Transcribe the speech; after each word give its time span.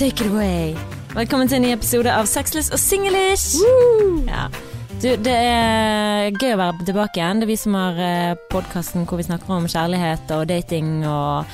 take 0.00 0.24
it 0.24 0.32
away. 0.32 0.72
Velkommen 1.12 1.48
til 1.50 1.58
en 1.58 1.66
ny 1.66 1.70
episode 1.74 2.08
av 2.08 2.24
Sexless 2.24 2.70
og 2.72 2.80
singlish. 2.80 3.58
Ja. 4.24 4.46
Du, 5.02 5.10
det 5.20 5.34
er 5.34 6.30
gøy 6.40 6.54
å 6.54 6.60
være 6.60 6.86
tilbake 6.88 7.20
igjen. 7.20 7.42
Det 7.42 7.44
er 7.44 7.50
vi 7.50 7.56
som 7.60 7.76
har 7.76 8.38
podkasten 8.48 9.04
hvor 9.04 9.20
vi 9.20 9.26
snakker 9.28 9.52
om 9.58 9.68
kjærlighet 9.68 10.32
og 10.38 10.46
dating 10.48 11.02
og 11.04 11.52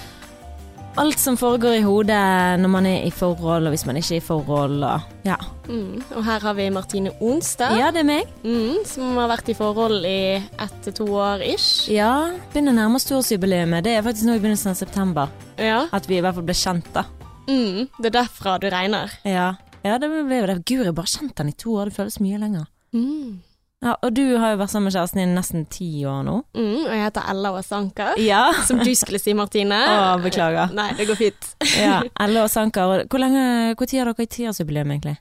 alt 1.03 1.19
som 1.19 1.35
foregår 1.37 1.81
i 1.81 1.83
hodet 1.85 2.61
når 2.63 2.73
man 2.73 2.87
er 2.89 3.03
i 3.09 3.11
forhold, 3.11 3.67
og 3.67 3.75
hvis 3.75 3.85
man 3.89 3.99
ikke 3.99 4.15
er 4.15 4.23
i 4.23 4.27
forhold. 4.29 4.79
Og, 4.93 5.11
ja. 5.27 5.41
Mm, 5.67 5.99
og 6.15 6.23
her 6.31 6.47
har 6.47 6.57
vi 6.61 6.71
Martine 6.71 7.17
Onsdag, 7.19 7.75
ja, 7.83 7.91
det 7.91 8.05
er 8.05 8.09
meg. 8.13 8.31
mm, 8.47 8.87
som 8.87 9.11
har 9.19 9.35
vært 9.35 9.51
i 9.51 9.59
forhold 9.59 10.07
i 10.07 10.21
ett 10.39 10.79
til 10.87 11.01
to 11.03 11.11
år 11.19 11.43
ish. 11.51 11.91
Ja, 11.91 12.31
begynner 12.55 12.77
å 12.77 12.79
nærme 12.79 13.03
oss 13.03 13.11
toårsjubileet. 13.11 13.83
Det 13.83 13.99
er 13.99 14.07
faktisk 14.07 14.31
nå 14.31 14.39
i 14.39 14.47
begynnelsen 14.47 14.71
av 14.71 14.79
september 14.79 15.35
Ja. 15.59 15.89
at 15.91 16.07
vi 16.07 16.21
i 16.21 16.23
hvert 16.23 16.39
fall 16.39 16.47
ble 16.47 16.55
kjent, 16.55 16.95
da. 16.95 17.09
Mm, 17.49 17.89
det 18.03 18.11
er 18.11 18.17
derfra 18.21 18.57
du 18.61 18.69
regner. 18.73 19.13
Ja, 19.25 19.55
ja 19.85 19.99
det 20.03 20.09
ble 20.11 20.41
jo 20.43 20.47
det. 20.51 20.57
Gud, 20.67 20.85
jeg 20.87 20.95
bare 20.97 21.07
kjent 21.13 21.39
han 21.39 21.49
i 21.53 21.57
to 21.57 21.77
år. 21.79 21.91
Det 21.91 21.97
føles 22.01 22.21
mye 22.21 22.39
lenger. 22.43 22.67
Mm. 22.97 23.43
Ja, 23.85 23.93
Og 24.03 24.15
du 24.17 24.23
har 24.41 24.55
jo 24.55 24.59
vært 24.63 24.73
sammen 24.73 24.89
med 24.89 24.95
kjæresten 24.97 25.21
din 25.21 25.35
i 25.35 25.37
nesten 25.37 25.67
ti 25.71 25.89
år 26.09 26.23
nå. 26.27 26.39
Mm, 26.57 26.87
og 26.87 26.93
jeg 26.97 27.03
heter 27.05 27.27
Ella 27.31 27.53
Åsanker. 27.59 28.17
Ja. 28.25 28.41
Som 28.69 28.81
du 28.81 28.91
skulle 28.97 29.21
si, 29.23 29.35
Martine. 29.37 29.77
Å, 29.77 30.17
beklager. 30.25 30.73
Nei, 30.75 30.89
det 30.99 31.07
går 31.11 31.19
fint. 31.21 31.51
ja. 31.77 32.01
Ella 32.25 32.47
og 32.47 32.51
Sanker. 32.51 33.05
Hvor 33.07 33.23
lenge, 33.23 33.75
hvor 33.77 33.87
tid 33.91 34.01
har 34.03 34.11
dere 34.11 34.27
i 34.27 34.33
tiårsjubileum, 34.39 34.91
egentlig? 34.97 35.19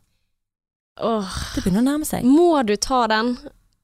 Åh, 1.04 1.36
Det 1.56 1.66
begynner 1.66 1.84
å 1.84 1.90
nærme 1.92 2.08
seg. 2.08 2.24
må 2.24 2.64
du 2.66 2.76
ta 2.80 3.04
den? 3.12 3.36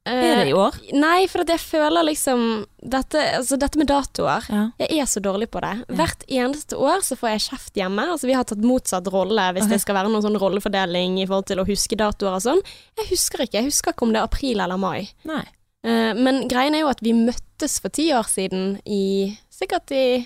Er 0.09 0.39
det 0.39 0.49
i 0.49 0.53
år? 0.57 0.73
Eh, 0.81 0.97
Nei, 0.97 1.27
for 1.29 1.45
jeg 1.45 1.61
føler 1.61 2.07
liksom 2.07 2.65
dette, 2.81 3.21
altså 3.37 3.57
dette 3.61 3.77
med 3.77 3.85
datoer 3.91 4.47
Ja. 4.49 4.63
Jeg 4.81 5.03
er 5.03 5.09
så 5.09 5.21
dårlig 5.21 5.51
på 5.53 5.61
det. 5.61 5.75
Ja. 5.83 5.95
Hvert 5.99 6.25
eneste 6.25 6.79
år 6.81 7.03
så 7.05 7.17
får 7.19 7.35
jeg 7.35 7.43
kjeft 7.45 7.77
hjemme. 7.77 8.07
Altså 8.09 8.29
Vi 8.29 8.33
har 8.33 8.47
tatt 8.49 8.65
motsatt 8.65 9.07
rolle 9.13 9.51
hvis 9.53 9.67
okay. 9.67 9.75
det 9.75 9.81
skal 9.83 9.99
være 9.99 10.09
noen 10.09 10.25
sånn 10.25 10.39
rollefordeling 10.41 11.19
i 11.21 11.27
forhold 11.29 11.51
til 11.51 11.61
å 11.61 11.67
huske 11.69 11.99
datoer 11.99 12.39
og 12.39 12.45
sånn. 12.47 12.63
Jeg 12.97 13.11
husker 13.13 13.45
ikke. 13.45 13.59
Jeg 13.59 13.69
husker 13.69 13.93
ikke 13.93 14.07
om 14.07 14.15
det 14.15 14.23
er 14.23 14.29
april 14.29 14.63
eller 14.65 14.81
mai. 14.81 15.11
Eh, 15.85 16.13
men 16.17 16.47
greien 16.49 16.77
er 16.77 16.85
jo 16.85 16.91
at 16.91 17.01
vi 17.05 17.13
møttes 17.17 17.77
for 17.81 17.93
ti 17.93 18.09
år 18.15 18.29
siden 18.29 18.79
i 18.85 19.37
Sikkert 19.61 19.91
i 19.93 20.23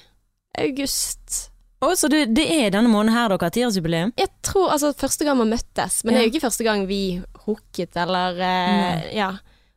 august. 0.64 1.50
Å, 1.84 1.90
så 2.00 2.08
det, 2.08 2.30
det 2.38 2.46
er 2.48 2.70
denne 2.72 2.88
måneden 2.88 3.18
her 3.18 3.34
dere 3.34 3.50
har 3.50 3.52
tiårsjubileum? 3.52 4.14
Jeg 4.16 4.32
tror 4.48 4.72
altså 4.72 4.94
første 4.96 5.28
gang 5.28 5.42
vi 5.42 5.50
møttes, 5.52 5.98
men 6.06 6.16
det 6.16 6.22
er 6.22 6.30
jo 6.30 6.32
ikke 6.32 6.46
første 6.46 6.64
gang 6.64 6.86
vi 6.88 7.02
hooket 7.44 8.00
eller 8.00 8.40
uh, 8.40 9.04
Ja. 9.12 9.34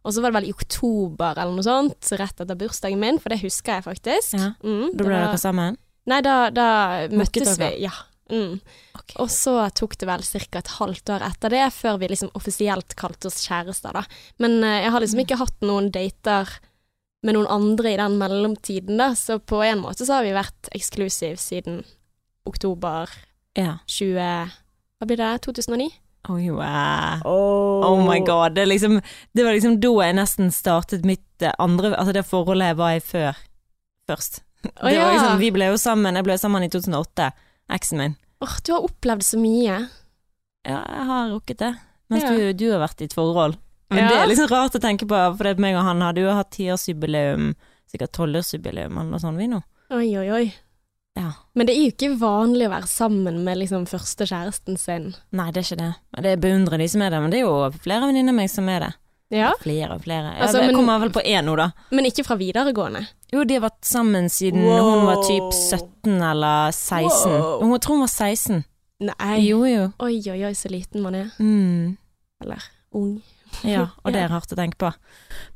Og 0.06 0.14
så 0.14 0.22
var 0.22 0.30
det 0.30 0.38
vel 0.42 0.48
i 0.50 0.54
oktober 0.54 1.36
eller 1.40 1.52
noe 1.56 1.66
sånt, 1.66 2.12
rett 2.20 2.40
etter 2.40 2.56
bursdagen 2.56 3.00
min, 3.02 3.18
for 3.18 3.34
det 3.34 3.40
husker 3.42 3.78
jeg 3.78 3.84
faktisk. 3.88 4.36
Ja. 4.38 4.52
Mm, 4.62 4.92
Da 4.96 5.04
ble 5.04 5.14
var- 5.16 5.26
dere 5.32 5.38
sammen? 5.42 5.76
Nei, 6.08 6.20
da, 6.24 6.36
da 6.50 6.68
møttes 7.12 7.56
dere? 7.58 7.72
vi, 7.74 7.82
ja. 7.88 7.92
Mm. 8.30 8.60
Okay. 8.94 9.16
Og 9.24 9.28
så 9.32 9.54
tok 9.74 9.96
det 9.98 10.06
vel 10.08 10.22
ca. 10.22 10.58
et 10.58 10.72
halvt 10.78 11.10
år 11.14 11.22
etter 11.26 11.48
det, 11.50 11.66
før 11.72 11.98
vi 11.98 12.08
liksom 12.08 12.30
offisielt 12.36 12.94
kalte 12.96 13.26
oss 13.28 13.42
kjærester, 13.46 13.92
da. 13.92 14.02
Men 14.38 14.62
uh, 14.62 14.78
jeg 14.84 14.90
har 14.92 15.00
liksom 15.00 15.20
ikke 15.24 15.38
hatt 15.40 15.60
noen 15.64 15.90
dater 15.90 16.48
med 17.24 17.34
noen 17.34 17.48
andre 17.50 17.92
i 17.94 17.96
den 17.98 18.18
mellomtiden, 18.20 18.96
da, 19.00 19.10
så 19.18 19.38
på 19.40 19.62
en 19.66 19.80
måte 19.82 20.04
så 20.06 20.18
har 20.20 20.24
vi 20.28 20.32
vært 20.36 20.68
eksklusiv 20.76 21.36
siden 21.40 21.82
oktober 22.46 23.08
Ja. 23.58 23.78
20... 23.90 24.52
Hva 24.98 25.06
blir 25.08 25.16
det? 25.20 25.32
2009? 25.42 25.88
Oi, 26.28 26.50
wow. 26.50 27.22
Oh 27.24 28.00
my 28.04 28.18
god. 28.26 28.54
Det, 28.54 28.66
liksom, 28.66 28.98
det 29.32 29.44
var 29.46 29.54
liksom 29.56 29.78
da 29.80 29.92
jeg 30.04 30.16
nesten 30.18 30.50
startet 30.52 31.04
mitt 31.06 31.42
eh, 31.42 31.54
andre 31.62 31.94
Altså 31.96 32.12
det 32.12 32.24
forholdet 32.28 32.72
jeg 32.72 32.76
var 32.80 32.96
i 32.96 33.00
før. 33.00 33.38
Først. 34.10 34.42
Oh, 34.64 34.88
det 34.90 34.98
var 34.98 35.12
ja. 35.12 35.12
liksom, 35.14 35.38
vi 35.38 35.50
ble 35.54 35.68
jo 35.70 35.78
sammen, 35.80 36.18
jeg 36.18 36.26
ble 36.26 36.36
sammen 36.40 36.66
i 36.66 36.68
2008. 36.72 37.30
Eksen 37.78 37.98
min. 38.02 38.16
Åh, 38.44 38.56
du 38.66 38.72
har 38.74 38.84
opplevd 38.88 39.24
så 39.24 39.38
mye. 39.40 39.78
Ja, 40.68 40.80
jeg 40.82 41.06
har 41.12 41.30
rukket 41.32 41.58
det. 41.62 41.72
Mens 42.10 42.24
Ja. 42.24 42.34
du, 42.34 42.52
du 42.52 42.66
har 42.72 42.80
vært 42.82 43.00
i 43.00 43.08
et 43.08 43.14
forhold. 43.16 43.56
Men 43.90 44.02
Ja. 44.04 44.08
det 44.08 44.18
er 44.18 44.26
liksom 44.32 44.48
rart 44.50 44.74
å 44.76 44.80
tenke 44.82 45.06
på, 45.08 45.16
for 45.36 45.44
det 45.44 45.58
meg 45.62 45.76
og 45.76 45.84
han 45.86 46.00
hadde 46.04 46.20
jo 46.26 46.34
hatt 46.34 46.50
tiårsjubileum, 46.52 47.54
sikkert 47.88 48.12
tolvårsjubileum 48.12 48.92
eller 48.98 49.10
noe 49.14 49.20
sånt, 49.22 49.38
vi 49.40 49.46
nå. 49.48 49.62
Oi, 49.96 50.08
oi, 50.20 50.26
oi. 50.30 50.46
Ja. 51.18 51.32
Men 51.58 51.66
det 51.66 51.74
er 51.74 51.82
jo 51.82 51.90
ikke 51.96 52.12
vanlig 52.20 52.68
å 52.68 52.72
være 52.76 52.88
sammen 52.90 53.40
med 53.44 53.58
liksom 53.58 53.84
første 53.90 54.26
kjæresten 54.30 54.78
sin. 54.78 55.10
Nei, 55.34 55.50
det 55.50 55.64
er 55.64 55.66
ikke 55.66 55.82
det. 55.82 56.22
Det 56.28 56.34
beundrer 56.44 56.78
de 56.78 56.86
som 56.92 57.02
er 57.02 57.10
det, 57.10 57.20
men 57.24 57.32
det 57.34 57.40
er 57.40 57.46
jo 57.48 57.56
flere 57.82 58.06
venninner 58.06 58.30
av 58.36 58.38
meg 58.38 58.50
som 58.52 58.68
er 58.70 58.86
det. 58.86 58.92
Ja, 59.34 59.50
Flere 59.60 59.90
og 59.92 60.00
flere. 60.06 60.30
Ja, 60.38 60.46
Altså, 60.46 60.62
jeg 60.62 60.70
men- 60.70 60.76
kommer 60.78 61.00
vel 61.02 61.10
på 61.12 61.20
én 61.20 61.44
nå, 61.44 61.54
da. 61.58 61.66
men 61.92 62.06
ikke 62.08 62.24
fra 62.24 62.36
videregående. 62.40 63.02
Jo, 63.32 63.42
de 63.44 63.58
har 63.58 63.66
vært 63.66 63.82
sammen 63.84 64.30
siden 64.32 64.62
Wow. 64.64 64.86
hun 64.94 65.04
var 65.10 65.22
typ 65.26 65.52
17 65.52 66.22
eller 66.22 66.70
16. 66.72 67.32
Wow. 67.32 67.60
Hun 67.60 67.78
tror 67.80 67.98
hun 67.98 68.06
var 68.06 68.14
16. 68.14 68.64
Nei. 69.00 69.36
Jo, 69.44 69.64
jo. 69.68 69.92
Oi, 70.00 70.22
oi, 70.30 70.44
oi, 70.48 70.52
så 70.54 70.70
liten 70.70 71.02
man 71.02 71.14
er. 71.14 71.30
Mm. 71.38 71.98
Eller 72.42 72.62
ung. 72.94 73.20
Ja, 73.64 73.88
og 74.04 74.12
det 74.14 74.20
er 74.22 74.28
hardt 74.32 74.52
å 74.52 74.56
tenke 74.58 74.78
på. 74.78 74.90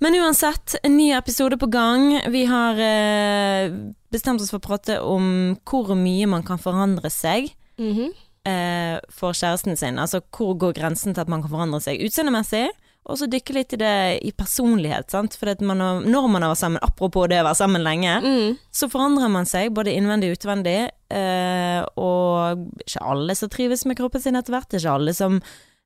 Men 0.01 0.15
uansett, 0.19 0.77
en 0.83 0.97
ny 0.97 1.11
episode 1.17 1.59
på 1.61 1.69
gang. 1.71 2.21
Vi 2.33 2.45
har 2.51 2.79
eh, 2.83 3.71
bestemt 4.13 4.41
oss 4.43 4.51
for 4.51 4.61
å 4.61 4.67
prate 4.67 4.99
om 5.03 5.57
hvor 5.69 5.95
mye 5.99 6.27
man 6.29 6.43
kan 6.47 6.59
forandre 6.59 7.11
seg 7.13 7.53
Mhm. 7.79 8.11
eh, 8.45 8.99
for 9.11 9.33
kjæresten 9.33 9.77
sin. 9.79 9.99
Altså 9.99 10.21
hvor 10.35 10.57
går 10.59 10.75
grensen 10.75 11.15
til 11.15 11.21
at 11.23 11.29
man 11.29 11.43
kan 11.43 11.51
forandre 11.51 11.81
seg 11.81 12.01
utseendemessig, 12.05 12.69
og 13.07 13.17
så 13.19 13.27
dykke 13.27 13.55
litt 13.57 13.73
i 13.75 13.79
det 13.81 13.95
i 14.23 14.31
personlighet, 14.31 15.11
sant. 15.11 15.35
For 15.35 15.51
at 15.51 15.61
man 15.61 15.81
har, 15.83 16.01
når 16.07 16.29
man 16.31 16.43
har 16.45 16.53
vært 16.53 16.61
sammen, 16.61 16.83
apropos 16.87 17.27
det 17.29 17.41
å 17.43 17.47
være 17.49 17.59
sammen 17.59 17.83
lenge, 17.83 18.21
Mm. 18.23 18.59
så 18.71 18.87
forandrer 18.89 19.31
man 19.31 19.45
seg 19.45 19.73
både 19.75 19.91
innvendig 19.97 20.31
og 20.31 20.39
utvendig, 20.39 20.89
eh, 21.11 21.83
og 21.97 22.63
ikke 22.87 23.03
alle 23.03 23.35
som 23.35 23.49
trives 23.49 23.85
med 23.87 23.97
kroppen 23.99 24.21
sin 24.23 24.37
etter 24.37 24.53
hvert, 24.55 24.69
det 24.69 24.79
er 24.79 24.87
ikke 24.87 24.95
alle 25.01 25.15
som 25.15 25.41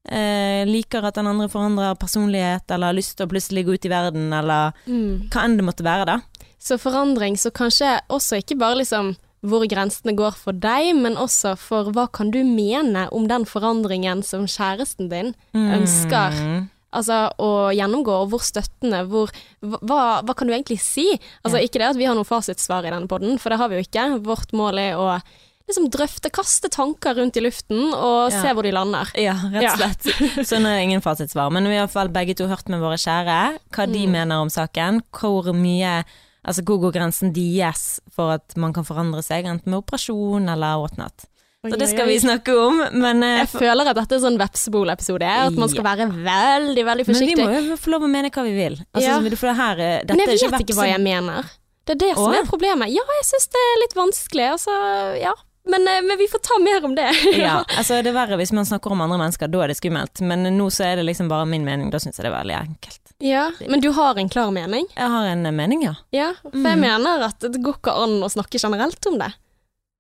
eh, 0.09 0.65
liker 0.69 1.05
at 1.05 1.15
den 1.15 1.27
andre 1.27 1.49
forandrer 1.49 1.95
personlighet, 1.99 2.71
eller 2.71 2.87
har 2.93 2.95
lyst 2.99 3.17
til 3.17 3.27
å 3.27 3.31
plutselig 3.31 3.67
gå 3.67 3.75
ut 3.75 3.85
i 3.87 3.93
verden, 3.93 4.33
eller 4.33 4.73
Mm. 4.87 5.29
hva 5.31 5.45
enn 5.45 5.57
det 5.57 5.65
måtte 5.67 5.85
være, 5.85 6.07
da. 6.07 6.21
Så 6.59 6.79
forandring, 6.79 7.37
så 7.37 7.51
kanskje 7.51 8.01
også 8.11 8.39
ikke 8.43 8.59
bare 8.59 8.79
liksom 8.83 9.17
hvor 9.47 9.63
grensene 9.69 10.17
går 10.17 10.35
for 10.35 10.53
deg, 10.53 10.97
men 10.97 11.15
også 11.15 11.57
for 11.57 11.93
hva 11.93 12.09
kan 12.11 12.31
du 12.33 12.41
mene 12.43 13.09
om 13.13 13.29
den 13.29 13.45
forandringen 13.45 14.25
som 14.25 14.47
kjæresten 14.47 15.09
din 15.11 15.35
ønsker 15.55 16.33
Mm. 16.33 16.69
altså, 16.93 17.31
å 17.39 17.71
gjennomgå, 17.77 18.09
og 18.25 18.31
hvor 18.31 18.41
støttende, 18.43 19.07
hvor 19.07 19.31
hva, 19.63 20.23
hva 20.25 20.35
kan 20.35 20.49
du 20.49 20.55
egentlig 20.55 20.81
si? 20.81 21.19
Altså, 21.45 21.61
Ikke 21.63 21.79
det 21.79 21.91
at 21.91 21.97
vi 21.97 22.07
har 22.07 22.15
noe 22.17 22.25
fasitsvar 22.25 22.87
i 22.87 22.91
denne 22.91 23.07
podden, 23.07 23.39
for 23.39 23.51
det 23.51 23.59
har 23.59 23.69
vi 23.69 23.77
jo 23.77 23.85
ikke. 23.87 24.23
Vårt 24.25 24.53
mål 24.53 24.79
er 24.79 24.97
å 24.97 25.21
liksom 25.69 25.89
drøfte, 25.91 26.31
kaste 26.31 26.69
tanker 26.71 27.17
rundt 27.19 27.37
i 27.37 27.43
luften, 27.43 27.93
og 27.95 28.31
Ja. 28.33 28.43
se 28.43 28.53
hvor 28.55 28.63
de 28.63 28.71
lander. 28.73 29.11
Ja, 29.19 29.35
rett 29.51 29.73
og 29.73 29.79
slett. 29.81 30.47
Så 30.47 30.61
nå 30.63 30.69
er 30.71 30.83
ingen 30.85 31.03
fasitsvar. 31.03 31.51
Men 31.51 31.65
vi 31.67 31.75
har 31.75 31.85
i 31.85 31.87
hvert 31.87 31.97
fall 31.97 32.09
begge 32.15 32.37
to 32.39 32.47
hørt 32.47 32.69
med 32.69 32.81
våre 32.81 32.97
kjære 32.99 33.59
hva 33.75 33.87
de 33.91 34.07
Mm. 34.07 34.13
mener 34.13 34.37
om 34.45 34.49
saken. 34.49 35.03
Hvor 35.13 35.53
mye 35.55 36.05
Altså 36.47 36.63
hvor 36.63 36.79
går 36.79 36.93
grensen 36.95 37.33
deres 37.35 37.99
for 38.15 38.31
at 38.37 38.55
man 38.57 38.73
kan 38.73 38.85
forandre 38.87 39.19
seg, 39.21 39.45
enten 39.51 39.67
med 39.67 39.81
operasjon 39.83 40.47
eller 40.49 40.79
whatnot. 40.79 41.25
Så 41.67 41.75
det 41.77 41.89
skal 41.91 42.07
vi 42.07 42.21
snakke 42.23 42.55
om, 42.55 42.77
men 42.95 43.19
uh, 43.25 43.41
Jeg 43.43 43.49
føler 43.51 43.89
at 43.91 43.97
dette 43.99 44.15
er 44.15 44.21
sånn 44.23 44.39
Vepsebol-episode, 44.39 45.27
at 45.27 45.57
man 45.59 45.69
skal 45.69 45.83
være 45.83 46.07
veldig, 46.07 46.85
veldig 46.87 47.07
forsiktig. 47.09 47.37
Men 47.43 47.51
vi 47.51 47.67
må 47.67 47.75
jo 47.75 47.81
få 47.83 47.91
lov 47.91 48.07
å 48.07 48.11
mene 48.13 48.31
hva 48.31 48.45
vi 48.47 48.55
vil. 48.55 48.77
Altså, 48.95 49.09
Ja. 49.09 49.19
for 49.19 49.49
det 49.51 49.57
her, 49.57 49.81
eh, 49.81 49.99
dette 50.05 50.17
Men 50.17 50.29
jeg 50.39 50.51
vet 50.53 50.61
ikke 50.63 50.77
hva 50.79 50.87
jeg 50.87 51.01
mener. 51.03 51.51
Det 51.85 51.97
er 51.97 51.99
det 52.07 52.15
som 52.15 52.31
Åh? 52.31 52.39
er 52.39 52.45
problemet. 52.47 52.95
Ja, 52.95 53.03
jeg 53.19 53.27
syns 53.27 53.49
det 53.51 53.63
er 53.67 53.81
litt 53.83 53.95
vanskelig, 53.99 54.47
altså, 54.55 55.21
ja. 55.21 55.35
Men, 55.67 55.89
eh, 55.89 56.03
men 56.07 56.19
vi 56.19 56.29
får 56.31 56.43
ta 56.47 56.59
mer 56.63 56.85
om 56.87 56.95
det. 56.95 57.09
Ja, 57.41 57.65
altså 57.79 57.99
det 58.03 58.13
er 58.13 58.19
verre 58.21 58.39
hvis 58.41 58.53
man 58.55 58.67
snakker 58.69 58.93
om 58.95 59.01
andre 59.05 59.19
mennesker, 59.19 59.51
da 59.51 59.65
er 59.65 59.73
det 59.73 59.79
skummelt. 59.81 60.21
Men 60.23 60.47
nå 60.57 60.69
så 60.71 60.85
er 60.93 61.01
det 61.01 61.07
liksom 61.09 61.29
bare 61.33 61.47
min 61.51 61.65
mening, 61.67 61.91
da 61.91 61.99
syns 62.03 62.19
jeg 62.21 62.27
det 62.29 62.33
er 62.33 62.39
veldig 62.39 62.59
enkelt. 62.61 63.01
ja. 63.25 63.49
Men 63.69 63.81
du 63.83 63.91
har 63.97 64.19
en 64.21 64.29
klar 64.31 64.51
mening? 64.55 64.87
Jeg 64.97 65.11
har 65.17 65.27
en 65.33 65.47
eh, 65.47 65.53
mening, 65.63 65.83
ja. 65.89 65.95
Ja, 66.15 66.33
for 66.45 66.55
jeg 66.63 66.79
Mm. 66.79 66.87
mener 66.87 67.27
at 67.31 67.41
det 67.41 67.59
går 67.65 67.81
ikke 67.81 67.97
an 68.05 68.21
å 68.23 68.31
snakke 68.31 68.59
generelt 68.63 69.07
om 69.11 69.19
det. 69.19 69.33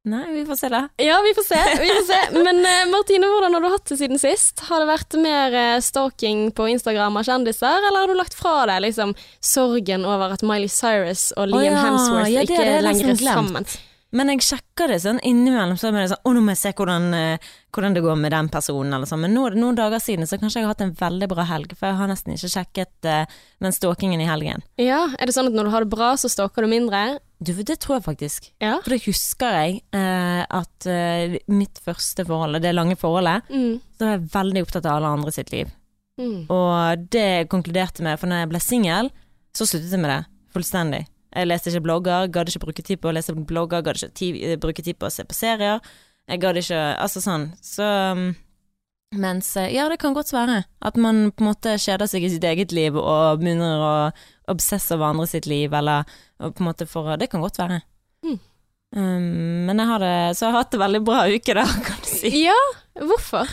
Nei, 0.06 0.22
vi 0.30 0.44
får 0.46 0.56
se 0.60 0.68
da. 0.70 0.84
Ja, 1.02 1.16
vi 1.24 1.32
får 1.34 1.42
se. 1.48 1.58
Vi 1.82 1.88
får 1.90 2.04
se. 2.06 2.18
Men 2.46 2.60
eh, 2.62 2.84
Martine, 2.92 3.26
hvordan 3.26 3.56
har 3.56 3.64
du 3.64 3.68
hatt 3.72 3.88
det 3.90 3.96
siden 3.98 4.20
sist? 4.22 4.60
Har 4.68 4.78
det 4.84 4.86
vært 4.92 5.16
mer 5.18 5.56
stalking 5.82 6.52
på 6.54 6.68
Instagram 6.70 7.18
av 7.18 7.26
kjendiser, 7.26 7.80
eller 7.88 8.04
har 8.04 8.12
du 8.12 8.14
lagt 8.14 8.36
fra 8.38 8.52
deg 8.70 8.84
liksom 8.86 9.16
sorgen 9.42 10.06
over 10.06 10.36
at 10.36 10.44
Miley 10.46 10.70
Cyrus 10.70 11.32
og 11.36 11.50
Liam 11.50 11.74
ja. 11.74 11.82
Hemsworth 11.88 12.30
Ja, 12.30 12.44
det 12.46 12.54
ikke 12.54 12.68
det 12.70 12.84
lenger 12.86 13.10
er 13.16 13.20
sammen? 13.24 13.66
Men 14.14 14.28
jeg 14.30 14.44
sjekker 14.46 14.88
det 14.92 15.00
sånn 15.02 15.18
innimellom, 15.26 15.76
så 15.76 15.88
er 15.88 15.96
det 15.98 16.10
sånn 16.12 16.22
Å, 16.24 16.32
nå 16.32 16.40
må 16.46 16.52
jeg 16.54 16.60
se 16.60 16.70
hvordan, 16.78 17.08
eh, 17.14 17.46
hvordan 17.74 17.96
det 17.96 18.02
går 18.04 18.16
med 18.16 18.32
den 18.32 18.48
personen, 18.48 18.94
eller 18.94 19.06
sånn. 19.10 19.20
Men 19.24 19.34
nå 19.34 19.46
er 19.46 19.56
det 19.56 19.60
noen 19.60 19.74
dager 19.76 19.98
siden, 20.00 20.28
så 20.30 20.38
kanskje 20.38 20.60
jeg 20.60 20.66
har 20.68 20.74
hatt 20.74 20.84
en 20.86 20.94
veldig 20.94 21.28
bra 21.28 21.44
helg. 21.44 21.74
For 21.76 21.88
jeg 21.90 21.98
har 21.98 22.08
nesten 22.08 22.32
ikke 22.36 22.52
sjekket 22.52 23.08
uh, 23.10 23.24
den 23.60 23.74
stalkingen 23.74 24.22
i 24.22 24.28
helgen. 24.30 24.62
Ja, 24.78 25.08
Er 25.18 25.26
det 25.26 25.34
sånn 25.34 25.50
at 25.50 25.56
når 25.58 25.64
du 25.68 25.70
har 25.74 25.84
det 25.84 25.90
bra, 25.90 26.12
så 26.16 26.30
stalker 26.30 26.62
du 26.62 26.70
mindre? 26.70 27.18
Du, 27.42 27.50
det 27.52 27.78
tror 27.82 27.98
jeg 27.98 28.06
faktisk. 28.06 28.52
Ja. 28.62 28.78
For 28.84 28.94
det 28.94 29.02
husker 29.08 29.58
jeg 29.58 29.82
Uh, 29.96 30.44
at 30.54 30.86
uh, 30.86 31.36
mitt 31.50 31.78
første 31.82 32.24
forhold, 32.24 32.60
det 32.62 32.72
lange 32.76 32.96
forholdet, 32.96 33.42
Mm. 33.50 33.80
så 33.98 34.04
var 34.06 34.14
jeg 34.16 34.30
veldig 34.32 34.62
opptatt 34.62 34.86
av 34.86 34.96
alle 35.00 35.12
andre 35.18 35.32
sitt 35.32 35.50
liv. 35.52 35.70
Mm. 36.20 36.46
Og 36.48 37.08
det 37.12 37.48
konkluderte 37.52 38.02
med, 38.06 38.18
for 38.20 38.28
når 38.30 38.44
jeg 38.44 38.48
ble 38.54 38.60
singel, 38.60 39.10
så 39.56 39.66
sluttet 39.66 39.90
jeg 39.92 40.00
med 40.00 40.10
det 40.14 40.22
fullstendig. 40.54 41.06
Jeg 41.36 41.50
leste 41.50 41.70
ikke 41.72 41.84
blogger, 41.84 42.30
gadd 42.32 42.48
ikke 42.48 42.64
bruke 42.64 42.84
tid 42.86 43.00
på 43.02 43.10
å 43.10 43.14
lese 43.16 43.34
blogger, 43.36 43.84
gadd 43.84 44.00
ikke 44.00 44.16
tid, 44.16 44.42
bruke 44.62 44.84
tid 44.84 44.96
på 44.96 45.08
å 45.08 45.12
se 45.12 45.26
på 45.28 45.36
serier. 45.36 45.84
Jeg 46.26 46.42
gadd 46.42 46.58
ikke 46.58 46.80
Altså 46.96 47.22
sånn. 47.22 47.50
Så 47.62 47.84
um, 47.86 48.30
mens 49.14 49.52
eh, 49.60 49.70
Ja, 49.74 49.86
det 49.92 50.00
kan 50.02 50.16
godt 50.16 50.32
være. 50.34 50.62
At 50.82 50.96
man 50.98 51.30
på 51.30 51.44
en 51.44 51.50
måte 51.52 51.76
kjeder 51.78 52.10
seg 52.10 52.26
i 52.26 52.32
sitt 52.32 52.46
eget 52.46 52.74
liv 52.74 52.96
og 52.98 53.42
begynner 53.42 53.84
å 53.84 53.92
obsesse 54.50 54.96
over 54.96 55.12
andre 55.12 55.28
sitt 55.30 55.46
liv, 55.50 55.74
eller 55.74 56.06
på 56.40 56.54
en 56.62 56.68
måte 56.68 56.88
for 56.90 57.16
Det 57.20 57.30
kan 57.30 57.44
godt 57.44 57.60
være. 57.60 57.80
Mm. 58.26 58.40
Um, 58.96 59.66
men 59.68 59.82
jeg 59.82 59.90
har 59.90 60.00
det 60.00 60.16
Så 60.38 60.46
jeg 60.46 60.54
har 60.54 60.62
hatt 60.62 60.70
det 60.72 60.78
veldig 60.80 61.00
bra 61.04 61.24
uke, 61.28 61.54
da, 61.58 61.66
kan 61.86 62.02
du 62.02 62.10
si. 62.10 62.32
Ja, 62.46 62.58
hvorfor? 63.02 63.50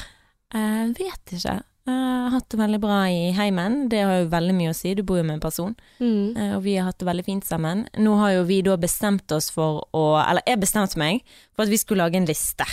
Jeg 0.53 0.91
vet 1.00 1.38
ikke. 1.38 1.59
Har 1.85 2.30
hatt 2.31 2.50
det 2.53 2.57
veldig 2.62 2.80
bra 2.80 3.01
i 3.12 3.31
heimen. 3.35 3.89
Det 3.91 4.00
har 4.01 4.21
jo 4.21 4.30
veldig 4.31 4.53
mye 4.56 4.71
å 4.71 4.75
si. 4.77 4.94
Du 4.95 5.01
bor 5.03 5.18
jo 5.19 5.24
med 5.27 5.35
en 5.35 5.44
person. 5.44 5.74
Mm. 6.00 6.31
Uh, 6.38 6.56
Og 6.57 6.63
vi 6.63 6.77
har 6.77 6.88
hatt 6.88 7.00
det 7.01 7.07
veldig 7.09 7.25
fint 7.27 7.45
sammen. 7.45 7.85
Nå 8.00 8.13
har 8.21 8.31
jo 8.38 8.44
vi 8.47 8.62
da 8.63 8.77
bestemt 8.80 9.31
oss 9.35 9.50
for 9.51 9.83
å 9.94 10.03
Eller 10.24 10.41
jeg 10.47 10.62
bestemte 10.63 10.97
meg 10.97 11.21
for 11.53 11.65
at 11.65 11.69
vi 11.74 11.77
skulle 11.81 12.06
lage 12.06 12.15
en 12.21 12.25
liste. 12.30 12.63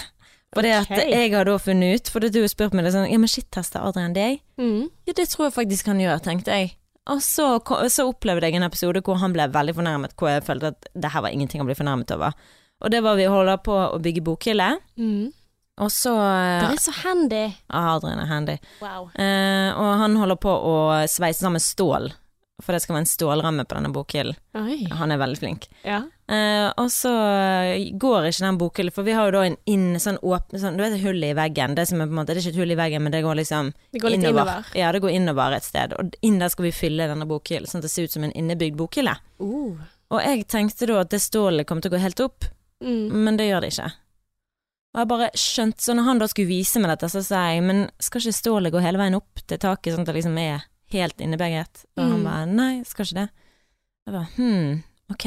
For 0.55 0.63
det 0.67 0.73
at 0.75 0.91
jeg 1.11 1.31
har 1.35 1.45
da 1.47 1.57
funnet 1.63 1.95
ut 2.01 2.09
For 2.11 2.19
det 2.23 2.33
du 2.35 2.41
har 2.43 2.49
spurt 2.51 2.73
meg 2.75 2.83
det 2.83 2.91
sånn 2.91 3.07
Ja, 3.07 3.19
men 3.23 3.31
shit, 3.31 3.47
tester 3.55 3.85
Adrian 3.87 4.15
deg? 4.17 4.41
Mm. 4.59 4.89
Ja, 5.07 5.13
det 5.15 5.29
tror 5.31 5.47
jeg 5.47 5.55
faktisk 5.55 5.87
han 5.87 6.01
gjør, 6.03 6.19
tenkte 6.25 6.51
jeg. 6.57 6.73
Og 7.11 7.21
så, 7.23 7.59
så 7.91 8.07
opplevde 8.11 8.47
jeg 8.47 8.59
en 8.59 8.67
episode 8.67 9.03
hvor 9.07 9.19
han 9.23 9.33
ble 9.35 9.47
veldig 9.51 9.75
fornærmet, 9.79 10.15
hvor 10.19 10.31
jeg 10.31 10.43
følte 10.47 10.73
at 10.75 10.89
det 10.95 11.11
her 11.15 11.23
var 11.23 11.31
ingenting 11.35 11.63
å 11.63 11.67
bli 11.67 11.75
fornærmet 11.79 12.11
over. 12.15 12.35
Og 12.83 12.91
det 12.91 13.01
var 13.05 13.19
vi 13.19 13.27
holder 13.31 13.59
på 13.63 13.75
å 13.75 13.99
bygge 14.03 14.23
bokhylle, 14.27 14.73
Mm. 14.99 15.31
Og 15.81 15.91
så 15.91 16.13
Det 16.15 16.71
er 16.77 16.83
så 16.85 16.93
handy. 17.03 17.45
Adrian 17.73 18.21
er 18.23 18.29
handy. 18.31 18.57
Wow. 18.83 19.11
Eh, 19.15 19.71
og 19.75 19.93
han 20.05 20.17
holder 20.21 20.37
på 20.37 20.53
å 20.53 20.75
sveise 21.09 21.41
sammen 21.43 21.63
stål, 21.65 22.11
for 22.61 22.77
det 22.77 22.83
skal 22.85 22.95
være 22.99 23.07
en 23.07 23.09
stålramme 23.09 23.65
på 23.65 23.77
denne 23.79 23.93
bokhyllen. 23.95 24.37
Han 25.01 25.13
er 25.15 25.21
veldig 25.23 25.39
flink. 25.41 25.65
Ja. 25.87 26.03
Eh, 26.31 26.69
og 26.79 26.91
så 26.93 27.11
går 27.99 28.29
ikke 28.29 28.45
den 28.45 28.59
bokhyllen, 28.61 28.93
for 28.95 29.03
vi 29.09 29.15
har 29.17 29.31
jo 29.31 29.39
da 29.39 29.45
en 29.49 29.57
inn, 29.67 29.95
sånn 29.99 30.19
åpen 30.23 30.61
sånn, 30.61 30.77
Du 30.77 30.83
vet 30.85 30.93
et 30.99 31.03
hull 31.03 31.25
i 31.25 31.33
veggen. 31.35 31.75
Det, 31.75 31.89
som 31.89 32.01
er 32.01 32.07
på 32.07 32.13
en 32.15 32.21
måte, 32.21 32.35
det 32.35 32.43
er 32.43 32.45
ikke 32.45 32.55
et 32.55 32.61
hull 32.61 32.77
i 32.77 32.79
veggen, 32.79 33.03
men 33.03 33.13
det 33.17 33.23
går 33.25 33.41
liksom 33.41 33.73
Det 33.93 34.03
går 34.03 34.15
litt 34.15 34.27
innover. 34.29 34.69
Ja, 34.77 34.93
det 34.93 35.01
går 35.03 35.11
innover 35.17 35.57
et 35.57 35.65
sted. 35.65 35.97
Og 35.99 36.15
inn 36.23 36.39
der 36.39 36.53
skal 36.53 36.69
vi 36.69 36.75
fylle 36.77 37.09
denne 37.11 37.27
bokhyllen, 37.27 37.67
sånn 37.67 37.81
at 37.81 37.89
det 37.89 37.95
ser 37.95 38.05
ut 38.05 38.13
som 38.13 38.25
en 38.29 38.37
innebygd 38.37 38.77
bokhylle. 38.77 39.17
Uh. 39.41 39.81
Og 40.11 40.21
jeg 40.21 40.47
tenkte 40.51 40.87
da 40.91 41.01
at 41.01 41.11
det 41.11 41.21
stålet 41.25 41.67
kom 41.67 41.81
til 41.81 41.91
å 41.91 41.97
gå 41.97 42.05
helt 42.05 42.21
opp, 42.21 42.45
Mm. 42.81 43.11
men 43.13 43.37
det 43.37 43.45
gjør 43.51 43.61
det 43.61 43.73
ikke. 43.75 43.91
Og 44.95 44.99
jeg 45.05 45.09
bare 45.13 45.29
skjønte, 45.39 45.81
så 45.85 45.95
når 45.95 46.05
han 46.09 46.19
da 46.19 46.27
skulle 46.27 46.49
vise 46.51 46.81
meg 46.83 46.91
dette, 46.91 47.07
så 47.13 47.21
sa 47.23 47.45
jeg, 47.53 47.63
men 47.63 47.85
skal 48.03 48.21
ikke 48.25 48.35
stålet 48.41 48.73
gå 48.75 48.81
hele 48.83 48.99
veien 48.99 49.15
opp 49.15 49.43
til 49.47 49.59
taket, 49.63 49.95
sånn 49.95 50.03
at 50.03 50.11
det 50.11 50.17
liksom 50.19 50.39
er 50.43 50.65
helt 50.91 51.23
innebegret? 51.23 51.85
Og 51.97 52.03
han 52.03 52.17
Mm. 52.19 52.25
bare, 52.27 52.47
nei, 52.47 52.83
skal 52.85 53.05
ikke 53.07 53.21
det. 53.21 53.29
Jeg 54.07 54.15
bare, 54.17 54.29
hm, 54.37 54.83
ok. 55.15 55.27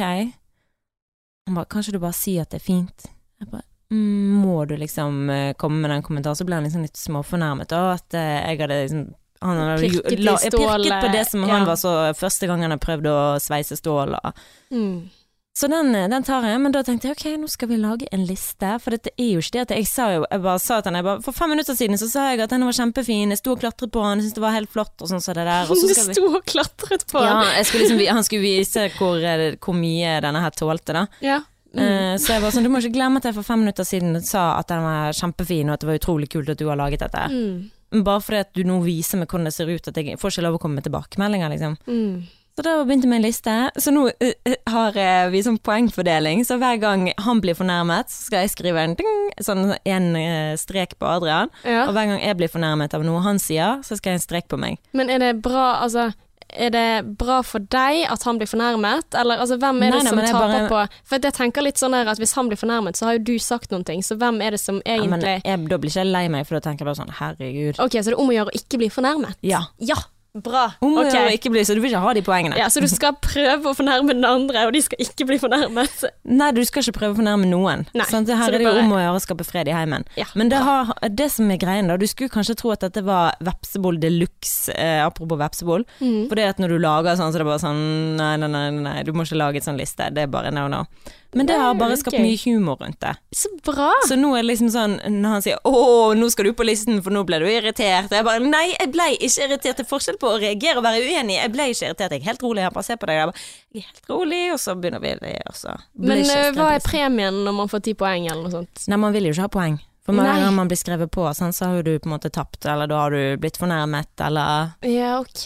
Han 1.47 1.55
bare, 1.55 1.65
kanskje 1.71 1.93
du 1.95 1.99
bare 2.03 2.13
sier 2.17 2.41
at 2.43 2.49
det 2.51 2.59
er 2.61 2.65
fint? 2.65 3.05
Jeg 3.39 3.49
bare, 3.51 3.63
mm, 3.91 4.43
må 4.43 4.67
du 4.67 4.75
liksom 4.79 5.29
eh, 5.31 5.53
komme 5.59 5.79
med 5.81 5.91
den 5.91 6.03
kommentaren? 6.03 6.35
Så 6.35 6.45
ble 6.45 6.55
han 6.59 6.63
liksom 6.67 6.81
litt 6.83 6.99
småfornærmet, 6.99 7.67
da, 7.71 7.93
at 7.93 8.13
eh, 8.19 8.39
jeg 8.51 8.59
hadde 8.63 8.79
liksom 8.83 9.03
han 9.43 9.57
hadde 9.59 9.81
Pirket 9.83 10.19
la- 10.23 10.37
jeg 10.39 10.51
pirket 10.55 11.01
på 11.03 11.11
det 11.11 11.25
som 11.27 11.43
han 11.43 11.65
var 11.67 11.75
så 11.75 11.91
første 12.15 12.47
gang 12.47 12.61
han 12.63 12.71
hadde 12.71 12.85
prøvd 12.85 13.07
å 13.11 13.17
sveise 13.43 13.75
stål. 13.75 14.13
Og. 14.15 14.33
Mm. 14.71 15.09
Så 15.53 15.67
den, 15.69 15.93
eh, 15.95 16.09
den 16.09 16.23
tar 16.25 16.45
jeg, 16.47 16.57
men 16.61 16.73
da 16.73 16.81
tenkte 16.81 17.11
jeg 17.11 17.17
ok, 17.17 17.25
nå 17.37 17.47
skal 17.51 17.69
vi 17.69 17.77
lage 17.77 18.07
en 18.11 18.25
liste. 18.25 18.71
For 18.81 18.95
dette 18.95 19.11
er 19.13 19.35
jo 19.35 19.43
ikke 19.43 19.53
det 19.53 19.61
at 19.67 19.73
jeg 19.75 19.85
sa 19.89 20.07
jo 20.15 20.23
Jeg 20.25 20.41
bare 20.41 20.61
sa 20.61 20.79
til 20.81 20.95
henne 20.95 21.15
For 21.21 21.35
fem 21.35 21.53
minutter 21.53 21.77
siden 21.77 21.99
så 22.01 22.09
sa 22.09 22.25
jeg 22.31 22.41
at 22.41 22.55
den 22.55 22.65
var 22.65 22.73
kjempefin, 22.73 23.29
jeg 23.29 23.41
sto 23.41 23.53
og 23.53 23.61
klatret 23.61 23.93
på 23.93 24.01
den, 24.01 24.23
syntes 24.23 24.37
det 24.39 24.43
var 24.43 24.57
helt 24.57 24.73
flott 24.73 25.05
og 25.05 25.11
sånn 25.11 25.21
som 25.21 25.37
det 25.37 25.45
der. 25.45 25.69
Og 25.69 25.77
så 25.77 25.91
skal 25.93 26.09
vi 26.09 26.17
sto 26.17 26.25
og 26.31 26.45
klatret 26.49 27.05
på 27.11 27.21
den? 27.21 27.29
ja, 27.29 27.55
jeg 27.59 27.69
skulle 27.69 27.85
liksom, 27.85 28.03
han 28.17 28.27
skulle 28.27 28.47
vise 28.47 28.87
hvor, 28.97 29.21
eh, 29.21 29.45
hvor 29.61 29.77
mye 29.77 30.17
denne 30.25 30.41
her 30.41 30.57
tålte, 30.57 30.97
da. 30.97 31.05
Ja. 31.21 31.39
Mm. 31.73 31.85
Eh, 31.85 32.17
så 32.21 32.35
jeg 32.35 32.43
var 32.43 32.53
sånn, 32.53 32.65
du 32.65 32.73
må 32.73 32.81
ikke 32.81 32.97
glemme 32.97 33.21
at 33.21 33.29
jeg 33.29 33.37
for 33.37 33.45
fem 33.45 33.61
minutter 33.61 33.85
siden 33.85 34.17
sa 34.25 34.53
at 34.57 34.73
den 34.73 34.83
var 34.85 35.13
kjempefin, 35.17 35.69
og 35.69 35.77
at 35.77 35.85
det 35.85 35.89
var 35.89 36.01
utrolig 36.01 36.29
kult 36.33 36.49
at 36.53 36.61
du 36.61 36.67
har 36.69 36.81
laget 36.81 37.05
dette. 37.05 37.29
Mm. 37.29 38.03
Bare 38.05 38.21
fordi 38.25 38.41
at 38.41 38.53
du 38.57 38.63
nå 38.65 38.79
viser 38.81 39.21
meg 39.21 39.29
hvordan 39.29 39.49
det 39.49 39.53
ser 39.53 39.69
ut, 39.69 39.89
at 39.89 39.97
jeg 40.01 40.17
får 40.21 40.33
ikke 40.33 40.45
lov 40.47 40.57
å 40.57 40.61
komme 40.65 40.81
med 40.81 40.89
tilbakemeldinger, 40.89 41.53
liksom. 41.53 41.77
Mm. 41.85 42.23
Så 42.53 42.61
da 42.61 42.73
begynte 42.85 43.09
vi 43.09 43.15
en 43.17 43.23
liste. 43.25 43.53
Så 43.81 43.91
nå 43.93 44.03
eh, 44.21 44.55
har 44.69 44.97
eh, 44.99 45.29
vi 45.33 45.41
sånn 45.45 45.57
poengfordeling, 45.57 46.43
så 46.45 46.59
hver 46.61 46.77
gang 46.81 47.07
han 47.25 47.41
blir 47.41 47.57
fornærmet, 47.57 48.11
så 48.13 48.27
skal 48.27 48.45
jeg 48.45 48.53
skrive 48.53 48.83
en 48.83 48.93
ding, 48.99 49.21
sånn 49.41 49.71
en 49.73 50.09
uh, 50.13 50.53
strek 50.61 50.93
på 51.01 51.09
Adrian. 51.09 51.49
Ja. 51.65 51.87
Og 51.87 51.95
hver 51.97 52.11
gang 52.11 52.21
jeg 52.21 52.37
blir 52.37 52.51
fornærmet 52.53 52.93
av 52.93 53.05
noe 53.07 53.23
han 53.25 53.41
sier, 53.41 53.81
så 53.81 53.97
skal 53.97 54.13
jeg 54.13 54.21
en 54.21 54.27
strek 54.27 54.51
på 54.53 54.61
meg. 54.61 54.77
Men 54.93 55.09
er 55.09 55.23
det 55.23 55.33
bra, 55.41 55.79
altså 55.81 56.11
er 56.53 56.69
det 56.69 57.17
bra 57.17 57.39
for 57.45 57.63
deg 57.73 58.03
at 58.11 58.23
han 58.27 58.37
blir 58.37 58.49
fornærmet, 58.49 59.15
eller 59.17 59.41
altså, 59.41 59.57
hvem 59.61 59.79
er 59.81 59.95
det 59.95 59.97
Nei, 59.97 60.03
nei, 60.03 60.11
som 60.11 60.21
jeg 60.21 60.33
taper 60.35 60.53
bare- 60.53 60.69
på 60.69 61.07
For 61.09 61.19
jeg 61.25 61.33
tenker 61.33 61.65
litt 61.65 61.81
sånn 61.81 61.95
at 61.97 62.19
hvis 62.21 62.35
han 62.37 62.49
blir 62.51 62.59
fornærmet, 62.59 62.97
så 62.99 63.07
har 63.07 63.17
jo 63.17 63.23
du 63.31 63.39
sagt 63.39 63.71
noen 63.73 63.85
ting, 63.87 64.03
så 64.05 64.17
hvem 64.19 64.41
er 64.45 64.51
det 64.51 64.59
som 64.61 64.81
Ja, 64.85 65.01
men 65.01 65.19
egentlig 65.21 65.41
jeg, 65.43 65.69
da 65.69 65.77
blir 65.77 65.89
ikke 65.89 66.03
jeg 66.03 66.11
lei 66.13 66.27
meg, 66.29 66.45
for 66.45 66.59
da 66.59 66.69
tenker 66.69 66.85
jeg 66.85 66.91
bare 66.91 67.01
sånn, 67.01 67.15
herregud. 67.17 67.79
Ok, 67.79 67.97
så 67.97 68.11
det 68.11 68.17
er 68.17 68.21
om 68.21 68.29
å 68.29 68.37
gjøre 68.37 68.53
å 68.53 68.57
ikke 68.61 68.77
bli 68.77 68.89
fornærmet? 68.93 69.39
Ja. 69.41 69.63
Ja, 69.79 69.97
bra. 70.33 70.63
Om 70.81 70.95
å 70.97 71.03
gjøre 71.05 71.29
å 71.29 71.33
ikke 71.35 71.51
bli, 71.53 71.61
så 71.61 71.75
du 71.77 71.81
vil 71.83 71.91
ikke 71.91 71.99
ha 72.01 72.13
de 72.17 72.23
poengene. 72.25 72.57
Ja, 72.57 72.65
så 72.73 72.81
du 72.81 72.87
skal 72.89 73.13
prøve 73.21 73.69
å 73.69 73.75
fornærme 73.77 74.15
den 74.15 74.25
andre, 74.25 74.63
og 74.65 74.73
de 74.73 74.81
skal 74.81 74.97
ikke 75.05 75.27
bli 75.29 75.37
fornærmet. 75.37 76.03
Nei, 76.25 76.47
du 76.57 76.63
skal 76.65 76.81
ikke 76.81 76.95
prøve 76.97 77.13
å 77.13 77.19
fornærme 77.19 77.45
noen. 77.51 77.85
Nei, 77.93 78.07
sånn, 78.09 78.25
Det 78.25 78.33
så 78.33 78.39
her 78.41 78.49
det 78.49 78.55
er 78.55 78.63
det 78.63 78.65
jo 78.65 78.71
bare- 78.71 78.83
om 78.87 78.95
å 78.97 79.01
gjøre 79.03 79.19
å 79.19 79.23
skape 79.27 79.45
fred 79.45 79.67
i 79.69 79.75
heimen. 79.77 80.05
Ja, 80.17 80.25
Men 80.33 80.49
det, 80.49 80.57
har, 80.65 80.89
det 81.07 81.29
som 81.31 81.51
er 81.51 81.57
greien 81.61 81.87
da, 81.87 81.97
du 81.97 82.07
skulle 82.07 82.33
kanskje 82.33 82.55
tro 82.57 82.71
at 82.73 82.79
dette 82.81 83.03
var 83.05 83.35
vepsebol 83.45 83.99
de 83.99 84.09
luxe, 84.09 84.73
eh, 84.73 85.05
apropos 85.05 85.37
vepsebol. 85.37 85.85
Mm. 86.01 86.27
For 86.29 86.35
det 86.35 86.49
at 86.49 86.57
når 86.57 86.69
du 86.69 86.79
lager 86.79 87.13
sånn, 87.15 87.29
så 87.29 87.37
det 87.37 87.41
er 87.41 87.45
det 87.45 87.51
bare 87.53 87.65
sånn 87.69 88.17
nei, 88.17 88.35
nei, 88.37 88.47
nei, 88.47 88.69
nei, 88.71 89.03
du 89.03 89.13
må 89.13 89.21
ikke 89.27 89.37
lage 89.37 89.57
et 89.57 89.63
sånn 89.63 89.77
liste. 89.77 90.09
Det 90.11 90.23
er 90.23 90.27
bare 90.27 90.51
no, 90.51 90.67
no. 90.67 90.87
Men 91.33 91.49
det 91.49 91.57
har 91.57 91.75
bare 91.79 91.97
skapt 91.97 92.19
mye 92.21 92.37
humor 92.45 92.77
rundt 92.81 92.99
det. 93.01 93.13
Så 93.33 93.49
bra. 93.65 93.91
Så 94.07 94.17
nå 94.19 94.33
er 94.37 94.43
det 94.43 94.51
liksom 94.51 94.69
sånn, 94.73 94.97
når 95.21 95.35
han 95.35 95.45
sier 95.45 95.59
'Å, 95.65 96.13
nå 96.17 96.29
skal 96.31 96.45
du 96.45 96.53
på 96.53 96.65
listen, 96.67 97.01
for 97.01 97.11
nå 97.11 97.25
ble 97.25 97.39
du 97.39 97.47
irritert', 97.49 98.11
jeg 98.11 98.25
bare 98.25 98.39
'Nei, 98.39 98.75
jeg 98.79 98.91
ble 98.91 99.09
ikke 99.17 99.47
irritert'. 99.47 99.77
Det 99.77 99.85
er 99.85 99.89
forskjell 99.89 100.19
på 100.21 100.33
å 100.33 100.39
reagere 100.39 100.77
og 100.77 100.83
være 100.83 101.01
uenig. 101.01 101.39
Jeg 101.41 101.51
ble 101.51 101.69
ikke 101.71 101.87
irritert, 101.89 102.11
jeg 102.11 102.21
er 102.21 102.29
helt 102.29 102.43
rolig. 102.43 102.61
Jeg 102.63 102.73
bare 102.73 102.83
ser 102.83 102.97
på 102.97 103.07
deg, 103.07 103.15
jeg 103.15 103.27
bare 103.31 103.41
'Jeg 103.73 103.81
er 103.81 103.87
helt 103.89 104.09
rolig', 104.09 104.53
og 104.53 104.59
så 104.59 104.75
begynner 104.75 105.01
vi 105.01 105.15
det, 105.21 105.41
og 105.47 105.55
så 105.55 105.77
Men 105.97 106.19
eh, 106.19 106.51
hva 106.51 106.75
er 106.75 106.79
premien 106.79 107.43
når 107.43 107.53
man 107.53 107.67
får 107.67 107.83
ti 107.83 107.93
poeng, 107.93 108.29
eller 108.29 108.43
noe 108.43 108.51
sånt? 108.51 108.87
Nei, 108.87 108.97
man 108.97 109.13
vil 109.13 109.23
jo 109.25 109.33
ikke 109.33 109.47
ha 109.47 109.47
poeng. 109.47 109.79
For 110.05 110.11
Nei. 110.11 110.25
gang 110.25 110.51
man 110.55 110.67
blir 110.67 110.75
skrevet 110.75 111.11
på, 111.15 111.23
sånn, 111.31 111.53
så 111.55 111.69
har 111.69 111.77
jo 111.79 111.83
du 111.87 111.93
på 112.03 112.09
en 112.09 112.17
måte 112.17 112.31
tapt, 112.33 112.65
eller 112.67 112.89
da 112.91 113.05
har 113.05 113.13
du 113.15 113.37
blitt 113.39 113.55
fornærmet, 113.55 114.11
eller 114.19 114.73
Ja, 114.83 115.19
ok. 115.21 115.45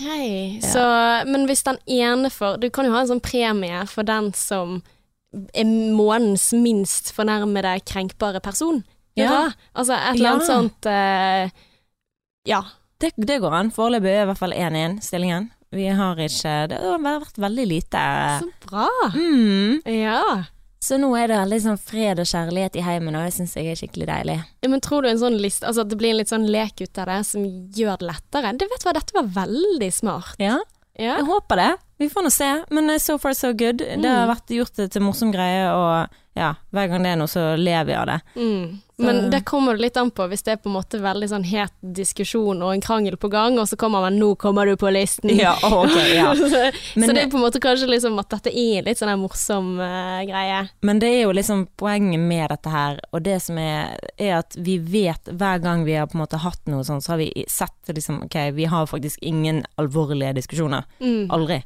Så, 0.65 0.81
men 1.29 1.45
hvis 1.45 1.61
den 1.67 1.77
ene 1.85 2.31
får 2.33 2.59
Du 2.59 2.69
kan 2.73 2.85
jo 2.85 2.95
ha 2.95 3.03
en 3.03 3.11
sånn 3.11 3.21
premie 3.21 3.85
for 3.85 4.07
den 4.07 4.31
som 4.33 4.81
er 5.53 5.65
månens 5.97 6.51
minst 6.55 7.11
fornærmede, 7.15 7.75
krenkbare 7.85 8.39
person. 8.43 8.83
Ja. 9.17 9.51
Altså 9.75 9.93
et 9.97 10.15
eller 10.19 10.35
annet 10.37 10.47
Ja. 10.47 10.53
sånt 10.53 10.85
uh, 10.85 11.49
Ja. 12.47 12.61
Det, 12.99 13.11
det 13.17 13.39
går 13.41 13.53
an. 13.53 13.71
Foreløpig 13.71 14.09
er 14.13 14.23
i 14.23 14.27
hvert 14.31 14.39
fall 14.39 14.53
1-1 14.53 15.01
stillingen. 15.05 15.51
Vi 15.73 15.87
har 15.91 16.15
ikke 16.15 16.67
Det 16.71 16.77
har 16.79 17.01
vært 17.03 17.37
veldig 17.37 17.65
lite 17.67 18.03
Så 18.39 18.47
bra. 18.65 18.87
mm. 19.13 19.81
Ja. 19.85 20.43
Så 20.79 20.95
nå 21.01 21.09
er 21.17 21.27
det 21.27 21.41
litt 21.49 21.63
sånn 21.65 21.79
fred 21.81 22.19
og 22.21 22.25
kjærlighet 22.29 22.75
i 22.77 22.83
heimen, 22.85 23.15
og 23.17 23.25
det 23.25 23.33
syns 23.33 23.55
jeg 23.57 23.67
er 23.73 23.75
skikkelig 23.75 24.07
deilig. 24.07 24.37
Ja, 24.63 24.69
Men 24.69 24.79
tror 24.85 25.01
du 25.03 25.09
en 25.09 25.17
sånn 25.19 25.35
liste 25.41 25.65
Altså 25.67 25.81
at 25.81 25.89
det 25.89 25.97
blir 25.97 26.13
en 26.13 26.19
litt 26.21 26.29
sånn 26.31 26.45
lek 26.47 26.79
ut 26.85 26.97
av 27.01 27.09
det 27.09 27.17
som 27.25 27.43
gjør 27.43 27.97
det 27.99 28.07
lettere? 28.13 28.53
Det 28.57 28.69
vet 28.69 28.83
du 28.83 28.87
hva, 28.87 28.93
dette 28.93 29.17
var 29.17 29.31
veldig 29.47 29.89
smart. 29.93 30.35
Ja, 30.39 30.59
Ja. 30.97 31.17
jeg 31.19 31.27
håper 31.27 31.61
det. 31.61 31.71
Vi 32.01 32.09
får 32.09 32.25
nå 32.25 32.31
se. 32.33 32.49
Men 32.73 32.89
eh, 32.89 32.99
so 33.01 33.17
far 33.21 33.33
so 33.37 33.53
good. 33.53 33.81
Det 33.81 34.09
har 34.09 34.27
vært 34.29 34.53
gjort 34.53 34.81
til 34.91 35.05
morsom 35.05 35.31
greie, 35.33 35.69
og 35.73 36.17
ja, 36.37 36.53
hver 36.73 36.91
gang 36.91 37.05
det 37.05 37.13
er 37.13 37.21
noe, 37.21 37.31
så 37.31 37.51
lever 37.57 37.89
vi 37.91 37.97
av 37.97 38.05
det. 38.09 38.19
Mm. 38.37 38.67
Men 38.99 39.29
det 39.29 39.43
kommer 39.45 39.75
det 39.77 39.81
litt 39.81 39.97
an 40.01 40.09
på 40.11 40.25
hvis 40.25 40.41
det 40.41 40.51
er 40.55 40.57
på 40.57 40.71
en 40.71 40.73
måte 40.73 40.97
veldig 40.97 41.27
sånn 41.29 41.43
het 41.45 41.73
diskusjon 41.81 42.63
og 42.65 42.71
en 42.73 42.81
krangel 42.81 43.13
på 43.21 43.29
gang, 43.29 43.59
og 43.61 43.67
så 43.69 43.77
kommer 43.77 44.01
man 44.01 44.17
'nå 44.17 44.31
kommer 44.41 44.65
du 44.65 44.73
på 44.75 44.89
listen'. 44.89 45.29
Ja, 45.37 45.53
okay, 45.61 46.15
ja. 46.15 46.33
så, 46.35 46.49
Men 46.95 47.09
så 47.09 47.13
det 47.13 47.15
det- 47.15 47.23
er 47.27 47.29
på 47.29 47.37
en 47.37 47.43
måte 47.45 47.59
kanskje 47.61 47.87
liksom 47.87 48.17
at 48.19 48.29
dette 48.29 48.49
er 48.49 48.81
litt 48.81 48.97
sånn 48.97 49.13
en 49.13 49.19
morsom 49.21 49.79
uh, 49.79 50.25
greie. 50.25 50.69
Men 50.81 50.99
det 50.99 51.07
er 51.13 51.21
jo 51.27 51.31
liksom 51.31 51.67
poenget 51.77 52.19
med 52.19 52.49
dette 52.49 52.69
her, 52.73 52.99
og 53.13 53.21
det 53.23 53.37
som 53.41 53.57
er, 53.61 53.99
er 54.17 54.39
at 54.39 54.55
vi 54.57 54.79
vet 54.79 55.29
hver 55.29 55.61
gang 55.61 55.85
vi 55.85 55.93
har 55.93 56.07
på 56.07 56.17
en 56.17 56.25
måte 56.25 56.41
hatt 56.41 56.65
noe 56.65 56.83
sånt, 56.83 57.03
så 57.05 57.13
har 57.13 57.17
vi 57.21 57.45
sett 57.47 57.93
liksom 57.93 58.23
ok, 58.25 58.35
vi 58.53 58.65
har 58.65 58.87
faktisk 58.87 59.19
ingen 59.21 59.63
alvorlige 59.77 60.33
diskusjoner. 60.33 60.83
Mm. 60.99 61.29
Aldri. 61.29 61.61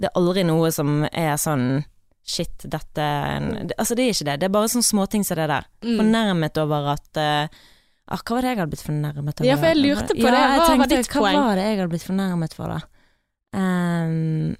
Det 0.00 0.06
er 0.06 0.14
aldri 0.16 0.44
noe 0.46 0.70
som 0.72 1.02
er 1.12 1.34
sånn 1.36 1.82
shit, 2.30 2.64
dette 2.70 3.08
Altså, 3.74 3.96
det 3.98 4.06
er 4.06 4.14
ikke 4.14 4.28
det. 4.30 4.38
Det 4.40 4.48
er 4.48 4.54
bare 4.54 4.70
sånne 4.72 4.86
småting 4.86 5.26
som 5.26 5.38
det 5.40 5.48
der. 5.50 5.68
Mm. 5.84 5.98
Fornærmet 5.98 6.62
over 6.62 6.88
at 6.94 7.20
uh, 7.20 7.60
ah, 8.06 8.22
Hva 8.22 8.36
var 8.36 8.46
det 8.46 8.52
jeg 8.52 8.60
hadde 8.62 8.72
blitt 8.74 8.86
fornærmet 8.86 9.34
over? 9.34 9.48
Ja, 9.48 9.58
for 9.60 9.70
jeg 9.70 9.80
lurte 9.80 10.14
på 10.14 10.24
det. 10.24 10.32
Ja, 10.32 10.48
hva 10.54 10.56
Hva 10.56 10.56
var 10.62 10.72
tenkte, 10.72 10.96
ditt 10.96 11.12
hva 11.12 11.22
poeng? 11.24 11.38
var 11.42 11.60
det 11.60 11.68
jeg 11.68 11.78
hadde 11.80 11.92
blitt 11.94 12.08
fornærmet 12.08 12.56
for, 12.58 12.74
da? 12.76 12.80
Um, 13.60 14.56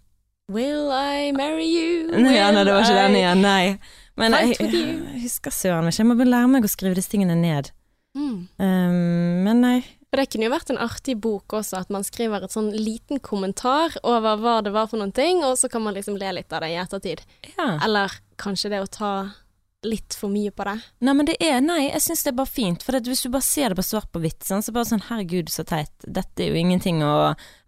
Will 0.50 0.90
I 0.90 1.30
marry 1.36 1.68
you? 1.70 2.10
nei, 2.10 2.34
ja, 2.40 2.50
nei, 2.50 2.64
det 2.66 2.74
var 2.74 2.82
ikke 2.82 2.96
Will 2.96 3.04
den 3.04 3.18
igjen, 3.20 3.44
nei. 3.46 3.64
Men 4.18 4.34
jeg, 4.34 4.56
jeg 4.74 5.22
husker 5.22 5.54
søren 5.54 5.86
ikke. 5.88 6.02
Jeg 6.02 6.10
må 6.10 6.18
lære 6.26 6.50
meg 6.50 6.66
å 6.66 6.72
skrive 6.72 6.98
disse 6.98 7.12
tingene 7.12 7.38
ned. 7.38 7.70
Mm. 8.18 8.36
Um, 8.58 9.00
men 9.46 9.62
nei. 9.62 9.78
For 10.10 10.18
det 10.18 10.26
kunne 10.32 10.48
jo 10.48 10.52
vært 10.56 10.70
en 10.74 10.80
artig 10.82 11.14
bok 11.22 11.54
også, 11.54 11.78
at 11.84 11.90
man 11.94 12.02
skriver 12.02 12.42
et 12.42 12.50
sånn 12.54 12.72
liten 12.74 13.20
kommentar 13.22 13.94
over 14.02 14.40
hva 14.42 14.56
det 14.66 14.72
var 14.74 14.88
for 14.90 14.98
noen 14.98 15.12
ting, 15.14 15.44
og 15.46 15.54
så 15.60 15.70
kan 15.70 15.84
man 15.84 15.94
liksom 15.94 16.16
le 16.18 16.32
litt 16.40 16.50
av 16.52 16.64
det 16.64 16.72
i 16.72 16.80
ettertid. 16.82 17.22
Ja. 17.56 17.76
Eller 17.84 18.10
kanskje 18.36 18.72
det 18.74 18.80
å 18.82 18.90
ta 18.90 19.12
litt 19.86 20.12
for 20.18 20.28
mye 20.28 20.50
på 20.52 20.66
det? 20.66 20.74
Nei, 21.06 21.14
men 21.16 21.24
det 21.30 21.38
er 21.40 21.62
Nei, 21.64 21.86
jeg 21.86 22.02
syns 22.04 22.24
det 22.26 22.32
er 22.34 22.36
bare 22.42 22.50
fint. 22.52 22.82
For 22.84 22.98
hvis 23.00 23.22
du 23.24 23.30
bare 23.32 23.46
ser 23.46 23.70
det 23.72 23.78
på 23.78 23.84
svart 23.86 24.10
på 24.12 24.20
hvitt, 24.20 24.42
sånn, 24.44 24.60
så 24.66 24.74
bare 24.76 24.84
sånn 24.90 25.06
herregud, 25.06 25.48
så 25.48 25.64
teit. 25.64 25.94
Dette 26.04 26.42
er 26.44 26.50
jo 26.50 26.58
ingenting 26.60 26.98
å 27.06 27.14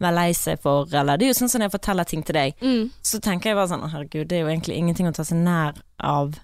være 0.02 0.14
lei 0.18 0.32
seg 0.36 0.60
for, 0.60 0.84
eller 0.92 1.16
det 1.16 1.30
er 1.30 1.32
jo 1.32 1.38
sånn 1.40 1.48
som 1.48 1.62
når 1.62 1.70
jeg 1.70 1.76
forteller 1.78 2.10
ting 2.10 2.22
til 2.26 2.36
deg, 2.36 2.58
Mm. 2.60 2.90
så 3.00 3.20
tenker 3.22 3.48
jeg 3.52 3.56
bare 3.56 3.70
sånn 3.70 3.86
herregud, 3.94 4.28
det 4.28 4.36
er 4.36 4.42
jo 4.44 4.50
egentlig 4.52 4.76
ingenting 4.82 5.08
å 5.08 5.14
ta 5.14 5.24
seg 5.24 5.38
nær 5.40 5.78
av. 6.00 6.34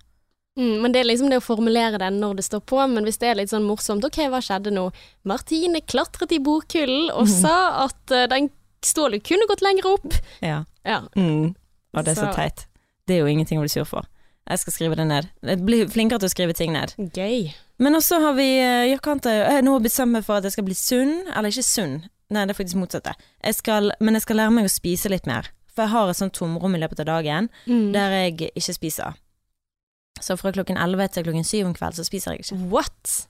Mm, 0.59 0.81
men 0.83 0.93
det 0.93 1.01
er 1.01 1.07
liksom 1.07 1.31
det 1.31 1.39
å 1.39 1.45
formulere 1.45 1.99
det 2.03 2.09
når 2.17 2.35
det 2.41 2.45
står 2.49 2.61
på, 2.67 2.81
men 2.91 3.05
hvis 3.07 3.19
det 3.23 3.29
er 3.31 3.37
litt 3.39 3.53
sånn 3.53 3.63
morsomt, 3.69 4.05
ok, 4.05 4.19
hva 4.33 4.41
skjedde 4.43 4.73
nå? 4.75 4.89
Martine 5.31 5.81
klatret 5.87 6.33
i 6.35 6.41
bokhyllen 6.43 7.13
og 7.15 7.29
sa 7.31 7.85
at 7.87 8.11
uh, 8.11 8.25
den 8.31 8.51
stålen 8.85 9.23
kunne 9.23 9.47
gått 9.51 9.63
lenger 9.63 9.87
opp. 9.95 10.13
Ja. 10.43 10.65
Ja. 10.85 11.01
Mm. 11.17 11.55
Og 11.95 12.05
det 12.05 12.13
er 12.17 12.19
så 12.19 12.29
Så- 12.29 12.35
teit. 12.37 12.67
Det 13.07 13.17
er 13.17 13.23
jo 13.23 13.31
ingenting 13.31 13.59
å 13.59 13.63
bli 13.65 13.71
sur 13.73 13.87
for. 13.89 14.05
Jeg 14.51 14.59
skal 14.61 14.73
skrive 14.73 14.97
det 14.97 15.07
ned. 15.09 15.29
Blir 15.65 15.87
flinkere 15.89 16.19
til 16.21 16.29
å 16.29 16.33
skrive 16.35 16.55
ting 16.57 16.73
ned. 16.73 16.93
Gøy. 16.99 17.53
Men 17.79 17.95
også 17.95 18.19
har 18.21 18.35
vi 18.35 18.47
eh, 18.59 18.89
Jeg 18.91 19.01
kan 19.05 19.19
ikke 19.21 19.31
Jeg 19.33 19.53
har 19.53 19.63
nå 19.63 19.79
blitt 19.81 19.93
sammen 19.93 20.23
for 20.25 20.37
at 20.41 20.43
jeg 20.49 20.53
skal 20.57 20.65
bli 20.65 20.75
sunn. 20.75 21.15
Eller 21.37 21.49
ikke 21.53 21.65
sunn, 21.65 21.95
nei 22.33 22.45
det 22.49 22.55
er 22.57 22.59
faktisk 22.65 22.81
motsatte. 22.81 23.15
Jeg 23.45 23.55
skal, 23.55 23.93
men 24.01 24.15
jeg 24.19 24.23
skal 24.27 24.37
lære 24.41 24.51
meg 24.57 24.65
å 24.69 24.73
spise 24.73 25.09
litt 25.13 25.27
mer. 25.29 25.49
For 25.73 25.85
jeg 25.87 25.93
har 25.93 26.11
et 26.11 26.17
sånt 26.19 26.35
tomrom 26.35 26.75
i 26.75 26.81
løpet 26.83 27.01
av 27.01 27.07
dagen 27.07 27.49
Mm. 27.69 27.93
der 27.93 28.11
jeg 28.11 28.51
ikke 28.57 28.75
spiser. 28.75 29.15
Så 30.25 30.37
fra 30.41 30.53
klokken 30.53 30.77
11 30.81 31.09
til 31.15 31.25
klokken 31.29 31.45
7 31.45 31.65
om 31.67 31.75
kvelden 31.75 31.99
så 32.01 32.05
spiser 32.07 32.33
jeg 32.37 32.45
ikke. 32.45 32.59
What? 32.73 33.29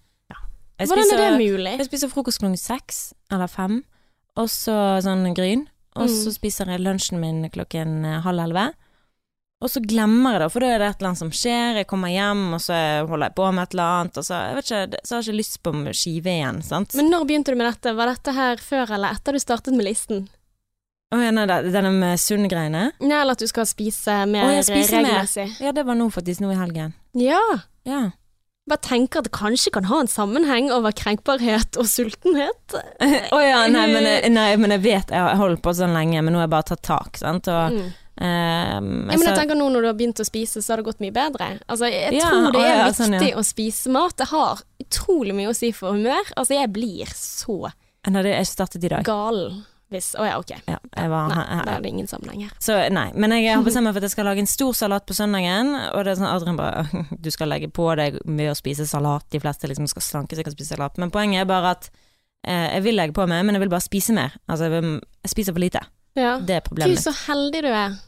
Jeg 0.79 0.87
Hvordan 0.87 1.11
er 1.11 1.31
det 1.33 1.39
mulig? 1.43 1.73
jeg 1.81 1.87
spiser 1.89 2.09
frokost 2.13 2.39
klokken 2.39 2.57
6 2.61 2.99
eller 3.35 3.49
5, 3.51 3.81
og 4.39 4.47
så 4.47 4.77
sånn 5.03 5.25
gryn. 5.35 5.65
Og 5.99 6.07
så 6.09 6.29
Mm. 6.31 6.35
spiser 6.37 6.67
jeg 6.71 6.81
lunsjen 6.85 7.19
min 7.19 7.49
klokken 7.51 8.05
eh, 8.07 8.21
halv 8.23 8.39
11. 8.39 8.73
Og 9.61 9.69
så 9.69 9.81
glemmer 9.83 10.35
jeg 10.37 10.41
det, 10.45 10.53
for 10.53 10.61
da 10.61 10.67
er 10.67 10.79
det 10.79 10.87
et 10.93 11.01
eller 11.01 11.09
annet 11.09 11.19
som 11.19 11.31
skjer. 11.35 11.75
Jeg 11.81 11.87
kommer 11.89 12.09
hjem, 12.15 12.55
og 12.55 12.61
så 12.63 12.77
holder 13.09 13.27
jeg 13.27 13.35
på 13.35 13.53
med 13.53 13.63
et 13.65 13.75
eller 13.75 13.83
annet, 13.83 14.17
og 14.19 14.23
så, 14.29 14.35
jeg 14.47 14.55
vet 14.55 14.65
ikke, 14.71 15.01
så 15.03 15.15
har 15.17 15.23
jeg 15.23 15.29
ikke 15.33 15.41
lyst 15.41 15.63
på 15.65 15.73
skive 15.99 16.31
igjen, 16.31 16.63
sant. 16.63 16.95
Men 16.95 17.11
når 17.11 17.27
begynte 17.27 17.51
du 17.51 17.57
med 17.59 17.67
dette? 17.73 17.97
Var 17.97 18.07
dette 18.07 18.33
her 18.39 18.57
før 18.63 18.95
eller 18.95 19.11
etter 19.19 19.33
du 19.35 19.39
startet 19.43 19.75
med 19.75 19.85
listen? 19.89 20.29
Å 21.11 21.19
ja, 21.25 21.31
nei, 21.33 21.47
denne 21.47 21.91
med 21.95 22.21
sunne 22.21 22.49
greiene? 22.53 22.91
Nei, 23.01 23.17
eller 23.23 23.33
at 23.33 23.41
du 23.41 23.47
skal 23.49 23.65
spise 23.65 24.27
mer 24.29 24.45
Å, 24.45 24.55
jeg 24.59 24.67
spiser 24.69 25.03
mer. 25.07 25.29
Ja, 25.65 25.73
det 25.73 25.87
var 25.89 25.97
nå 25.97 26.11
faktisk, 26.13 26.43
nå 26.45 26.51
i 26.53 26.59
helgen. 26.59 26.93
Ja. 27.17 27.41
Ja. 27.89 28.11
Bare 28.69 28.83
tenker 28.85 29.23
at 29.23 29.25
det 29.25 29.33
kanskje 29.33 29.73
kan 29.73 29.87
ha 29.89 30.03
en 30.03 30.11
sammenheng 30.13 30.69
over 30.71 30.93
krenkbarhet 30.93 31.79
og 31.81 31.89
sultenhet. 31.89 32.75
Å 33.33 33.39
ja, 33.41 33.63
nei 33.73 33.87
men, 33.89 34.05
jeg- 34.05 34.29
nei, 34.35 34.51
men 34.61 34.75
jeg 34.77 34.83
vet, 34.85 35.15
jeg 35.17 35.25
har 35.25 35.41
holdt 35.41 35.63
på 35.65 35.73
sånn 35.73 35.97
lenge, 35.97 36.21
men 36.21 36.35
nå 36.37 36.43
har 36.43 36.45
jeg 36.45 36.53
bare 36.59 36.69
tatt 36.75 36.85
tak, 36.85 37.17
sant. 37.17 37.49
Og, 37.49 37.73
Mm. 37.79 37.89
ehm, 38.21 38.93
Ja, 39.09 39.17
men 39.17 39.25
jeg 39.31 39.39
tenker 39.39 39.57
nå 39.57 39.71
når 39.73 39.81
du 39.81 39.89
har 39.89 39.97
begynt 39.97 40.21
å 40.21 40.29
spise, 40.29 40.61
så 40.61 40.75
har 40.75 40.83
det 40.83 40.89
gått 40.91 41.01
mye 41.01 41.15
bedre. 41.17 41.49
Altså, 41.71 41.89
jeg 41.89 42.19
Ja, 42.19 42.29
tror 42.29 42.53
det 42.53 42.61
å 42.61 42.67
er 42.67 42.69
ja, 42.77 42.85
viktig 42.91 43.01
sånn, 43.01 43.17
ja. 43.31 43.33
å 43.41 43.45
spise 43.49 43.89
mat. 43.97 44.17
Det 44.21 44.29
har 44.29 44.61
utrolig 44.85 45.35
mye 45.41 45.49
å 45.49 45.57
si 45.57 45.73
for 45.73 45.97
humør. 45.97 46.29
Altså, 46.37 46.59
jeg 46.61 46.73
blir 46.77 47.07
så 47.17 47.73
Nei, 48.09 48.23
det- 48.23 48.37
jeg 48.37 48.47
startet 48.53 48.85
i 48.85 48.89
dag. 48.89 49.05
gal 49.05 49.63
hvis 49.89 50.11
Å 50.21 50.25
ja, 50.27 50.35
ok. 50.37 50.51
Ja, 50.69 50.77
var, 51.09 51.31
Nei, 51.33 51.61
da 51.65 51.77
er 51.79 51.85
det 51.85 51.89
ingen 51.95 52.09
sammenheng 52.11 52.43
her. 52.45 52.51
Så 52.61 52.75
nei, 52.93 53.07
men 53.17 53.33
jeg 53.33 53.49
har 53.55 53.63
bestemt 53.69 53.89
meg 53.89 53.95
for 53.97 54.03
at 54.03 54.09
jeg 54.11 54.17
skal 54.17 54.29
lage 54.29 54.43
en 54.45 54.51
stor 54.51 54.75
salat 54.77 55.07
på 55.09 55.17
søndagen. 55.17 55.73
Og 55.95 56.03
det 56.05 56.13
er 56.13 56.19
sånn 56.21 56.29
Adrian 56.29 56.59
bare 56.61 56.85
Du 57.25 57.31
skal 57.33 57.49
legge 57.53 57.71
på 57.73 57.87
deg 57.97 58.19
med 58.29 58.53
å 58.53 58.57
spise 58.59 58.85
salat. 58.91 59.25
De 59.33 59.41
fleste 59.41 59.71
liksom 59.71 59.89
skal 59.89 60.05
slanke 60.05 60.37
seg 60.37 60.51
og 60.51 60.57
spise 60.59 60.77
salat. 60.77 61.01
Men 61.01 61.13
poenget 61.15 61.45
er 61.45 61.49
bare 61.49 61.73
at 61.79 61.89
eh, 62.45 62.67
jeg 62.77 62.85
vil 62.91 63.01
legge 63.01 63.17
på 63.17 63.25
meg, 63.31 63.47
men 63.49 63.57
jeg 63.57 63.65
vil 63.65 63.73
bare 63.73 63.87
spise 63.87 64.17
mer. 64.17 64.37
Altså 64.47 64.69
jeg, 64.69 64.77
vil, 64.77 64.99
jeg 65.25 65.33
spiser 65.33 65.57
for 65.57 65.65
lite. 65.65 65.85
Ja. 66.19 66.37
Det 66.43 66.59
er 66.59 66.61
Gud, 66.61 66.69
problemet. 66.69 67.01
så 67.05 67.15
heldig 67.25 67.65
du 67.65 67.71
er. 67.73 67.99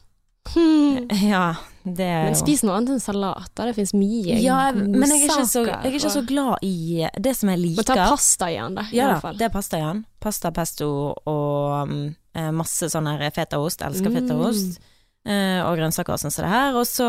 Hmm. 0.53 1.09
Ja, 1.33 1.45
Men 1.85 2.35
spis 2.37 2.63
noe 2.63 2.77
annet 2.77 2.91
enn 2.97 3.01
salat. 3.01 3.51
Det 3.57 3.75
fins 3.75 3.93
mye 3.97 4.37
ja, 4.43 4.71
jeg- 4.71 4.77
men 4.87 5.09
jeg 5.09 5.29
er, 5.31 5.45
så, 5.49 5.65
jeg 5.65 5.79
er 5.87 5.97
ikke 5.97 6.11
så 6.13 6.23
glad 6.27 6.59
i 6.63 7.07
det 7.19 7.35
som 7.37 7.49
jeg 7.49 7.77
Må 7.77 7.83
ta 7.85 7.95
pasta 8.11 8.51
i 8.51 8.57
den, 8.59 8.75
da. 8.75 8.83
I 8.93 8.97
Ja 8.97 9.19
fall. 9.21 9.37
det 9.37 9.47
er 9.49 9.55
pasta 9.55 9.79
igjen. 9.79 10.05
Pasta, 10.21 10.51
pesto 10.53 10.89
og 11.27 11.89
um, 11.89 12.15
eh, 12.35 12.51
masse 12.51 12.85
sånn 12.93 13.07
her 13.09 13.31
fetaost. 13.31 13.81
Elsker 13.83 14.11
Mm. 14.11 14.21
fetaost. 14.29 14.79
Uh, 15.27 15.61
og 15.69 15.77
grønnsaker 15.79 16.13
og 16.13 16.19
sånn 16.21 16.33
som 16.33 16.45
det 16.45 16.51
her. 16.53 16.75
Og 16.77 16.85
så 16.87 17.05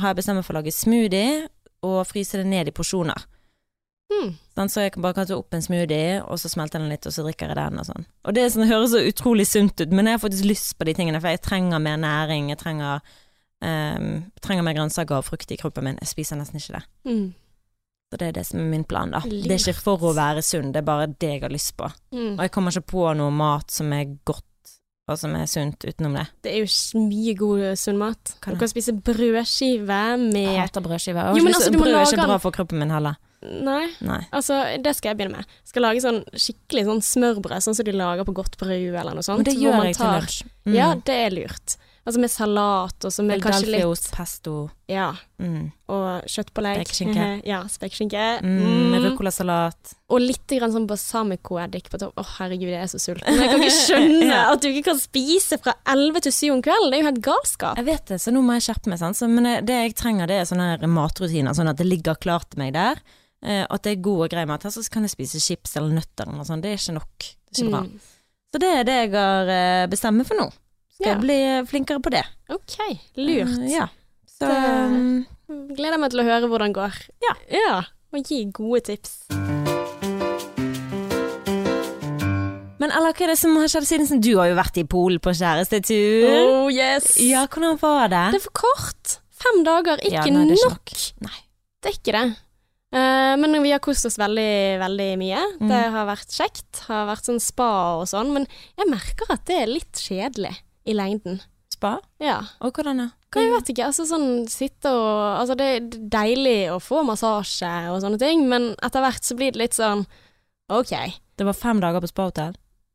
har 0.00 0.08
jeg 0.14 0.16
bestemt 0.16 0.36
meg 0.36 0.44
for 0.44 0.54
å 0.54 0.60
lage 0.62 0.72
smoothie 0.72 1.48
og 1.82 2.06
fryse 2.06 2.32
det 2.40 2.46
ned 2.46 2.68
i 2.68 2.70
porsjoner. 2.72 3.24
Mm. 4.12 4.34
Sånn, 4.54 4.68
så 4.70 4.80
jeg 4.84 4.92
kan 4.94 5.02
bare 5.02 5.24
ta 5.26 5.34
opp 5.34 5.52
en 5.56 5.62
smoothie, 5.64 6.22
og 6.28 6.36
så 6.38 6.48
smelter 6.52 6.78
den 6.78 6.88
litt, 6.92 7.06
og 7.08 7.12
så 7.12 7.24
drikker 7.24 7.48
jeg 7.50 7.56
den 7.56 7.78
og 7.80 7.86
sånn. 7.88 8.04
Og 8.24 8.34
det, 8.36 8.44
sånn, 8.52 8.62
det 8.66 8.70
høres 8.70 8.92
så 8.92 9.00
utrolig 9.08 9.46
sunt 9.48 9.80
ut, 9.80 9.90
men 9.90 10.06
jeg 10.06 10.18
har 10.18 10.22
faktisk 10.28 10.44
lyst 10.44 10.76
på 10.78 10.84
de 10.84 10.94
tingene, 10.94 11.20
for 11.20 11.28
jeg 11.32 11.40
trenger 11.42 11.80
mer 11.82 11.96
næring, 11.96 12.50
jeg 12.52 12.58
trenger, 12.60 13.00
ehm, 13.64 14.12
trenger 14.44 14.66
mer 14.66 14.76
grønnsaker 14.76 15.18
og 15.18 15.26
frukt 15.26 15.50
i 15.50 15.58
kroppen 15.60 15.88
min. 15.88 15.98
Jeg 16.02 16.12
spiser 16.12 16.38
nesten 16.40 16.60
ikke 16.60 16.78
det. 16.78 16.84
Mm. 17.10 17.26
Så 18.12 18.18
det 18.20 18.26
er 18.28 18.34
det 18.36 18.46
som 18.46 18.60
er 18.62 18.70
min 18.70 18.84
plan, 18.86 19.10
da. 19.10 19.24
Lurt. 19.26 19.48
Det 19.48 19.56
er 19.56 19.62
ikke 19.62 19.86
for 19.88 20.10
å 20.10 20.14
være 20.14 20.42
sunn, 20.46 20.72
det 20.74 20.84
er 20.84 20.86
bare 20.86 21.08
det 21.10 21.30
jeg 21.32 21.42
har 21.42 21.52
lyst 21.54 21.72
på. 21.78 21.88
Mm. 22.14 22.36
Og 22.36 22.42
jeg 22.44 22.52
kommer 22.54 22.74
ikke 22.74 22.92
på 22.94 23.06
noe 23.18 23.34
mat 23.34 23.74
som 23.74 23.90
er 23.96 24.12
godt, 24.28 24.44
og 25.10 25.18
som 25.20 25.34
er 25.36 25.48
sunt 25.50 25.84
utenom 25.84 26.14
det. 26.16 26.24
Det 26.46 26.52
er 26.54 26.62
jo 26.62 27.00
mye 27.02 27.34
god 27.36 27.64
sunn 27.80 27.98
mat. 28.00 28.36
Kan 28.44 28.54
Du 28.54 28.62
kan 28.62 28.70
spise 28.70 28.94
brødskive 28.94 30.00
Jeg 30.30 30.60
hater 30.60 30.84
brødskive. 30.84 31.26
Jo, 31.34 31.42
men 31.44 31.58
altså, 31.58 31.72
Brød 31.74 31.90
er 31.92 32.06
ikke 32.06 32.28
bra 32.30 32.38
for 32.40 32.54
kroppen 32.54 32.80
min 32.80 32.94
heller. 32.94 33.18
Nei, 33.44 33.90
Nei. 34.00 34.22
altså 34.32 34.56
det 34.80 34.94
skal 34.96 35.10
jeg 35.10 35.18
begynne 35.18 35.40
med. 35.40 35.56
Jeg 35.64 35.72
Skal 35.74 35.84
lage 35.84 36.00
sånn 36.00 36.22
skikkelig 36.32 36.86
sånn 36.86 37.02
smørbrød, 37.04 37.64
sånn 37.66 37.76
som 37.76 37.84
de 37.84 37.92
lager 37.92 38.24
på 38.24 38.32
godt 38.36 38.56
brød 38.60 38.94
eller 38.94 39.18
noe 39.18 39.26
sånt. 39.26 39.42
Men 39.42 39.50
det 39.50 39.58
gjør 39.60 39.76
man 39.76 39.90
tar... 39.90 39.98
til 39.98 40.14
lunsj. 40.14 40.38
Mm. 40.64 40.76
Ja, 40.78 40.86
det 40.96 41.18
er 41.26 41.34
lurt. 41.34 41.76
Altså 42.06 42.20
med 42.20 42.28
salat 42.28 43.04
og 43.08 43.12
så 43.14 43.22
med 43.24 43.40
kanskje 43.40 43.64
litt 43.64 43.80
Philadelphia-ost, 43.80 44.10
pesto. 44.12 44.54
Ja, 44.92 45.14
Mm. 45.40 45.70
og 45.88 46.24
kjøttpålegg. 46.28 46.82
Spekeskinke. 46.84 47.28
ja, 47.52 47.62
spekeskinke. 47.64 48.24
Mm, 48.44 48.58
Mm. 48.92 48.96
Ruccolasalat. 49.06 49.94
Og 50.12 50.20
litt 50.20 50.46
grann 50.52 50.70
sånn 50.74 50.86
balsamicoeddik 50.86 51.88
på 51.88 51.98
topp. 52.02 52.12
Å, 52.20 52.24
herregud, 52.36 52.68
jeg 52.68 52.82
er 52.82 52.90
så 52.92 53.00
sulten. 53.00 53.24
Jeg 53.40 53.48
kan 53.48 53.64
ikke 53.64 53.78
skjønne 53.88 54.28
Ja. 54.28 54.42
at 54.52 54.60
du 54.60 54.68
ikke 54.68 54.84
kan 54.90 55.00
spise 55.00 55.56
fra 55.64 55.72
11 55.86 56.20
til 56.28 56.32
7 56.36 56.52
om 56.52 56.62
kvelden. 56.62 56.90
Det 56.92 56.98
er 56.98 57.02
jo 57.02 57.08
helt 57.08 57.22
galskap. 57.24 57.76
Jeg 57.80 57.88
vet 57.88 58.04
det, 58.12 58.20
så 58.20 58.30
nå 58.36 58.42
må 58.44 58.52
jeg 58.58 58.66
skjerpe 58.68 58.92
meg. 58.92 58.98
Sant? 59.00 59.16
Så, 59.16 59.28
men 59.30 59.44
jeg- 59.48 59.64
det 59.66 59.74
jeg 59.80 59.94
trenger, 59.96 60.26
det 60.28 60.36
er 60.42 60.48
sånne 60.52 60.68
her 60.78 60.86
matrutiner, 60.86 61.56
sånn 61.56 61.70
at 61.72 61.76
det 61.80 61.86
ligger 61.88 62.14
klart 62.20 62.50
til 62.50 62.58
meg 62.60 62.74
der. 62.76 63.00
Eh, 63.42 63.64
at 63.68 63.82
det 63.82 63.96
er 63.98 64.02
god 64.04 64.24
og 64.24 64.30
grei 64.30 64.44
mat. 64.46 64.62
Her, 64.62 64.70
Så 64.70 64.84
kan 64.90 65.02
jeg 65.08 65.10
spise 65.16 65.40
chips 65.40 65.76
eller 65.76 65.88
nøtter 66.02 66.28
eller 66.28 66.36
noe 66.36 66.44
sånt. 66.44 66.60
Det 66.62 66.72
er 66.72 66.76
ikke 66.76 66.94
nok. 67.00 67.18
Det 67.18 67.58
er 67.58 67.64
ikke 67.64 67.70
bra. 67.72 67.82
Mm. 67.88 68.00
Så 68.54 68.60
det 68.60 68.70
er 68.76 68.84
det 68.84 68.94
jeg 69.02 69.10
har 69.16 69.48
eh, 69.48 69.86
bestemt 69.88 70.16
meg 70.20 70.26
for 70.28 70.36
nå. 70.36 70.50
Skal 70.94 71.14
Ja. 71.14 71.18
bli 71.18 71.38
flinkere 71.66 72.00
på 72.00 72.10
det. 72.14 72.24
Ok, 72.48 72.76
lurt. 73.16 73.58
Uh, 73.58 73.66
ja. 73.70 73.88
Så 74.30 74.46
Det- 74.46 74.86
um, 74.88 75.26
Gleder 75.74 75.98
meg 75.98 76.10
til 76.10 76.20
å 76.20 76.24
høre 76.24 76.48
hvordan 76.48 76.72
det 76.72 76.76
går. 76.78 76.94
Ja. 77.22 77.34
ja. 77.50 77.82
Og 78.14 78.22
gi 78.24 78.44
gode 78.52 78.80
tips. 78.86 79.26
Men 82.78 82.92
eller 82.92 83.12
hva 83.16 83.24
er 83.24 83.32
det 83.32 83.38
som 83.40 83.56
har 83.56 83.68
skjedd 83.70 83.86
siden 83.88 84.20
du 84.20 84.36
har 84.38 84.50
jo 84.50 84.56
vært 84.58 84.76
i 84.78 84.84
Polen 84.84 85.20
på 85.22 85.32
kjærestetur? 85.32 86.24
Oh 86.64 86.70
yes. 86.72 87.14
Ja, 87.22 87.46
hvordan 87.46 87.78
var 87.80 88.08
det? 88.12 88.24
Det 88.34 88.40
er 88.40 88.44
for 88.44 88.56
kort. 88.64 89.18
Fem 89.44 89.62
dager, 89.66 90.00
ikke 90.04 90.12
Ja, 90.12 90.24
nei, 90.32 90.44
det 90.48 90.56
er 90.56 90.60
ikke 90.60 90.70
nok. 90.70 90.94
Nei. 91.26 91.38
Det 91.82 91.90
er 91.90 91.96
ikke 91.98 92.16
det. 92.16 92.24
Eh, 92.94 93.36
men 93.40 93.56
vi 93.64 93.72
har 93.74 93.80
kost 93.82 94.06
oss 94.06 94.16
veldig, 94.20 94.78
veldig 94.80 95.08
mye. 95.18 95.40
Mm. 95.60 95.68
Det 95.72 95.80
har 95.96 96.06
vært 96.06 96.36
kjekt. 96.36 96.84
Har 96.86 97.08
vært 97.10 97.26
sånn 97.26 97.40
spa 97.42 97.70
og 98.00 98.06
sånn. 98.10 98.32
Men 98.36 98.46
jeg 98.78 98.88
merker 98.92 99.32
at 99.34 99.44
det 99.48 99.58
er 99.62 99.72
litt 99.72 99.92
kjedelig 100.04 100.54
i 100.84 100.96
lengden. 100.96 101.40
Spa? 101.72 101.98
Ja. 102.22 102.38
Og 102.62 102.76
hvordan 102.76 103.02
da? 103.02 103.08
Jeg 103.34 103.50
vet 103.50 103.70
ikke. 103.72 103.88
Altså 103.88 104.06
sånn 104.06 104.44
sitte 104.50 104.92
og 104.94 105.40
Altså 105.40 105.56
det 105.58 105.66
er 105.66 105.86
deilig 106.12 106.58
å 106.70 106.78
få 106.82 107.02
massasje 107.06 107.72
og 107.90 107.98
sånne 108.04 108.20
ting, 108.20 108.44
men 108.50 108.72
etter 108.84 109.02
hvert 109.02 109.26
så 109.26 109.36
blir 109.38 109.54
det 109.54 109.62
litt 109.64 109.78
sånn 109.78 110.04
OK. 110.72 110.94
Det 111.34 111.46
var 111.46 111.58
fem 111.58 111.80
dager 111.82 112.04
på 112.04 112.12
spahotell? 112.12 112.54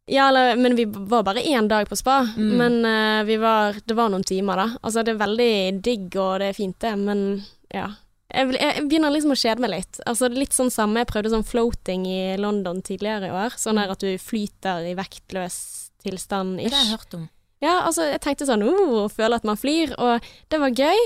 Ja, 0.10 0.29
eller, 0.31 0.55
men 0.58 0.74
vi 0.75 0.88
var 0.89 1.24
bare 1.27 1.43
én 1.46 1.67
dag 1.69 1.89
på 1.89 1.98
spa. 2.00 2.24
Mm. 2.38 2.53
Men 2.58 2.77
uh, 2.86 3.24
vi 3.27 3.38
var 3.38 3.77
Det 3.86 3.93
var 3.93 4.10
noen 4.10 4.25
timer, 4.25 4.58
da. 4.58 4.67
Altså, 4.81 5.03
det 5.03 5.13
er 5.13 5.25
veldig 5.25 5.55
digg, 5.86 6.08
og 6.17 6.39
det 6.41 6.50
er 6.50 6.58
fint, 6.58 6.79
det, 6.81 6.96
men 6.98 7.43
ja. 7.69 7.91
Jeg, 8.29 8.53
jeg 8.58 8.86
begynner 8.86 9.13
liksom 9.13 9.34
å 9.34 9.38
kjede 9.41 9.62
meg 9.62 9.74
litt. 9.74 10.00
Altså, 10.10 10.29
litt 10.34 10.53
sånn 10.53 10.72
samme. 10.74 11.03
Jeg 11.03 11.12
prøvde 11.12 11.34
sånn 11.34 11.46
floating 11.46 12.05
i 12.10 12.22
London 12.41 12.81
tidligere 12.86 13.29
i 13.29 13.36
år. 13.43 13.58
Sånn 13.58 13.81
her 13.81 13.93
at 13.93 14.01
du 14.05 14.10
flyter 14.22 14.86
i 14.86 14.96
vektløs 14.98 15.60
tilstand. 16.05 16.58
Det 16.62 16.74
har 16.74 16.86
jeg 16.86 16.96
hørt 16.96 17.17
om. 17.17 17.27
Ja, 17.63 17.81
altså, 17.83 18.05
jeg 18.07 18.21
tenkte 18.23 18.47
sånn 18.47 18.63
oh, 18.63 19.07
føle 19.11 19.35
at 19.35 19.47
man 19.47 19.59
flyr, 19.59 19.91
og 19.99 20.25
det 20.51 20.59
var 20.61 20.71
gøy. 20.75 21.01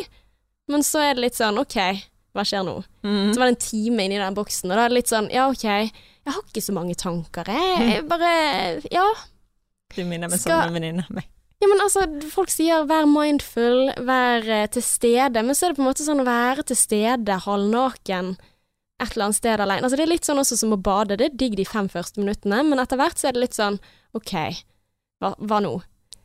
Men 0.72 0.86
så 0.86 1.02
er 1.04 1.16
det 1.18 1.26
litt 1.26 1.38
sånn 1.40 1.58
OK, 1.60 1.76
hva 2.34 2.46
skjer 2.48 2.64
nå? 2.68 2.78
Mm. 3.04 3.34
Så 3.34 3.42
var 3.42 3.50
det 3.50 3.56
en 3.56 3.62
time 3.66 4.06
inni 4.06 4.22
den 4.22 4.38
boksen, 4.38 4.72
og 4.72 4.78
da 4.78 4.86
er 4.86 4.94
det 4.94 5.00
litt 5.02 5.12
sånn 5.12 5.30
ja, 5.34 5.50
OK, 5.52 5.66
jeg 5.68 6.32
har 6.32 6.42
ikke 6.46 6.64
så 6.64 6.76
mange 6.76 6.96
tanker, 7.00 7.50
jeg. 7.52 7.88
Jeg 7.98 8.08
bare 8.10 8.34
Ja. 8.94 9.06
Du 9.94 10.02
minner 10.10 10.32
meg 10.32 10.40
Skal- 10.42 10.56
sånn 10.64 10.72
en 10.72 10.78
venninne 10.80 11.06
av 11.06 11.18
meg. 11.20 11.28
Ja, 11.62 11.68
men 11.72 11.80
altså, 11.80 12.02
folk 12.34 12.50
sier 12.52 12.84
vær 12.90 13.06
mindful, 13.08 13.86
vær 14.04 14.44
eh, 14.52 14.66
til 14.74 14.84
stede, 14.84 15.44
men 15.46 15.56
så 15.56 15.68
er 15.68 15.72
det 15.72 15.78
på 15.78 15.84
en 15.86 15.88
måte 15.88 16.04
sånn 16.04 16.20
å 16.20 16.26
være 16.28 16.66
til 16.68 16.76
stede 16.76 17.38
halvnaken 17.46 18.34
et 19.04 19.14
eller 19.14 19.30
annet 19.30 19.38
sted 19.38 19.62
alene. 19.64 19.86
Altså, 19.86 20.00
det 20.00 20.04
er 20.04 20.12
litt 20.12 20.28
sånn 20.28 20.42
også 20.42 20.58
som 20.60 20.76
å 20.76 20.80
bade, 20.84 21.16
det 21.20 21.30
er 21.30 21.38
digg 21.40 21.56
de 21.60 21.66
fem 21.68 21.88
første 21.92 22.20
minuttene, 22.20 22.60
men 22.68 22.82
etter 22.84 23.00
hvert 23.00 23.20
så 23.20 23.30
er 23.30 23.38
det 23.38 23.46
litt 23.46 23.56
sånn 23.56 23.80
OK, 24.18 24.34
hva, 25.24 25.32
hva 25.40 25.60
nå? 25.64 25.78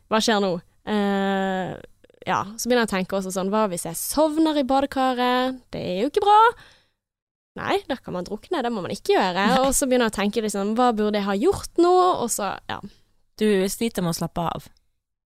Hva 0.09 0.21
skjer 0.23 0.41
nå? 0.43 0.51
Eh, 0.89 1.75
ja, 2.27 2.41
så 2.57 2.67
begynner 2.69 2.85
jeg 2.85 2.89
å 2.89 2.95
tenke 2.97 3.17
også 3.19 3.33
sånn, 3.33 3.51
hva 3.53 3.67
hvis 3.71 3.85
jeg 3.87 3.97
sovner 3.97 4.57
i 4.59 4.65
badekaret? 4.67 5.61
Det 5.73 5.81
er 5.81 6.01
jo 6.03 6.09
ikke 6.11 6.25
bra. 6.25 6.39
Nei, 7.59 7.79
da 7.89 7.97
kan 7.99 8.15
man 8.15 8.25
drukne, 8.27 8.61
det 8.63 8.71
må 8.71 8.81
man 8.85 8.93
ikke 8.93 9.15
gjøre. 9.15 9.45
Og 9.65 9.71
så 9.75 9.87
begynner 9.89 10.07
jeg 10.07 10.15
å 10.15 10.19
tenke 10.21 10.43
liksom, 10.45 10.75
hva 10.79 10.91
burde 10.95 11.19
jeg 11.19 11.27
ha 11.27 11.37
gjort 11.37 11.81
nå? 11.81 11.93
Og 12.23 12.29
så, 12.31 12.53
ja. 12.71 12.79
Du 13.39 13.47
sliter 13.71 14.05
med 14.05 14.13
å 14.13 14.19
slappe 14.19 14.45
av. 14.51 14.67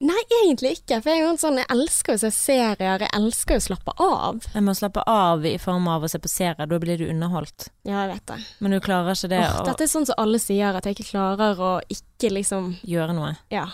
Nei, 0.03 0.19
egentlig 0.41 0.73
ikke, 0.81 0.97
for 1.03 1.13
jeg 1.13 1.21
jo 1.21 1.29
sånn, 1.39 1.61
jeg 1.61 1.69
elsker 1.71 2.17
å 2.17 2.19
se 2.19 2.31
serier, 2.35 3.05
jeg 3.05 3.11
elsker 3.15 3.55
å 3.59 3.63
slappe 3.63 3.93
av. 4.03 4.41
Jeg 4.51 4.65
må 4.65 4.73
slappe 4.75 5.03
av 5.07 5.45
i 5.47 5.53
form 5.61 5.87
av 5.87 6.03
å 6.03 6.09
se 6.11 6.19
på 6.19 6.31
serier, 6.31 6.67
da 6.67 6.79
blir 6.81 6.99
du 6.99 7.05
underholdt. 7.07 7.69
Ja, 7.87 8.01
jeg 8.03 8.17
vet 8.17 8.25
det. 8.33 8.39
Men 8.59 8.75
du 8.75 8.81
klarer 8.83 9.15
ikke 9.15 9.31
det 9.31 9.39
Åh, 9.45 9.61
å 9.61 9.63
dette 9.69 9.85
er 9.85 9.91
sånn 9.93 10.09
som 10.09 10.19
alle 10.19 10.41
sier, 10.43 10.75
at 10.75 10.89
jeg 10.89 10.97
ikke 10.97 11.13
klarer 11.13 11.61
å 11.61 11.71
ikke 11.93 12.33
liksom, 12.35 12.73
gjøre 12.83 13.15
noe. 13.15 13.33
ja. 13.53 13.67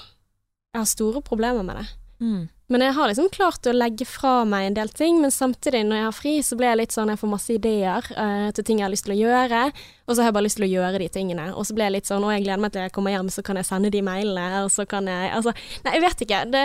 Jeg 0.73 0.81
har 0.83 0.89
store 0.89 1.21
problemer 1.25 1.65
med 1.65 1.79
det. 1.81 1.87
Mm. 2.19 2.41
Men 2.69 2.83
jeg 2.85 2.93
har 2.93 3.09
liksom 3.09 3.29
klart 3.33 3.65
å 3.65 3.71
legge 3.73 4.05
fra 4.05 4.43
meg 4.45 4.67
en 4.67 4.75
del 4.77 4.91
ting, 4.93 5.15
men 5.23 5.31
samtidig, 5.33 5.81
når 5.87 5.97
jeg 5.97 6.05
har 6.05 6.13
fri, 6.13 6.33
så 6.45 6.57
blir 6.59 6.69
jeg 6.69 6.79
litt 6.83 6.93
sånn, 6.93 7.09
jeg 7.09 7.17
får 7.17 7.31
masse 7.31 7.53
ideer 7.55 8.09
uh, 8.13 8.51
til 8.53 8.67
ting 8.67 8.81
jeg 8.81 8.85
har 8.85 8.93
lyst 8.93 9.07
til 9.07 9.15
å 9.15 9.17
gjøre, 9.17 9.61
og 10.05 10.11
så 10.13 10.21
har 10.21 10.29
jeg 10.29 10.35
bare 10.37 10.45
lyst 10.45 10.59
til 10.59 10.67
å 10.67 10.69
gjøre 10.69 11.01
de 11.01 11.07
tingene. 11.15 11.47
Og 11.57 11.65
så 11.65 11.73
blir 11.73 11.87
jeg 11.87 11.95
litt 11.97 12.11
sånn, 12.11 12.27
å, 12.27 12.29
jeg 12.35 12.45
gleder 12.45 12.61
meg 12.61 12.75
til 12.75 12.85
jeg 12.85 12.93
kommer 12.93 13.15
hjem, 13.15 13.33
så 13.33 13.41
kan 13.47 13.57
jeg 13.57 13.69
sende 13.71 13.89
de 13.95 14.03
mailene, 14.05 14.61
og 14.67 14.69
så 14.75 14.85
kan 14.89 15.09
jeg 15.09 15.33
Altså, 15.39 15.55
nei, 15.87 15.95
jeg 15.97 16.05
vet 16.05 16.23
ikke. 16.27 16.43
Det 16.53 16.63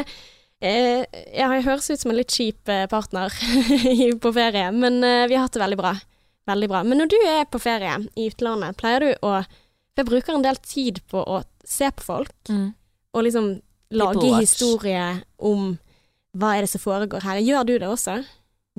eh, 0.60 1.20
Jeg 1.40 1.64
høres 1.70 1.88
ut 1.88 2.02
som 2.04 2.12
en 2.12 2.20
litt 2.20 2.36
kjip 2.36 2.68
eh, 2.74 2.84
partner 2.92 3.32
på 4.26 4.36
ferie, 4.36 4.68
men 4.76 5.00
uh, 5.00 5.24
vi 5.30 5.38
har 5.38 5.46
hatt 5.46 5.56
det 5.56 5.64
veldig 5.64 5.80
bra. 5.80 5.96
Veldig 6.52 6.68
bra. 6.74 6.84
Men 6.84 7.00
når 7.00 7.14
du 7.14 7.20
er 7.24 7.46
på 7.48 7.62
ferie 7.62 7.96
i 8.20 8.28
utlandet, 8.28 8.76
pleier 8.76 9.00
du 9.06 9.12
å 9.24 9.38
jeg 9.94 10.08
bruker 10.10 10.34
en 10.34 10.44
del 10.44 10.58
tid 10.60 10.98
på 11.08 11.22
å 11.22 11.44
se 11.64 11.88
på 11.94 12.04
folk, 12.04 12.34
Mm. 12.50 12.74
og 13.14 13.22
liksom 13.24 13.54
lage 14.00 14.30
historie 14.40 15.04
om 15.38 15.78
hva 16.34 16.56
er 16.56 16.64
det 16.66 16.70
som 16.72 16.82
foregår 16.82 17.22
her. 17.22 17.38
Gjør 17.46 17.66
du 17.68 17.74
det 17.78 17.88
også? 17.88 18.18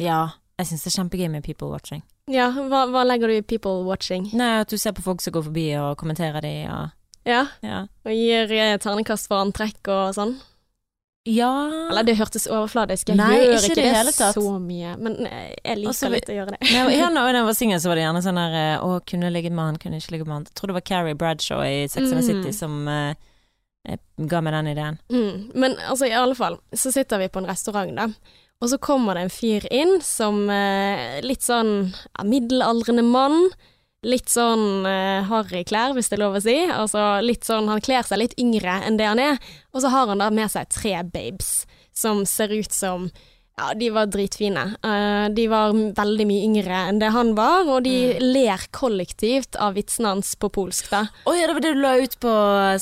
Ja, 0.01 0.23
jeg 0.59 0.67
syns 0.67 0.83
det 0.83 0.91
er 0.93 0.97
kjempegøy 1.03 1.29
med 1.31 1.43
people 1.45 1.69
watching. 1.71 2.03
Ja, 2.31 2.49
hva, 2.51 2.85
hva 2.89 3.03
legger 3.05 3.29
du 3.31 3.35
i 3.37 3.41
people 3.45 3.83
watching? 3.85 4.27
Nei, 4.33 4.61
at 4.63 4.71
du 4.73 4.77
ser 4.81 4.91
på 4.97 5.03
folk 5.05 5.21
som 5.21 5.33
går 5.35 5.43
forbi 5.47 5.67
og 5.79 5.95
kommenterer 6.01 6.41
de 6.41 6.53
og 6.71 6.89
Ja, 7.25 7.45
Ja. 7.63 7.85
og 8.05 8.11
gir 8.11 8.47
ternekast 8.47 8.83
terningkast 8.83 9.27
for 9.31 9.41
antrekk 9.45 9.87
og 9.93 10.13
sånn? 10.17 10.35
ja. 11.25 11.49
Eller 11.89 12.03
det 12.05 12.17
hørtes 12.19 12.45
overfladisk 12.47 13.07
Jeg 13.09 13.17
Nei, 13.17 13.31
gjør 13.33 13.45
ikke 13.45 13.53
ikke 13.55 13.61
det 13.61 13.69
ikke 13.71 13.81
det, 13.81 13.95
hele 13.97 14.11
tatt. 14.13 14.35
så 14.37 14.59
mye, 14.61 14.91
men 15.01 15.15
eh, 15.25 15.55
jeg 15.65 15.77
liker 15.79 15.89
Også, 15.89 16.09
litt 16.13 16.29
å 16.29 16.35
gjøre 16.35 16.51
det. 16.53 16.59
Nei, 16.69 16.97
ja, 16.99 17.07
når 17.15 17.39
jeg 17.39 17.45
var 17.47 17.53
singel, 17.57 17.79
så 17.81 17.89
var 17.89 17.95
det 17.97 18.03
gjerne 18.05 18.21
sånn 18.25 18.37
her 18.43 18.57
eh, 18.59 18.83
Å, 18.85 18.99
kunne 19.09 19.31
ligget 19.33 19.55
med 19.55 19.65
han, 19.65 19.77
kunne 19.81 19.97
ikke 20.01 20.11
ligget 20.17 20.27
med 20.29 20.35
han. 20.35 20.45
Jeg 20.51 20.57
tror 20.59 20.67
det 20.73 20.77
var 20.77 20.85
Carrie 20.91 21.15
Bradshaw 21.17 21.63
i 21.65 21.87
Sex 21.87 22.11
and 22.11 22.19
the 22.19 22.21
Mm. 22.21 22.43
City 22.43 22.53
som 22.57 22.87
eh, 22.87 23.15
eh, 23.85 23.99
ga 24.17 24.41
meg 24.41 24.55
den 24.57 24.71
ideen. 24.73 24.97
Mm. 25.11 25.45
Men 25.53 25.77
altså, 25.89 26.09
i 26.09 26.17
alle 26.17 26.35
fall, 26.37 26.59
så 26.73 26.91
sitter 26.93 27.21
vi 27.21 27.29
på 27.31 27.41
en 27.41 27.49
restaurant, 27.49 27.93
da. 27.95 28.09
Og 28.63 28.71
så 28.71 28.79
kommer 28.79 29.17
det 29.17 29.25
en 29.25 29.33
fyr 29.33 29.65
inn 29.73 29.97
som 30.03 30.45
eh, 30.49 31.19
litt 31.25 31.43
sånn 31.43 31.91
ja, 31.91 32.25
middelaldrende 32.27 33.03
mann. 33.05 33.49
Litt 34.05 34.29
sånn 34.31 34.85
eh, 34.87 35.25
harry 35.27 35.63
klær, 35.67 35.95
hvis 35.95 36.11
det 36.11 36.19
er 36.19 36.23
lov 36.23 36.37
å 36.39 36.43
si. 36.45 36.55
Altså 36.71 37.03
litt 37.25 37.47
sånn, 37.47 37.69
Han 37.71 37.83
kler 37.83 38.05
seg 38.07 38.21
litt 38.21 38.35
yngre 38.41 38.79
enn 38.87 38.99
det 39.01 39.09
han 39.09 39.21
er. 39.21 39.39
Og 39.73 39.83
så 39.83 39.91
har 39.93 40.11
han 40.11 40.23
da 40.23 40.31
med 40.33 40.51
seg 40.53 40.69
tre 40.71 40.99
babes 41.03 41.65
som 41.95 42.23
ser 42.27 42.53
ut 42.53 42.71
som 42.75 43.09
ja, 43.57 43.69
de 43.79 43.87
var 43.89 44.05
dritfine. 44.11 44.63
Eh, 44.83 45.29
de 45.35 45.45
var 45.47 45.71
veldig 45.95 46.25
mye 46.27 46.43
yngre 46.43 46.79
enn 46.89 46.97
det 46.99 47.07
han 47.15 47.29
var, 47.37 47.63
og 47.71 47.85
de 47.85 47.93
ler 48.19 48.59
kollektivt 48.75 49.55
av 49.63 49.77
vitsene 49.77 50.09
hans 50.11 50.33
på 50.35 50.49
polsk, 50.51 50.89
da. 50.91 51.05
Å 51.23 51.35
ja, 51.37 51.47
det 51.47 51.55
var 51.55 51.63
det 51.63 51.71
du 51.77 51.79
la 51.79 51.93
ut 52.01 52.17
på 52.19 52.33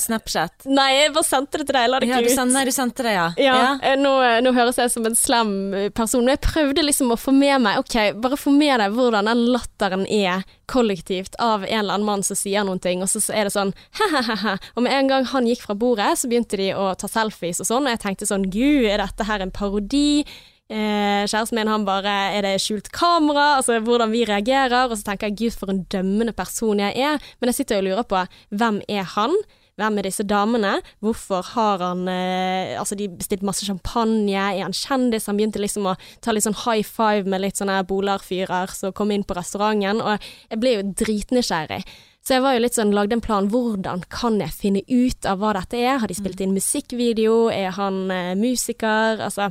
Snapchat. 0.02 0.66
Nei, 0.66 0.88
jeg 0.96 1.12
bare 1.14 1.28
sendte 1.28 1.60
det 1.60 1.68
til 1.68 1.76
deg, 1.76 1.84
jeg 1.86 1.92
la 1.92 2.00
det 2.02 2.08
Ja, 2.10 2.18
ikke 2.18 2.26
du 2.26 2.32
ut. 2.32 2.38
sendte, 2.40 2.56
nei, 2.58 2.64
du 2.66 2.74
sendte 2.74 3.06
det, 3.06 3.12
ja. 3.14 3.26
Ja, 3.38 3.58
ja. 3.86 3.92
Nå, 4.00 4.12
nå 4.48 4.54
høres 4.56 4.80
jeg 4.82 4.90
som 4.96 5.06
en 5.06 5.14
slem 5.18 5.52
eh, 5.78 5.86
person, 5.94 6.24
men 6.26 6.34
jeg 6.34 6.42
prøvde 6.48 6.82
liksom 6.88 7.14
å 7.14 7.18
få 7.22 7.30
med 7.36 7.62
meg 7.64 7.78
Ok, 7.84 7.94
bare 8.24 8.38
få 8.40 8.50
med 8.54 8.80
deg 8.82 8.94
hvordan 8.96 9.30
den 9.30 9.44
latteren 9.54 10.02
er 10.10 10.42
kollektivt 10.70 11.36
av 11.42 11.62
en 11.68 11.70
eller 11.84 11.94
annen 12.00 12.06
mann 12.08 12.22
som 12.26 12.34
sier 12.38 12.64
noen 12.66 12.80
ting, 12.82 13.02
og 13.04 13.10
så 13.12 13.20
er 13.30 13.46
det 13.46 13.54
sånn 13.54 13.70
he-he-he. 14.00 14.56
Og 14.74 14.82
med 14.88 14.96
en 14.96 15.12
gang 15.12 15.28
han 15.30 15.46
gikk 15.46 15.62
fra 15.68 15.76
bordet, 15.78 16.16
så 16.18 16.26
begynte 16.30 16.58
de 16.58 16.72
å 16.74 16.90
ta 16.98 17.06
selfies 17.10 17.62
og 17.62 17.68
sånn, 17.70 17.86
og 17.86 17.94
jeg 17.94 18.02
tenkte 18.08 18.26
sånn 18.26 18.48
gud, 18.50 18.88
er 18.90 19.04
dette 19.04 19.28
her 19.30 19.44
en 19.44 19.54
parodi? 19.54 20.24
Eh, 20.72 21.26
kjæresten 21.28 21.58
min 21.58 21.68
han 21.68 21.82
bare 21.84 22.12
Er 22.38 22.40
det 22.46 22.62
skjult 22.64 22.88
kamera? 22.88 23.58
Altså 23.58 23.76
hvordan 23.84 24.12
vi 24.12 24.24
reagerer. 24.24 24.88
Og 24.90 24.96
så 24.96 25.10
tenker 25.10 25.28
jeg 25.28 25.38
gud, 25.38 25.58
for 25.58 25.70
en 25.70 25.84
dømmende 25.84 26.32
person 26.32 26.80
jeg 26.80 26.96
er. 26.96 27.20
Men 27.40 27.52
jeg 27.52 27.60
sitter 27.60 27.82
og 27.82 27.84
lurer 27.84 28.08
på 28.08 28.24
hvem 28.50 28.80
er 28.88 29.04
han? 29.16 29.34
Hvem 29.76 29.98
er 29.98 30.06
disse 30.06 30.22
damene? 30.22 30.76
Hvorfor 31.02 31.42
har 31.42 31.82
han 31.82 32.06
eh, 32.08 32.78
Altså, 32.78 32.94
de 32.94 33.08
bestilte 33.08 33.44
masse 33.44 33.66
champagne. 33.66 34.32
Er 34.32 34.62
han 34.62 34.72
kjendis? 34.72 35.26
Han 35.26 35.36
begynte 35.36 35.60
liksom 35.60 35.90
å 35.90 35.96
ta 36.22 36.32
litt 36.32 36.46
sånn 36.46 36.56
high 36.64 36.86
five 36.86 37.28
med 37.28 37.42
litt 37.42 37.58
sånne 37.58 37.82
bolarfyrer 37.88 38.72
som 38.72 38.94
kom 38.94 39.10
inn 39.10 39.26
på 39.26 39.36
restauranten, 39.36 40.00
og 40.00 40.22
jeg 40.50 40.60
ble 40.62 40.76
jo 40.76 40.86
dritnysgjerrig. 41.02 41.82
Så 42.24 42.38
jeg 42.38 42.44
var 42.44 42.54
jo 42.54 42.62
litt 42.64 42.76
sånn, 42.78 42.94
lagde 42.96 43.18
en 43.18 43.20
plan. 43.24 43.50
Hvordan 43.52 44.06
kan 44.08 44.38
jeg 44.40 44.54
finne 44.56 44.80
ut 44.88 45.26
av 45.28 45.42
hva 45.42 45.52
dette 45.58 45.76
er? 45.76 45.98
Har 46.00 46.08
de 46.08 46.16
spilt 46.16 46.40
inn 46.40 46.54
musikkvideo? 46.56 47.50
Er 47.52 47.74
han 47.76 48.06
eh, 48.14 48.32
musiker? 48.38 49.20
Altså, 49.26 49.50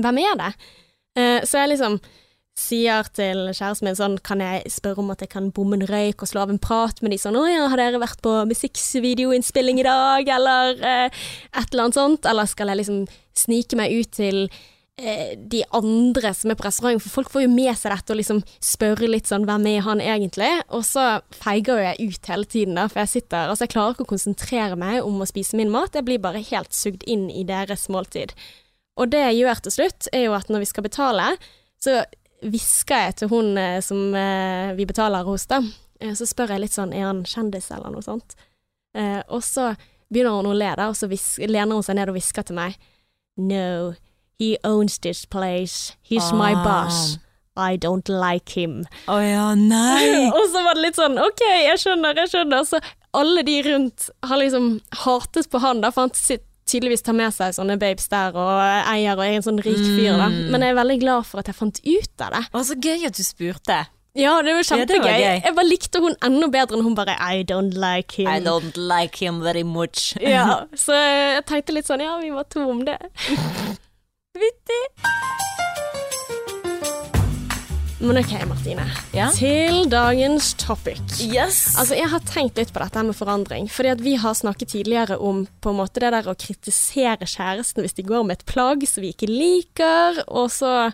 hvem 0.00 0.20
er 0.24 0.38
det? 0.40 0.52
Eh, 1.18 1.40
så 1.46 1.62
jeg 1.62 1.74
liksom 1.74 1.98
sier 2.54 3.08
til 3.16 3.48
kjæresten 3.50 3.88
min 3.88 3.96
sånn, 3.98 4.14
kan 4.22 4.42
jeg 4.42 4.70
spørre 4.70 5.02
om 5.02 5.10
at 5.10 5.24
jeg 5.24 5.32
kan 5.32 5.50
bomme 5.54 5.74
en 5.80 5.88
røyk 5.88 6.22
og 6.22 6.30
slå 6.30 6.44
av 6.44 6.52
en 6.54 6.60
prat 6.62 7.00
med 7.02 7.10
de 7.10 7.18
sånn, 7.18 7.38
å 7.38 7.48
ja, 7.50 7.64
har 7.70 7.80
dere 7.80 8.02
vært 8.02 8.22
på 8.22 8.34
musikkvideoinnspilling 8.50 9.82
i 9.82 9.86
dag, 9.86 10.30
eller 10.36 10.78
eh, 10.78 11.24
et 11.50 11.74
eller 11.74 11.88
annet 11.88 11.98
sånt, 11.98 12.30
eller 12.30 12.48
skal 12.50 12.70
jeg 12.70 12.82
liksom 12.84 13.02
snike 13.34 13.78
meg 13.80 13.98
ut 13.98 14.14
til 14.14 14.40
eh, 14.46 15.34
de 15.34 15.64
andre 15.74 16.30
som 16.38 16.54
er 16.54 16.60
på 16.60 16.68
restauranten? 16.68 17.02
for 17.02 17.18
folk 17.18 17.34
får 17.34 17.48
jo 17.48 17.52
med 17.56 17.74
seg 17.80 17.90
dette 17.96 18.14
og 18.14 18.22
liksom 18.22 18.44
spørre 18.62 19.10
litt 19.10 19.30
sånn, 19.30 19.50
hvem 19.50 19.66
er 19.74 19.86
han 19.90 20.02
egentlig? 20.04 20.54
Og 20.70 20.86
så 20.86 21.08
feiger 21.34 21.74
jo 21.74 21.88
jeg 21.90 22.14
ut 22.14 22.34
hele 22.36 22.50
tiden 22.54 22.78
da, 22.78 22.86
for 22.86 23.02
jeg 23.02 23.16
sitter, 23.16 23.50
altså 23.50 23.66
jeg 23.66 23.74
klarer 23.74 23.98
ikke 23.98 24.06
å 24.06 24.14
konsentrere 24.14 24.78
meg 24.78 25.02
om 25.02 25.18
å 25.18 25.30
spise 25.30 25.58
min 25.58 25.74
mat, 25.74 25.98
jeg 25.98 26.06
blir 26.06 26.22
bare 26.22 26.44
helt 26.54 26.70
sugd 26.70 27.02
inn 27.02 27.26
i 27.34 27.42
deres 27.50 27.90
måltid. 27.90 28.38
Og 29.00 29.10
det 29.10 29.20
jeg 29.24 29.40
gjør 29.42 29.60
til 29.66 29.72
slutt, 29.74 30.08
er 30.14 30.26
jo 30.28 30.34
at 30.36 30.50
når 30.52 30.62
vi 30.62 30.68
skal 30.70 30.84
betale, 30.86 31.24
så 31.82 32.04
hvisker 32.44 33.06
jeg 33.08 33.16
til 33.22 33.30
hun 33.32 33.56
eh, 33.58 33.80
som 33.82 34.14
eh, 34.14 34.74
vi 34.78 34.86
betaler 34.86 35.24
hos, 35.26 35.46
da. 35.50 35.58
Eh, 36.00 36.12
så 36.14 36.26
spør 36.28 36.52
jeg 36.54 36.60
litt 36.66 36.76
sånn, 36.76 36.92
er 36.94 37.08
han 37.08 37.24
kjendis 37.26 37.70
eller 37.74 37.90
noe 37.94 38.04
sånt? 38.04 38.36
Og 38.94 39.40
så 39.42 39.72
begynner 40.12 40.36
hun 40.36 40.46
å 40.52 40.54
le, 40.54 40.68
da, 40.78 40.84
og 40.86 40.94
så 40.94 41.08
lener 41.10 41.74
hun 41.74 41.82
seg 41.82 41.96
ned 41.98 42.12
og 42.12 42.14
hvisker 42.14 42.44
til 42.46 42.54
meg. 42.60 42.76
No, 43.42 43.94
he 44.38 44.52
owns 44.62 45.00
this 45.02 45.24
place. 45.26 45.96
He's 46.06 46.30
my 46.32 46.52
Ah. 46.54 46.62
boss. 46.62 47.18
I 47.56 47.76
don't 47.76 48.06
like 48.08 48.50
him. 48.54 48.84
Å 49.10 49.16
ja, 49.18 49.48
nei! 49.58 50.28
og 50.36 50.46
så 50.52 50.62
var 50.62 50.74
det 50.78 50.84
litt 50.88 50.98
sånn, 51.00 51.18
ok, 51.22 51.42
jeg 51.64 51.82
skjønner, 51.82 52.14
jeg 52.22 52.30
skjønner. 52.36 52.62
Så 52.70 52.78
alle 53.18 53.42
de 53.46 53.56
rundt 53.66 54.08
har 54.30 54.38
liksom 54.42 54.76
hatet 55.04 55.50
på 55.50 55.58
han, 55.66 55.82
da, 55.82 55.90
for 55.94 56.06
han 56.06 56.14
sitt- 56.18 56.46
tydeligvis 56.74 57.06
tar 57.06 57.16
med 57.16 57.32
seg 57.36 57.54
sånne 57.56 57.78
babes 57.80 58.10
der 58.12 58.34
og 58.36 58.52
eier 58.90 59.14
og 59.16 59.24
er 59.24 59.38
en 59.38 59.46
sånn 59.46 59.62
rik 59.64 59.78
fyr, 59.80 60.14
da. 60.18 60.28
Mm. 60.28 60.50
Men 60.52 60.66
jeg 60.66 60.74
er 60.74 60.80
veldig 60.82 61.00
glad 61.06 61.26
for 61.30 61.40
at 61.42 61.50
jeg 61.50 61.58
fant 61.62 61.78
ut 61.86 62.24
av 62.26 62.34
det. 62.36 62.44
Å, 62.50 62.64
så 62.68 62.76
gøy 62.82 63.06
at 63.08 63.16
du 63.18 63.24
spurte. 63.26 63.84
Ja, 64.14 64.36
det 64.46 64.52
var 64.54 64.62
Ja, 64.62 64.84
det 64.86 64.94
var 64.94 65.00
kjempegøy. 65.02 65.16
gøy. 65.24 65.40
jeg 65.42 65.54
bare 65.56 65.66
likte 65.66 65.98
hun 66.04 66.12
enda 66.22 66.46
bedre 66.46 66.76
enn 66.78 66.84
hun 66.86 66.94
bare 66.94 67.16
I 67.18 67.42
don't 67.42 67.74
like 67.74 68.14
him. 68.14 68.28
I 68.30 68.38
don't 68.44 68.76
like 68.78 69.18
him 69.18 69.40
very 69.42 69.64
much. 69.66 70.12
Ja, 70.22 70.66
så 70.78 70.94
jeg 70.94 71.42
tenkte 71.50 71.74
litt 71.74 71.90
sånn, 71.90 72.04
ja, 72.06 72.14
vi 72.22 72.30
var 72.30 72.46
to 72.46 72.62
om 72.70 72.84
det. 72.86 72.98
Vittig. 74.44 74.82
Men 78.04 78.18
ok, 78.20 78.32
Martine. 78.44 78.84
Ja. 79.16 79.30
Til 79.32 79.86
dagens 79.88 80.50
topic. 80.60 81.00
Yes. 81.24 81.72
Altså, 81.80 81.96
jeg 81.96 82.10
har 82.12 82.20
tenkt 82.28 82.58
litt 82.60 82.72
på 82.74 82.82
dette 82.82 83.04
med 83.06 83.16
forandring. 83.16 83.68
Fordi 83.72 83.94
at 83.94 84.02
vi 84.04 84.12
har 84.20 84.36
snakket 84.36 84.74
tidligere 84.74 85.16
om 85.16 85.46
på 85.64 85.72
en 85.72 85.78
måte 85.78 86.02
det 86.04 86.10
der 86.12 86.28
å 86.28 86.36
kritisere 86.36 87.24
kjæresten 87.24 87.80
hvis 87.80 87.96
de 87.96 88.04
går 88.04 88.26
med 88.28 88.36
et 88.36 88.48
plagg 88.50 88.84
som 88.90 89.00
vi 89.06 89.14
ikke 89.14 89.30
liker, 89.30 90.20
og 90.28 90.50
så 90.52 90.90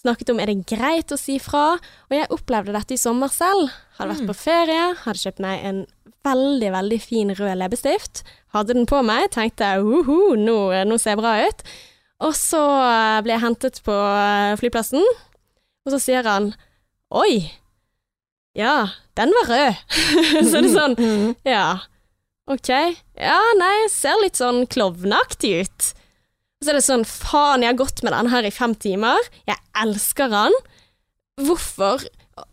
snakket 0.00 0.32
om 0.32 0.40
er 0.40 0.52
det 0.54 0.64
greit 0.70 1.12
å 1.12 1.20
si 1.20 1.36
fra. 1.42 1.74
Og 2.08 2.16
jeg 2.16 2.30
opplevde 2.32 2.72
dette 2.76 2.96
i 2.96 3.02
sommer 3.02 3.32
selv. 3.32 3.68
Hadde 3.98 4.14
vært 4.14 4.30
på 4.32 4.38
ferie, 4.46 4.86
hadde 5.04 5.20
kjøpt 5.20 5.44
meg 5.44 5.68
en 5.68 5.84
veldig, 6.24 6.72
veldig 6.78 7.00
fin 7.04 7.34
rød 7.36 7.58
leppestift. 7.60 8.24
Hadde 8.56 8.78
den 8.78 8.88
på 8.88 9.02
meg, 9.04 9.28
tenkte 9.36 9.74
uhu, 9.84 10.32
nå, 10.40 10.58
nå 10.88 10.96
ser 10.96 11.18
jeg 11.18 11.20
bra 11.20 11.36
ut. 11.44 11.64
Og 12.24 12.32
så 12.38 12.64
eh, 12.88 13.20
ble 13.26 13.36
jeg 13.36 13.42
hentet 13.42 13.80
på 13.84 13.92
eh, 13.92 14.56
flyplassen, 14.60 15.04
og 15.84 15.92
så 15.94 16.00
sier 16.00 16.26
han 16.28 16.52
oi, 17.14 17.50
ja, 18.58 18.88
den 19.18 19.34
var 19.34 19.50
rød. 19.50 19.82
så 20.48 20.58
er 20.58 20.64
det 20.66 20.72
sånn, 20.74 20.94
Mm. 20.98 21.34
ja, 21.56 21.66
ok. 22.50 22.70
Ja, 23.18 23.38
nei, 23.58 23.74
ser 23.92 24.18
litt 24.22 24.38
sånn 24.40 24.64
klovneaktig 24.70 25.52
ut. 25.64 25.88
Og 26.60 26.66
så 26.66 26.72
er 26.72 26.78
det 26.78 26.86
sånn, 26.86 27.04
faen, 27.08 27.64
jeg 27.66 27.74
har 27.74 27.80
gått 27.80 28.02
med 28.06 28.14
den 28.14 28.30
her 28.32 28.46
i 28.46 28.52
fem 28.54 28.74
timer. 28.78 29.20
Jeg 29.50 29.58
elsker 29.82 30.30
den. 30.32 30.54
Hvorfor? 31.44 32.02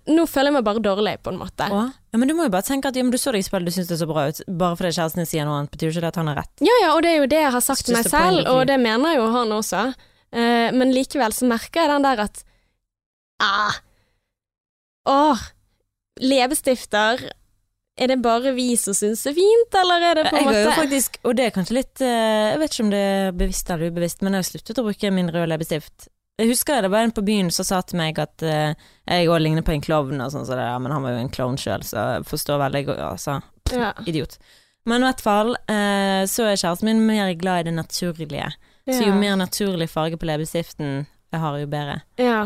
Nå 0.09 0.27
føler 0.29 0.51
jeg 0.51 0.57
meg 0.59 0.65
bare 0.65 0.81
dårlig, 0.83 1.15
på 1.25 1.31
en 1.33 1.39
måte. 1.41 1.65
Åh. 1.73 1.89
ja, 1.93 2.19
men 2.19 2.29
du 2.29 2.35
må 2.37 2.45
jo 2.45 2.53
bare 2.53 2.65
tenke 2.67 2.89
at 2.91 2.97
ja, 2.97 3.05
du 3.05 3.17
så 3.17 3.33
deg 3.33 3.41
i 3.41 3.45
spillet, 3.45 3.69
du 3.69 3.73
syns 3.73 3.89
det 3.89 3.97
så 4.01 4.07
bra 4.09 4.27
ut. 4.29 4.41
Bare 4.49 4.77
fordi 4.77 4.91
kjæresten 4.97 5.23
din 5.23 5.29
sier 5.29 5.47
noe 5.47 5.61
annet, 5.61 5.73
betyr 5.73 5.93
ikke 5.93 6.03
det 6.03 6.11
at 6.11 6.19
han 6.21 6.29
har 6.29 6.41
rett. 6.43 6.53
Ja, 6.65 6.75
ja, 6.83 6.91
og 6.93 7.01
det 7.05 7.13
er 7.13 7.19
jo 7.21 7.29
det 7.31 7.41
jeg 7.41 7.53
har 7.55 7.65
sagt 7.65 7.85
til 7.87 7.97
meg 7.97 8.09
selv, 8.09 8.45
og 8.51 8.65
det 8.69 8.77
mener 8.81 9.15
jo 9.17 9.27
han 9.33 9.53
også. 9.57 9.87
Eh, 10.33 10.69
men 10.75 10.93
likevel 10.93 11.33
så 11.33 11.49
merker 11.49 11.85
jeg 11.85 11.93
den 11.93 12.05
der 12.09 12.25
at 12.27 12.43
ah, 13.41 13.77
Åh, 15.09 15.43
leppestifter 16.21 17.23
Er 17.97 18.07
det 18.11 18.19
bare 18.21 18.53
vi 18.55 18.69
som 18.77 18.95
syns 18.97 19.23
det 19.25 19.33
er 19.33 19.37
fint, 19.39 19.77
eller 19.81 20.07
er 20.11 20.19
det 20.19 20.25
på 20.29 20.37
en 20.37 20.41
Jeg 20.41 20.47
har 20.47 20.57
jo 20.57 20.63
måte 20.69 20.79
faktisk, 20.79 21.19
og 21.25 21.37
det 21.37 21.47
er 21.47 21.53
kanskje 21.57 21.77
litt 21.79 22.03
eh, 22.05 22.47
Jeg 22.53 22.61
vet 22.61 22.73
ikke 22.73 22.85
om 22.85 22.93
det 22.93 23.03
er 23.09 23.37
bevisst 23.43 23.73
eller 23.73 23.91
ubevisst, 23.91 24.25
men 24.25 24.37
jeg 24.37 24.43
har 24.45 24.49
sluttet 24.51 24.81
å 24.81 24.87
bruke 24.87 25.13
min 25.13 25.31
røde 25.33 25.49
leppestift. 25.51 26.09
Jeg 26.41 26.49
husker 26.49 26.81
det 26.81 26.89
var 26.89 27.05
en 27.05 27.13
på 27.13 27.21
byen 27.25 27.51
som 27.53 27.67
sa 27.67 27.81
til 27.85 27.99
meg 27.99 28.17
at 28.21 28.41
eh, 28.47 28.73
jeg 29.05 29.29
òg 29.29 29.43
ligner 29.43 29.65
på 29.65 29.75
en 29.75 29.83
klovn 29.83 30.23
og 30.23 30.31
sånn, 30.33 30.47
så 30.47 30.57
det, 30.57 30.65
ja, 30.65 30.79
men 30.81 30.93
han 30.93 31.05
var 31.05 31.13
jo 31.13 31.21
en 31.21 31.33
klovn 31.33 31.59
sjøl, 31.61 31.83
så 31.85 32.07
jeg 32.15 32.25
forstår 32.29 32.63
veldig 32.63 32.83
godt, 32.87 33.03
altså. 33.11 33.37
ja, 33.75 33.91
Idiot. 34.09 34.39
Men 34.89 35.03
i 35.03 35.09
hvert 35.09 35.21
fall 35.21 35.53
eh, 35.69 36.23
så 36.29 36.47
er 36.49 36.57
kjæresten 36.57 36.89
min 36.89 37.03
mer 37.05 37.29
glad 37.37 37.61
i 37.61 37.69
det 37.69 37.75
naturlige. 37.77 38.49
Så 38.89 39.03
jo 39.05 39.13
mer 39.13 39.35
naturlig 39.37 39.85
farge 39.91 40.17
på 40.17 40.25
leppestiften 40.25 41.03
jeg 41.31 41.39
har, 41.39 41.57
jo 41.61 41.67
bedre. 41.69 42.01
Ja, 42.19 42.39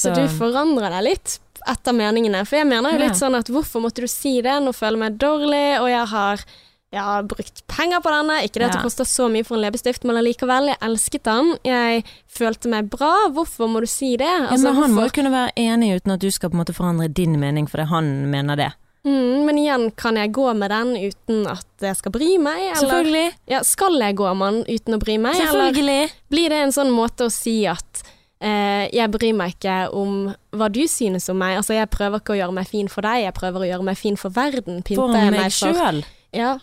så, 0.00 0.14
Så- 0.14 0.16
du 0.16 0.24
forandrer 0.40 0.90
deg 0.96 1.04
litt 1.10 1.38
etter 1.68 1.92
meningene. 1.92 2.40
For 2.48 2.56
jeg 2.62 2.66
mener 2.70 2.94
jo 2.96 2.98
litt 3.04 3.18
sånn 3.20 3.36
at 3.36 3.50
hvorfor 3.52 3.82
måtte 3.84 4.00
du 4.00 4.08
si 4.08 4.38
det? 4.40 4.56
Nå 4.64 4.72
føler 4.72 4.96
jeg 4.96 5.04
meg 5.04 5.18
dårlig, 5.20 5.66
og 5.82 5.88
jeg 5.92 6.06
har, 6.08 6.44
jeg 6.90 7.02
har 7.06 7.22
brukt 7.28 7.60
penger 7.68 8.00
på 8.00 8.10
denne. 8.14 8.38
Ikke 8.46 8.58
det 8.62 8.70
at 8.70 8.72
det 8.78 8.82
koster 8.86 9.04
så 9.04 9.28
mye 9.30 9.44
for 9.44 9.58
en 9.58 9.62
leppestift, 9.66 10.06
men 10.08 10.16
allikevel, 10.16 10.70
jeg 10.72 10.78
elsket 10.88 11.22
den. 11.28 11.52
Jeg 11.68 12.04
følte 12.26 12.72
meg 12.72 12.88
bra. 12.90 13.28
Hvorfor 13.28 13.68
må 13.68 13.80
du 13.84 13.86
si 13.86 14.16
det? 14.16 14.24
Ja, 14.24 14.48
Altså, 14.48 14.64
men 14.72 14.74
han 14.80 14.90
må 14.90 15.02
hvorfor- 15.02 15.12
jo 15.12 15.22
kunne 15.22 15.34
være 15.36 15.52
enig 15.68 15.92
uten 16.00 16.12
at 16.16 16.20
du 16.24 16.30
skal 16.30 16.48
på 16.50 16.54
en 16.56 16.64
måte 16.64 16.74
forandre 16.74 17.12
din 17.12 17.36
mening 17.38 17.68
fordi 17.68 17.86
han 17.92 18.30
mener 18.30 18.56
det. 18.56 18.72
mm, 19.04 19.44
men 19.46 19.56
igjen, 19.56 19.90
kan 19.96 20.16
jeg 20.16 20.32
gå 20.32 20.54
med 20.56 20.68
den 20.70 20.96
uten 20.96 21.46
at 21.46 21.64
jeg 21.80 21.96
skal 21.96 22.12
bry 22.12 22.36
meg? 22.38 22.58
Eller 22.76 22.88
Selvfølgelig. 22.88 23.32
ja, 23.48 23.60
skal 23.62 23.98
jeg 23.98 24.16
gå 24.16 24.34
med 24.36 24.52
den 24.54 24.64
uten 24.76 24.94
å 24.94 24.98
bry 24.98 25.16
meg? 25.18 25.36
Eller 25.36 26.10
blir 26.30 26.48
det 26.48 26.58
en 26.64 26.72
sånn 26.72 26.90
måte 26.92 27.24
å 27.28 27.30
si 27.32 27.66
at 27.66 28.02
jeg 28.40 29.12
bryr 29.12 29.34
meg 29.36 29.54
ikke 29.54 29.76
om 29.92 30.30
hva 30.56 30.70
du 30.72 30.82
synes 30.88 31.28
om 31.28 31.36
meg. 31.40 31.58
Altså, 31.60 31.74
jeg 31.76 31.90
prøver 31.92 32.22
ikke 32.22 32.32
å 32.34 32.38
gjøre 32.40 32.56
meg 32.56 32.68
fin 32.70 32.88
for 32.88 33.04
deg, 33.04 33.26
jeg 33.26 33.36
prøver 33.36 33.66
å 33.66 33.68
gjøre 33.68 33.88
meg 33.90 33.98
fin 34.00 34.16
for 34.20 34.32
verden. 34.32 34.80
For 34.80 34.94
Pynter 34.94 35.26
jeg 35.26 35.34
meg 35.36 35.52
for 35.52 35.80
sjøl. 35.80 36.00
Ja. 36.36 36.54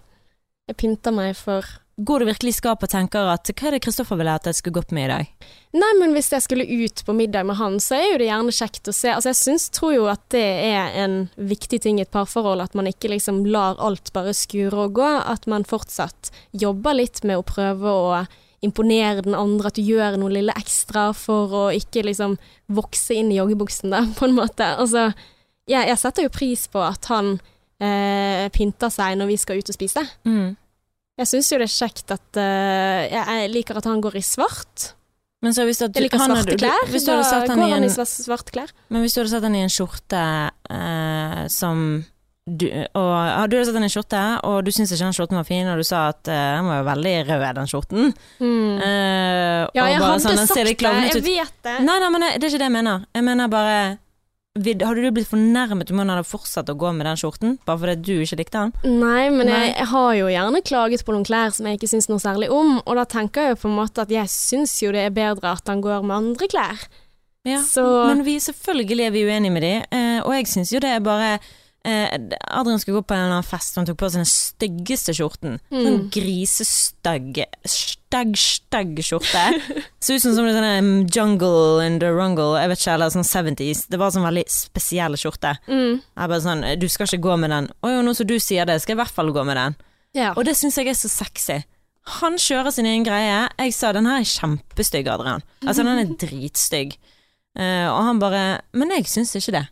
Jeg 0.68 0.80
pynter 0.82 1.14
meg 1.16 1.38
for 1.40 1.68
Går 1.98 2.20
du 2.22 2.28
virkelig 2.28 2.52
i 2.52 2.56
skapet 2.60 2.92
og 2.92 2.94
tenker 2.94 3.26
at 3.32 3.50
hva 3.50 3.70
er 3.72 3.74
det 3.74 3.80
Kristoffer 3.82 4.20
ville 4.20 4.30
at 4.38 4.46
jeg 4.46 4.60
skulle 4.60 4.76
gått 4.76 4.92
med 4.94 5.08
i 5.08 5.10
dag? 5.10 5.48
Nei, 5.74 5.88
men 5.98 6.12
hvis 6.14 6.28
jeg 6.30 6.44
skulle 6.46 6.68
ut 6.70 7.02
på 7.08 7.16
middag 7.18 7.48
med 7.50 7.58
han, 7.58 7.80
så 7.82 7.96
er 7.98 8.04
jo 8.12 8.20
det 8.22 8.28
gjerne 8.28 8.54
kjekt 8.54 8.92
å 8.92 8.94
se. 8.94 9.10
Altså, 9.16 9.32
jeg 9.32 9.40
syns, 9.40 9.66
tror 9.74 9.96
jo 9.96 10.04
at 10.12 10.22
det 10.30 10.44
er 10.68 10.94
en 11.02 11.16
viktig 11.42 11.80
ting 11.82 11.98
i 11.98 12.04
et 12.06 12.14
parforhold, 12.14 12.62
at 12.62 12.78
man 12.78 12.86
ikke 12.92 13.10
liksom 13.16 13.42
lar 13.50 13.82
alt 13.82 14.14
bare 14.14 14.36
skure 14.38 14.84
og 14.86 14.94
gå. 15.00 15.10
At 15.26 15.50
man 15.50 15.66
fortsatt 15.66 16.30
jobber 16.54 17.00
litt 17.00 17.24
med 17.26 17.42
å 17.42 17.48
prøve 17.50 17.90
å 17.90 18.22
imponere 18.66 19.22
den 19.26 19.36
andre, 19.38 19.70
at 19.70 19.78
du 19.78 19.84
gjør 19.86 20.18
noe 20.18 20.34
lille 20.34 20.54
ekstra 20.58 21.12
for 21.16 21.54
å 21.54 21.66
ikke 21.78 22.02
liksom 22.08 22.38
vokse 22.74 23.14
inn 23.18 23.30
i 23.32 23.38
joggebuksen, 23.38 23.94
da, 23.94 24.04
på 24.18 24.26
en 24.30 24.38
måte. 24.38 24.66
Altså, 24.82 25.12
jeg, 25.70 25.90
jeg 25.92 26.00
setter 26.02 26.26
jo 26.26 26.34
pris 26.34 26.66
på 26.72 26.82
at 26.82 27.06
han 27.12 27.36
eh, 27.84 28.48
pynter 28.56 28.90
seg 28.94 29.18
når 29.20 29.30
vi 29.34 29.38
skal 29.42 29.62
ut 29.62 29.70
og 29.74 29.78
spise. 29.78 30.04
Mm. 30.28 30.56
Jeg 31.18 31.30
syns 31.32 31.50
jo 31.52 31.58
det 31.58 31.66
er 31.66 31.74
kjekt 31.74 32.14
at 32.14 32.38
eh, 32.42 33.08
jeg, 33.14 33.50
liker 33.54 33.80
at 33.80 33.88
han 33.90 34.02
går 34.04 34.20
i 34.20 34.26
svart. 34.26 34.92
Men 35.46 35.54
så 35.54 35.68
hvis, 35.68 35.78
du, 35.78 35.86
Jeg 35.94 36.08
liker 36.08 36.22
han 36.22 36.32
svarte 36.34 36.56
hadde- 36.56 36.58
klær. 36.64 36.88
hvis 36.90 37.06
du 37.06 37.12
hadde 37.14 37.26
satt 37.30 37.50
han 37.52 37.62
i 37.62 37.72
en, 37.76 37.90
svarte 37.94 38.54
klær. 38.56 38.72
Men 38.90 39.04
hvis 39.06 39.14
du 39.14 39.20
hadde 39.22 39.34
satt 39.36 39.46
han 39.46 39.58
i 39.58 39.62
en 39.66 39.74
skjorte 39.74 40.22
eh, 40.74 41.44
som 41.54 41.84
du, 42.48 42.64
og, 42.72 43.12
ja, 43.12 43.44
du 43.44 43.58
hadde 43.58 43.68
satt 43.68 43.78
en 43.82 43.92
skjorte, 43.92 44.24
og 44.48 44.62
du 44.64 44.72
syntes 44.72 44.94
ikke 44.96 45.04
den 45.04 45.16
skjorten 45.18 45.36
var 45.36 45.48
fin, 45.48 45.68
og 45.68 45.82
du 45.82 45.84
sa 45.84 46.06
at 46.14 46.30
eh, 46.32 46.44
den 46.56 46.70
var 46.70 46.80
jo 46.80 46.86
veldig 46.88 47.16
rød, 47.28 47.46
den 47.58 47.68
skjorten. 47.68 48.12
Mm. 48.40 48.78
Uh, 48.80 49.64
Ja, 49.76 49.88
jeg 49.92 50.00
hadde 50.00 50.22
sånn, 50.24 50.40
sagt 50.40 50.56
det. 50.56 50.76
Jeg 50.80 51.24
vet 51.26 51.58
det. 51.68 51.78
Nei, 51.84 51.98
nei, 52.00 52.12
men 52.14 52.24
det, 52.24 52.30
det 52.38 52.48
er 52.48 52.54
ikke 52.54 52.62
det 52.62 52.70
jeg 52.70 52.76
mener. 52.78 53.08
Jeg 53.18 53.26
mener 53.28 53.52
bare 53.52 53.80
Hadde 54.58 55.04
du 55.04 55.12
blitt 55.14 55.30
fornærmet 55.30 55.92
om 55.94 56.00
hun 56.02 56.10
hadde 56.10 56.24
fortsatt 56.26 56.72
å 56.72 56.74
gå 56.82 56.90
med 56.98 57.06
den 57.06 57.20
skjorten, 57.20 57.52
bare 57.68 57.78
fordi 57.78 57.96
du 58.08 58.24
ikke 58.24 58.40
likte 58.40 58.64
den? 58.64 58.96
Nei, 59.04 59.28
men 59.30 59.52
Nei. 59.52 59.60
Jeg, 59.60 59.74
jeg 59.76 59.90
har 59.92 60.08
jo 60.18 60.32
gjerne 60.32 60.62
klaget 60.66 61.04
på 61.06 61.14
noen 61.14 61.28
klær 61.28 61.54
som 61.54 61.68
jeg 61.70 61.78
ikke 61.78 61.90
syns 61.92 62.10
noe 62.10 62.24
særlig 62.24 62.50
om, 62.50 62.80
og 62.80 62.98
da 62.98 63.04
tenker 63.06 63.46
jeg 63.46 63.54
jo 63.54 63.60
på 63.62 63.70
en 63.70 63.78
måte 63.78 64.08
at 64.08 64.16
jeg 64.16 64.32
syns 64.34 64.74
jo 64.82 64.90
det 64.96 65.04
er 65.06 65.14
bedre 65.14 65.52
at 65.60 65.70
han 65.70 65.84
går 65.86 66.08
med 66.08 66.18
andre 66.18 66.50
klær. 66.50 66.88
Ja. 67.46 67.62
Så 67.62 67.86
Men 68.10 68.26
vi, 68.26 68.40
selvfølgelig 68.42 69.06
er 69.06 69.14
vi 69.14 69.28
uenige 69.30 69.54
med 69.54 69.68
de, 69.68 69.74
eh, 69.94 70.20
og 70.26 70.34
jeg 70.40 70.50
syns 70.56 70.74
jo 70.74 70.82
det 70.82 70.96
er 70.96 71.06
bare 71.06 71.38
Adrian 71.88 72.82
skulle 72.82 73.00
gå 73.00 73.06
på 73.08 73.16
en 73.16 73.22
eller 73.22 73.38
annen 73.38 73.48
fest, 73.48 73.76
og 73.76 73.82
han 73.82 73.88
tok 73.90 74.00
på 74.02 74.10
seg 74.12 74.24
den 74.24 74.30
styggeste 74.30 75.16
skjorten. 75.16 75.58
Sånn 75.72 76.02
mm. 76.02 76.08
grisestygg, 76.12 77.40
stygg, 77.64 78.34
stygg 78.42 79.00
skjorte. 79.06 79.46
Så 80.04 80.18
ut 80.18 80.26
som 80.26 80.36
sånn 80.36 80.52
sånn 80.58 80.92
jungle 81.14 81.86
in 81.86 82.00
the 82.04 82.12
rungle, 82.12 82.58
jeg 82.60 82.74
vet 82.74 82.84
ikke, 82.84 82.98
eller 82.98 83.14
sånn 83.16 83.28
70s. 83.28 83.86
Det 83.92 84.02
var 84.02 84.12
sånn 84.16 84.28
veldig 84.28 84.46
spesiell 84.52 85.18
skjorte. 85.20 85.56
Mm. 85.70 86.04
Jeg 86.04 86.34
bare 86.34 86.44
sånn, 86.44 86.66
du 86.82 86.88
skal 86.92 87.10
ikke 87.10 87.24
gå 87.30 87.40
med 87.46 87.56
den. 87.56 87.72
Å 87.80 87.96
jo, 87.96 88.04
nå 88.04 88.16
som 88.18 88.30
du 88.30 88.38
sier 88.44 88.68
det, 88.68 88.82
skal 88.84 88.96
jeg 88.96 89.00
i 89.00 89.04
hvert 89.06 89.18
fall 89.22 89.34
gå 89.36 89.48
med 89.48 89.60
den. 89.60 89.80
Ja. 90.18 90.34
Og 90.36 90.48
det 90.48 90.58
syns 90.60 90.80
jeg 90.80 90.92
er 90.92 90.98
så 90.98 91.12
sexy. 91.12 91.62
Han 92.18 92.38
kjører 92.40 92.72
sin 92.72 92.88
egen 92.88 93.06
greie. 93.08 93.46
Jeg 93.60 93.76
sa 93.76 93.92
den 93.96 94.08
her 94.08 94.22
er 94.22 94.28
kjempestygg, 94.28 95.10
Adrian. 95.12 95.44
Altså, 95.66 95.84
den 95.84 96.04
er 96.04 96.14
dritstygg. 96.24 96.98
Uh, 97.58 97.90
og 97.90 98.04
han 98.06 98.20
bare 98.22 98.42
Men 98.78 98.92
jeg 98.94 99.08
syns 99.10 99.34
ikke 99.36 99.56
det. 99.56 99.64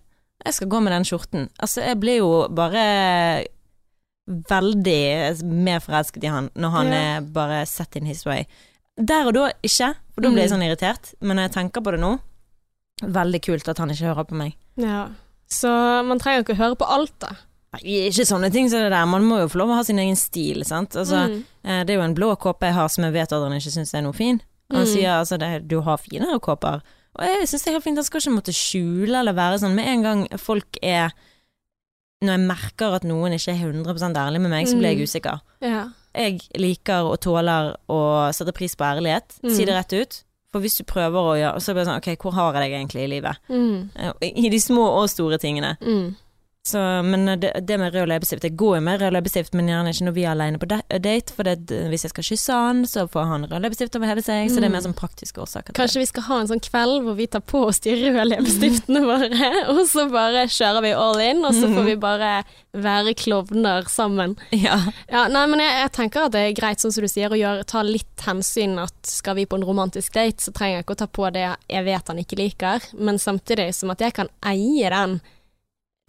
Jeg 0.45 0.53
skal 0.53 0.67
gå 0.69 0.79
med 0.83 0.91
den 0.93 1.03
skjorten. 1.03 1.49
Altså, 1.59 1.81
jeg 1.81 1.99
blir 1.99 2.17
jo 2.19 2.47
bare 2.53 3.45
veldig 4.27 5.43
mer 5.45 5.79
forelsket 5.83 6.23
i 6.25 6.31
han 6.33 6.49
når 6.55 6.69
han 6.71 6.87
Ja. 6.91 7.17
er 7.17 7.21
bare 7.21 7.65
set 7.65 7.95
in 7.95 8.05
his 8.05 8.25
way. 8.25 8.45
Der 8.97 9.25
og 9.27 9.33
da 9.33 9.51
ikke, 9.63 9.93
for 10.13 10.21
da 10.21 10.29
blir 10.29 10.41
jeg 10.43 10.49
Mm. 10.51 10.55
sånn 10.57 10.63
irritert. 10.65 11.13
Men 11.21 11.37
når 11.37 11.43
jeg 11.43 11.51
tenker 11.53 11.81
på 11.83 11.91
det 11.91 11.99
nå, 11.99 12.19
veldig 13.03 13.41
kult 13.41 13.67
at 13.67 13.77
han 13.77 13.89
ikke 13.89 14.13
hører 14.13 14.23
på 14.27 14.35
meg. 14.35 14.55
ja. 14.77 15.07
Så 15.47 16.03
man 16.03 16.17
trenger 16.19 16.43
ikke 16.43 16.55
å 16.55 16.57
høre 16.57 16.75
på 16.75 16.89
alt, 16.89 17.19
da. 17.19 17.27
Nei, 17.73 18.09
ikke 18.09 18.25
sånne 18.25 18.51
ting 18.51 18.67
som 18.67 18.79
det 18.79 18.89
der. 18.89 19.05
Man 19.05 19.21
må 19.21 19.37
jo 19.41 19.47
få 19.47 19.57
lov 19.59 19.69
å 19.69 19.75
ha 19.75 19.83
sin 19.83 19.99
egen 19.99 20.15
stil, 20.15 20.63
sant. 20.65 20.95
Altså, 20.95 21.27
Mm. 21.29 21.43
Eh, 21.63 21.83
Det 21.83 21.89
er 21.91 21.97
jo 21.97 22.01
en 22.01 22.15
blå 22.15 22.35
kåpe 22.35 22.61
jeg 22.61 22.73
har 22.73 22.87
som 22.89 23.03
jeg 23.03 23.13
vet 23.13 23.31
at 23.31 23.43
han 23.43 23.51
ikke 23.51 23.71
syns 23.71 23.93
er 23.93 24.01
noe 24.01 24.13
fin. 24.13 24.41
Han 24.71 24.85
Mm. 24.85 24.93
sier 24.93 25.09
altså 25.21 25.37
det, 25.37 25.67
du 25.67 25.81
har 25.81 25.97
finere 25.97 26.39
kåper. 26.39 26.81
Og 27.15 27.23
jeg 27.25 27.47
syns 27.47 27.63
det 27.63 27.67
er 27.71 27.77
helt 27.77 27.83
fint, 27.85 27.97
han 27.97 28.03
skal 28.07 28.21
ikke 28.21 28.35
måtte 28.35 28.53
skjule 28.55 29.19
eller 29.19 29.33
være 29.37 29.59
sånn. 29.61 29.75
Med 29.77 29.87
en 29.87 30.01
gang 30.03 30.25
folk 30.41 30.77
er 30.83 31.11
Når 32.23 32.31
jeg 32.39 32.47
merker 32.47 32.93
at 32.95 33.03
noen 33.03 33.33
ikke 33.35 33.51
er 33.51 33.59
100% 33.59 34.15
ærlig 34.17 34.39
med 34.41 34.49
meg, 34.49 34.65
så 34.67 34.77
blir 34.79 34.93
jeg 34.95 34.97
Mm. 34.97 35.03
usikker. 35.03 35.41
Ja. 35.61 35.89
Jeg 36.15 36.39
liker 36.55 37.03
og 37.11 37.19
tåler 37.21 37.75
å 37.89 38.31
sette 38.33 38.53
pris 38.55 38.73
på 38.73 38.85
ærlighet. 38.87 39.33
Si 39.43 39.61
Mm. 39.63 39.65
det 39.65 39.75
rett 39.75 39.93
ut. 39.93 40.23
For 40.51 40.61
hvis 40.61 40.77
du 40.77 40.83
prøver 40.85 41.19
å 41.19 41.35
gjøre 41.35 41.59
Så 41.61 41.73
blir 41.73 41.83
det 41.83 41.87
sånn 41.87 41.97
Ok, 41.97 42.15
hvor 42.17 42.31
har 42.33 42.53
jeg 42.53 42.71
deg 42.71 42.79
egentlig 42.79 43.03
i 43.03 43.07
livet? 43.19 43.37
Mm. 43.49 43.89
Eh, 43.97 44.13
I 44.45 44.49
de 44.49 44.57
små 44.57 45.03
og 45.03 45.09
store 45.09 45.37
tingene. 45.37 45.77
Mm. 45.81 46.15
Så, 46.65 46.79
men 47.05 47.27
det, 47.39 47.51
det 47.61 47.75
med 47.77 47.93
rød 47.93 48.07
leppestift 48.09 48.41
Jeg 48.47 48.55
går 48.57 48.79
jo 48.79 48.81
med 48.87 48.97
rød 49.03 49.13
leppestift, 49.13 49.53
men 49.53 49.67
gjerne 49.69 49.91
ikke 49.93 50.05
når 50.07 50.13
vi 50.15 50.23
er 50.25 50.31
alene 50.31 50.57
på 50.57 50.65
de- 50.71 50.99
date. 51.03 51.33
For 51.37 51.45
det, 51.45 51.67
hvis 51.91 52.07
jeg 52.07 52.13
skal 52.15 52.25
kysse 52.25 52.55
han, 52.57 52.79
så 52.89 53.03
får 53.11 53.27
han 53.29 53.45
rød 53.51 53.61
leppestift 53.61 53.97
over 53.99 54.09
hele 54.09 54.23
seg. 54.25 54.47
Så 54.49 54.63
det 54.63 54.69
er 54.71 54.73
mer 54.73 54.81
sånn 54.81 54.95
praktiske 54.97 55.43
årsaker. 55.43 55.75
Kanskje 55.77 56.01
vi 56.01 56.07
skal 56.09 56.25
ha 56.25 56.39
en 56.41 56.49
sånn 56.49 56.63
kveld 56.65 57.03
hvor 57.05 57.19
vi 57.19 57.27
tar 57.29 57.43
på 57.45 57.61
oss 57.67 57.83
de 57.85 57.93
røde 57.99 58.25
leppestiftene 58.31 59.03
våre, 59.05 59.51
og 59.75 59.83
så 59.91 60.07
bare 60.09 60.47
kjører 60.49 60.87
vi 60.87 60.95
all 61.03 61.21
in, 61.27 61.43
og 61.45 61.53
så 61.53 61.69
får 61.69 61.85
vi 61.91 61.95
bare 62.01 62.31
være 62.73 63.13
klovner 63.21 63.85
sammen. 63.93 64.33
Ja. 64.49 64.79
Ja, 65.11 65.27
nei, 65.31 65.45
men 65.51 65.61
jeg, 65.61 65.77
jeg 65.83 65.93
tenker 65.99 66.25
at 66.25 66.33
det 66.33 66.47
er 66.47 66.57
greit, 66.57 66.81
sånn 66.81 66.91
som 66.97 67.05
du 67.05 67.11
sier, 67.13 67.29
å 67.29 67.37
gjøre, 67.39 67.67
ta 67.69 67.85
litt 67.85 68.25
hensyn 68.25 68.73
at 68.81 68.97
skal 69.05 69.37
vi 69.37 69.45
på 69.45 69.61
en 69.61 69.67
romantisk 69.69 70.17
date, 70.17 70.41
så 70.41 70.49
trenger 70.55 70.79
jeg 70.81 70.87
ikke 70.87 70.97
å 70.97 71.01
ta 71.05 71.09
på 71.21 71.29
det 71.37 71.45
jeg 71.45 71.85
vet 71.91 72.09
han 72.11 72.25
ikke 72.25 72.41
liker, 72.41 72.89
men 72.97 73.21
samtidig 73.21 73.69
som 73.77 73.93
at 73.93 74.01
jeg 74.01 74.17
kan 74.17 74.33
eie 74.49 74.89
den 74.91 75.19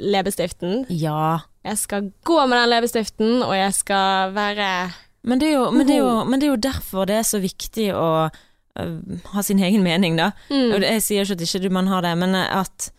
leppestiften. 0.03 0.87
ja. 0.89 1.41
Jeg 1.67 1.79
skal 1.81 2.13
gå 2.23 2.37
med 2.47 2.61
den 2.61 2.71
leppestiften, 2.71 3.41
og 3.43 3.57
jeg 3.57 3.73
skal 3.75 4.35
være 4.37 4.93
Men 5.27 5.41
det, 5.41 5.49
jo, 5.51 5.71
men, 5.75 5.89
det 5.89 5.97
jo, 5.99 6.11
men 6.25 6.39
det 6.39 6.47
er 6.47 6.53
jo 6.53 6.61
derfor 6.63 7.09
det 7.11 7.17
er 7.19 7.25
så 7.27 7.41
viktig 7.43 7.89
å 7.91 8.11
uh, 8.31 9.25
ha 9.33 9.43
sin 9.43 9.59
egen 9.59 9.83
mening, 9.83 10.15
da. 10.15 10.31
mm, 10.47 10.77
jeg 10.85 11.03
sier 11.03 11.27
ikke 11.27 11.41
at 11.41 11.43
ikke 11.43 11.65
du 11.65 11.75
man 11.75 11.91
har 11.91 12.07
det, 12.07 12.15
men 12.21 12.37
at 12.39 12.93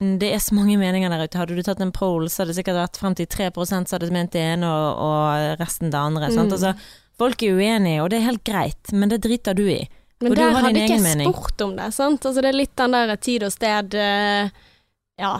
det 0.00 0.30
er 0.32 0.40
så 0.40 0.54
mange 0.56 0.78
meninger 0.80 1.12
der 1.12 1.26
ute. 1.26 1.36
Hadde 1.36 1.56
du 1.58 1.62
tatt 1.66 1.80
en 1.84 1.92
poll, 1.92 2.30
så 2.30 2.42
hadde 2.42 2.54
det 2.54 2.60
sikkert 2.62 2.78
vært 2.78 3.00
frem 3.02 3.16
til 3.18 3.26
3 3.28 3.50
så 3.66 3.76
hadde 3.76 4.06
det 4.06 4.14
ment 4.14 4.32
det 4.32 4.40
ene, 4.54 4.70
og, 4.70 5.02
og 5.04 5.60
resten 5.60 5.90
det 5.92 5.98
andre. 5.98 6.30
Mm. 6.30 6.46
Altså, 6.46 6.72
folk 7.20 7.42
er 7.42 7.58
uenige, 7.58 8.00
og 8.00 8.08
det 8.08 8.20
er 8.20 8.28
helt 8.30 8.44
greit, 8.46 8.94
men 8.94 9.12
det 9.12 9.20
driter 9.26 9.58
du 9.58 9.66
i. 9.68 9.82
Men 10.22 10.32
og 10.32 10.38
der 10.38 10.56
hadde 10.56 10.84
ikke 10.84 10.96
jeg 10.96 11.26
spurt 11.26 11.64
om 11.66 11.76
det, 11.76 11.90
sant? 11.96 12.24
Altså, 12.24 12.40
det 12.40 12.48
er 12.48 12.60
litt 12.62 12.76
den 12.80 12.96
der 12.96 13.16
tid 13.20 13.44
og 13.44 13.52
sted 13.52 13.98
uh, 13.98 14.68
Ja. 15.20 15.34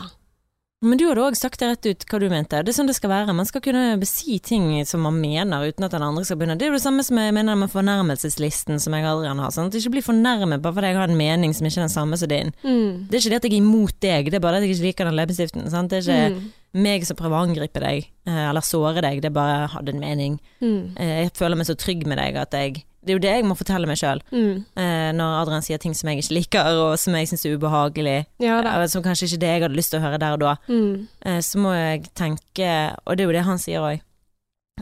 Men 0.81 0.97
du 0.97 1.03
hadde 1.05 1.21
òg 1.21 1.35
sagt 1.37 1.59
det 1.61 1.67
rett 1.69 1.85
ut 1.91 2.03
hva 2.09 2.17
du 2.19 2.23
mente. 2.31 2.57
Det 2.65 2.71
er 2.71 2.73
sånn 2.73 2.87
det 2.89 2.95
skal 2.97 3.11
være. 3.11 3.33
Man 3.37 3.45
skal 3.45 3.61
kunne 3.61 4.01
si 4.09 4.39
ting 4.41 4.63
som 4.89 5.03
man 5.05 5.19
mener, 5.21 5.67
uten 5.69 5.85
at 5.85 5.93
den 5.93 6.01
andre 6.01 6.23
skal 6.25 6.39
begynne. 6.39 6.55
Det 6.57 6.65
er 6.65 6.71
jo 6.71 6.77
det 6.79 6.81
samme 6.81 7.03
som 7.05 7.19
jeg 7.21 7.35
mener 7.37 7.59
med 7.61 7.69
fornærmelseslisten 7.69 8.81
som 8.81 8.95
jeg 8.97 9.05
aldri 9.05 9.29
har. 9.29 9.53
Sant? 9.53 9.77
Ikke 9.77 9.91
bli 9.93 10.01
fornærmet 10.01 10.63
bare 10.63 10.73
fordi 10.79 10.89
jeg 10.89 10.97
har 10.97 11.13
en 11.13 11.19
mening 11.21 11.53
som 11.53 11.69
ikke 11.69 11.83
er 11.83 11.85
den 11.85 11.93
samme 11.93 12.17
som 12.17 12.31
din. 12.33 12.49
Mm. 12.65 13.05
Det 13.11 13.19
er 13.19 13.21
ikke 13.21 13.33
det 13.35 13.39
at 13.43 13.45
jeg 13.45 13.53
er 13.53 13.61
imot 13.61 13.99
deg, 14.01 14.31
det 14.33 14.39
er 14.39 14.43
bare 14.47 14.57
det 14.57 14.63
at 14.63 14.67
jeg 14.71 14.75
ikke 14.79 14.87
liker 14.89 15.11
den 15.11 15.19
leppestiften. 15.21 15.69
Sant? 15.69 15.93
Det 15.93 16.01
er 16.01 16.07
ikke 16.07 16.41
Mm. 16.41 16.51
meg 16.81 17.05
som 17.05 17.17
prøver 17.19 17.35
å 17.37 17.45
angripe 17.45 17.79
deg, 17.83 18.09
eh, 18.25 18.49
eller 18.49 18.61
såre 18.65 19.01
deg, 19.05 19.21
det 19.21 19.29
er 19.29 19.37
bare 19.37 19.59
jeg 19.59 19.69
hadde 19.77 19.89
en 19.93 19.99
mening. 19.99 20.39
Mm. 20.61 20.97
Eh, 20.97 21.21
Jeg 21.25 21.33
føler 21.37 21.57
meg 21.57 21.67
så 21.67 21.75
trygg 21.77 22.07
med 22.07 22.17
deg 22.17 22.35
at 22.41 22.51
jeg 22.57 22.83
Det 23.01 23.09
er 23.09 23.17
jo 23.17 23.21
det 23.23 23.31
jeg 23.33 23.45
må 23.49 23.55
fortelle 23.57 23.87
meg 23.89 23.97
sjøl 23.97 24.19
Mm. 24.31 24.65
eh, 24.77 25.11
når 25.17 25.41
Adrian 25.41 25.61
sier 25.65 25.79
ting 25.81 25.93
som 25.97 26.09
jeg 26.09 26.21
ikke 26.21 26.35
liker, 26.37 26.67
og 26.85 26.99
som 27.01 27.15
jeg 27.17 27.27
syns 27.31 27.45
er 27.45 27.57
ubehagelig. 27.57 28.25
Ja 28.39 28.59
eh, 28.61 28.85
Som 28.87 29.01
kanskje 29.03 29.25
ikke 29.27 29.39
det 29.41 29.49
jeg 29.55 29.61
hadde 29.63 29.75
lyst 29.79 29.89
til 29.91 29.99
å 29.99 30.03
høre 30.05 30.19
der 30.21 30.33
og 30.37 30.39
da. 30.39 30.55
Mm. 30.69 31.07
Eh, 31.25 31.39
så 31.41 31.57
må 31.57 31.73
jeg 31.73 32.03
tenke, 32.13 32.69
og 33.05 33.17
det 33.17 33.23
er 33.23 33.27
jo 33.31 33.37
det 33.39 33.45
han 33.49 33.57
sier 33.57 33.81
òg, 33.81 34.01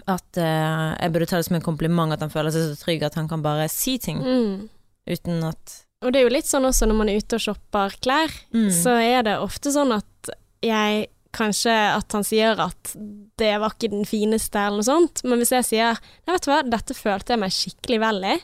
at 0.08 0.38
jeg 0.40 1.12
burde 1.12 1.26
ta 1.28 1.38
det 1.40 1.46
som 1.48 1.56
en 1.58 1.62
kompliment 1.66 2.14
at 2.14 2.22
han 2.24 2.30
føler 2.32 2.52
seg 2.54 2.70
så 2.70 2.78
trygg 2.84 3.02
at 3.04 3.16
han 3.20 3.28
kan 3.28 3.42
bare 3.44 3.68
si 3.72 3.98
ting 3.98 4.20
Mm. 4.24 4.70
uten 5.10 5.44
at 5.44 5.86
Og 6.02 6.14
det 6.14 6.22
er 6.22 6.28
jo 6.30 6.36
litt 6.36 6.46
sånn 6.48 6.64
også 6.64 6.88
når 6.88 6.96
man 6.96 7.10
er 7.10 7.18
ute 7.20 7.36
og 7.36 7.42
shopper 7.44 7.96
klær, 8.00 8.32
mm. 8.54 8.70
så 8.72 8.94
er 9.04 9.24
det 9.28 9.38
ofte 9.40 9.72
sånn 9.76 9.92
at 9.98 10.30
jeg 10.64 11.08
Kanskje 11.36 11.74
at 11.94 12.16
han 12.16 12.26
sier 12.26 12.60
at 12.64 12.94
det 13.40 13.52
var 13.62 13.76
ikke 13.76 13.92
den 13.94 14.08
fineste, 14.10 14.58
eller 14.60 14.82
noe 14.82 14.88
sånt, 14.88 15.22
men 15.28 15.42
hvis 15.42 15.54
jeg 15.54 15.68
sier 15.68 16.00
Nei, 16.00 16.34
vet 16.34 16.46
du 16.46 16.50
hva, 16.52 16.64
dette 16.66 16.98
følte 16.98 17.36
jeg 17.36 17.42
meg 17.44 17.54
skikkelig 17.54 18.00
vel 18.02 18.24
i, 18.32 18.38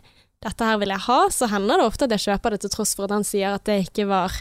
dette 0.46 0.68
her 0.68 0.78
vil 0.82 0.94
jeg 0.94 1.06
ha, 1.08 1.20
så 1.34 1.50
hender 1.50 1.82
det 1.82 1.88
ofte 1.90 2.06
at 2.06 2.14
jeg 2.14 2.26
kjøper 2.28 2.54
det 2.54 2.62
til 2.62 2.74
tross 2.76 2.94
for 2.98 3.08
at 3.08 3.16
han 3.16 3.26
sier 3.26 3.56
at 3.58 3.66
det 3.66 3.80
ikke 3.88 4.06
var 4.10 4.36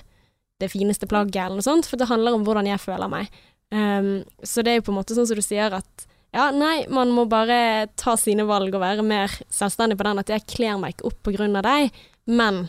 det 0.63 0.69
fineste 0.71 1.09
plagget, 1.11 1.41
eller 1.47 1.59
noe 1.59 1.67
sånt, 1.67 1.89
for 1.89 2.01
det 2.01 2.11
handler 2.11 2.37
om 2.37 2.45
hvordan 2.47 2.69
jeg 2.69 2.83
føler 2.83 3.11
meg. 3.11 3.31
Um, 3.75 4.23
så 4.45 4.63
det 4.63 4.75
er 4.75 4.79
jo 4.79 4.87
på 4.87 4.93
en 4.93 5.01
måte 5.01 5.17
sånn 5.17 5.27
som 5.27 5.41
du 5.41 5.45
sier 5.45 5.73
at 5.75 6.07
ja, 6.35 6.49
nei, 6.55 6.85
man 6.91 7.13
må 7.15 7.25
bare 7.31 7.89
ta 7.99 8.17
sine 8.19 8.45
valg 8.47 8.75
og 8.75 8.83
være 8.83 9.05
mer 9.07 9.33
selvstendig 9.55 9.97
på 9.99 10.07
den 10.09 10.21
at 10.21 10.33
jeg 10.35 10.47
kler 10.51 10.81
meg 10.83 10.97
ikke 10.97 11.09
opp 11.13 11.21
på 11.27 11.35
grunn 11.37 11.55
av 11.59 11.65
deg, 11.67 11.95
men 12.27 12.65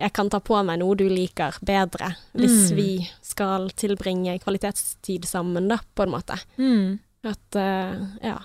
jeg 0.00 0.12
kan 0.12 0.28
ta 0.30 0.40
på 0.44 0.58
meg 0.64 0.78
noe 0.82 0.94
du 0.98 1.06
liker 1.08 1.56
bedre, 1.64 2.14
hvis 2.36 2.70
Mm. 2.70 2.76
vi 2.76 3.08
skal 3.22 3.70
tilbringe 3.70 4.38
kvalitetstid 4.42 5.24
sammen, 5.24 5.68
da, 5.68 5.78
på 5.94 6.02
en 6.04 6.10
måte. 6.10 6.38
mm. 6.58 6.98
At, 7.26 7.56
uh, 7.56 8.06
ja. 8.22 8.36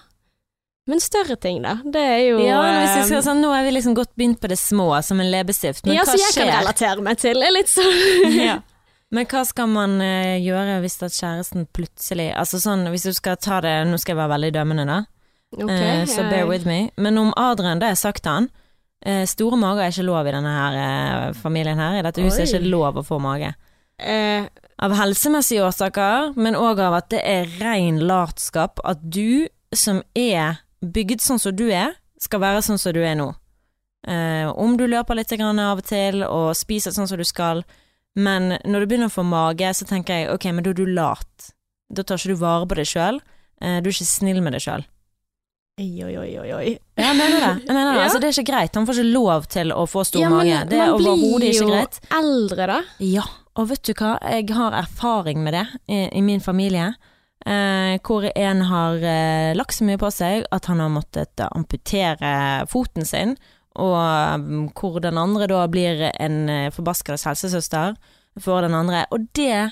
Men 0.88 1.00
større 1.00 1.36
ting, 1.38 1.62
da. 1.62 1.76
Det 1.86 2.02
er 2.02 2.22
jo 2.32 2.40
Ja, 2.42 2.62
hvis 2.82 2.96
vi 2.98 3.04
skal, 3.06 3.18
eh, 3.20 3.26
sånn, 3.28 3.42
nå 3.44 3.52
har 3.54 3.64
vi 3.64 3.72
liksom 3.76 3.94
godt 3.94 4.16
begynt 4.18 4.40
på 4.42 4.48
det 4.50 4.58
små, 4.58 4.88
som 5.04 5.20
en 5.20 5.30
leppestift, 5.30 5.86
men 5.86 5.96
Ja, 6.00 6.04
hva 6.04 6.16
så 6.16 6.18
jeg 6.18 6.34
kan 6.34 6.64
relatere 6.64 7.02
meg 7.06 7.18
til. 7.22 7.38
er 7.44 7.52
litt 7.54 7.70
sånn 7.70 8.34
ja. 8.48 8.60
Men 9.12 9.26
hva 9.28 9.46
skal 9.46 9.68
man 9.68 10.00
eh, 10.02 10.40
gjøre 10.40 10.80
hvis 10.82 10.98
at 11.04 11.12
kjæresten 11.12 11.68
plutselig 11.76 12.34
Altså 12.34 12.58
sånn, 12.64 12.88
hvis 12.90 13.04
du 13.04 13.14
skal 13.14 13.36
ta 13.36 13.60
det 13.62 13.86
Nå 13.86 14.00
skal 14.00 14.16
jeg 14.16 14.22
være 14.24 14.34
veldig 14.40 14.52
dømmende, 14.56 14.86
da, 14.88 15.00
okay, 15.62 16.02
uh, 16.02 16.06
så 16.08 16.24
bear 16.32 16.48
with 16.48 16.66
me. 16.66 16.90
Men 16.98 17.18
om 17.20 17.34
Adrian, 17.38 17.78
det 17.80 17.86
har 17.86 17.92
jeg 17.96 18.02
sagt 18.08 18.24
til 18.24 18.32
han 18.32 18.50
eh, 19.06 19.26
Store 19.30 19.58
mager 19.60 19.84
er 19.86 19.92
ikke 19.94 20.06
lov 20.08 20.28
i 20.28 20.32
denne 20.36 20.54
her 20.56 20.78
eh, 20.82 21.34
familien 21.34 21.78
her. 21.80 22.00
I 22.00 22.06
dette 22.06 22.22
huset 22.26 22.44
er 22.44 22.48
Oi. 22.48 22.52
ikke 22.60 22.72
lov 22.74 22.98
å 23.02 23.06
få 23.08 23.20
mage. 23.22 23.54
eh, 24.00 24.48
Av 24.82 24.96
helsemessige 24.98 25.62
årsaker, 25.62 26.32
men 26.42 26.56
òg 26.58 26.80
av 26.82 26.96
at 26.98 27.10
det 27.14 27.20
er 27.22 27.50
ren 27.62 28.00
latskap 28.10 28.80
at 28.84 28.98
du 29.04 29.48
som 29.78 30.00
er 30.18 30.58
bygd 30.82 31.22
sånn 31.22 31.38
som 31.40 31.54
du 31.56 31.68
er, 31.70 31.94
skal 32.20 32.42
være 32.42 32.64
sånn 32.66 32.80
som 32.82 32.94
du 32.96 33.04
er 33.06 33.14
nå. 33.20 33.28
Eh, 34.08 34.50
om 34.58 34.74
du 34.78 34.88
løper 34.90 35.16
litt 35.20 35.30
grann 35.38 35.60
av 35.62 35.78
og 35.84 35.86
til 35.86 36.24
og 36.26 36.56
spiser 36.58 36.92
sånn 36.96 37.08
som 37.08 37.20
du 37.22 37.24
skal, 37.30 37.62
men 38.18 38.56
når 38.66 38.80
du 38.82 38.88
begynner 38.90 39.12
å 39.12 39.14
få 39.14 39.24
mage, 39.24 39.70
så 39.78 39.86
tenker 39.86 40.18
jeg 40.24 40.32
ok, 40.34 40.50
men 40.52 40.66
da 40.66 40.72
er 40.74 40.80
du 40.82 40.86
lat. 40.90 41.52
Da 41.94 42.02
tar 42.04 42.18
ikke 42.18 42.34
du 42.34 42.42
vare 42.42 42.66
på 42.66 42.76
deg 42.82 42.90
sjøl. 42.90 43.22
Eh, 43.62 43.78
du 43.86 43.92
er 43.92 43.94
ikke 43.94 44.10
snill 44.10 44.42
med 44.42 44.58
deg 44.58 44.66
sjøl. 44.66 44.84
Oi, 45.82 46.04
oi, 46.06 46.16
oi, 46.38 46.50
oi, 46.54 46.72
Ja, 47.00 47.14
mener 47.18 47.40
det. 47.42 47.52
Jeg 47.66 47.74
mener 47.74 47.94
det. 47.94 47.98
Ja. 48.02 48.04
Altså, 48.06 48.20
det 48.22 48.28
er 48.30 48.36
ikke 48.38 48.52
greit. 48.52 48.76
Han 48.78 48.86
får 48.86 49.00
ikke 49.02 49.14
lov 49.16 49.48
til 49.50 49.72
å 49.74 49.86
få 49.90 50.04
stor 50.06 50.22
Ja, 50.22 50.30
men 50.30 50.44
mage. 50.44 50.60
Det 50.70 50.78
er 50.78 50.92
man 50.92 51.24
blir 51.42 51.56
jo 51.58 51.70
eldre, 52.20 52.68
da. 52.70 52.82
Ja, 53.02 53.24
og 53.58 53.72
vet 53.72 53.82
du 53.88 53.96
hva, 53.98 54.12
jeg 54.30 54.52
har 54.56 54.78
erfaring 54.78 55.42
med 55.44 55.58
det 55.58 55.66
i, 55.90 56.04
i 56.20 56.22
min 56.26 56.44
familie. 56.44 56.92
Eh, 57.42 57.96
hvor 58.06 58.28
en 58.30 58.62
har 58.70 59.02
eh, 59.02 59.56
lagt 59.58 59.74
så 59.74 59.88
mye 59.88 59.98
på 59.98 60.12
seg 60.14 60.46
at 60.54 60.68
han 60.70 60.84
har 60.84 60.92
måttet 60.94 61.42
eh, 61.42 61.50
amputere 61.58 62.34
foten 62.70 63.08
sin, 63.08 63.34
og 63.82 63.98
mm, 64.44 64.68
hvor 64.78 65.00
den 65.02 65.18
andre 65.18 65.48
da 65.50 65.64
blir 65.72 66.06
en 66.12 66.44
eh, 66.52 66.70
forbaskede 66.76 67.18
helsesøster 67.26 67.96
for 68.40 68.62
den 68.62 68.78
andre. 68.78 69.08
Og 69.10 69.26
det 69.34 69.72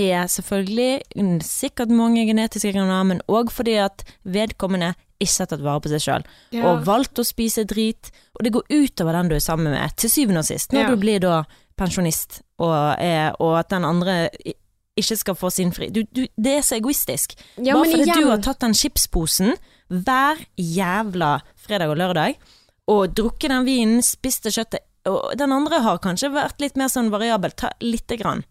er 0.00 0.32
selvfølgelig 0.32 1.42
sikkert 1.44 1.92
mange 1.92 2.24
genetiske 2.24 2.72
grunner, 2.72 3.04
men 3.04 3.20
òg 3.28 3.52
fordi 3.52 3.76
at 3.84 4.06
vedkommende 4.24 4.94
ikke 5.20 5.38
har 5.42 5.46
tatt 5.52 5.60
vare 5.64 5.80
på 5.84 5.90
seg 5.92 6.00
sjøl 6.00 6.24
og 6.64 6.84
valgt 6.86 7.18
å 7.20 7.24
spise 7.26 7.64
drit, 7.68 8.10
og 8.38 8.44
det 8.46 8.52
går 8.54 8.64
utover 8.72 9.12
den 9.18 9.28
du 9.28 9.34
er 9.36 9.44
sammen 9.44 9.70
med, 9.74 9.96
til 9.96 10.10
syvende 10.10 10.40
og 10.40 10.48
sist, 10.48 10.72
når 10.72 10.80
Ja. 10.82 10.88
du 10.88 10.96
blir 10.96 11.20
da 11.20 11.44
pensjonist, 11.76 12.40
og, 12.58 12.96
er, 12.98 13.34
og 13.40 13.58
at 13.58 13.68
den 13.70 13.84
andre 13.84 14.28
ikke 14.96 15.16
skal 15.16 15.34
få 15.38 15.50
sin 15.52 15.70
fri. 15.72 15.88
Du, 15.90 16.02
du, 16.12 16.26
det 16.36 16.56
er 16.58 16.62
så 16.66 16.76
egoistisk. 16.76 17.36
ja, 17.56 17.74
Bare 17.74 17.88
fordi 17.88 18.04
igjen, 18.04 18.20
du 18.24 18.28
har 18.30 18.38
tatt 18.44 18.60
den 18.60 18.74
chipsposen 18.74 19.54
hver 19.88 20.40
jævla 20.60 21.40
fredag 21.56 21.90
og 21.92 21.96
lørdag, 22.00 22.36
og 22.90 23.14
drukket 23.14 23.50
den 23.52 23.64
vinen, 23.64 24.02
spist 24.02 24.44
det 24.44 24.52
kjøttet, 24.56 24.84
og 25.08 25.32
den 25.38 25.52
andre 25.52 25.78
har 25.80 25.98
kanskje 26.02 26.28
vært 26.34 26.60
litt 26.60 26.76
mer 26.76 26.88
sånn 26.92 27.08
variabel, 27.12 27.52
ta 27.56 27.70
lite 27.80 28.16
grann. 28.20 28.42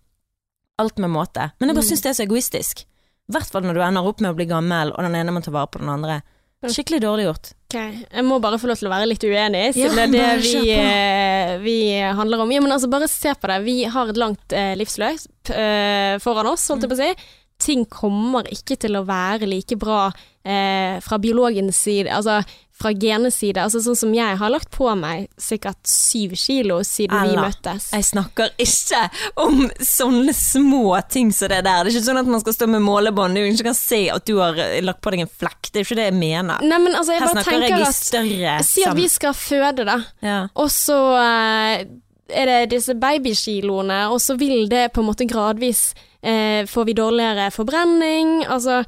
Alt 0.80 0.98
med 0.98 1.12
måte. 1.12 1.52
Men 1.60 1.70
jeg 1.70 1.76
bare 1.76 1.84
Mm. 1.86 1.90
syns 1.92 2.02
det 2.02 2.10
er 2.10 2.18
så 2.24 2.26
egoistisk. 2.26 2.86
I 3.30 3.32
hvert 3.36 3.52
fall 3.52 3.62
når 3.64 3.74
du 3.76 3.82
ender 3.82 4.08
opp 4.08 4.22
med 4.22 4.32
å 4.32 4.36
bli 4.36 4.46
gammel, 4.46 4.92
og 4.96 5.04
den 5.04 5.14
ene 5.16 5.32
må 5.32 5.44
ta 5.44 5.52
vare 5.52 5.68
på 5.68 5.80
den 5.80 5.90
andre. 5.90 6.22
Skikkelig 6.68 7.00
dårlig 7.06 7.26
gjort. 7.30 7.52
Okay. 7.70 8.02
Jeg 8.10 8.26
må 8.26 8.40
bare 8.44 8.58
få 8.60 8.68
lov 8.68 8.80
til 8.80 8.90
å 8.90 8.92
være 8.92 9.08
litt 9.08 9.24
uenig, 9.24 9.62
Ja, 9.70 9.74
siden 9.76 10.12
det 10.12 10.20
er 10.20 10.40
det 10.42 10.44
vi, 10.44 10.72
eh, 10.74 11.52
vi 11.64 11.78
handler 12.18 12.44
om. 12.44 12.52
Ja, 12.52 12.64
men 12.66 12.74
altså, 12.76 12.90
bare 12.92 13.08
se 13.08 13.32
på 13.32 13.48
det. 13.48 13.60
Vi 13.64 13.84
har 13.88 14.10
et 14.10 14.20
langt 14.20 14.56
eh, 14.58 14.74
livsløp 14.80 15.54
eh, 15.54 16.18
foran 16.24 16.50
oss, 16.52 16.68
holdt 16.68 16.84
jeg 16.84 16.92
på 16.92 16.98
å 16.98 17.04
si. 17.04 17.30
Ting 17.60 17.86
kommer 17.92 18.48
ikke 18.52 18.76
til 18.80 18.98
å 19.00 19.06
være 19.08 19.48
like 19.48 19.78
bra 19.80 20.10
eh, 20.44 21.00
fra 21.04 21.20
biologens 21.22 21.80
side, 21.80 22.12
altså 22.12 22.42
fra 22.80 22.92
genes 22.96 23.36
side. 23.40 23.60
Altså 23.62 23.82
sånn 23.84 23.98
som 24.00 24.14
jeg 24.16 24.38
har 24.40 24.52
lagt 24.54 24.70
på 24.74 24.88
meg 24.98 25.28
sikkert 25.40 25.80
syv 25.88 26.36
kilo 26.40 26.80
siden 26.88 27.16
vi 27.26 27.34
Ella, 27.36 27.48
møttes. 27.50 27.90
Jeg 27.96 28.08
snakker 28.10 28.54
ikke 28.62 29.02
om 29.44 29.66
sånne 29.84 30.36
små 30.36 30.96
ting 31.12 31.34
som 31.36 31.52
det 31.52 31.62
der. 31.68 31.84
Det 31.84 31.92
er 31.92 31.98
ikke 31.98 32.08
sånn 32.08 32.22
at 32.22 32.32
man 32.32 32.44
skal 32.44 32.56
stå 32.56 32.70
med 32.72 32.84
målebånd 32.86 33.40
og 33.40 33.50
ikke 33.52 33.70
kan 33.72 33.78
se 33.78 34.06
at 34.14 34.28
du 34.30 34.38
har 34.40 34.60
eh, 34.64 34.80
lagt 34.86 35.02
på 35.04 35.14
deg 35.14 35.26
en 35.26 35.32
flekk. 35.42 35.72
Det 35.72 35.82
er 35.82 35.88
ikke 35.88 36.00
det 36.00 36.10
jeg 36.10 36.20
mener. 36.20 36.64
Nei, 36.66 36.82
men 36.86 36.96
altså, 36.96 37.16
jeg 37.16 37.26
Her 37.26 37.34
snakker 37.36 37.66
jeg 37.68 37.80
i 37.80 37.96
større 37.96 38.60
Si 38.68 38.86
at 38.88 38.98
vi 38.98 39.08
skal 39.12 39.36
føde, 39.38 39.88
da. 39.88 39.98
ja. 40.26 40.40
Og 40.60 40.72
så 40.74 41.00
eh, 41.20 41.88
er 42.30 42.50
det 42.50 42.60
disse 42.76 42.94
babykiloene, 43.00 44.04
og 44.14 44.22
så 44.22 44.36
vil 44.40 44.70
det 44.72 44.92
på 44.94 45.02
en 45.04 45.10
måte 45.10 45.28
gradvis 45.30 45.90
eh, 46.22 46.66
Får 46.70 46.86
vi 46.86 46.96
dårligere 46.98 47.50
forbrenning, 47.56 48.44
altså 48.46 48.84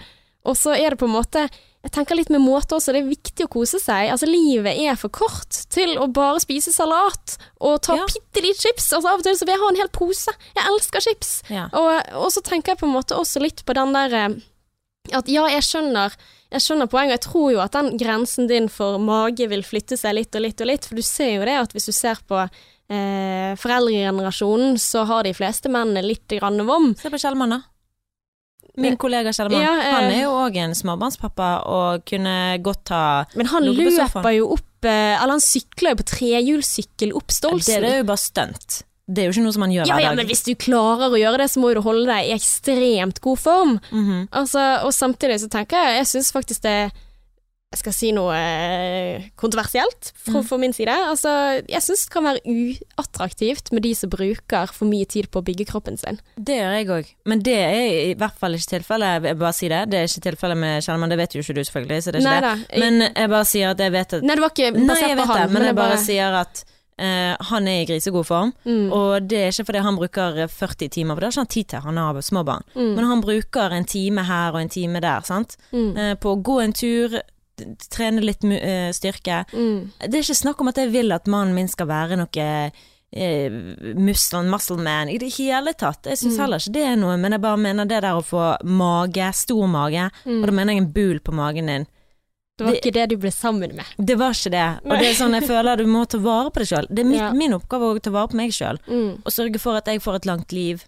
Og 0.45 0.57
så 0.57 0.75
er 0.77 0.93
det 0.93 1.01
på 1.01 1.09
en 1.09 1.15
måte 1.15 1.47
Jeg 1.81 1.93
tenker 1.95 2.13
litt 2.19 2.29
med 2.29 2.43
måte 2.45 2.75
også, 2.77 2.93
det 2.93 2.99
er 3.01 3.07
viktig 3.09 3.47
å 3.47 3.49
kose 3.49 3.79
seg. 3.81 4.11
Altså, 4.13 4.27
livet 4.29 4.77
er 4.77 4.99
for 5.01 5.09
kort 5.09 5.63
til 5.73 5.95
å 5.97 6.05
bare 6.13 6.37
spise 6.43 6.69
salat 6.75 7.37
og 7.57 7.79
ta 7.81 7.95
Ja. 7.97 8.05
bitte 8.05 8.43
litt 8.45 8.61
chips. 8.61 8.91
Altså, 8.93 9.09
av 9.09 9.19
og 9.19 9.25
til 9.25 9.33
så 9.39 9.47
vil 9.47 9.55
jeg 9.55 9.63
ha 9.63 9.69
en 9.71 9.79
hel 9.81 9.89
pose. 9.89 10.35
Jeg 10.55 10.67
elsker 10.69 11.01
chips. 11.01 11.31
Ja. 11.49 11.69
Og, 11.73 11.89
og 12.21 12.29
så 12.35 12.43
tenker 12.45 12.75
jeg 12.75 12.83
på 12.83 12.85
en 12.85 12.93
måte 12.93 13.17
også 13.17 13.41
litt 13.41 13.65
på 13.65 13.73
den 13.73 13.93
der 13.97 14.13
eh, 14.13 14.29
At 15.17 15.27
ja, 15.27 15.47
jeg 15.49 15.65
skjønner 15.65 16.13
jeg 16.51 16.61
skjønner 16.65 16.89
poenget, 16.91 17.13
og 17.13 17.15
jeg 17.15 17.23
tror 17.31 17.51
jo 17.53 17.59
at 17.63 17.71
den 17.77 17.93
grensen 17.97 18.47
din 18.49 18.65
for 18.69 18.99
mage 18.99 19.45
vil 19.47 19.63
flytte 19.63 19.95
seg 19.97 20.17
litt 20.17 20.35
og 20.35 20.43
litt 20.43 20.59
og 20.59 20.67
litt, 20.67 20.83
for 20.85 20.99
du 20.99 21.01
ser 21.01 21.37
jo 21.37 21.45
det 21.47 21.55
at 21.55 21.71
hvis 21.71 21.87
du 21.87 21.93
ser 21.95 22.19
på 22.27 22.41
eh, 22.43 23.53
foreldregenerasjonen, 23.55 24.75
så 24.75 25.05
har 25.07 25.23
de 25.23 25.31
fleste 25.33 25.71
mennene 25.71 26.03
litt 26.03 26.27
grann 26.35 26.59
vom. 26.67 26.91
Se 26.99 27.07
på 27.09 27.21
Kjellmann, 27.23 27.55
da. 27.55 27.61
Min 28.79 28.95
kollega 28.97 29.33
Kjellmann. 29.35 29.63
Ja, 29.63 29.73
eh. 29.81 29.95
Han 29.95 30.11
er 30.11 30.21
jo 30.23 30.35
òg 30.45 30.55
en 30.61 30.75
småbarnspappa 30.77 31.49
og 31.67 32.05
kunne 32.07 32.35
godt 32.63 32.85
ta 32.91 33.01
Men 33.35 33.49
han 33.51 33.67
løper 33.67 34.31
jo 34.37 34.53
opp 34.55 34.87
eh, 34.87 35.17
Eller 35.17 35.35
han 35.35 35.43
sykler 35.43 35.93
jo 35.93 35.99
på 35.99 36.07
trehjulssykkel 36.13 37.11
opp 37.17 37.27
Det, 37.27 37.37
Stolsen. 37.41 37.83
det 37.83 37.91
er 37.91 38.01
jo 38.01 38.07
bare 38.07 38.23
stunt. 38.23 38.81
Det 39.11 39.23
er 39.23 39.27
jo 39.27 39.35
ikke 39.35 39.43
noe 39.43 39.55
som 39.57 39.65
man 39.65 39.73
gjør 39.75 39.89
ja, 39.89 39.95
hver 39.97 40.05
ja, 40.05 40.11
men 40.15 40.29
hvis 40.29 40.43
du 40.45 40.53
klarer 40.55 41.11
å 41.11 41.19
gjøre 41.19 41.41
det, 41.41 41.49
så 41.51 41.59
må 41.59 41.73
du 41.75 41.81
holde 41.83 42.05
deg 42.07 42.29
i 42.29 42.35
ekstremt 42.37 43.19
god 43.23 43.39
form. 43.41 43.73
Mhm. 43.91 44.27
Altså, 44.31 44.63
og 44.85 44.93
samtidig 44.95 45.41
så 45.43 45.49
tenker 45.51 45.81
jeg 45.81 45.97
Jeg 45.99 46.11
syns 46.13 46.31
faktisk 46.31 46.63
det 46.63 46.77
Jeg 47.71 47.79
skal 47.79 47.93
si 47.95 48.09
noe 48.11 48.35
eh, 48.35 49.29
kontroversielt 49.39 50.09
fra, 50.19 50.41
Mm. 50.41 50.43
fra 50.47 50.57
min 50.59 50.73
side. 50.75 50.91
Altså, 51.07 51.31
jeg 51.71 51.79
syns 51.81 52.01
det 52.03 52.11
kan 52.11 52.25
være 52.25 52.41
uattraktivt 52.43 53.71
med 53.71 53.83
de 53.85 53.93
som 53.95 54.09
bruker 54.11 54.73
for 54.75 54.89
mye 54.89 55.07
tid 55.07 55.29
på 55.31 55.39
å 55.39 55.45
bygge 55.47 55.65
kroppen 55.69 55.95
sin. 55.97 56.19
Det 56.35 56.57
gjør 56.59 56.75
jeg 56.75 56.89
òg, 56.91 57.13
men 57.31 57.39
det 57.39 57.55
er 57.55 58.11
i 58.11 58.13
hvert 58.19 58.35
fall 58.37 58.57
ikke 58.57 58.73
tilfellet. 58.75 59.23
Jeg 59.23 59.39
bare 59.39 59.53
sier 59.55 59.69
det. 59.71 59.81
Det 59.93 59.99
er 60.01 60.09
ikke 60.11 60.25
tilfellet 60.27 60.57
med 60.57 60.83
Kjellmann, 60.83 61.09
det 61.15 61.17
vet 61.21 61.31
jo 61.37 61.39
ikke 61.45 61.55
du 61.55 61.63
selvfølgelig, 61.63 62.01
så 62.03 62.11
det 62.11 62.19
er 62.19 62.27
ikke 62.27 62.41
Nei 62.41 62.41
det. 62.49 62.79
Men 62.83 63.01
jeg 63.15 63.29
bare 63.37 63.47
sier 63.53 63.71
at 63.71 63.79
jeg 63.85 63.91
vet 63.95 64.13
at 64.19 64.23
Nei, 64.27 64.35
det 64.35 64.41
var 64.43 64.51
ikke 64.51 64.71
Nei, 64.75 64.87
basert 64.91 65.07
jeg 65.09 65.17
på 65.21 65.25
han. 65.31 65.41
det, 65.41 65.51
men 65.55 65.63
jeg 65.71 65.75
bare 65.81 65.97
sier 66.03 66.39
at 66.43 66.63
Uh, 67.01 67.33
han 67.49 67.65
er 67.67 67.79
i 67.81 67.85
grisegod 67.89 68.25
form. 68.27 68.51
mm, 68.67 68.91
Og 68.93 69.23
det 69.25 69.37
er 69.39 69.47
ikke 69.49 69.65
fordi 69.65 69.79
han 69.81 69.95
bruker 69.97 70.35
40 70.47 70.89
timer, 70.93 71.15
for 71.15 71.19
det 71.23 71.25
har 71.25 71.31
ikke 71.31 71.39
han 71.41 71.47
tid 71.47 71.67
til, 71.71 71.79
han 71.81 71.97
har 71.97 72.19
små 72.21 72.43
barn. 72.45 72.61
mm, 72.75 72.91
Men 72.95 73.05
han 73.09 73.21
bruker 73.23 73.73
en 73.73 73.85
time 73.85 74.21
her 74.27 74.51
og 74.53 74.59
en 74.61 74.69
time 74.69 74.99
der, 75.01 75.21
sant. 75.25 75.55
mm, 75.73 75.95
Uh, 75.97 76.13
på 76.21 76.35
å 76.35 76.43
gå 76.43 76.59
en 76.61 76.73
tur, 76.73 77.15
trene 77.89 78.21
litt 78.21 78.43
eh, 78.43 78.91
styrke. 78.91 79.45
mm. 79.53 79.91
Det 79.99 80.13
er 80.15 80.23
ikke 80.23 80.41
snakk 80.43 80.61
om 80.61 80.67
at 80.71 80.75
jeg 80.77 80.91
vil 80.91 81.11
at 81.11 81.25
mannen 81.27 81.53
min 81.55 81.67
skal 81.67 81.87
være 81.87 82.17
noe 82.17 82.71
eh, 83.13 83.49
muscle, 83.99 84.43
muscle 84.47 84.77
man 84.77 85.09
i 85.09 85.17
det 85.19 85.33
hele 85.37 85.73
tatt. 85.73 86.05
Jeg 86.07 86.17
syns 86.17 86.37
Mm. 86.37 86.41
heller 86.41 86.57
ikke 86.59 86.73
det 86.73 86.83
er 86.87 86.95
noe, 86.95 87.17
men 87.17 87.31
jeg 87.33 87.41
bare 87.41 87.57
mener 87.57 87.85
det 87.85 88.01
der 88.01 88.13
å 88.15 88.23
få 88.23 88.57
mage, 88.63 89.33
stor 89.33 89.67
mage, 89.67 90.09
Mm. 90.25 90.41
og 90.41 90.45
da 90.47 90.51
mener 90.51 90.73
jeg 90.73 90.81
en 90.83 90.91
bul 90.91 91.19
på 91.19 91.33
magen 91.33 91.65
din. 91.67 91.87
Det 92.57 92.65
var 92.65 92.71
Det- 92.73 92.81
ikke 92.83 92.93
det 92.93 93.09
du 93.09 93.17
ble 93.17 93.31
sammen 93.31 93.75
med. 93.75 93.85
Det 93.97 94.17
var 94.17 94.31
ikke 94.31 94.51
det. 94.51 94.79
Og 94.85 94.99
det 94.99 95.07
er 95.07 95.13
sånn, 95.25 95.33
jeg 95.33 95.43
føler 95.49 95.77
du 95.77 95.85
må 95.87 96.07
ta 96.07 96.17
vare 96.19 96.51
på 96.51 96.59
deg 96.59 96.67
sjøl. 96.67 96.87
Det 96.89 96.99
er 96.99 97.09
mitt, 97.09 97.19
Ja. 97.19 97.31
min 97.33 97.53
oppgave 97.53 97.95
å 97.95 98.01
ta 98.01 98.09
vare 98.11 98.27
på 98.27 98.35
meg 98.35 98.51
sjøl. 98.51 98.77
Mm. 98.87 99.21
Og 99.25 99.31
sørge 99.31 99.59
for 99.59 99.75
at 99.77 99.85
jeg 99.85 99.99
får 100.01 100.15
et 100.15 100.25
langt 100.25 100.51
liv 100.51 100.85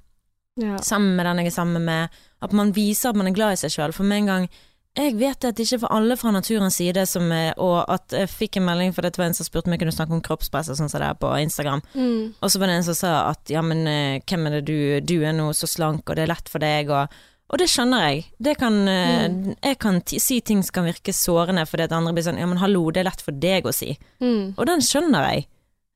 Ja. 0.55 0.77
sammen 0.77 1.15
med 1.15 1.25
den 1.25 1.37
jeg 1.37 1.47
er 1.47 1.51
sammen 1.63 1.83
med. 1.83 2.09
At 2.41 2.53
man 2.53 2.71
viser 2.73 3.09
at 3.09 3.15
man 3.15 3.27
er 3.27 3.31
glad 3.33 3.53
i 3.53 3.55
seg 3.67 3.71
sjøl. 3.71 3.91
For 3.93 4.03
med 4.03 4.17
en 4.19 4.25
gang 4.27 4.49
Jeg 4.93 5.15
vet 5.17 5.41
at 5.41 5.57
det 5.57 5.65
ikke 5.65 5.79
er 5.79 5.81
for 5.81 5.95
alle 5.95 6.15
fra 6.21 6.29
naturens 6.29 6.75
side 6.77 7.01
som 7.09 7.31
er 7.33 7.55
Og 7.57 7.79
at 7.89 8.13
jeg 8.13 8.29
fikk 8.29 8.59
en 8.59 8.67
melding, 8.67 8.93
for 8.93 9.01
det 9.01 9.17
var 9.17 9.31
en 9.31 9.33
som 9.37 9.47
spurte 9.47 9.65
om 9.65 9.73
jeg 9.73 9.81
kunne 9.81 9.95
snakke 9.95 10.13
om 10.13 10.21
kroppspress 10.21 10.69
og 10.69 10.77
sånn 10.77 10.91
som 10.91 11.01
det 11.01 11.09
er 11.09 11.17
på 11.17 11.31
Instagram. 11.41 11.81
Mm. 11.97 12.33
Og 12.37 12.51
så 12.53 12.61
var 12.61 12.69
det 12.69 12.77
en 12.77 12.87
som 12.91 12.99
sa 12.99 13.13
at 13.31 13.49
ja, 13.49 13.63
men 13.65 13.87
eh, 13.89 14.21
hvem 14.21 14.47
er 14.47 14.59
det 14.59 14.65
du 14.69 14.77
Du 15.01 15.15
er 15.25 15.33
nå 15.33 15.49
så 15.57 15.69
slank, 15.69 16.05
og 16.05 16.17
det 16.17 16.27
er 16.27 16.33
lett 16.35 16.51
for 16.51 16.61
deg, 16.63 16.93
og 16.93 17.21
og 17.53 17.59
det 17.61 17.67
skjønner 17.69 18.07
jeg. 18.07 18.21
Det 18.41 18.55
kan, 18.57 18.73
mm. 18.81 19.33
Jeg 19.61 19.77
kan 19.77 19.99
si 20.09 20.39
ting 20.41 20.63
som 20.65 20.73
kan 20.79 20.87
virke 20.87 21.13
sårende 21.13 21.67
fordi 21.69 21.85
at 21.85 21.93
andre 21.93 22.13
blir 22.15 22.25
sånn 22.25 22.39
Ja, 22.41 22.47
men 22.49 22.57
hallo, 22.57 22.87
det 22.89 23.03
er 23.03 23.09
lett 23.11 23.21
for 23.21 23.35
deg 23.35 23.67
å 23.69 23.73
si. 23.75 23.91
Mm. 24.23 24.55
Og 24.55 24.63
den 24.69 24.81
skjønner 24.81 25.27
jeg. 25.29 25.45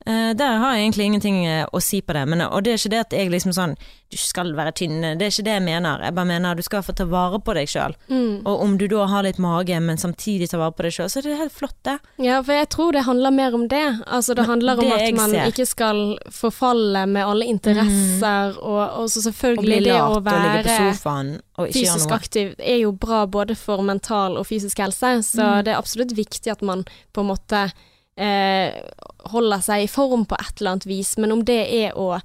Eh, 0.07 0.31
der 0.39 0.57
har 0.61 0.75
jeg 0.77 0.85
egentlig 0.85 1.05
ingenting 1.09 1.37
eh, 1.45 1.65
å 1.75 1.79
si 1.83 1.99
på 2.01 2.13
det. 2.15 2.21
Men, 2.31 2.41
og 2.47 2.63
det 2.63 2.71
er 2.71 2.77
ikke 2.79 2.91
det 2.93 2.99
at 3.05 3.15
jeg 3.17 3.31
liksom 3.33 3.51
sånn 3.57 3.73
Du 4.07 4.15
skal 4.15 4.53
være 4.55 4.71
tynn. 4.71 5.01
Det 5.19 5.25
er 5.25 5.31
ikke 5.33 5.43
det 5.43 5.51
jeg 5.57 5.63
mener. 5.65 5.99
Jeg 6.05 6.15
bare 6.15 6.29
mener 6.29 6.55
du 6.55 6.61
skal 6.63 6.79
få 6.85 6.93
ta 6.95 7.03
vare 7.11 7.41
på 7.43 7.51
deg 7.57 7.67
sjøl. 7.67 7.91
Mm. 8.07 8.45
Og 8.47 8.61
om 8.63 8.77
du 8.79 8.85
da 8.87 9.03
har 9.11 9.25
litt 9.25 9.35
mage, 9.43 9.75
men 9.83 9.99
samtidig 9.99 10.47
tar 10.47 10.61
vare 10.61 10.71
på 10.77 10.85
deg 10.85 10.93
sjøl, 10.95 11.09
så 11.11 11.19
er 11.19 11.25
det 11.27 11.33
helt 11.41 11.51
flott, 11.51 11.75
det. 11.83 11.97
Ja, 12.23 12.37
for 12.41 12.55
jeg 12.55 12.69
tror 12.71 12.95
det 12.95 13.01
handler 13.03 13.35
mer 13.35 13.57
om 13.57 13.65
det. 13.67 13.83
Altså 14.07 14.33
det 14.39 14.45
handler 14.47 14.79
om 14.79 14.87
det 14.87 15.01
at 15.09 15.17
man 15.19 15.33
ser- 15.35 15.51
ikke 15.51 15.65
skal 15.67 15.99
forfalle 16.31 17.03
med 17.11 17.25
alle 17.27 17.49
interesser, 17.51 18.55
og, 18.63 18.79
og 19.01 19.09
så 19.11 19.25
selvfølgelig 19.27 19.81
og 19.81 19.83
det 19.89 19.99
å 19.99 20.21
være 20.31 20.77
sofaen 20.77 21.33
fysisk 21.73 22.11
aktiv 22.15 22.55
er 22.59 22.79
jo 22.85 22.91
bra 22.95 23.25
både 23.27 23.55
for 23.59 23.83
mental 23.83 24.37
og 24.39 24.47
fysisk 24.47 24.79
helse, 24.79 25.17
så 25.33 25.43
Mm. 25.57 25.63
det 25.67 25.73
er 25.73 25.77
absolutt 25.83 26.15
viktig 26.15 26.51
at 26.51 26.61
man 26.61 26.85
på 27.13 27.21
en 27.21 27.27
måte 27.35 27.65
eh, 28.17 28.73
holder 29.31 29.61
seg 29.61 29.83
i 29.85 29.87
form 29.91 30.25
på 30.25 30.35
et 30.39 30.59
eller 30.61 30.71
annet 30.75 30.85
vis, 30.89 31.15
men 31.17 31.31
om 31.35 31.43
det 31.45 31.59
er 31.83 31.97
å 31.99 32.15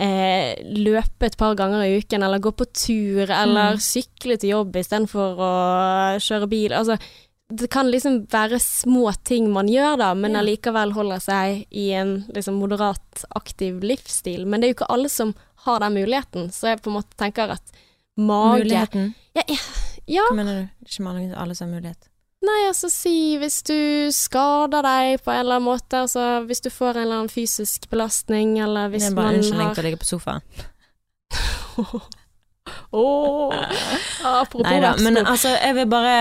eh, 0.00 0.54
løpe 0.76 1.26
et 1.26 1.36
par 1.36 1.54
ganger 1.58 1.82
i 1.84 1.98
uken, 2.00 2.22
eller 2.22 2.38
gå 2.40 2.52
på 2.56 2.66
tur, 2.72 3.26
eller 3.30 3.74
Mm. 3.76 3.80
sykle 3.84 4.38
til 4.40 4.50
jobb 4.54 4.76
istedenfor 4.80 5.36
å 5.36 5.50
kjøre 6.22 6.48
bil, 6.48 6.72
altså 6.72 6.96
det 7.50 7.66
kan 7.68 7.90
liksom 7.90 8.26
være 8.30 8.60
små 8.62 9.10
ting 9.26 9.48
man 9.52 9.66
gjør 9.66 9.96
da, 9.98 10.14
men 10.14 10.36
allikevel 10.38 10.92
holder 10.94 11.18
seg 11.18 11.64
i 11.74 11.88
en 11.98 12.24
liksom 12.32 12.54
moderat 12.62 13.24
aktiv 13.34 13.80
livsstil. 13.82 14.46
Men 14.46 14.60
det 14.60 14.68
er 14.68 14.72
jo 14.72 14.76
ikke 14.78 14.92
alle 14.94 15.08
som 15.10 15.34
har 15.66 15.80
den 15.82 15.96
muligheten, 15.98 16.50
så 16.54 16.70
jeg 16.70 16.82
på 16.84 16.92
en 16.92 17.00
måte 17.00 17.18
tenker 17.18 17.50
at 17.50 17.72
mage 18.16 18.62
Muligheten. 18.62 19.14
ja, 19.34 19.42
ja, 20.06 20.22
Hva 20.30 20.36
mener 20.36 20.60
du? 20.62 20.68
Ikke 20.86 21.36
alle 21.36 21.54
som 21.58 21.68
har 21.72 21.80
mulighet. 21.80 22.06
Nei, 22.46 22.60
altså 22.68 22.88
si 22.92 23.36
hvis 23.40 23.60
du 23.68 23.76
skader 24.14 24.84
deg 24.86 25.20
på 25.24 25.32
en 25.32 25.42
eller 25.42 25.58
annen 25.58 25.68
måte, 25.68 26.04
altså 26.06 26.40
hvis 26.48 26.62
du 26.64 26.70
får 26.72 26.96
en 26.96 27.02
eller 27.04 27.20
annen 27.22 27.32
fysisk 27.32 27.88
belastning, 27.92 28.58
eller 28.62 28.88
Det 28.92 29.02
er 29.04 29.14
bare 29.16 29.34
man 29.34 29.40
unnskyldning 29.40 29.68
har 29.68 29.76
til 29.76 29.84
å 29.84 29.88
ligge 29.88 30.00
på 30.00 30.08
sofaen. 30.08 30.42
Åh, 32.92 33.54
Apropos 34.24 34.66
Nei 34.66 34.80
da, 34.82 34.94
men 35.02 35.16
altså, 35.24 35.48
jeg 35.56 35.74
vil 35.78 35.88
bare 35.90 36.16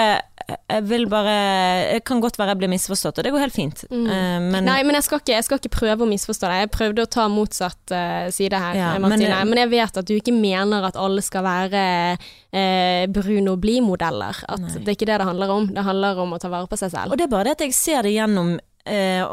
Jeg 0.70 0.84
vil 0.90 1.06
bare 1.10 1.94
Det 1.94 2.04
kan 2.06 2.20
godt 2.22 2.38
være 2.40 2.50
jeg 2.54 2.58
blir 2.62 2.70
misforstått, 2.72 3.18
og 3.20 3.24
det 3.24 3.32
går 3.34 3.40
helt 3.46 3.54
fint. 3.56 3.84
Mm. 3.92 4.06
Eh, 4.08 4.40
men 4.52 4.66
Nei, 4.66 4.78
men 4.84 4.96
jeg 4.98 5.04
skal, 5.04 5.20
ikke, 5.22 5.34
jeg 5.36 5.44
skal 5.48 5.58
ikke 5.62 5.72
prøve 5.78 6.06
å 6.06 6.10
misforstå 6.10 6.48
deg. 6.50 6.64
Jeg 6.66 6.72
prøvde 6.72 7.06
å 7.06 7.10
ta 7.10 7.28
motsatt 7.30 7.92
eh, 7.92 8.30
side 8.36 8.54
her, 8.60 8.76
Ja, 8.76 8.92
Martine. 9.00 9.30
men- 9.30 9.50
Men, 9.50 9.58
jeg 9.64 9.70
vet 9.70 9.98
at 9.98 10.06
du 10.06 10.14
ikke 10.16 10.34
mener 10.34 10.84
at 10.90 10.96
alle 10.96 11.22
skal 11.22 11.44
være 11.44 12.18
eh, 12.54 13.06
Bruno 13.08 13.56
blid-modeller. 13.58 14.44
At 14.48 14.60
Nei. 14.60 14.70
det 14.80 14.88
er 14.88 14.96
ikke 14.98 15.10
det 15.12 15.20
det 15.20 15.28
handler 15.28 15.50
om. 15.50 15.68
Det 15.68 15.84
handler 15.86 16.18
om 16.20 16.34
å 16.34 16.40
ta 16.40 16.50
vare 16.50 16.68
på 16.68 16.78
seg 16.78 16.92
selv. 16.92 17.12
Og 17.12 17.18
det 17.18 17.26
er 17.28 17.34
bare 17.34 17.44
det 17.44 17.52
at 17.60 17.66
jeg 17.68 17.74
ser 17.74 18.02
det 18.04 18.14
gjennom 18.16 18.58
eh, 18.86 19.24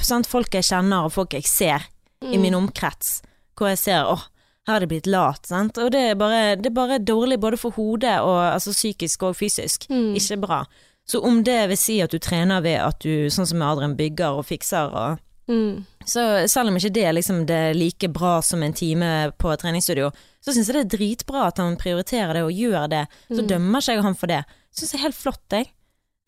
sant, 0.00 0.26
folk 0.26 0.50
jeg 0.54 0.64
kjenner 0.64 1.04
og 1.06 1.12
folk 1.12 1.34
jeg 1.34 1.44
ser 1.44 1.88
i 2.22 2.36
Mm. 2.36 2.40
min 2.40 2.54
omkrets, 2.54 3.20
hvor 3.58 3.68
jeg 3.68 3.78
ser 3.78 4.04
åh, 4.06 4.22
her 4.68 4.76
er 4.76 4.80
det 4.84 4.88
blitt 4.92 5.06
lat, 5.10 5.46
sant. 5.46 5.78
Og 5.78 5.90
det 5.90 6.00
er 6.12 6.14
bare, 6.14 6.56
det 6.56 6.66
er 6.70 6.76
bare 6.76 6.98
dårlig 7.02 7.40
både 7.42 7.58
for 7.58 7.70
hodet 7.74 8.20
og 8.22 8.38
altså 8.54 8.70
psykisk 8.72 9.22
og 9.22 9.36
fysisk. 9.36 9.88
Mm. 9.90 10.14
Ikke 10.18 10.38
bra. 10.40 10.62
Så 11.04 11.18
om 11.26 11.40
det 11.42 11.68
vil 11.68 11.76
si 11.80 11.96
at 12.00 12.10
du 12.14 12.18
trener 12.22 12.62
ved 12.62 12.78
at 12.78 13.00
du, 13.02 13.26
sånn 13.30 13.46
som 13.50 13.62
Adrian, 13.66 13.96
bygger 13.98 14.38
og 14.38 14.46
fikser 14.46 14.92
og 14.94 15.20
Mm. 15.50 15.82
Så 16.06 16.46
selv 16.48 16.70
om 16.70 16.76
ikke 16.78 16.92
det 16.94 17.02
er 17.04 17.12
liksom 17.16 17.40
det 17.46 17.74
like 17.76 18.08
bra 18.14 18.36
som 18.40 18.62
en 18.62 18.72
time 18.72 19.32
på 19.36 19.50
et 19.52 19.58
treningsstudio, 19.60 20.12
så 20.40 20.52
syns 20.54 20.68
jeg 20.70 20.76
det 20.76 20.82
er 20.84 20.92
dritbra 20.96 21.48
at 21.48 21.58
han 21.58 21.74
prioriterer 21.76 22.38
det 22.38 22.44
og 22.46 22.52
gjør 22.54 22.86
det. 22.88 23.00
Så 23.28 23.42
Mm. 23.42 23.48
dømmer 23.48 23.82
ikke 23.82 23.92
jeg 23.96 24.02
han 24.06 24.14
for 24.14 24.26
det. 24.28 24.44
Syns 24.72 24.92
jeg 24.92 25.00
er 25.00 25.02
helt 25.02 25.18
flott, 25.18 25.42
jeg. 25.50 25.66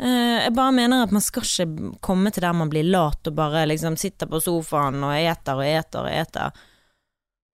Eh, 0.02 0.42
jeg 0.44 0.52
bare 0.54 0.72
mener 0.72 1.02
at 1.04 1.12
man 1.12 1.22
skal 1.22 1.42
ikke 1.46 2.00
komme 2.02 2.32
til 2.32 2.40
der 2.42 2.52
man 2.52 2.68
blir 2.68 2.82
lat 2.90 3.26
og 3.26 3.34
bare 3.36 3.64
liksom 3.70 3.96
sitter 3.96 4.26
på 4.26 4.42
sofaen 4.42 4.98
og 5.04 5.14
eter 5.14 5.54
og 5.54 5.64
eter 5.64 6.00
og 6.00 6.10
eter. 6.10 6.50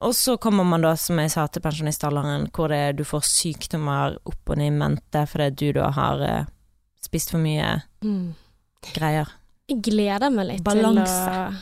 Og 0.06 0.12
så 0.14 0.36
kommer 0.38 0.62
man 0.64 0.84
da, 0.84 0.92
som 0.96 1.18
jeg 1.18 1.32
sa, 1.34 1.46
til 1.50 1.62
pensjonistalderen, 1.64 2.44
hvor 2.54 2.70
det, 2.70 2.96
du 3.00 3.04
får 3.08 3.24
sykdommer 3.26 4.14
opp 4.30 4.52
og 4.52 4.60
ned 4.60 4.70
i 4.70 4.76
mente 4.78 5.24
fordi 5.26 5.48
du 5.58 5.80
da 5.80 5.88
har 5.96 6.22
eh, 6.22 6.44
spist 7.02 7.32
for 7.34 7.42
mye 7.42 7.80
Mm. 8.04 8.28
greier. 8.94 9.26
Jeg 9.68 9.80
gleder 9.82 10.30
meg 10.30 10.46
litt 10.52 10.62
Balanse. 10.62 11.02
til 11.02 11.34
å 11.34 11.56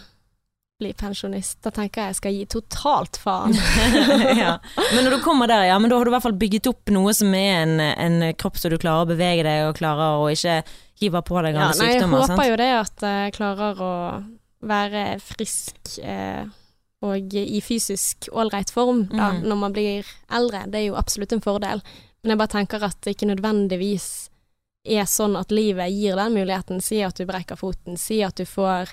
bli 0.83 0.90
pensjonist. 0.92 1.57
Da 1.64 1.70
tenker 1.72 2.03
jeg 2.03 2.12
jeg 2.12 2.18
skal 2.18 2.35
gi 2.37 2.42
totalt 2.53 3.16
faen. 3.16 3.55
ja. 4.42 4.59
Men 4.92 5.07
når 5.07 5.16
du 5.16 5.22
kommer 5.25 5.49
der, 5.49 5.64
ja, 5.70 5.79
men 5.81 5.88
da 5.88 5.96
har 5.96 6.05
du 6.05 6.11
i 6.12 6.14
hvert 6.18 6.27
fall 6.27 6.37
bygget 6.37 6.68
opp 6.68 6.92
noe 6.92 7.14
som 7.16 7.33
er 7.35 7.62
en, 7.64 7.81
en 7.81 8.18
kropp 8.37 8.61
så 8.61 8.68
du 8.68 8.77
klarer 8.77 9.07
å 9.07 9.11
bevege 9.14 9.46
deg 9.49 9.64
og 9.70 9.79
klarer 9.81 10.20
å 10.20 10.29
ikke 10.35 10.59
hive 11.01 11.25
på 11.25 11.40
deg 11.49 11.57
Ja, 11.57 11.70
sykdommer. 11.72 12.20
jeg 12.20 12.29
håper 12.29 12.37
sant? 12.37 12.51
jo 12.53 12.61
det 12.61 12.68
at 12.83 13.07
jeg 13.09 13.35
klarer 13.40 13.81
å 13.88 13.94
være 14.68 15.07
frisk 15.25 15.96
eh, 16.05 16.44
og 17.02 17.35
i 17.35 17.61
fysisk 17.61 18.28
ålreit 18.32 18.70
form 18.72 19.04
da, 19.11 19.32
Mm. 19.32 19.42
når 19.48 19.56
man 19.56 19.72
blir 19.72 20.06
eldre. 20.30 20.64
Det 20.70 20.74
er 20.80 20.87
jo 20.88 20.94
absolutt 20.96 21.32
en 21.32 21.40
fordel. 21.44 21.82
Men 22.22 22.30
jeg 22.30 22.38
bare 22.38 22.54
tenker 22.54 22.82
at 22.82 23.00
det 23.02 23.16
ikke 23.16 23.28
nødvendigvis 23.37 24.28
er 24.87 25.04
sånn 25.04 25.37
at 25.38 25.50
livet 25.50 25.90
gir 25.92 26.16
den 26.16 26.32
muligheten. 26.35 26.80
Si 26.82 27.02
at 27.02 27.14
du 27.16 27.26
brekker 27.26 27.56
foten, 27.56 27.96
si 27.98 28.22
at 28.22 28.35
du 28.37 28.44
får 28.44 28.92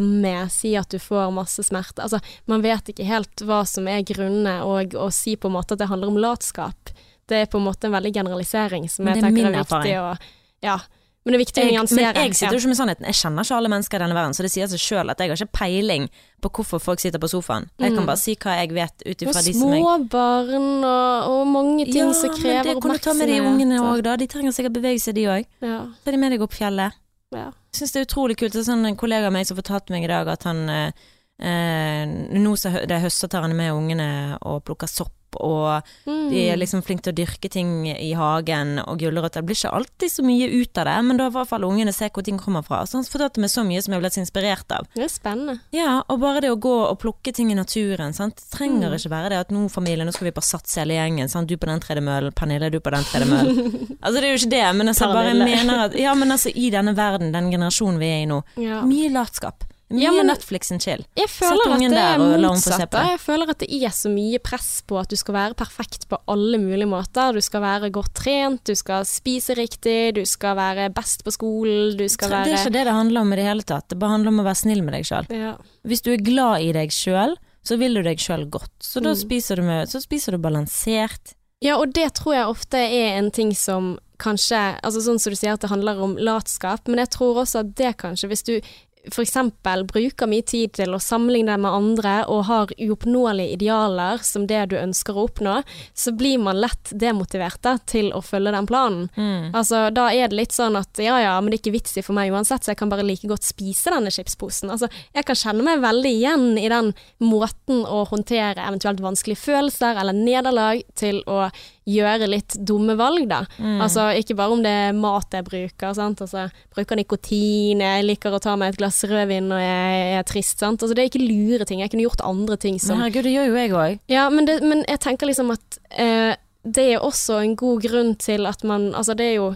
ME, 0.00 0.48
si 0.48 0.76
at 0.76 0.88
du 0.88 0.98
får 0.98 1.32
masse 1.34 1.62
smerte. 1.66 1.98
Altså, 2.04 2.20
man 2.46 2.62
vet 2.62 2.84
ikke 2.92 3.04
helt 3.04 3.42
hva 3.42 3.66
som 3.66 3.88
er 3.88 4.02
grunnene, 4.06 4.60
og 4.62 4.94
å 4.94 5.10
si 5.12 5.34
på 5.36 5.48
en 5.48 5.56
måte 5.56 5.72
at 5.72 5.78
det 5.78 5.88
handler 5.88 6.08
om 6.08 6.16
latskap, 6.22 6.92
det 7.26 7.36
er 7.42 7.46
på 7.46 7.58
en 7.58 7.66
måte 7.66 7.84
en 7.88 7.92
veldig 7.96 8.12
generalisering 8.14 8.88
som 8.88 9.06
jeg 9.06 9.16
er 9.18 9.22
tenker 9.22 9.46
er 9.50 9.64
viktig 9.64 9.96
å 9.98 10.18
Ja. 10.62 10.78
Men 11.24 11.34
det 11.34 11.36
er 11.36 11.42
viktig 11.44 11.60
å 11.62 11.66
nyansere. 11.68 12.12
men 12.14 12.16
jeg 12.16 12.34
sitter 12.34 12.54
jo 12.56 12.58
ikke 12.62 12.68
med 12.72 12.76
sannheten. 12.78 13.04
Jeg 13.10 13.14
kjenner 13.18 13.44
ikke 13.44 13.56
alle 13.56 13.68
mennesker 13.68 13.96
i 13.96 14.00
denne 14.00 14.14
verden, 14.16 14.32
så 14.32 14.42
det 14.46 14.50
sier 14.54 14.66
seg 14.72 14.80
sjøl 14.80 15.10
at 15.12 15.18
jeg 15.20 15.28
har 15.28 15.36
ikke 15.36 15.52
peiling 15.58 16.06
på 16.40 16.48
hvorfor 16.56 16.80
folk 16.80 17.00
sitter 17.02 17.20
på 17.20 17.28
sofaen. 17.28 17.66
Jeg 17.78 17.92
kan 17.92 18.02
Mm. 18.02 18.06
bare 18.08 18.16
si 18.16 18.34
hva 18.40 18.54
jeg 18.56 18.72
vet 18.72 19.02
ut 19.04 19.22
ifra 19.26 19.42
de 19.44 19.52
som 19.52 19.68
jeg 19.68 19.82
små 19.84 20.08
barn 20.08 20.84
og, 20.84 21.28
og 21.28 21.46
mange 21.46 21.84
ting 21.92 22.14
som 22.16 22.30
krever 22.32 22.64
men 22.64 22.74
det 22.74 22.82
kan 22.82 22.92
du 22.92 22.98
ta 23.04 23.12
med 23.12 23.28
de 23.28 23.40
ungene 23.44 23.80
òg, 23.84 24.02
da. 24.02 24.16
De 24.16 24.26
trenger 24.26 24.52
sikkert 24.56 24.72
bevege 24.80 25.00
seg, 25.00 25.14
de 25.14 25.24
òg. 25.28 25.44
Ja, 25.60 25.86
Ta 26.04 26.10
de 26.10 26.16
med 26.16 26.32
deg 26.32 26.40
opp 26.40 26.52
fjellet. 26.56 26.92
ja. 27.36 27.50
syns 27.76 27.92
det 27.92 28.00
er 28.00 28.06
utrolig 28.08 28.36
kult. 28.40 28.52
Det 28.52 28.64
er 28.64 28.72
sånn 28.72 28.86
en 28.88 28.96
kollega 28.96 29.26
av 29.28 29.32
meg 29.32 29.44
som 29.46 29.56
fortalte 29.60 29.90
meg 29.92 30.04
i 30.04 30.08
dag 30.08 30.26
at 30.26 30.42
han 30.48 30.68
eh, 30.68 30.90
eh, 31.38 32.06
Nå 32.32 32.56
som 32.58 32.72
det 32.72 32.90
er 32.90 33.04
høst, 33.04 33.20
så 33.22 33.28
tar 33.28 33.42
han 33.42 33.54
med 33.56 33.70
ungene 33.72 34.38
og 34.42 34.64
plukker 34.64 34.88
sopp, 34.88 35.12
og 35.36 35.82
Mm. 36.06 36.30
de 36.30 36.48
er 36.50 36.56
liksom 36.56 36.82
flinke 36.82 37.02
til 37.02 37.12
å 37.12 37.16
dyrke 37.16 37.50
ting 37.50 37.86
i 37.88 38.12
hagen 38.14 38.78
og 38.80 38.98
gulrøtter. 38.98 39.40
Det 39.42 39.46
blir 39.46 39.56
ikke 39.56 39.72
alltid 39.74 40.10
så 40.10 40.22
mye 40.24 40.48
ut 40.62 40.78
av 40.78 40.84
det, 40.86 41.04
men 41.04 41.16
da 41.16 41.26
i 41.26 41.30
hvert 41.30 41.48
fall 41.48 41.62
ungene 41.64 41.92
ser 41.94 42.10
hvor 42.10 42.22
ting 42.24 42.38
kommer 42.38 42.62
fra. 42.64 42.82
Så 42.86 42.94
han 42.98 43.04
fortalte 43.04 43.38
meg 43.40 43.50
så 43.50 43.64
mye 43.66 43.82
som 43.82 43.92
jeg 43.94 44.00
ble 44.02 44.10
så 44.10 44.20
inspirert 44.24 44.70
av. 44.72 44.86
Det 44.94 45.04
er 45.04 45.08
spennende. 45.08 45.60
Ja, 45.72 46.02
og 46.08 46.20
bare 46.20 46.40
det 46.40 46.50
å 46.50 46.58
gå 46.58 46.74
og 46.90 46.98
plukke 46.98 47.32
ting 47.34 47.50
i 47.50 47.54
naturen. 47.54 48.12
Sant? 48.14 48.36
Det 48.36 48.50
trenger 48.58 48.88
Mm. 48.90 48.94
ikke 48.96 49.10
være 49.10 49.28
det 49.30 49.38
at 49.38 49.48
nå 49.50 49.70
familie, 49.70 50.04
nå 50.04 50.12
skal 50.12 50.24
vi 50.26 50.30
bare 50.32 50.44
satse 50.44 50.78
hele 50.80 50.94
gjengen. 50.94 51.28
Sant? 51.28 51.48
Du 51.48 51.56
på 51.56 51.66
den 51.66 51.80
tredemøllen, 51.80 52.32
Pernille 52.34 52.70
du 52.70 52.80
på 52.80 52.90
den 52.90 53.04
tredemøllen. 53.04 53.96
altså 54.02 54.20
det 54.20 54.24
er 54.24 54.36
jo 54.36 54.46
ikke 54.46 54.50
det, 54.50 54.76
men 54.76 54.88
altså, 54.88 55.06
jeg 55.06 55.14
bare 55.14 55.34
mener 55.44 55.84
at 55.84 55.94
Ja, 56.00 56.14
men 56.14 56.28
altså 56.30 56.50
i 56.54 56.70
denne 56.70 56.94
verden, 56.96 57.32
den 57.32 57.50
generasjonen 57.50 57.98
vi 57.98 58.06
er 58.06 58.22
i 58.22 58.26
nå, 58.26 58.42
Ja. 58.56 58.82
mye 58.82 59.10
latskap. 59.12 59.64
Mye 59.90 60.02
Ja, 60.04 60.12
men- 60.12 60.26
Netflix 60.28 60.70
and 60.70 60.80
chill. 60.80 61.04
Jeg 61.16 61.26
føler 61.28 61.60
at 61.66 61.72
ungen 61.74 61.90
det 61.90 61.98
der 61.98 62.14
er 62.14 62.20
og 62.20 62.38
la 62.40 62.48
hun 62.48 62.56
få 62.56 62.62
se 62.62 62.70
motsatt. 62.70 62.90
på 62.90 63.08
Jeg 63.10 63.18
føler 63.20 63.50
at 63.50 63.58
det 63.58 63.70
er 63.82 63.88
så 63.90 64.08
mye 64.14 64.38
press 64.38 64.82
på 64.86 65.00
at 65.00 65.08
du 65.08 65.16
skal 65.16 65.34
være 65.34 65.54
perfekt 65.54 66.08
på 66.08 66.18
alle 66.28 66.58
mulige 66.58 66.86
måter. 66.86 67.32
Du 67.34 67.40
skal 67.40 67.60
være 67.60 67.90
godt 67.90 68.14
trent, 68.14 68.62
du 68.64 68.74
skal 68.74 69.02
spise 69.04 69.56
riktig, 69.56 70.14
du 70.14 70.24
skal 70.24 70.54
være 70.56 70.94
best 70.94 71.24
på 71.24 71.30
skolen, 71.34 71.96
du 71.96 72.06
skal 72.08 72.28
Det 72.30 72.52
er 72.52 72.56
ikke 72.56 72.72
det 72.72 72.84
det 72.86 72.92
handler 72.94 73.20
om 73.20 73.32
i 73.32 73.36
det 73.36 73.44
hele 73.44 73.62
tatt. 73.62 73.88
Det 73.88 73.98
bare 73.98 74.10
handler 74.10 74.28
om 74.28 74.40
å 74.40 74.44
være 74.44 74.56
snill 74.62 74.82
med 74.84 74.94
deg 74.94 75.04
sjøl. 75.04 75.26
ja. 75.30 75.56
Hvis 75.84 76.02
du 76.02 76.12
er 76.12 76.18
glad 76.18 76.60
i 76.62 76.72
deg 76.72 76.90
sjøl, 76.90 77.34
så 77.64 77.76
vil 77.76 77.94
du 77.94 78.02
deg 78.02 78.16
sjøl 78.18 78.48
godt. 78.48 78.70
Så 78.80 79.02
da 79.02 79.10
Mm. 79.10 79.16
spiser 79.16 79.56
du, 79.56 79.62
med, 79.62 79.88
så 79.88 80.00
spiser 80.00 80.32
du 80.32 80.38
balansert. 80.38 81.34
ja, 81.62 81.76
og 81.76 81.92
det 81.92 82.14
tror 82.14 82.32
jeg 82.34 82.46
ofte 82.46 82.74
er 82.78 83.18
en 83.18 83.30
ting 83.30 83.52
som 83.54 83.98
kanskje 84.18 84.78
Altså 84.84 85.00
sånn 85.00 85.18
som 85.18 85.30
du 85.32 85.36
sier 85.36 85.52
at 85.54 85.60
det 85.60 85.70
handler 85.70 85.98
om 85.98 86.16
latskap, 86.16 86.86
men 86.88 86.98
jeg 86.98 87.10
tror 87.10 87.36
også 87.42 87.60
at 87.60 87.74
det 87.74 87.96
kanskje, 87.96 88.28
hvis 88.28 88.42
du 88.44 88.60
eksempel 89.04 89.84
bruker 89.88 90.28
mye 90.28 90.44
tid 90.46 90.74
til 90.76 90.94
å 90.94 91.00
sammenligne 91.02 91.54
deg 91.54 91.62
med 91.64 91.76
andre 91.76 92.14
og 92.30 92.44
har 92.50 92.72
uoppnåelige 92.76 93.56
idealer 93.56 94.20
som 94.26 94.46
det 94.50 94.66
du 94.72 94.76
ønsker 94.80 95.16
å 95.16 95.26
oppnå, 95.28 95.60
så 95.94 96.12
blir 96.16 96.40
man 96.42 96.60
lett 96.60 96.92
demotivert 96.92 97.60
da, 97.64 97.76
til 97.88 98.10
å 98.16 98.20
følge 98.24 98.52
den 98.54 98.68
planen. 98.68 99.08
Mm. 99.16 99.50
Altså, 99.56 99.86
da 99.94 100.10
er 100.12 100.30
det 100.30 100.38
litt 100.38 100.56
sånn 100.56 100.78
at 100.80 101.00
ja 101.00 101.18
ja, 101.22 101.34
men 101.40 101.50
det 101.52 101.60
er 101.60 101.64
ikke 101.64 101.76
vits 101.78 101.96
i 101.96 102.04
for 102.04 102.16
meg 102.16 102.32
uansett, 102.34 102.64
så 102.64 102.74
jeg 102.74 102.80
kan 102.82 102.92
bare 102.92 103.06
like 103.06 103.28
godt 103.30 103.46
spise 103.46 103.92
denne 103.94 104.12
chipsposen. 104.14 104.72
Altså, 104.72 104.90
jeg 105.16 105.26
kan 105.28 105.38
kjenne 105.38 105.66
meg 105.66 105.84
veldig 105.84 106.14
igjen 106.20 106.46
i 106.60 106.68
den 106.70 106.92
måten 107.24 107.84
å 107.86 108.04
håndtere 108.10 108.68
eventuelt 108.68 109.02
vanskelige 109.04 109.44
følelser 109.46 110.00
eller 110.00 110.16
nederlag 110.16 110.84
til 110.98 111.22
å 111.30 111.46
gjøre 111.90 112.28
litt 112.30 112.56
dumme 112.66 112.96
valg, 112.98 113.26
da. 113.30 113.42
Mm. 113.58 113.78
Altså 113.84 114.08
ikke 114.18 114.36
bare 114.38 114.56
om 114.56 114.64
det 114.64 114.74
er 114.88 114.96
mat 114.96 115.36
jeg 115.36 115.46
bruker, 115.46 115.94
sant. 115.96 116.22
Altså, 116.24 116.46
bruker 116.74 117.00
nikotin, 117.00 117.82
jeg 117.84 118.06
liker 118.06 118.36
å 118.36 118.42
ta 118.42 118.56
meg 118.60 118.74
et 118.74 118.80
glass 118.82 119.02
rødvin 119.08 119.50
når 119.50 119.64
jeg 119.64 120.04
er 120.18 120.28
trist, 120.28 120.58
sant. 120.60 120.82
Altså 120.82 120.96
det 120.96 121.04
er 121.04 121.10
ikke 121.12 121.24
lure 121.24 121.66
ting, 121.68 121.82
jeg 121.84 121.92
kunne 121.92 122.06
gjort 122.06 122.26
andre 122.26 122.58
ting 122.60 122.78
Men 122.80 123.04
herregud, 123.04 123.26
det 123.26 123.34
gjør 123.34 123.50
jo 123.50 123.58
jeg 123.58 123.74
òg. 123.74 123.98
Ja, 124.12 124.28
men, 124.32 124.46
det, 124.48 124.60
men 124.66 124.84
jeg 124.88 125.02
tenker 125.02 125.30
liksom 125.30 125.52
at 125.54 125.80
eh, 125.90 126.36
det 126.62 126.86
er 126.94 127.04
også 127.04 127.40
en 127.40 127.56
god 127.56 127.82
grunn 127.86 128.14
til 128.20 128.46
at 128.48 128.64
man 128.68 128.90
Altså 128.92 129.14
det 129.16 129.30
er 129.30 129.36
jo 129.38 129.50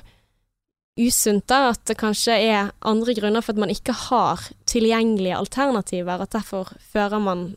usunt 1.00 1.48
da, 1.50 1.72
at 1.72 1.82
det 1.90 1.98
kanskje 1.98 2.36
er 2.38 2.70
andre 2.86 3.16
grunner 3.18 3.42
for 3.42 3.54
at 3.54 3.62
man 3.64 3.72
ikke 3.72 3.96
har 4.08 4.44
tilgjengelige 4.70 5.36
alternativer, 5.36 6.22
at 6.22 6.34
derfor 6.36 6.70
fører 6.92 7.18
man 7.18 7.48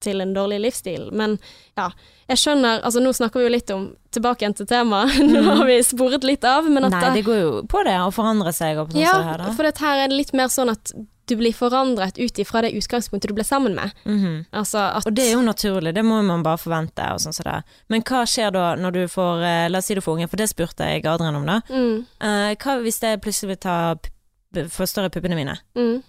til 0.00 0.20
en 0.24 0.32
dårlig 0.34 0.58
livsstil. 0.64 1.10
Men 1.12 1.38
ja, 1.76 1.90
jeg 2.30 2.40
skjønner 2.40 2.80
Altså 2.86 3.02
nå 3.04 3.12
snakker 3.12 3.40
vi 3.40 3.46
jo 3.48 3.52
litt 3.52 3.70
om 3.74 3.86
Tilbake 4.10 4.42
igjen 4.42 4.56
til 4.58 4.66
temaet, 4.66 5.20
nå 5.30 5.42
har 5.46 5.64
vi 5.68 5.76
sporet 5.86 6.24
litt 6.26 6.44
av, 6.48 6.66
men 6.72 6.88
at 6.88 6.94
Nei, 6.96 7.14
det 7.18 7.24
går 7.28 7.36
jo 7.40 7.50
på 7.70 7.84
det 7.86 7.94
å 8.00 8.10
forandre 8.10 8.52
seg 8.56 8.80
og 8.82 8.90
sånn 8.90 9.02
ja, 9.04 9.12
her, 9.22 9.38
da. 9.44 9.52
for 9.54 9.68
dette 9.68 9.84
her 9.84 10.02
er 10.02 10.10
det 10.10 10.16
litt 10.18 10.32
mer 10.34 10.48
sånn 10.50 10.72
at 10.72 10.90
du 11.30 11.36
blir 11.38 11.54
forandret 11.54 12.16
ut 12.18 12.40
ifra 12.42 12.64
det 12.64 12.72
utgangspunktet 12.74 13.30
du 13.30 13.36
ble 13.36 13.44
sammen 13.46 13.76
med. 13.78 13.92
Mhm. 14.02 14.32
Altså 14.50 14.80
at 14.98 15.06
Og 15.06 15.14
det 15.14 15.28
er 15.28 15.36
jo 15.36 15.44
naturlig, 15.46 15.92
det 15.94 16.02
må 16.02 16.18
man 16.26 16.42
bare 16.42 16.58
forvente. 16.58 17.06
sånn 17.22 17.36
så. 17.36 17.60
Men 17.86 18.02
hva 18.02 18.24
skjer 18.26 18.50
da 18.56 18.64
når 18.74 18.96
du 18.96 19.02
får 19.12 19.44
eh, 19.46 19.68
La 19.70 19.78
oss 19.78 19.86
si 19.86 19.94
du 19.94 20.00
får 20.02 20.16
unge, 20.18 20.26
for 20.32 20.42
det 20.42 20.48
spurte 20.50 20.88
jeg 20.90 21.06
Adrian 21.06 21.38
om, 21.38 21.46
da. 21.46 21.60
mm, 21.70 22.06
Uh, 22.18 22.50
hva 22.58 22.80
hvis 22.82 22.98
jeg 23.04 23.20
plutselig 23.22 23.52
vil 23.52 23.60
ta 23.62 23.76
forstørre 24.74 25.10
puppene 25.14 25.38
mine? 25.38 25.54
mm, 25.78 26.02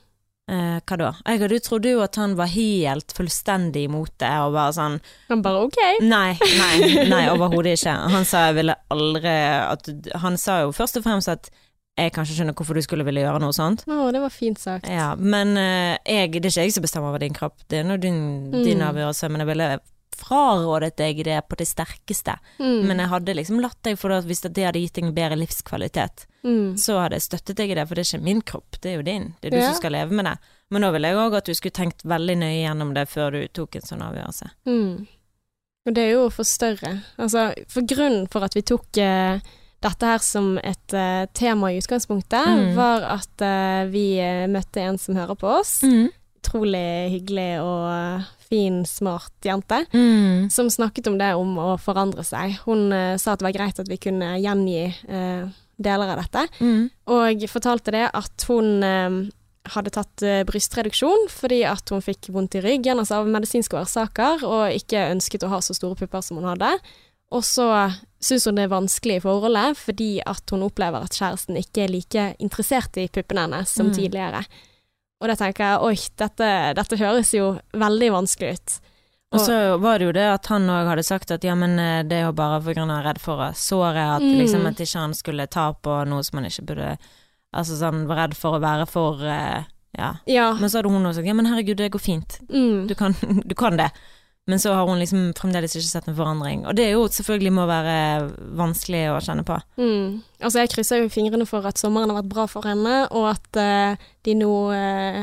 Eh, 0.49 0.79
hva 0.83 0.97
da? 0.97 1.09
Jeg 1.27 1.39
hadde 1.43 1.79
du 1.83 1.89
jo 1.91 2.01
at 2.03 2.17
han 2.19 2.33
var 2.35 2.49
helt 2.51 3.13
fullstendig 3.15 3.85
imot 3.87 4.11
det, 4.19 4.31
og 4.41 4.53
bare 4.57 4.73
sånn 4.75 4.97
Han 5.29 5.43
bare 5.45 5.61
OK. 5.67 5.77
Nei, 6.03 6.33
nei, 6.41 7.05
nei 7.07 7.21
overhodet 7.31 7.77
ikke. 7.77 7.93
Han 8.11 8.25
sa 8.27 8.47
jeg 8.49 8.57
ville 8.57 8.75
aldri 8.91 9.35
at, 9.61 9.87
Han 10.25 10.35
sa 10.41 10.61
jo 10.65 10.73
først 10.75 10.97
og 10.99 11.05
fremst 11.05 11.29
at 11.31 11.51
jeg 11.99 12.11
kan 12.15 12.25
ikke 12.25 12.33
skjønne 12.39 12.53
hvorfor 12.57 12.73
du 12.75 12.81
skulle 12.81 13.03
ville 13.05 13.21
gjøre 13.21 13.39
noe 13.43 13.53
sånt. 13.53 13.83
Å, 13.85 14.09
det 14.15 14.21
var 14.23 14.31
fint 14.33 14.57
sagt. 14.59 14.87
Ja, 14.89 15.11
men 15.19 15.53
eh, 15.59 15.97
jeg, 16.07 16.31
det 16.39 16.47
er 16.47 16.51
ikke 16.55 16.63
jeg 16.65 16.73
som 16.73 16.85
bestemmer 16.87 17.11
over 17.11 17.19
din 17.21 17.35
kropp, 17.35 17.61
det 17.69 17.81
er 17.83 17.87
nå 17.87 17.97
din, 18.01 18.49
din 18.51 18.79
Mm. 18.79 18.87
avgjørelse, 18.89 19.29
men 19.29 19.43
jeg 19.43 19.49
ville 19.51 19.67
frarådet 20.16 20.95
deg 20.97 21.24
det 21.26 21.38
på 21.49 21.55
det 21.59 21.68
sterkeste. 21.68 22.36
Mm, 22.59 22.88
Men 22.88 22.97
jeg 22.99 23.09
hadde 23.09 23.36
liksom 23.36 23.59
latt 23.64 23.78
deg 23.84 23.97
for 23.99 24.09
hvis 24.22 24.41
det 24.47 24.64
hadde 24.66 24.80
gitt 24.84 24.93
deg 24.93 25.05
en 25.05 25.14
bedre 25.16 25.38
livskvalitet, 25.39 26.26
mm, 26.43 26.78
så 26.78 26.99
hadde 27.01 27.16
jeg 27.20 27.22
støttet 27.30 27.57
deg 27.57 27.72
i 27.72 27.76
det, 27.76 27.88
for 27.88 27.95
det 27.95 28.05
er 28.05 28.12
ikke 28.18 28.24
min 28.26 28.41
kropp, 28.41 28.80
det 28.82 28.91
er 28.91 28.95
jo 28.97 29.01
din. 29.07 29.34
Det 29.41 29.47
er 29.47 29.55
du 29.57 29.57
Ja. 29.62 29.72
som 29.72 29.80
skal 29.82 29.91
leve 29.91 30.12
med 30.12 30.26
det. 30.26 30.38
Men 30.72 30.82
nå 30.82 30.91
ville 30.93 31.07
jeg 31.07 31.18
òg 31.18 31.38
at 31.38 31.45
du 31.45 31.53
skulle 31.53 31.72
tenkt 31.76 32.03
veldig 32.03 32.38
nøye 32.38 32.62
gjennom 32.66 32.93
det 32.93 33.07
før 33.09 33.32
du 33.32 33.47
tok 33.47 33.76
en 33.76 33.82
sånn 33.82 34.01
avgjørelse. 34.01 34.49
mm. 34.66 35.07
Og 35.88 35.93
det 35.95 36.03
er 36.03 36.12
jo 36.12 36.30
for 36.30 36.43
større. 36.45 37.01
Altså, 37.18 37.53
for 37.68 37.82
grunnen 37.82 38.28
for 38.30 38.43
at 38.43 38.53
vi 38.53 38.62
tok 38.62 38.97
eh, 39.01 39.39
dette 39.82 40.05
her 40.05 40.20
som 40.20 40.59
et 40.59 40.93
eh, 40.93 41.26
tema 41.34 41.72
i 41.74 41.80
utgangspunktet, 41.82 42.45
Mm. 42.45 42.76
var 42.76 43.01
at 43.01 43.41
eh, 43.41 43.86
vi 43.89 44.20
eh, 44.20 44.45
møtte 44.47 44.78
en 44.78 44.99
som 44.99 45.16
hører 45.16 45.36
på 45.36 45.47
oss. 45.59 45.82
Utrolig 45.84 47.09
hyggelig 47.16 47.62
og 47.64 48.24
fin, 48.52 48.82
smart 48.86 49.47
jente. 49.47 49.86
Mm. 49.95 50.49
Som 50.52 50.70
snakket 50.70 51.08
om 51.08 51.18
det 51.20 51.32
om 51.39 51.56
å 51.62 51.74
forandre 51.80 52.26
seg. 52.28 52.58
Hun 52.68 52.89
uh, 52.91 53.16
sa 53.16 53.34
at 53.34 53.41
det 53.41 53.47
var 53.47 53.56
greit 53.56 53.80
at 53.80 53.91
vi 53.91 53.99
kunne 54.02 54.34
gjengi 54.43 54.89
uh, 55.08 55.47
deler 55.82 56.12
av 56.14 56.20
dette. 56.20 56.47
Mm. 56.60 56.89
Og 57.16 57.45
fortalte 57.52 57.95
det 57.95 58.10
at 58.12 58.47
hun 58.52 58.84
uh, 58.84 59.22
hadde 59.72 59.93
tatt 59.93 60.24
brystreduksjon 60.49 61.28
fordi 61.30 61.60
at 61.70 61.91
hun 61.93 62.02
fikk 62.02 62.32
vondt 62.34 62.58
i 62.58 62.64
ryggen, 62.66 62.97
altså 62.97 63.20
av 63.20 63.30
medisinske 63.30 63.78
årsaker, 63.78 64.41
og 64.41 64.74
ikke 64.74 65.12
ønsket 65.14 65.45
å 65.45 65.52
ha 65.54 65.60
så 65.62 65.76
store 65.78 65.99
pupper 65.99 66.24
som 66.26 66.39
hun 66.41 66.49
hadde. 66.49 66.72
Og 67.32 67.45
så 67.45 67.68
syns 68.22 68.47
hun 68.49 68.58
det 68.58 68.66
er 68.66 68.74
vanskelig 68.74 69.20
i 69.20 69.24
forholdet 69.24 69.78
fordi 69.80 70.10
at 70.28 70.52
hun 70.52 70.66
opplever 70.66 71.06
at 71.06 71.16
kjæresten 71.16 71.62
ikke 71.62 71.86
er 71.86 71.93
like 71.93 72.26
interessert 72.43 72.97
i 72.99 73.08
puppene 73.14 73.45
hennes 73.47 73.72
som 73.72 73.88
Mm. 73.88 73.95
tidligere. 73.95 74.43
Og 75.22 75.28
da 75.30 75.36
tenker 75.38 75.63
jeg 75.67 75.82
oi, 75.86 75.95
dette, 76.17 76.47
dette 76.78 76.97
høres 76.97 77.30
jo 77.38 77.51
veldig 77.78 78.09
vanskelig 78.15 78.55
ut. 78.57 78.78
Og 79.32 79.39
så 79.39 79.57
var 79.80 79.99
det 80.01 80.07
jo 80.09 80.11
det 80.17 80.26
at 80.28 80.47
han 80.51 80.65
òg 80.67 80.89
hadde 80.89 81.03
sagt 81.07 81.32
at 81.32 81.45
ja, 81.47 81.53
men 81.55 81.78
eh, 81.80 82.01
det 82.03 82.17
er 82.17 82.26
jo 82.26 82.34
bare 82.36 82.57
for 82.65 82.76
grunn 82.76 82.89
av 82.91 83.05
redd 83.05 83.19
for 83.24 83.39
å 83.39 83.51
såre, 83.55 84.01
at 84.17 84.26
Mm. 84.26 84.34
liksom 84.41 84.65
at 84.67 84.82
ikke 84.84 84.99
han 85.05 85.13
skulle 85.15 85.45
ta 85.47 85.69
på 85.74 85.99
noe 86.09 86.24
som 86.26 86.41
han 86.41 86.49
ikke 86.49 86.65
burde 86.74 86.97
Altså 87.53 87.76
sånn 87.76 88.05
var 88.07 88.15
redd 88.15 88.34
for 88.39 88.55
å 88.55 88.61
være 88.63 88.86
for 88.88 89.24
eh, 89.28 89.63
Ja. 89.97 90.09
Ja. 90.26 90.53
Men 90.59 90.69
så 90.72 90.80
hadde 90.80 90.89
hun 90.91 91.03
også 91.05 91.19
sagt 91.19 91.28
ja, 91.28 91.34
men 91.36 91.45
herregud, 91.45 91.78
det 91.78 91.89
går 91.91 91.99
fint. 91.99 92.39
Mm. 92.49 92.88
Du 92.88 92.95
kan, 92.95 93.15
du 93.45 93.55
kan 93.55 93.76
det. 93.78 93.89
Men 94.49 94.59
så 94.59 94.71
har 94.73 94.87
hun 94.89 94.97
liksom 94.99 95.33
fremdeles 95.37 95.75
ikke 95.77 95.85
sett 95.85 96.07
en 96.09 96.15
forandring. 96.17 96.63
Og 96.65 96.73
det 96.75 96.87
er 96.87 96.95
jo 96.95 97.03
selvfølgelig 97.13 97.51
må 97.53 97.67
være 97.69 97.97
vanskelig 98.57 99.03
å 99.13 99.19
kjenne 99.21 99.43
på. 99.45 99.59
Mm. 99.77 100.21
Altså, 100.41 100.63
jeg 100.63 100.71
krysser 100.73 101.03
jo 101.03 101.11
fingrene 101.13 101.45
for 101.45 101.65
at 101.69 101.77
sommeren 101.77 102.09
har 102.09 102.17
vært 102.23 102.31
bra 102.33 102.47
for 102.49 102.65
henne, 102.65 103.03
og 103.13 103.27
at 103.35 103.59
uh, 103.61 104.09
de 104.25 104.33
nå 104.39 104.49
uh, 104.73 105.19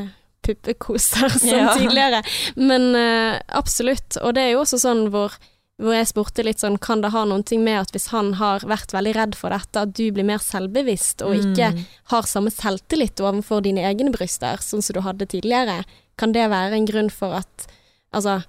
puppekoser 0.47 1.29
som 1.35 1.49
Ja. 1.59 1.73
tidligere. 1.77 2.21
Men 2.55 2.89
uh, 2.95 3.39
absolutt. 3.59 4.17
Og 4.23 4.33
det 4.37 4.45
er 4.47 4.53
jo 4.55 4.61
også 4.63 4.79
sånn 4.81 5.09
hvor, 5.13 5.35
hvor 5.83 5.95
jeg 5.97 6.07
spurte 6.09 6.45
litt 6.47 6.63
sånn, 6.63 6.79
kan 6.81 7.03
det 7.03 7.11
ha 7.13 7.25
noen 7.27 7.43
ting 7.47 7.61
med 7.65 7.81
at 7.83 7.91
hvis 7.95 8.09
han 8.13 8.33
har 8.39 8.63
vært 8.67 8.95
veldig 8.95 9.13
redd 9.19 9.35
for 9.39 9.51
dette, 9.53 9.83
at 9.83 9.91
du 9.99 10.05
blir 10.15 10.27
mer 10.27 10.39
selvbevisst 10.43 11.25
og 11.27 11.35
ikke 11.37 11.73
Mm. 11.75 11.83
har 12.15 12.23
samme 12.31 12.51
selvtillit 12.55 13.19
overfor 13.19 13.61
dine 13.67 13.83
egne 13.87 14.15
bryster, 14.15 14.63
sånn 14.63 14.81
som 14.81 14.95
du 14.95 15.01
hadde 15.05 15.27
tidligere? 15.27 15.81
Kan 16.17 16.31
det 16.35 16.47
være 16.51 16.79
en 16.79 16.87
grunn 16.87 17.11
for 17.13 17.35
at 17.43 17.67
Altså 18.09 18.39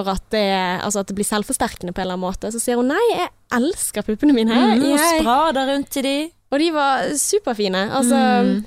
for 0.00 0.16
at 0.16 0.26
det, 0.34 0.46
altså 0.80 1.04
at 1.04 1.10
det 1.10 1.16
blir 1.18 1.28
selvforsterkende 1.28 1.94
på 1.94 2.02
en 2.02 2.08
eller 2.08 2.18
annen 2.18 2.26
måte. 2.26 2.50
Så 2.54 2.60
sier 2.62 2.80
hun 2.80 2.90
nei, 2.90 3.00
jeg 3.12 3.30
elsker 3.60 4.06
puppene 4.06 4.34
mine. 4.36 4.56
Mm, 4.56 4.82
og 4.82 4.92
jeg, 4.96 5.22
sprader 5.22 5.72
rundt 5.74 5.90
til 5.94 6.06
de. 6.06 6.18
og 6.50 6.62
de 6.62 6.68
var 6.76 7.08
superfine. 7.20 7.88
Altså, 7.88 8.20
Mm. 8.40 8.60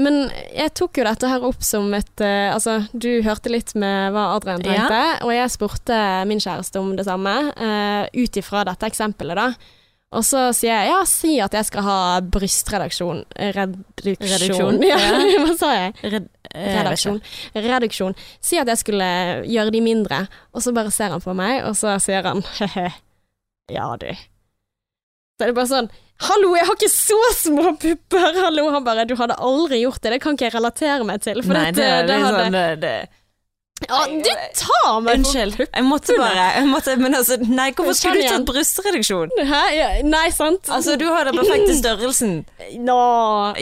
Men 0.00 0.30
jeg 0.54 0.72
tok 0.78 1.00
jo 1.00 1.04
dette 1.04 1.28
her 1.28 1.42
opp 1.44 1.64
som 1.66 1.90
et 1.96 2.22
eh, 2.24 2.48
Altså, 2.54 2.78
du 2.92 3.20
hørte 3.26 3.52
litt 3.52 3.74
med 3.78 4.14
hva 4.14 4.30
Adrian 4.36 4.62
tenkte, 4.64 5.02
og 5.26 5.32
jeg 5.34 5.52
spurte 5.52 5.98
min 6.30 6.40
kjæreste 6.40 6.80
om 6.80 6.94
det 6.96 7.04
samme, 7.08 7.34
uh, 7.52 8.06
ut 8.14 8.38
ifra 8.40 8.64
dette 8.68 8.88
eksempelet, 8.88 9.36
da. 9.36 9.50
Og 10.10 10.24
så 10.26 10.48
sier 10.58 10.72
jeg 10.74 10.90
ja, 10.90 11.00
si 11.06 11.36
at 11.38 11.54
jeg 11.54 11.66
skal 11.68 11.84
ha 11.86 11.98
brystreduksjon. 12.34 13.20
Reduksjon. 13.54 14.16
Reduksjon, 14.18 14.80
Ja, 14.82 14.96
ja. 14.98 15.38
hva 15.44 15.54
sa 15.58 15.68
jeg? 15.76 15.92
Red, 16.02 16.26
eh, 16.50 16.80
Reduksjon. 16.80 17.20
Reduksjon. 17.54 18.16
Si 18.42 18.58
at 18.58 18.72
jeg 18.72 18.80
skulle 18.82 19.06
gjøre 19.46 19.70
de 19.70 19.82
mindre, 19.84 20.24
og 20.50 20.64
så 20.66 20.74
bare 20.74 20.90
ser 20.94 21.14
han 21.14 21.22
på 21.22 21.34
meg, 21.38 21.62
og 21.68 21.78
så 21.78 21.94
sier 22.02 22.26
han 22.26 22.42
he-he, 22.58 22.88
ja 23.76 23.86
du. 24.02 24.08
Så 25.38 25.46
er 25.46 25.52
det 25.52 25.56
bare 25.56 25.70
sånn 25.70 25.92
Hallo, 26.20 26.50
jeg 26.52 26.66
har 26.68 26.76
ikke 26.76 26.90
så 26.92 27.16
små 27.38 27.70
pupper! 27.80 28.34
Hallo, 28.42 28.66
han 28.74 28.84
bare 28.84 29.06
Du 29.08 29.14
hadde 29.16 29.38
aldri 29.40 29.78
gjort 29.80 30.02
det, 30.04 30.10
det 30.12 30.18
kan 30.20 30.34
ikke 30.36 30.50
jeg 30.50 30.56
relatere 30.58 31.06
meg 31.08 31.22
til. 31.24 31.40
For 31.46 31.56
Nei, 31.56 31.70
dette, 31.70 31.86
det 31.86 32.10
det 32.10 32.18
litt 32.18 32.26
hadde 32.26 32.42
sånn 32.42 32.58
det, 32.58 32.66
det. 32.82 33.19
Ja, 33.88 34.00
du 34.06 34.28
tar 34.58 34.98
meg 35.00 35.18
Unnskyld, 35.22 35.54
jeg 35.64 35.84
måtte 35.88 36.14
bare 36.20 36.42
jeg 36.58 36.66
måtte, 36.68 36.96
Men 37.00 37.14
altså, 37.16 37.38
nei, 37.40 37.70
hvorfor 37.72 37.96
skulle 37.96 38.20
du 38.20 38.28
tatt 38.28 38.44
brystreduksjon? 38.50 39.32
Hæ? 39.48 39.60
Ja, 39.72 39.86
nei, 40.04 40.26
sant? 40.36 40.68
Altså, 40.68 40.98
du 41.00 41.06
har 41.08 41.24
den 41.30 41.38
perfekte 41.40 41.76
størrelsen. 41.80 42.34
Nå, 42.76 42.84
nå 42.84 42.98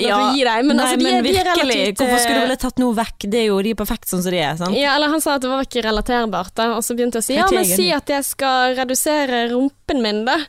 Ja, 0.03 0.19
du 0.19 0.39
gi 0.39 0.43
deg. 0.49 0.67
Men, 0.67 0.81
nei, 0.81 0.89
altså, 0.89 0.99
de, 0.99 1.07
men 1.07 1.19
er- 1.21 1.29
de 1.29 1.35
er 1.37 1.49
relativt 1.53 2.03
hvorfor 2.03 2.23
skulle 2.25 2.35
du 2.35 2.43
eh, 2.43 2.47
ville 2.49 2.59
tatt 2.65 2.83
noe 2.83 2.97
vekk? 2.99 3.29
Det 3.31 3.41
er 3.45 3.47
jo 3.53 3.61
de 3.63 3.75
er 3.77 3.79
perfekt 3.79 4.11
sånn 4.11 4.25
som 4.27 4.35
de 4.35 4.43
er, 4.43 4.59
sant? 4.59 4.75
Ja, 4.79 4.97
eller 4.99 5.15
han 5.15 5.23
sa 5.25 5.37
at 5.39 5.47
det 5.47 5.53
var 5.55 5.63
ikke 5.69 5.87
relaterbart, 5.87 6.53
da. 6.59 6.71
Og 6.77 6.83
så 6.87 6.99
begynte 6.99 7.23
jeg 7.23 7.27
å 7.27 7.29
si 7.31 7.39
ja, 7.39 7.47
men 7.55 7.71
si 7.71 7.89
at 7.95 8.11
jeg 8.17 8.27
skal 8.27 8.75
redusere 8.81 9.47
rumpen 9.55 10.03
min, 10.03 10.25
da. 10.27 10.41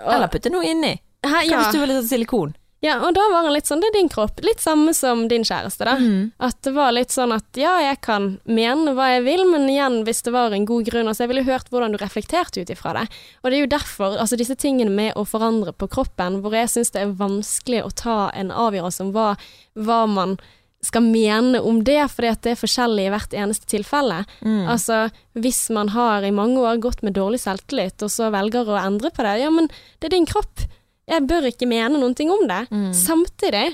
Og, 0.00 0.10
Eller 0.14 0.30
putte 0.30 0.54
noe 0.54 0.62
inni. 0.70 0.94
Hæ, 1.26 1.34
Hva 1.34 1.44
ja. 1.44 1.58
hvis 1.64 1.74
du 1.74 1.80
ville 1.82 1.98
tatt 1.98 2.08
silikon? 2.14 2.54
Ja, 2.80 2.94
og 3.04 3.12
da 3.12 3.26
var 3.28 3.44
han 3.44 3.52
litt 3.52 3.68
sånn, 3.68 3.82
det 3.82 3.90
er 3.90 3.98
din 3.98 4.08
kropp. 4.08 4.38
Litt 4.44 4.62
samme 4.64 4.94
som 4.96 5.26
din 5.28 5.44
kjæreste, 5.44 5.84
da. 5.84 5.98
Mm. 6.00 6.30
At 6.40 6.56
det 6.64 6.72
var 6.72 6.94
litt 6.96 7.12
sånn 7.12 7.34
at 7.36 7.58
ja, 7.60 7.74
jeg 7.84 7.98
kan 8.06 8.30
mene 8.48 8.94
hva 8.96 9.10
jeg 9.12 9.26
vil, 9.26 9.42
men 9.50 9.68
igjen, 9.68 9.98
hvis 10.06 10.24
det 10.24 10.32
var 10.32 10.56
en 10.56 10.64
god 10.68 10.88
grunn. 10.88 11.10
Altså, 11.10 11.26
jeg 11.26 11.32
ville 11.34 11.44
hørt 11.44 11.68
hvordan 11.68 11.92
du 11.92 12.00
reflekterte 12.00 12.64
ut 12.64 12.72
ifra 12.72 12.94
det. 12.96 13.04
Og 13.42 13.50
det 13.50 13.58
er 13.58 13.66
jo 13.66 13.74
derfor, 13.76 14.16
altså 14.16 14.38
disse 14.40 14.56
tingene 14.56 14.94
med 14.96 15.12
å 15.20 15.26
forandre 15.28 15.76
på 15.76 15.90
kroppen, 15.92 16.40
hvor 16.40 16.56
jeg 16.56 16.72
syns 16.72 16.94
det 16.96 17.04
er 17.04 17.12
vanskelig 17.20 17.84
å 17.84 17.92
ta 17.92 18.18
en 18.32 18.54
avgjørelse 18.54 19.04
om 19.04 19.12
hva, 19.12 19.34
hva 19.76 20.00
man 20.08 20.38
skal 20.80 21.04
mene 21.04 21.60
om 21.60 21.82
det, 21.84 22.00
fordi 22.08 22.32
at 22.32 22.42
det 22.44 22.54
er 22.54 22.60
forskjellig 22.62 23.04
i 23.04 23.12
hvert 23.12 23.34
eneste 23.36 23.68
tilfelle. 23.68 24.22
Mm. 24.40 24.64
Altså, 24.72 25.02
hvis 25.36 25.66
man 25.76 25.92
har 25.92 26.24
i 26.24 26.32
mange 26.32 26.64
år 26.64 26.80
gått 26.80 27.04
med 27.04 27.18
dårlig 27.18 27.42
selvtillit, 27.44 28.00
og 28.00 28.08
så 28.08 28.32
velger 28.32 28.72
å 28.72 28.80
endre 28.80 29.12
på 29.12 29.26
det, 29.26 29.36
ja, 29.42 29.52
men 29.52 29.68
det 30.00 30.08
er 30.08 30.16
din 30.16 30.28
kropp. 30.28 30.64
Jeg 31.10 31.26
bør 31.26 31.48
ikke 31.50 31.66
mene 31.70 31.98
noen 31.98 32.14
ting 32.16 32.30
om 32.32 32.46
det. 32.48 32.62
Mm. 32.70 32.90
Samtidig 32.96 33.66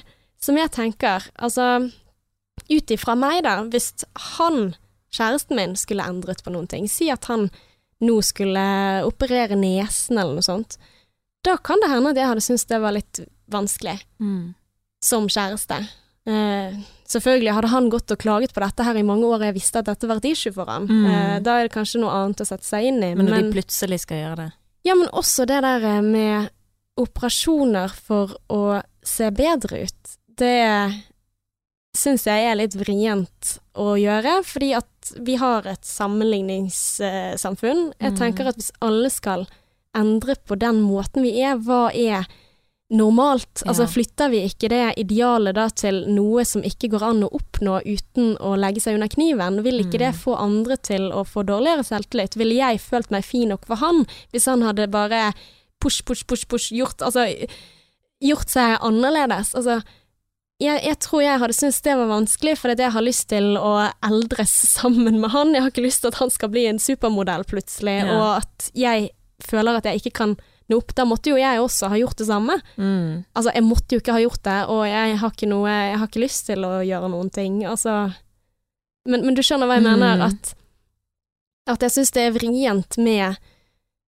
som 0.42 0.56
jeg 0.58 0.70
tenker, 0.74 1.24
altså 1.36 1.90
ut 2.70 2.90
ifra 2.94 3.14
meg, 3.18 3.42
da, 3.44 3.58
hvis 3.70 3.92
han, 4.38 4.74
kjæresten 5.14 5.56
min, 5.58 5.76
skulle 5.78 6.06
endret 6.08 6.42
på 6.44 6.52
noen 6.54 6.68
ting, 6.70 6.88
si 6.90 7.10
at 7.12 7.28
han 7.30 7.48
nå 8.04 8.18
skulle 8.24 8.62
operere 9.06 9.56
nesen 9.56 10.18
eller 10.20 10.36
noe 10.38 10.44
sånt, 10.44 10.76
da 11.46 11.54
kan 11.62 11.80
det 11.82 11.88
hende 11.92 12.10
at 12.12 12.18
jeg 12.20 12.28
hadde 12.32 12.44
syntes 12.44 12.66
det 12.68 12.80
var 12.82 12.96
litt 12.96 13.20
vanskelig 13.52 14.00
Mm. 14.20 14.54
som 15.00 15.28
kjæreste. 15.30 15.78
Eh, 16.26 16.74
selvfølgelig 17.06 17.52
hadde 17.54 17.70
han 17.70 17.88
gått 17.92 18.10
og 18.10 18.18
klaget 18.18 18.52
på 18.52 18.60
dette 18.64 18.82
her 18.82 18.96
i 18.98 19.04
mange 19.06 19.28
år, 19.30 19.44
jeg 19.46 19.54
visste 19.54 19.78
at 19.78 19.86
dette 19.86 20.08
var 20.10 20.18
et 20.18 20.24
issue 20.32 20.52
for 20.52 20.66
han. 20.66 20.88
Mm. 20.90 21.04
Eh, 21.06 21.38
da 21.40 21.58
er 21.60 21.68
det 21.68 21.74
kanskje 21.76 22.00
noe 22.02 22.10
annet 22.10 22.42
å 22.42 22.48
sette 22.48 22.66
seg 22.66 22.88
inn 22.90 22.98
i. 23.02 23.14
Men 23.14 23.28
når 23.30 23.44
de 23.46 23.52
plutselig 23.60 24.00
skal 24.02 24.24
gjøre 24.24 24.36
det. 24.42 24.48
Ja, 24.86 24.94
men 24.98 25.08
også 25.14 25.46
det 25.46 25.60
der 25.62 25.84
eh, 25.86 26.00
med 26.02 26.50
operasjoner 26.96 27.88
for 27.92 28.32
å 28.48 28.82
se 29.04 29.30
bedre 29.30 29.84
ut, 29.86 30.16
det 30.36 30.92
syns 31.96 32.26
jeg 32.28 32.44
er 32.44 32.58
litt 32.58 32.74
vrient 32.76 33.54
å 33.80 33.94
gjøre, 33.96 34.42
fordi 34.44 34.74
at 34.76 35.12
vi 35.24 35.36
har 35.40 35.64
et 35.70 35.84
sammenligningssamfunn. 35.86 37.92
Jeg 38.00 38.12
Mm. 38.12 38.18
tenker 38.18 38.46
at 38.48 38.56
hvis 38.56 38.72
alle 38.82 39.10
skal 39.10 39.46
endre 39.94 40.34
på 40.46 40.58
den 40.58 40.82
måten 40.82 41.22
vi 41.22 41.40
er, 41.40 41.56
hva 41.56 41.90
er 41.94 42.26
normalt? 42.92 43.62
Altså 43.66 43.86
flytter 43.88 44.30
vi 44.30 44.44
ikke 44.46 44.68
det 44.68 44.94
idealet 44.98 45.54
da 45.54 45.68
til 45.68 46.04
noe 46.06 46.44
som 46.44 46.62
ikke 46.62 46.88
går 46.90 47.02
an 47.02 47.22
å 47.24 47.30
oppnå 47.32 47.80
uten 47.84 48.36
å 48.38 48.56
legge 48.58 48.80
seg 48.80 48.94
under 48.94 49.08
kniven? 49.08 49.62
Vil 49.62 49.80
ikke 49.80 49.98
det 49.98 50.12
Mm. 50.14 50.20
få 50.20 50.36
andre 50.38 50.76
til 50.76 51.10
å 51.10 51.24
få 51.26 51.42
dårligere 51.44 51.84
selvtillit? 51.84 52.36
Ville 52.36 52.54
jeg 52.54 52.78
følt 52.80 53.10
meg 53.10 53.24
fin 53.24 53.48
nok 53.48 53.64
for 53.66 53.76
han 53.76 54.06
hvis 54.32 54.46
han 54.46 54.62
hadde 54.62 54.86
bare 54.90 55.32
push, 55.82 56.02
push, 56.04 56.24
push, 56.26 56.46
push, 56.48 56.70
gjort, 56.74 57.02
altså, 57.02 57.26
gjort 58.22 58.48
seg 58.52 58.78
annerledes? 58.84 59.54
Altså, 59.58 59.80
jeg, 60.62 60.80
jeg 60.86 60.96
tror 61.04 61.20
jeg 61.20 61.38
hadde 61.42 61.52
syntes 61.58 61.82
det 61.84 61.94
var 62.00 62.08
vanskelig, 62.08 62.54
for 62.58 62.72
jeg 62.72 62.92
har 62.94 63.04
lyst 63.04 63.26
til 63.28 63.58
å 63.60 63.74
eldres 64.08 64.54
sammen 64.78 65.20
med 65.20 65.30
han. 65.34 65.52
Jeg 65.54 65.62
har 65.66 65.72
ikke 65.74 65.84
lyst 65.84 66.00
til 66.04 66.12
at 66.14 66.20
han 66.22 66.32
skal 66.32 66.52
bli 66.54 66.66
en 66.70 66.80
supermodell 66.82 67.44
plutselig, 67.48 67.98
Ja. 68.06 68.12
og 68.16 68.28
at 68.42 68.70
jeg 68.74 69.10
føler 69.44 69.76
at 69.76 69.84
jeg 69.84 70.00
ikke 70.00 70.14
kan 70.22 70.36
nå 70.66 70.78
opp. 70.80 70.94
Da 70.98 71.04
måtte 71.06 71.30
jo 71.30 71.36
jeg 71.38 71.60
også 71.62 71.90
ha 71.92 71.98
gjort 72.00 72.16
det 72.18 72.26
samme. 72.26 72.56
Mm. 72.80 73.24
Altså, 73.36 73.52
jeg 73.54 73.62
måtte 73.68 73.94
jo 73.94 74.00
ikke 74.00 74.14
ha 74.16 74.22
gjort 74.24 74.42
det, 74.48 74.56
og 74.72 74.80
jeg 74.88 75.18
har 75.20 75.34
ikke 75.36 75.46
noe 75.52 75.68
Jeg 75.70 75.98
har 76.00 76.08
ikke 76.08 76.22
lyst 76.24 76.46
til 76.48 76.64
å 76.66 76.72
gjøre 76.82 77.10
noen 77.12 77.28
ting. 77.30 77.60
Altså 77.68 77.92
Men, 79.06 79.22
men 79.22 79.36
du 79.36 79.42
skjønner 79.46 79.68
hva 79.70 79.76
jeg 79.76 79.84
Mm. 79.84 79.92
mener? 80.00 80.24
At, 80.26 80.54
at 81.70 81.84
jeg 81.86 81.92
syns 81.94 82.10
det 82.16 82.24
er 82.26 82.34
vrient 82.34 82.96
med 82.98 83.36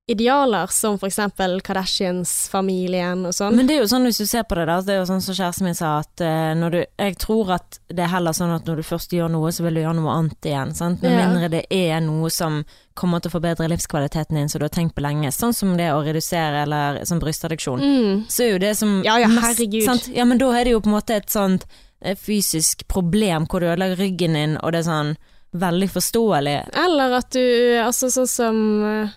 idealer 0.08 0.66
som 0.72 0.96
eksempel 1.04 1.58
Kardashians-familien 1.60 3.26
og 3.28 3.34
sånn. 3.36 3.54
Men 3.56 3.68
det 3.68 3.76
er 3.76 3.82
jo 3.82 3.88
sånn 3.90 4.06
hvis 4.08 4.20
du 4.22 4.26
ser 4.28 4.44
på 4.48 4.56
det, 4.58 4.64
da. 4.70 4.78
Det 4.84 4.94
er 4.94 5.00
jo 5.02 5.08
sånn 5.10 5.22
som 5.24 5.36
kjæresten 5.36 5.66
min 5.68 5.76
sa, 5.76 5.90
at 6.02 6.22
eh, 6.24 6.52
når 6.58 6.70
du 6.74 6.78
Jeg 6.98 7.16
tror 7.22 7.52
at 7.58 7.78
det 7.88 8.04
er 8.06 8.12
heller 8.12 8.32
sånn 8.36 8.54
at 8.54 8.66
når 8.68 8.80
du 8.80 8.86
først 8.88 9.12
gjør 9.14 9.30
noe, 9.32 9.52
så 9.52 9.64
vil 9.66 9.78
du 9.78 9.82
gjøre 9.82 9.98
noe 10.00 10.14
annet 10.16 10.48
igjen. 10.50 10.74
Sant? 10.78 11.02
Med 11.02 11.12
Ja. 11.12 11.26
mindre 11.26 11.50
det 11.52 11.64
er 11.70 12.00
noe 12.04 12.30
som 12.32 12.64
kommer 12.98 13.20
til 13.22 13.30
å 13.30 13.36
forbedre 13.36 13.68
livskvaliteten 13.70 14.34
din, 14.34 14.48
som 14.48 14.58
du 14.58 14.64
har 14.64 14.74
tenkt 14.74 14.94
på 14.96 15.02
lenge. 15.04 15.30
Sånn 15.30 15.52
som 15.54 15.76
det 15.76 15.90
å 15.92 16.00
redusere, 16.02 16.62
eller 16.64 17.04
som 17.06 17.20
brystreduksjon. 17.20 17.78
Mm. 17.80 18.24
Så 18.28 18.42
er 18.46 18.52
jo 18.52 18.58
det 18.64 18.76
som 18.76 19.02
Ja, 19.04 19.18
ja, 19.18 19.28
herregud. 19.28 19.84
Sant? 19.84 20.08
Ja, 20.14 20.24
men 20.24 20.38
da 20.38 20.50
er 20.56 20.64
det 20.64 20.72
jo 20.72 20.80
på 20.80 20.90
en 20.90 20.96
måte 20.98 21.14
et 21.20 21.28
sånt 21.30 21.66
eh, 22.02 22.16
fysisk 22.16 22.88
problem 22.88 23.46
hvor 23.46 23.60
du 23.60 23.66
ødelegger 23.68 23.96
ryggen 24.02 24.34
din, 24.34 24.56
og 24.62 24.72
det 24.72 24.80
er 24.84 24.90
sånn 24.90 25.16
veldig 25.54 25.88
forståelig. 25.92 26.58
Eller 26.76 27.12
at 27.22 27.30
du 27.32 27.78
Altså 27.80 28.10
sånn 28.12 28.28
som 28.28 28.58
eh, 28.84 29.08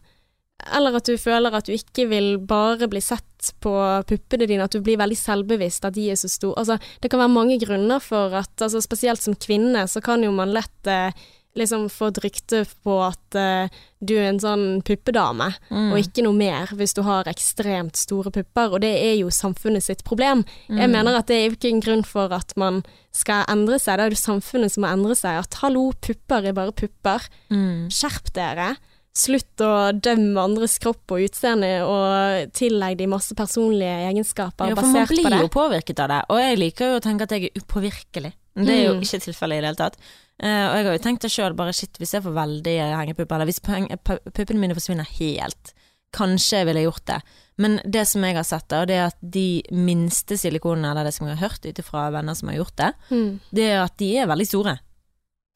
Eller 0.76 0.95
at 0.99 1.05
du 1.09 1.18
føler 1.18 1.53
at 1.57 1.66
du 1.66 1.74
ikke 1.74 2.07
vil 2.12 2.38
bare 2.38 2.88
bli 2.91 3.01
sett 3.01 3.51
på 3.64 3.74
puppene 4.07 4.45
dine, 4.47 4.64
at 4.68 4.72
du 4.76 4.82
blir 4.86 4.99
veldig 5.01 5.18
selvbevisst 5.18 5.86
at 5.88 5.93
de 5.97 6.09
er 6.14 6.16
så 6.20 6.30
store. 6.30 6.57
Altså, 6.62 6.78
det 7.01 7.09
kan 7.12 7.20
være 7.24 7.34
mange 7.34 7.59
grunner 7.64 7.99
for 8.03 8.34
at 8.38 8.62
altså, 8.62 8.82
Spesielt 8.82 9.22
som 9.24 9.34
kvinne 9.36 9.88
så 9.89 10.01
kan 10.03 10.22
jo 10.24 10.32
man 10.32 10.53
lett 10.53 10.88
eh, 10.88 11.12
liksom 11.57 11.89
få 11.91 12.07
et 12.14 12.20
rykte 12.24 12.62
på 12.86 12.93
at 13.03 13.36
eh, 13.36 13.68
du 13.99 14.14
er 14.16 14.30
en 14.30 14.39
sånn 14.39 14.82
puppedame, 14.88 15.49
Mm. 15.72 15.89
og 15.91 15.97
ikke 15.99 16.24
noe 16.24 16.34
mer 16.38 16.68
hvis 16.78 16.93
du 16.95 17.01
har 17.03 17.28
ekstremt 17.28 17.97
store 17.99 18.32
pupper, 18.32 18.72
og 18.78 18.82
det 18.86 18.93
er 19.03 19.18
jo 19.20 19.28
samfunnet 19.34 19.84
sitt 19.84 20.03
problem. 20.07 20.45
Jeg 20.70 20.88
Mm. 20.88 20.91
mener 20.95 21.18
at 21.18 21.28
det 21.28 21.36
er 21.36 21.49
jo 21.49 21.55
ikke 21.57 21.70
en 21.74 21.82
grunn 21.82 22.05
for 22.05 22.32
at 22.32 22.53
man 22.55 22.84
skal 23.12 23.43
endre 23.49 23.80
seg, 23.80 23.97
det 23.97 24.05
er 24.05 24.09
jo 24.16 24.22
samfunnet 24.22 24.72
som 24.72 24.84
må 24.86 24.93
endre 24.93 25.16
seg. 25.16 25.39
At 25.43 25.53
hallo, 25.62 25.91
pupper 25.99 26.45
er 26.47 26.53
bare 26.53 26.72
pupper. 26.72 27.28
Mm. 27.51 27.89
Skjerp 27.91 28.32
dere. 28.34 28.78
Slutt 29.14 29.59
å 29.59 29.91
dømme 29.99 30.39
andres 30.39 30.78
kropp 30.80 31.12
og 31.12 31.20
utseende 31.26 31.70
og 31.84 32.51
tillegg 32.55 32.97
de 33.01 33.07
masse 33.12 33.36
personlige 33.36 33.91
egenskaper 34.07 34.70
Ja, 34.72 34.76
for 34.76 34.88
man 34.88 34.93
basert 35.01 35.09
blir 35.12 35.26
på 35.26 35.30
det. 35.34 35.39
jo 35.41 35.49
påvirket 35.51 35.99
av 35.99 36.07
det, 36.14 36.20
og 36.32 36.39
jeg 36.39 36.57
liker 36.62 36.86
jo 36.93 36.99
å 36.99 37.03
tenke 37.03 37.24
at 37.28 37.30
jeg 37.36 37.49
er 37.49 37.59
upåvirkelig. 37.59 38.32
Det 38.55 38.70
er 38.70 38.86
jo 38.88 38.93
Mm. 38.95 39.01
ikke 39.03 39.20
tilfellet 39.26 39.57
i 39.57 39.62
det 39.62 39.68
hele 39.68 39.76
tatt. 39.84 39.97
Uh, 40.41 40.47
og 40.72 40.76
jeg 40.76 40.86
har 40.86 40.93
jo 40.97 41.03
tenkt 41.03 41.22
det 41.22 41.32
sjøl, 41.32 41.53
bare 41.55 41.74
shit, 41.74 41.93
hvis 41.99 42.12
jeg 42.14 42.24
får 42.24 42.34
veldig 42.34 42.76
hengepupper, 42.97 43.36
eller 43.36 43.45
hvis 43.45 43.59
puppene 43.62 44.59
mine 44.59 44.74
forsvinner 44.76 45.05
helt, 45.20 45.74
kanskje 46.14 46.57
jeg 46.59 46.66
ville 46.68 46.84
gjort 46.88 47.05
det. 47.05 47.22
Men 47.57 47.80
det 47.86 48.07
som 48.07 48.24
jeg 48.24 48.36
har 48.36 48.43
sett, 48.43 48.68
da, 48.70 48.86
det 48.86 48.95
er 48.95 49.05
at 49.12 49.18
de 49.22 49.62
minste 49.72 50.36
silikonene, 50.39 50.91
eller 50.91 51.03
det 51.05 51.14
som 51.14 51.28
jeg 51.28 51.38
har 51.38 51.49
hørt 51.49 51.66
ut 51.66 51.80
ifra 51.84 52.12
venner 52.12 52.34
som 52.36 52.47
har 52.49 52.57
gjort 52.57 52.76
det, 52.76 52.93
Mm. 53.12 53.39
det 53.53 53.64
er 53.72 53.84
at 53.84 53.97
de 53.97 54.18
er 54.18 54.26
veldig 54.28 54.47
store. 54.47 54.80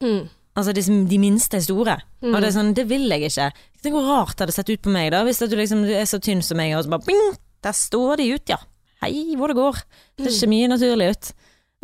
Mm. 0.02 0.28
Altså 0.56 0.72
de, 0.72 0.82
de 1.10 1.18
minste 1.20 1.58
er 1.58 1.64
store. 1.66 1.98
Mm. 2.22 2.30
Og 2.34 2.40
det 2.40 2.48
er 2.48 2.54
sånn, 2.56 2.70
det 2.76 2.86
vil 2.88 3.08
jeg 3.12 3.28
ikke. 3.28 3.50
Tenk 3.84 3.94
hvor 3.98 4.06
rart 4.08 4.36
det 4.36 4.46
hadde 4.46 4.54
sett 4.56 4.70
ut 4.72 4.82
på 4.86 4.92
meg 4.94 5.10
da, 5.12 5.20
hvis 5.26 5.42
du 5.44 5.52
liksom 5.56 5.82
du 5.84 5.92
er 5.92 6.06
så 6.08 6.18
tynn 6.22 6.40
som 6.42 6.56
meg, 6.56 6.72
og 6.78 6.86
så 6.86 6.94
bare 6.94 7.04
bing, 7.06 7.24
der 7.66 7.76
står 7.76 8.16
de 8.22 8.30
ut, 8.34 8.48
ja. 8.48 8.56
Hei, 9.04 9.34
hvor 9.36 9.52
det 9.52 9.58
går. 9.58 9.82
Det 10.16 10.30
ser 10.32 10.46
ikke 10.46 10.52
mye 10.54 10.70
naturlig 10.72 11.10
ut. 11.12 11.34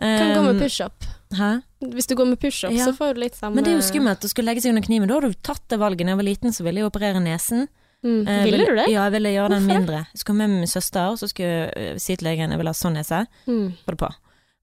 Um, 0.00 0.08
Kan 0.18 0.30
gå 0.38 0.42
med 0.46 0.62
pushup. 0.62 1.04
push-up. 1.04 1.92
Hvis 1.92 2.08
du 2.08 2.14
går 2.16 2.30
med 2.32 2.40
push-up, 2.40 2.72
Ja. 2.72 2.86
så 2.88 2.94
får 2.96 3.14
du 3.14 3.20
litt 3.20 3.36
samme 3.36 3.54
Men 3.56 3.64
det 3.64 3.74
er 3.74 3.76
jo 3.76 3.84
skummelt 3.84 4.24
å 4.24 4.30
skulle 4.32 4.48
legge 4.48 4.62
seg 4.64 4.72
under 4.72 4.82
kniven. 4.86 5.06
Da 5.08 5.14
har 5.20 5.26
du 5.28 5.34
tatt 5.44 5.62
det 5.68 5.78
valget. 5.78 6.06
Da 6.06 6.14
jeg 6.14 6.20
var 6.22 6.28
liten, 6.30 6.52
så 6.56 6.64
ville 6.64 6.80
jeg 6.80 6.88
operere 6.88 7.20
nesen. 7.22 7.68
Mm. 8.02 8.26
Eh, 8.26 8.44
Ville 8.48 8.64
du 8.66 8.74
det? 8.74 8.88
Ja, 8.90 9.04
jeg 9.04 9.12
ville 9.12 9.30
gjøre 9.30 9.50
den 9.52 9.62
Hvorfor 9.68 9.78
mindre. 9.78 10.00
Jeg 10.10 10.18
skulle 10.24 10.38
med 10.40 10.50
min 10.50 10.66
søster, 10.66 11.12
og 11.12 11.18
så 11.20 11.28
skulle 11.30 11.70
jeg 11.76 12.00
si 12.00 12.16
til 12.16 12.26
legen 12.26 12.50
jeg 12.50 12.58
ville 12.58 12.72
ha 12.72 12.74
sånn 12.74 12.96
nese. 12.98 13.20
Mm. 13.46 13.68
Få 13.84 13.94
det 13.94 13.98
på. 14.00 14.08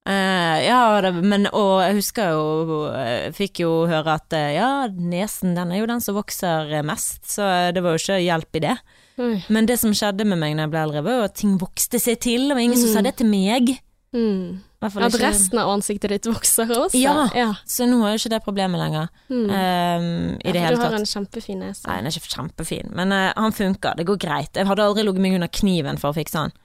Eh, 0.08 0.58
ja, 0.66 1.02
det, 1.04 1.12
men 1.22 1.46
og 1.52 1.82
jeg 1.84 1.98
husker 2.00 2.32
jo 2.32 2.78
Jeg 2.96 3.34
fikk 3.36 3.60
jo 3.62 3.72
høre 3.90 4.16
at 4.16 4.34
eh, 4.34 4.56
ja, 4.56 4.70
nesen 4.90 5.54
den 5.58 5.74
er 5.76 5.82
jo 5.84 5.90
den 5.92 6.02
som 6.02 6.16
vokser 6.18 6.72
eh, 6.80 6.86
mest, 6.88 7.28
så 7.30 7.46
det 7.76 7.84
var 7.84 7.94
jo 7.94 8.02
ikke 8.02 8.22
hjelp 8.24 8.58
i 8.58 8.64
det. 8.64 8.78
Mm. 9.20 9.36
Men 9.52 9.68
det 9.70 9.78
som 9.82 9.94
skjedde 9.94 10.26
med 10.26 10.40
meg 10.40 10.56
når 10.56 10.66
jeg 10.66 10.74
ble 10.74 10.82
eldre, 10.88 11.04
var 11.06 11.20
jo 11.20 11.28
at 11.28 11.36
ting 11.38 11.60
vokste 11.62 12.00
seg 12.02 12.18
til. 12.24 12.48
og 12.50 12.58
ingen 12.58 12.72
ingen 12.72 12.82
som 12.82 12.90
Mm. 12.90 12.96
sa 12.96 13.02
det 13.06 13.16
til 13.20 13.28
meg. 13.30 13.76
Mm. 14.16 14.64
At 14.82 15.16
resten 15.20 15.60
av 15.60 15.70
ansiktet 15.70 16.10
ditt 16.10 16.26
vokser 16.26 16.70
også? 16.72 16.98
Ja. 16.98 17.28
ja. 17.36 17.50
Så 17.68 17.86
nå 17.86 18.00
er 18.08 18.16
jo 18.16 18.22
ikke 18.24 18.32
det 18.32 18.40
problemet 18.46 18.80
lenger. 18.80 19.10
Mm. 19.30 19.50
ehm, 19.52 20.40
I 20.40 20.48
Ja, 20.48 20.54
det 20.56 20.62
hele 20.64 20.78
Du 20.80 20.82
har 20.82 20.96
en 20.96 21.06
kjempefin 21.06 21.60
nese. 21.60 21.84
Nei, 21.86 21.98
den 22.00 22.08
er 22.08 22.16
ikke 22.16 22.32
kjempefin, 22.38 22.90
men 22.96 23.12
uh, 23.12 23.34
han 23.36 23.52
funker. 23.52 23.98
Det 24.00 24.08
går 24.08 24.18
greit. 24.18 24.56
Jeg 24.56 24.66
hadde 24.66 24.82
aldri 24.88 25.04
ligget 25.04 25.22
meg 25.22 25.36
under 25.36 25.52
kniven 25.52 26.00
for 26.00 26.10
å 26.10 26.16
fikse 26.18 26.40
han. 26.40 26.56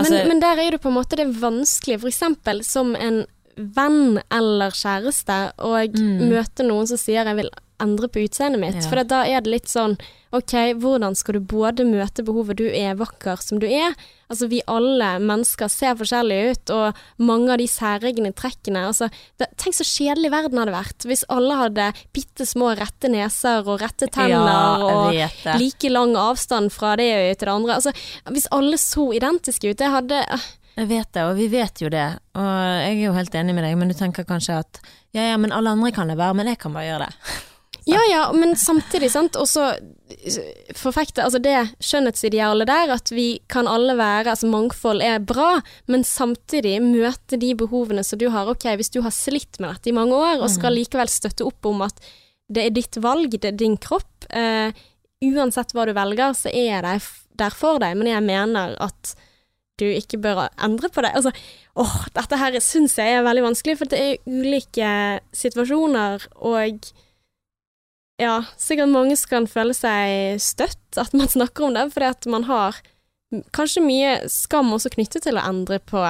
Altså, 0.00 0.14
men, 0.18 0.28
men 0.34 0.40
der 0.42 0.60
er 0.62 0.70
det 0.74 0.80
på 0.82 0.88
en 0.90 0.96
måte 0.98 1.16
det 1.20 1.28
vanskelige, 1.40 2.00
eksempel 2.10 2.62
som 2.66 2.94
en 2.96 3.22
venn 3.56 4.20
eller 4.32 4.70
kjæreste, 4.72 5.40
og 5.60 5.96
Mm. 6.00 6.28
møte 6.30 6.64
noen 6.64 6.86
som 6.88 6.96
sier 7.00 7.26
jeg 7.28 7.36
vil 7.36 7.50
endre 7.82 8.08
på 8.12 8.24
utseendet 8.26 8.62
mitt. 8.62 8.80
Ja. 8.82 8.88
For 8.88 9.04
da 9.04 9.24
er 9.28 9.44
det 9.44 9.54
litt 9.58 9.70
sånn 9.70 9.98
ok, 10.30 10.54
hvordan 10.78 11.16
skal 11.18 11.36
du 11.36 11.46
både 11.50 11.84
møte 11.86 12.22
behovet 12.26 12.60
du 12.60 12.68
er 12.68 12.98
vakker 12.98 13.40
som 13.42 13.58
du 13.62 13.66
er, 13.66 13.96
altså 14.30 14.46
vi 14.50 14.60
alle 14.70 15.16
mennesker 15.22 15.70
ser 15.72 15.96
forskjellige 15.98 16.52
ut, 16.52 16.72
og 16.74 17.00
mange 17.26 17.50
av 17.54 17.58
de 17.58 17.66
særegne 17.70 18.30
trekkene, 18.38 18.84
altså 18.92 19.08
det, 19.40 19.50
tenk 19.58 19.74
så 19.80 19.86
kjedelig 19.86 20.30
verden 20.32 20.62
hadde 20.62 20.76
vært 20.76 21.08
hvis 21.10 21.26
alle 21.34 21.58
hadde 21.64 21.88
bitte 22.14 22.46
små 22.46 22.72
rette 22.78 23.10
neser 23.10 23.66
og 23.66 23.82
rette 23.82 24.06
tenner 24.14 24.46
ja, 24.46 25.26
og 25.50 25.58
like 25.58 25.90
lang 25.90 26.14
avstand 26.18 26.70
fra 26.74 26.94
det 27.00 27.10
øyet 27.10 27.42
til 27.42 27.50
det 27.50 27.56
andre. 27.56 27.80
Altså, 27.80 27.94
hvis 28.30 28.48
alle 28.54 28.78
så 28.78 29.10
identiske 29.18 29.74
ut, 29.74 29.82
det 29.82 29.90
hadde 29.90 30.22
Jeg 30.78 30.88
vet 30.88 31.12
det, 31.12 31.26
og 31.26 31.34
vi 31.36 31.50
vet 31.50 31.82
jo 31.82 31.90
det. 31.90 32.08
Og 32.38 32.50
jeg 32.86 32.94
er 32.94 33.04
jo 33.08 33.18
helt 33.18 33.34
enig 33.34 33.56
med 33.56 33.66
deg, 33.66 33.76
men 33.80 33.90
du 33.90 33.98
tenker 33.98 34.28
kanskje 34.28 34.62
at 34.62 34.84
ja 35.10 35.32
ja, 35.32 35.38
men 35.42 35.50
alle 35.50 35.74
andre 35.74 35.90
kan 35.90 36.08
det 36.08 36.20
være, 36.20 36.36
men 36.38 36.52
jeg 36.52 36.60
kan 36.62 36.76
bare 36.76 36.86
gjøre 36.86 37.08
det. 37.10 37.40
Ja 37.88 38.00
ja, 38.10 38.24
men 38.36 38.56
samtidig, 38.58 39.08
sant, 39.12 39.38
også 39.40 39.70
forfekte 40.76 41.22
altså 41.22 41.38
det 41.40 41.54
skjønnhetsidealet 41.86 42.68
der, 42.68 42.92
at 42.96 43.12
vi 43.14 43.40
kan 43.48 43.68
alle 43.70 43.94
være 43.96 44.32
Altså 44.34 44.50
mangfold 44.50 45.04
er 45.06 45.22
bra, 45.22 45.60
men 45.88 46.04
samtidig 46.04 46.76
møte 46.82 47.38
de 47.40 47.54
behovene 47.58 48.04
som 48.04 48.20
du 48.20 48.28
har. 48.34 48.50
Ok, 48.50 48.66
hvis 48.76 48.92
du 48.92 49.00
har 49.06 49.14
slitt 49.14 49.60
med 49.62 49.70
dette 49.72 49.92
i 49.92 49.96
mange 49.96 50.18
år, 50.18 50.42
og 50.42 50.52
skal 50.52 50.76
likevel 50.76 51.08
støtte 51.10 51.46
opp 51.46 51.70
om 51.70 51.86
at 51.86 52.02
det 52.50 52.66
er 52.66 52.74
ditt 52.74 52.98
valg, 53.00 53.32
det 53.38 53.52
er 53.52 53.58
din 53.58 53.78
kropp. 53.80 54.26
Uh, 54.34 54.74
uansett 55.22 55.72
hva 55.76 55.86
du 55.86 55.94
velger, 55.94 56.34
så 56.36 56.50
er 56.50 56.66
jeg 56.66 56.86
der 56.86 57.10
der 57.40 57.56
for 57.56 57.80
deg, 57.82 57.96
men 57.98 58.10
jeg 58.10 58.24
mener 58.26 58.76
at 58.82 59.14
du 59.80 59.86
ikke 59.88 60.20
bør 60.20 60.42
endre 60.60 60.90
på 60.92 61.04
det. 61.04 61.14
Altså, 61.16 61.32
åh, 61.80 61.94
dette 62.16 62.40
her 62.40 62.58
syns 62.60 62.98
jeg 63.00 63.16
er 63.16 63.24
veldig 63.24 63.46
vanskelig, 63.48 63.78
for 63.80 63.90
det 63.90 64.00
er 64.00 64.18
ulike 64.28 64.90
situasjoner, 65.36 66.26
og 66.36 66.90
ja, 68.20 68.36
sikkert 68.60 68.92
mange 68.92 69.16
kan 69.30 69.46
føle 69.50 69.74
seg 69.76 70.38
støtt 70.44 70.98
at 71.00 71.14
man 71.16 71.28
snakker 71.36 71.68
om 71.70 71.74
det, 71.78 71.86
fordi 71.94 72.10
at 72.12 72.26
man 72.30 72.44
har 72.50 72.76
kanskje 73.54 73.82
mye 73.84 74.14
skam 74.30 74.72
også 74.74 74.90
knyttet 74.96 75.22
til 75.26 75.38
å 75.38 75.44
endre 75.48 75.78
på 75.78 76.02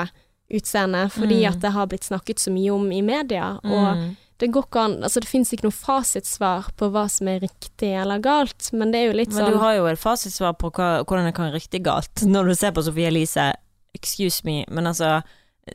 utseendet, 0.51 1.13
fordi 1.15 1.43
Mm. 1.45 1.49
at 1.53 1.61
det 1.63 1.71
har 1.73 1.87
blitt 1.87 2.05
snakket 2.09 2.39
så 2.43 2.51
mye 2.51 2.73
om 2.75 2.91
i 2.93 3.03
media. 3.03 3.61
Og 3.63 3.97
Mm. 3.97 4.17
det 4.41 4.51
går 4.51 4.65
ikke 4.67 4.81
an 4.85 5.03
Altså, 5.05 5.21
det 5.21 5.29
fins 5.29 5.53
ikke 5.53 5.65
noe 5.69 5.77
fasitsvar 5.77 6.71
på 6.77 6.91
hva 6.91 7.09
som 7.11 7.29
er 7.29 7.41
riktig 7.41 7.93
eller 8.03 8.19
galt, 8.19 8.73
men 8.73 8.91
det 8.91 8.99
er 9.01 9.07
jo 9.13 9.17
litt 9.19 9.29
sånn 9.31 9.45
Men 9.45 9.53
sånn 9.53 9.53
du 9.53 9.59
har 9.59 9.75
jo 9.77 9.87
et 9.87 9.99
fasitsvar 9.99 10.57
på 10.59 10.71
hva, 10.73 11.05
hvordan 11.05 11.27
det 11.27 11.35
kan 11.35 11.51
være 11.53 11.61
riktig 11.61 11.83
galt, 11.85 12.15
når 12.27 12.49
du 12.49 12.55
ser 12.55 12.73
på 12.73 12.83
Sofie 12.83 13.07
Elise. 13.09 13.53
Excuse 13.95 14.43
me, 14.45 14.65
men 14.69 14.85
altså 14.87 15.23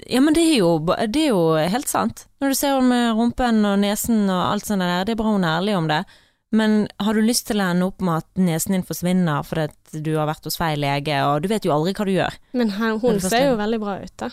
Ja, 0.10 0.20
men 0.20 0.34
det 0.34 0.42
er 0.44 0.58
jo, 0.60 0.80
det 0.84 1.16
er 1.16 1.30
jo 1.30 1.54
helt 1.70 1.88
sant. 1.88 2.26
Når 2.42 2.50
du 2.50 2.56
ser 2.56 2.74
henne 2.76 2.90
med 2.90 3.16
rumpen 3.16 3.64
og 3.66 3.80
nesen 3.80 4.26
og 4.30 4.52
alt 4.52 4.66
sånt 4.66 4.82
der, 4.82 5.06
det 5.06 5.14
er 5.14 5.16
bra 5.22 5.32
hun 5.32 5.44
er 5.46 5.62
ærlig 5.62 5.78
om 5.78 5.88
det. 5.88 6.04
Men 6.56 6.76
har 7.03 7.18
du 7.18 7.22
lyst 7.26 7.47
til 7.49 7.60
å 7.62 7.68
ende 7.74 7.88
opp 7.89 8.03
med 8.06 8.22
at 8.24 8.41
nesen 8.47 8.76
din 8.78 8.84
forsvinner 8.88 9.43
fordi 9.47 10.01
du 10.06 10.12
har 10.16 10.28
vært 10.30 10.45
hos 10.47 10.60
feil 10.62 10.80
lege, 10.84 11.18
og 11.28 11.41
du 11.43 11.49
vet 11.51 11.66
jo 11.68 11.74
aldri 11.76 11.93
hva 11.97 12.06
du 12.08 12.14
gjør. 12.16 12.38
Men 12.53 12.74
her, 12.78 12.93
Er 12.95 13.01
hun 13.03 13.20
ser 13.24 13.47
jo 13.49 13.56
veldig 13.60 13.80
bra 13.82 13.97
ut, 14.03 14.14
da. 14.22 14.30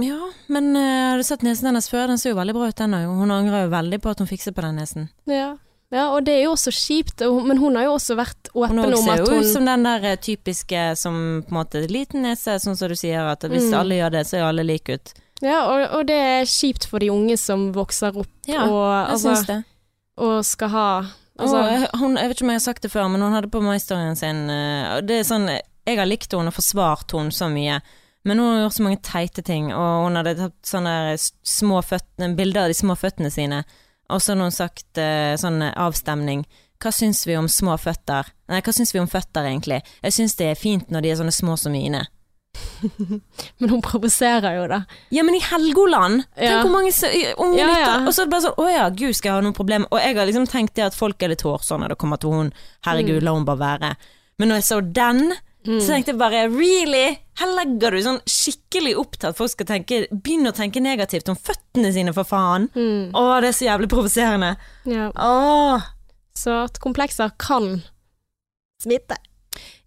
Ja, 0.00 0.30
men 0.48 0.70
uh, 0.76 0.82
har 1.10 1.18
du 1.20 1.24
sett 1.26 1.42
nesen 1.44 1.68
hennes 1.68 1.90
før? 1.90 2.06
Den 2.08 2.20
ser 2.20 2.32
jo 2.32 2.38
veldig 2.38 2.54
bra 2.56 2.68
ut, 2.70 2.76
den 2.78 2.94
òg. 2.96 3.08
Hun 3.20 3.32
angrer 3.34 3.66
jo 3.66 3.72
veldig 3.74 3.98
på 4.00 4.12
at 4.14 4.22
hun 4.22 4.30
fikser 4.30 4.54
på 4.56 4.62
den 4.64 4.78
nesen. 4.80 5.08
Ja. 5.28 5.50
ja, 5.92 6.06
og 6.14 6.24
det 6.24 6.38
er 6.38 6.44
jo 6.46 6.54
også 6.54 6.72
kjipt, 6.72 7.24
men 7.44 7.60
hun 7.60 7.76
har 7.76 7.88
jo 7.90 7.96
også 7.98 8.16
vært 8.16 8.52
åpen 8.54 8.78
om 8.80 8.84
at 8.86 8.94
hun 8.94 8.96
hun 8.96 9.08
ser 9.10 9.24
jo 9.26 9.40
ut 9.42 9.50
som 9.50 9.66
den 9.68 9.84
der 9.84 10.06
eh, 10.14 10.20
typiske 10.24 10.84
som 10.96 11.18
på 11.44 11.52
en 11.52 11.58
måte 11.58 11.82
liten 11.90 12.24
nese, 12.24 12.56
sånn 12.62 12.78
som 12.80 12.88
du 12.88 12.96
sier, 12.96 13.26
at 13.28 13.44
hvis 13.44 13.68
Mm. 13.68 13.76
alle 13.82 13.98
gjør 14.00 14.14
det, 14.16 14.24
så 14.30 14.38
er 14.38 14.46
alle 14.48 14.64
like 14.64 14.96
ut. 14.96 15.12
Ja, 15.42 15.58
og, 15.66 15.84
og 15.98 16.06
det 16.08 16.16
er 16.16 16.48
kjipt 16.48 16.86
for 16.88 17.00
de 17.02 17.10
unge 17.12 17.36
som 17.40 17.70
vokser 17.72 18.16
opp 18.16 18.28
Ja, 18.48 18.64
og, 18.68 18.80
Jeg 18.92 19.12
altså, 19.16 19.34
syns 19.34 19.46
det. 19.48 19.60
Og 20.20 20.44
skal 20.46 20.72
ha 20.74 20.86
altså, 21.40 21.62
oh, 21.64 21.86
hun, 22.02 22.18
jeg 22.20 22.30
vet 22.30 22.38
ikke 22.38 22.46
om 22.46 22.52
jeg 22.52 22.60
har 22.60 22.66
sagt 22.66 22.86
det 22.86 22.92
før, 22.92 23.08
men 23.12 23.24
hun 23.24 23.34
hadde 23.36 23.50
på 23.52 23.62
meg-storyen 23.64 24.18
sin 24.18 24.44
eh, 24.52 25.00
Det 25.06 25.20
er 25.20 25.26
sånn 25.26 25.48
Jeg 25.50 25.98
har 25.98 26.08
likt 26.08 26.32
henne 26.36 26.52
og 26.52 26.56
forsvart 26.56 27.16
henne 27.16 27.34
så 27.34 27.48
mye. 27.50 27.80
Men 28.28 28.38
hun 28.38 28.50
har 28.52 28.64
gjort 28.66 28.76
så 28.76 28.84
mange 28.84 29.00
teite 29.04 29.42
ting, 29.42 29.70
og 29.72 30.04
hun 30.04 30.18
hadde 30.20 30.36
tatt 30.36 30.58
sånne 30.68 30.96
små 31.18 31.80
føttene, 31.80 32.34
bilder 32.36 32.66
av 32.66 32.72
de 32.72 32.76
små 32.76 32.96
føttene 33.00 33.30
sine. 33.32 33.62
Og 34.12 34.20
så 34.20 34.34
hadde 34.34 34.48
hun 34.50 34.54
sagt 34.54 35.00
eh, 35.00 35.32
sånn 35.40 35.62
avstemning. 35.70 36.44
Hva 36.80 36.92
syns 36.92 37.24
vi 37.28 37.36
om 37.36 37.48
små 37.48 37.78
føtter? 37.80 38.28
Nei, 38.52 38.60
hva 38.64 38.74
syns 38.76 38.92
vi 38.94 39.00
om 39.00 39.08
føtter, 39.08 39.48
egentlig? 39.48 39.80
Jeg 40.04 40.16
syns 40.16 40.36
det 40.36 40.50
er 40.50 40.60
fint 40.60 40.92
når 40.92 41.04
de 41.04 41.12
er 41.12 41.18
sånne 41.20 41.34
små 41.34 41.56
som 41.60 41.72
mine. 41.72 42.04
Men 43.60 43.70
hun 43.74 43.82
provoserer 43.84 44.56
jo, 44.58 44.66
da. 44.70 44.78
Ja, 45.14 45.22
men 45.26 45.34
i 45.36 45.42
Helgoland! 45.44 46.24
Tenk 46.36 46.48
Ja. 46.50 46.62
hvor 46.62 46.72
mange 46.72 46.92
unge 47.36 47.58
Ja, 47.58 47.68
ja. 47.78 47.92
Og 48.06 48.12
så 48.14 48.22
er 48.22 48.28
det 48.28 48.32
bare 48.34 48.44
sånn 48.46 48.56
Å 48.62 48.68
ja, 48.72 48.86
gud, 48.90 49.14
skal 49.16 49.30
jeg 49.30 49.36
ha 49.38 49.44
noen 49.46 49.56
problemer? 49.56 49.88
Og 49.92 50.00
jeg 50.00 50.16
har 50.16 50.26
liksom 50.30 50.48
tenkt 50.50 50.74
det 50.78 50.86
at 50.88 50.96
folk 50.96 51.22
er 51.22 51.32
litt 51.34 51.42
hårsåre 51.46 51.80
når 51.84 51.94
det 51.94 51.98
kommer 52.00 52.20
til 52.22 52.30
hun. 52.36 52.52
Herregud, 52.86 53.20
Mm. 53.20 53.24
la 53.24 53.32
hun 53.36 53.44
bare 53.48 53.58
være. 53.64 53.92
Men 54.38 54.48
når 54.48 54.60
jeg 54.62 54.68
så 54.70 54.80
den, 54.92 55.32
så 55.66 55.90
tenkte 55.92 56.14
jeg 56.14 56.18
bare 56.18 56.46
really? 56.48 57.18
Her 57.36 57.50
legger 57.58 57.92
du 57.92 57.98
sånn 58.04 58.20
skikkelig 58.24 58.94
opp 58.96 59.18
til 59.20 59.28
at 59.28 59.36
folk 59.36 59.50
skal 59.52 59.66
tenke 59.68 60.06
Begynne 60.08 60.48
å 60.52 60.56
tenke 60.56 60.80
negativt 60.80 61.28
om 61.28 61.36
føttene 61.36 61.92
sine, 61.92 62.14
for 62.16 62.24
faen. 62.24 62.70
Mm. 62.74 63.10
Å, 63.12 63.40
det 63.44 63.48
er 63.52 63.56
så 63.58 63.66
jævlig 63.68 63.88
provoserende. 63.92 64.54
Ja. 64.88 65.10
Åh. 65.12 65.82
Så 66.36 66.64
at 66.64 66.80
komplekser 66.80 67.32
kan 67.36 67.82
smitte. 68.80 69.16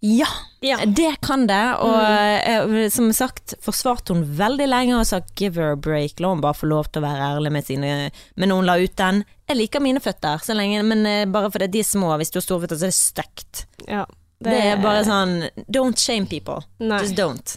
Ja, 0.04 0.26
Ja. 0.60 0.76
det 0.84 1.14
kan 1.24 1.46
det. 1.48 1.62
Og 1.80 1.94
Mm. 1.96 2.74
eh, 2.74 2.88
som 2.92 3.06
sagt, 3.12 3.54
forsvarte 3.64 4.12
hun 4.12 4.24
veldig 4.36 4.66
lenge 4.68 4.98
og 4.98 5.06
sa 5.06 5.20
give 5.36 5.54
her 5.56 5.72
a 5.72 5.76
break. 5.76 6.20
La 6.20 6.28
hun 6.28 6.42
bare 6.42 6.52
få 6.58 6.68
lov 6.68 6.90
til 6.92 7.00
å 7.02 7.06
være 7.06 7.24
ærlig 7.36 7.52
med 7.52 7.64
sine 7.64 8.10
Men 8.36 8.50
hun 8.50 8.66
la 8.66 8.74
ut 8.76 8.94
den 8.96 9.24
Jeg 9.48 9.56
liker 9.56 9.80
mine 9.80 10.00
føtter, 10.00 10.40
så 10.44 10.54
lenge, 10.54 10.82
men 10.84 11.06
eh, 11.06 11.24
bare 11.24 11.50
fordi 11.50 11.70
de 11.70 11.78
er 11.80 11.88
små. 11.88 12.16
Hvis 12.18 12.30
du 12.30 12.36
har 12.38 12.42
store 12.42 12.60
føtter, 12.66 12.76
så 12.76 12.84
er 12.84 12.92
det 12.92 13.00
stygt. 13.00 13.64
ja. 13.88 14.04
Det, 14.44 14.52
er 14.52 14.76
bare 14.82 15.04
sånn 15.06 15.48
Don't 15.72 15.96
shame 15.98 16.26
people. 16.26 16.60
Nei. 16.80 16.98
Just 17.00 17.14
don't. 17.16 17.56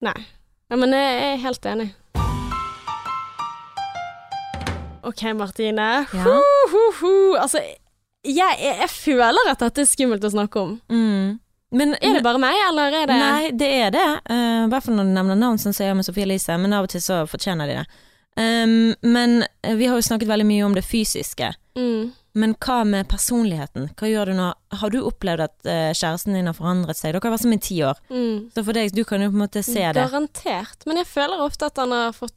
Nei. 0.00 0.14
Ja, 0.70 0.76
men 0.76 0.90
jeg 0.92 1.34
er 1.34 1.36
helt 1.42 1.60
enig. 1.66 1.90
OK, 5.04 5.22
Martine. 5.36 6.06
Ja. 6.14 6.22
Ho, 6.24 6.38
ho, 6.72 6.84
ho. 7.00 7.12
Altså, 7.36 7.60
jeg, 8.24 8.56
jeg 8.62 8.88
føler 8.88 9.50
at 9.50 9.60
dette 9.60 9.82
er 9.84 9.88
skummelt 9.90 10.24
å 10.24 10.30
snakke 10.32 10.62
om. 10.62 10.78
Mm. 10.88 11.34
Men 11.74 11.94
Er 11.98 12.18
det 12.18 12.24
bare 12.24 12.38
meg, 12.42 12.56
eller 12.68 12.94
er 13.02 13.06
det 13.10 13.18
Nei, 13.18 13.50
det 13.50 13.68
er 13.82 13.94
det. 13.94 14.08
Uh, 14.30 14.64
hvert 14.70 14.86
fall 14.86 14.94
når 14.98 15.08
du 15.10 15.14
nevner 15.16 15.38
navn 15.40 15.58
som 15.58 15.74
sier 15.74 15.94
med 15.98 16.06
Sofie 16.06 16.26
Elise, 16.26 16.56
men 16.60 16.72
av 16.76 16.86
og 16.86 16.92
til 16.94 17.02
så 17.02 17.24
fortjener 17.30 17.70
de 17.70 17.80
det. 17.80 17.86
Um, 18.36 18.94
men 19.06 19.44
eh, 19.62 19.74
vi 19.78 19.86
har 19.86 19.94
jo 19.98 20.02
snakket 20.02 20.26
veldig 20.30 20.46
mye 20.46 20.64
om 20.66 20.72
det 20.74 20.82
fysiske. 20.86 21.52
Mm. 21.78 22.12
Men 22.34 22.54
hva 22.58 22.80
med 22.86 23.06
personligheten? 23.10 23.92
Hva 23.94 24.08
gjør 24.10 24.32
du 24.32 24.34
nå? 24.40 24.48
Har 24.80 24.90
du 24.90 24.96
opplevd 25.06 25.44
at 25.44 25.54
uh, 25.68 25.90
kjæresten 25.94 26.34
din 26.34 26.50
har 26.50 26.56
forandret 26.58 26.98
seg? 26.98 27.12
Dere 27.14 27.22
har 27.28 27.36
vært 27.36 27.44
sammen 27.44 27.60
i 27.62 27.66
ti 27.68 27.78
år, 27.86 28.00
Mm. 28.10 28.48
så 28.54 28.64
for 28.66 28.74
deg, 28.74 28.94
du 28.94 29.04
kan 29.06 29.22
jo 29.22 29.30
på 29.30 29.38
en 29.38 29.44
måte 29.44 29.62
se 29.66 29.84
det. 29.84 29.94
Garantert. 30.00 30.82
Men 30.86 31.02
jeg 31.02 31.10
føler 31.10 31.44
ofte 31.46 31.70
at 31.70 31.78
han 31.78 31.94
har 31.94 32.16
fått 32.16 32.34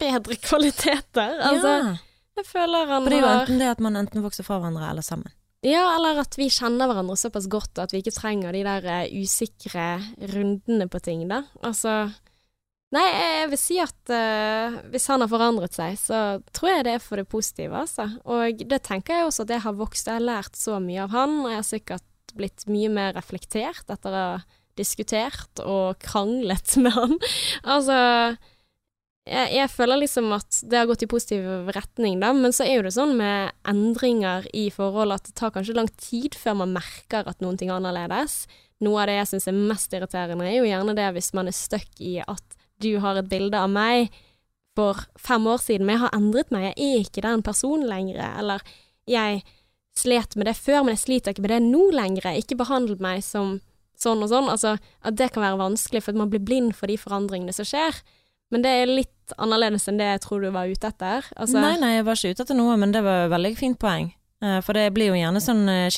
bedre 0.00 0.36
kvaliteter. 0.48 1.40
Altså, 1.40 1.72
ja. 1.72 1.94
jeg 2.40 2.48
føler 2.50 2.84
han 2.84 2.92
har 2.98 3.06
For 3.08 3.14
det 3.14 3.20
er 3.22 3.24
jo 3.24 3.32
enten 3.38 3.64
det 3.64 3.72
at 3.76 3.80
man 3.84 3.96
enten 4.02 4.24
vokser 4.24 4.44
fra 4.44 4.60
hverandre 4.60 4.90
eller 4.92 5.04
sammen. 5.06 5.32
Ja, 5.64 5.86
eller 5.94 6.20
at 6.20 6.36
vi 6.36 6.50
kjenner 6.52 6.90
hverandre 6.90 7.16
såpass 7.16 7.48
godt 7.48 7.80
at 7.80 7.94
vi 7.94 8.02
ikke 8.02 8.12
trenger 8.18 8.52
de 8.52 8.60
der 8.66 8.88
eh, 8.90 9.14
usikre 9.24 9.96
rundene 10.34 10.88
på 10.92 11.00
ting, 11.04 11.24
da. 11.30 11.44
Altså 11.64 12.04
Nei, 12.94 13.02
jeg 13.10 13.46
vil 13.50 13.58
si 13.58 13.76
at 13.82 14.10
uh, 14.12 14.74
hvis 14.92 15.08
han 15.10 15.24
har 15.24 15.26
forandret 15.26 15.74
seg, 15.74 15.96
så 15.98 16.18
tror 16.54 16.70
jeg 16.70 16.84
det 16.86 16.92
er 16.94 17.02
for 17.02 17.18
det 17.18 17.26
positive, 17.26 17.74
altså. 17.74 18.04
Og 18.30 18.60
det 18.70 18.78
tenker 18.86 19.18
jeg 19.18 19.26
også 19.26 19.46
at 19.48 19.50
jeg 19.50 19.64
har 19.64 19.74
vokst. 19.80 20.06
Jeg 20.06 20.20
har 20.20 20.22
lært 20.28 20.54
så 20.54 20.76
mye 20.78 21.02
av 21.02 21.10
han, 21.10 21.40
og 21.42 21.48
jeg 21.50 21.58
har 21.58 21.66
sikkert 21.66 22.34
blitt 22.38 22.66
mye 22.70 22.92
mer 22.94 23.16
reflektert 23.16 23.90
etter 23.90 24.14
å 24.14 24.22
ha 24.22 24.36
diskutert 24.78 25.62
og 25.64 25.98
kranglet 26.02 26.76
med 26.84 26.94
han. 26.94 27.18
altså 27.62 27.98
jeg, 29.24 29.52
jeg 29.56 29.70
føler 29.72 30.02
liksom 30.02 30.28
at 30.36 30.58
det 30.68 30.76
har 30.78 30.88
gått 30.88 31.04
i 31.06 31.08
positiv 31.08 31.70
retning, 31.72 32.18
da, 32.20 32.32
men 32.36 32.52
så 32.52 32.66
er 32.66 32.78
jo 32.78 32.84
det 32.86 32.92
sånn 32.96 33.14
med 33.16 33.54
endringer 33.70 34.44
i 34.56 34.66
forhold 34.74 35.16
at 35.16 35.30
det 35.30 35.36
tar 35.38 35.54
kanskje 35.54 35.76
lang 35.78 35.88
tid 35.96 36.36
før 36.36 36.60
man 36.60 36.74
merker 36.76 37.24
at 37.30 37.40
noen 37.40 37.56
ting 37.60 37.72
er 37.72 37.78
annerledes. 37.78 38.44
Noe 38.84 39.00
av 39.00 39.08
det 39.08 39.16
jeg 39.16 39.30
syns 39.32 39.48
er 39.48 39.56
mest 39.56 39.96
irriterende, 39.96 40.44
er 40.44 40.58
jo 40.58 40.68
gjerne 40.68 40.96
det 40.98 41.08
hvis 41.16 41.32
man 41.36 41.48
er 41.48 41.56
stuck 41.56 42.04
i 42.04 42.18
at 42.20 42.60
du 42.84 42.90
har 43.00 43.16
et 43.16 43.30
bilde 43.30 43.56
av 43.56 43.70
meg 43.72 44.12
for 44.76 44.98
fem 45.20 45.44
år 45.48 45.60
siden, 45.62 45.86
men 45.86 45.96
jeg 45.96 46.04
har 46.04 46.16
endret 46.16 46.50
meg, 46.52 46.72
jeg 46.72 46.88
er 46.90 47.04
ikke 47.06 47.24
den 47.24 47.44
personen 47.46 47.86
lenger, 47.88 48.18
eller 48.42 48.64
jeg 49.08 49.44
slet 49.94 50.34
med 50.36 50.50
det 50.50 50.56
før, 50.58 50.82
men 50.82 50.96
jeg 50.96 51.04
sliter 51.04 51.32
ikke 51.32 51.44
med 51.44 51.54
det 51.54 51.62
nå 51.64 51.86
lenger, 51.94 52.26
ikke 52.34 52.58
behandle 52.58 52.98
meg 53.00 53.22
som 53.24 53.60
sånn 54.00 54.24
og 54.26 54.28
sånn, 54.32 54.50
altså 54.50 54.74
at 55.06 55.16
det 55.16 55.30
kan 55.32 55.44
være 55.46 55.60
vanskelig, 55.60 56.02
for 56.02 56.12
at 56.12 56.20
man 56.20 56.32
blir 56.32 56.42
blind 56.42 56.74
for 56.76 56.90
de 56.90 56.98
forandringene 56.98 57.54
som 57.54 57.68
skjer. 57.68 58.02
Men 58.52 58.64
det 58.64 58.72
er 58.74 58.90
litt 58.90 59.13
annerledes 59.38 59.88
enn 59.88 59.96
det 59.98 60.04
jeg 60.10 60.20
tror 60.20 60.42
du 60.44 60.50
var 60.50 60.66
ute 60.68 60.86
etter. 60.90 61.24
Altså, 61.36 61.60
Nei, 61.60 61.76
nei, 61.80 61.94
jeg 61.96 62.04
var 62.04 62.14
ikke 62.20 62.30
ute 62.34 62.42
etter 62.44 62.54
noe, 62.58 62.76
men 62.76 62.92
det 62.92 63.02
var 63.06 63.24
et 63.26 63.30
veldig 63.32 63.56
fint 63.56 63.78
poeng. 63.80 64.12
Eh, 64.42 64.60
For 64.60 64.72
det 64.76 64.92
blir 64.92 65.08
jo 65.12 65.14
gjerne 65.16 65.40
sånn 65.40 65.62
eh, 65.68 65.88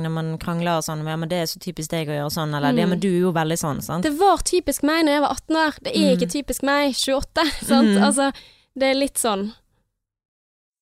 når 0.00 0.10
man 0.14 0.38
krangler 0.38 0.78
og 0.78 0.84
sånn, 0.86 1.04
ja, 1.06 1.16
men 1.16 1.28
det 1.28 1.38
er 1.42 1.46
så 1.50 1.58
typisk 1.60 1.90
deg 1.90 2.08
å 2.08 2.16
gjøre 2.16 2.30
sånn, 2.32 2.54
eller 2.56 2.72
ja, 2.72 2.86
Mm. 2.86 2.90
men 2.90 3.00
du 3.00 3.08
er 3.08 3.20
jo 3.20 3.32
veldig 3.32 3.58
sånn, 3.58 3.82
sant. 3.82 4.02
Det 4.04 4.16
var 4.18 4.38
typisk 4.38 4.82
meg 4.82 5.04
når 5.04 5.12
jeg 5.12 5.20
var 5.20 5.30
18 5.36 5.56
år. 5.56 5.74
Det 5.82 5.92
er 5.96 6.00
Mm. 6.00 6.16
ikke 6.16 6.30
typisk 6.32 6.62
meg 6.62 6.94
28, 6.94 7.44
sant? 7.72 7.88
Mm. 7.98 8.02
Altså, 8.02 8.32
det 8.78 8.86
er 8.90 8.94
litt 8.94 9.18
sånn. 9.18 9.52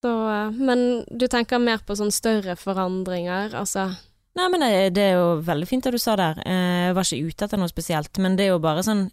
Så, 0.04 0.10
eh, 0.30 0.50
men 0.54 1.04
du 1.10 1.26
tenker 1.26 1.58
mer 1.58 1.78
på 1.78 1.96
sånn 1.98 2.12
større 2.14 2.54
forandringer, 2.56 3.50
altså. 3.54 3.96
Nei, 4.38 4.48
men 4.52 4.60
det, 4.60 4.94
det 4.94 5.02
er 5.02 5.14
jo 5.18 5.40
veldig 5.42 5.66
fint 5.66 5.82
det 5.82 5.90
du 5.96 5.98
sa 5.98 6.14
der. 6.14 6.36
Jeg 6.46 6.94
var 6.94 7.02
ikke 7.02 7.26
ute 7.26 7.44
etter 7.48 7.58
noe 7.58 7.66
spesielt, 7.72 8.18
men 8.22 8.36
det 8.38 8.44
er 8.46 8.52
jo 8.52 8.60
bare 8.62 8.84
sånn 8.86 9.08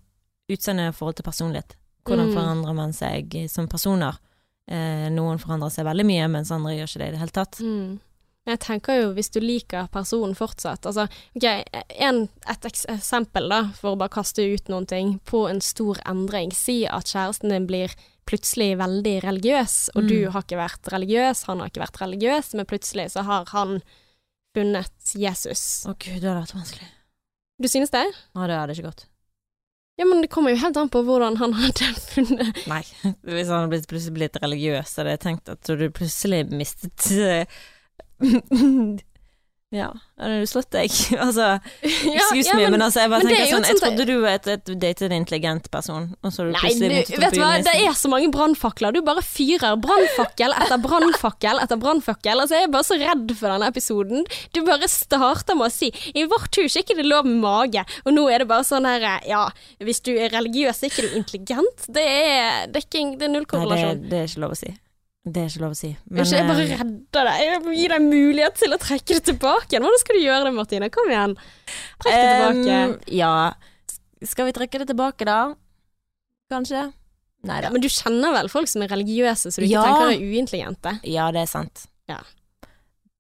utseende 0.52 0.90
i 0.92 0.94
forhold 0.94 1.16
til 1.18 1.26
personlighet. 1.26 1.74
Hvordan 2.06 2.30
Mm. 2.30 2.34
forandrer 2.36 2.76
man 2.76 2.94
seg 2.94 3.50
som 3.50 3.68
personer? 3.68 4.18
Eh, 4.68 5.10
Noen 5.10 5.38
forandrer 5.40 5.70
seg 5.72 5.86
veldig 5.86 6.06
mye, 6.06 6.28
mens 6.30 6.52
andre 6.52 6.72
gjør 6.76 6.88
ikke 6.90 7.00
det 7.00 7.08
i 7.08 7.12
det 7.12 7.20
hele 7.20 7.32
tatt. 7.32 7.60
Mm. 7.62 8.00
Jeg 8.48 8.60
tenker 8.60 9.02
jo 9.02 9.14
hvis 9.16 9.32
du 9.34 9.40
liker 9.42 9.88
personen 9.90 10.36
fortsatt, 10.38 10.86
altså 10.86 11.08
ok, 11.36 11.46
en, 12.00 12.30
et 12.48 12.62
eksempel 12.70 13.50
da, 13.50 13.64
for 13.74 13.96
å 13.96 13.98
bare 13.98 14.10
kaste 14.14 14.46
ut 14.54 14.68
noen 14.70 14.86
ting, 14.86 15.20
på 15.26 15.50
en 15.50 15.60
stor 15.62 15.98
endring. 16.06 16.54
Si 16.54 16.86
at 16.86 17.06
kjæresten 17.06 17.50
din 17.50 17.66
blir 17.66 17.90
plutselig 18.28 18.78
veldig 18.78 19.24
religiøs, 19.24 19.90
og 19.96 20.04
Mm. 20.04 20.08
du 20.10 20.30
har 20.30 20.42
ikke 20.44 20.58
vært 20.62 20.92
religiøs, 20.94 21.44
han 21.46 21.60
har 21.60 21.70
ikke 21.70 21.82
vært 21.88 22.02
religiøs, 22.02 22.54
men 22.54 22.66
plutselig 22.66 23.12
så 23.12 23.24
har 23.24 23.46
han 23.46 23.82
funnet 24.56 24.92
Jesus. 25.16 25.86
Å 25.88 25.94
gud, 25.98 26.22
det 26.22 26.30
hadde 26.30 26.46
vært 26.46 26.56
vanskelig. 26.56 26.88
Du 27.62 27.68
synes 27.68 27.90
det? 27.92 28.06
Ja, 28.36 28.48
det 28.48 28.56
hadde 28.60 28.76
ikke 28.76 28.90
gått. 28.92 29.06
Ja, 29.96 30.06
men 30.06 30.22
det 30.22 30.28
kommer 30.28 30.52
jo 30.52 30.60
helt 30.60 30.78
an 30.78 30.90
på 30.92 31.02
hvordan 31.08 31.38
han 31.40 31.54
hadde 31.56 31.90
funnet 32.12 32.66
Nei. 32.68 32.82
Hvis 33.24 33.48
han 33.48 33.66
hadde 33.66 33.88
plutselig 33.88 34.16
blitt 34.18 34.40
religiøs, 34.44 34.96
hadde 35.00 35.16
jeg 35.16 35.24
tenkt 35.24 35.52
at 35.54 35.72
du 35.72 35.86
plutselig 35.96 36.44
mistet 36.52 37.08
eh, 37.16 37.62
Ja, 39.76 39.90
du 40.16 40.46
slått 40.48 40.70
deg? 40.72 40.92
altså, 41.26 41.58
excuse 41.84 42.48
ja, 42.48 42.56
me, 42.56 42.68
men, 42.72 42.84
altså, 42.86 43.04
jeg 43.04 43.12
bare 43.12 43.26
men 43.26 43.34
tenker 43.34 43.44
er 43.44 43.52
sånn, 43.52 43.66
jeg 43.68 43.80
trodde 43.82 44.06
du 44.08 44.14
var 44.24 44.38
et, 44.38 44.48
et 44.54 44.72
datet 44.82 45.16
intelligent 45.16 45.68
person, 45.74 46.08
og 46.22 46.32
så 46.32 46.46
du 46.48 46.54
Nei, 46.54 46.62
plutselig 46.62 47.02
du, 47.10 47.18
vet 47.20 47.36
du 47.36 47.42
hva, 47.42 47.50
det 47.66 47.74
er 47.82 47.98
så 48.00 48.12
mange 48.12 48.30
brannfakler. 48.32 48.96
Du 48.96 49.02
bare 49.06 49.24
fyrer 49.26 49.76
brannfakkel 49.84 50.56
etter 50.56 50.80
brannfakkel 50.86 51.60
etter 51.64 51.82
brannfakkel. 51.82 52.46
Altså, 52.46 52.62
jeg 52.62 52.70
er 52.70 52.74
bare 52.78 52.88
så 52.88 53.00
redd 53.02 53.36
for 53.36 53.52
denne 53.52 53.72
episoden. 53.74 54.24
Du 54.56 54.62
bare 54.68 54.90
starter 54.92 55.60
med 55.60 55.68
å 55.68 55.74
si 55.74 55.92
i 56.16 56.24
vårt 56.32 56.62
hus 56.62 56.78
er 56.78 56.86
ikke 56.86 57.00
det 57.02 57.08
lov 57.10 57.28
med 57.28 57.42
mage, 57.44 57.84
og 58.06 58.16
nå 58.16 58.30
er 58.32 58.46
det 58.46 58.50
bare 58.54 58.68
sånn 58.68 58.88
her 58.88 59.04
ja, 59.28 59.44
hvis 59.84 60.02
du 60.06 60.14
er 60.16 60.32
religiøs, 60.34 60.84
er 60.84 60.94
ikke 60.94 61.10
du 61.10 61.20
intelligent. 61.20 61.90
Det 61.92 62.06
er, 62.06 62.66
det 62.72 62.80
er, 62.80 62.88
ikke, 62.88 63.06
det 63.20 63.28
er 63.28 63.36
null 63.36 63.48
korrelasjon. 63.50 63.96
Nei, 63.98 64.02
det, 64.06 64.12
det 64.14 64.24
er 64.24 64.32
ikke 64.32 64.46
lov 64.46 64.56
å 64.56 64.64
si. 64.64 64.72
Det 65.26 65.42
er 65.42 65.48
ikke 65.50 65.62
lov 65.64 65.72
å 65.74 65.78
si. 65.80 65.90
Men, 66.06 66.28
jeg 66.30 66.46
bare 66.46 66.64
eh, 66.68 66.74
redder 66.78 67.28
deg. 67.30 67.38
Jeg 67.42 67.62
må 67.66 67.72
gi 67.74 67.86
deg 67.90 68.04
mulighet 68.06 68.60
til 68.62 68.76
å 68.76 68.78
trekke 68.82 69.16
det 69.18 69.24
tilbake 69.32 69.72
igjen. 69.74 69.86
Hvordan 69.88 70.02
skal 70.04 70.20
du 70.20 70.22
gjøre 70.22 70.46
det, 70.46 70.52
Martine? 70.54 70.90
Kom 70.94 71.10
igjen. 71.10 71.34
Trekk 72.04 72.12
det 72.14 72.28
tilbake. 72.28 72.76
Um, 72.76 72.94
ja. 73.10 73.32
Skal 74.30 74.50
vi 74.50 74.54
trekke 74.60 74.82
det 74.84 74.88
tilbake, 74.92 75.26
da? 75.26 75.40
Kanskje? 76.54 76.84
Nei 77.46 77.60
Ja, 77.62 77.70
men 77.74 77.82
du 77.82 77.90
kjenner 77.90 78.34
vel 78.38 78.50
folk 78.50 78.70
som 78.70 78.86
er 78.86 78.90
religiøse, 78.94 79.52
så 79.54 79.62
du 79.62 79.66
ikke 79.66 79.82
Ja. 79.82 79.86
tenker 79.86 80.14
er 80.14 80.22
uintelligente? 80.22 80.94
Ja, 81.10 81.32
det 81.34 81.42
er 81.46 81.50
sant. 81.50 81.88
Ja. 82.10 82.22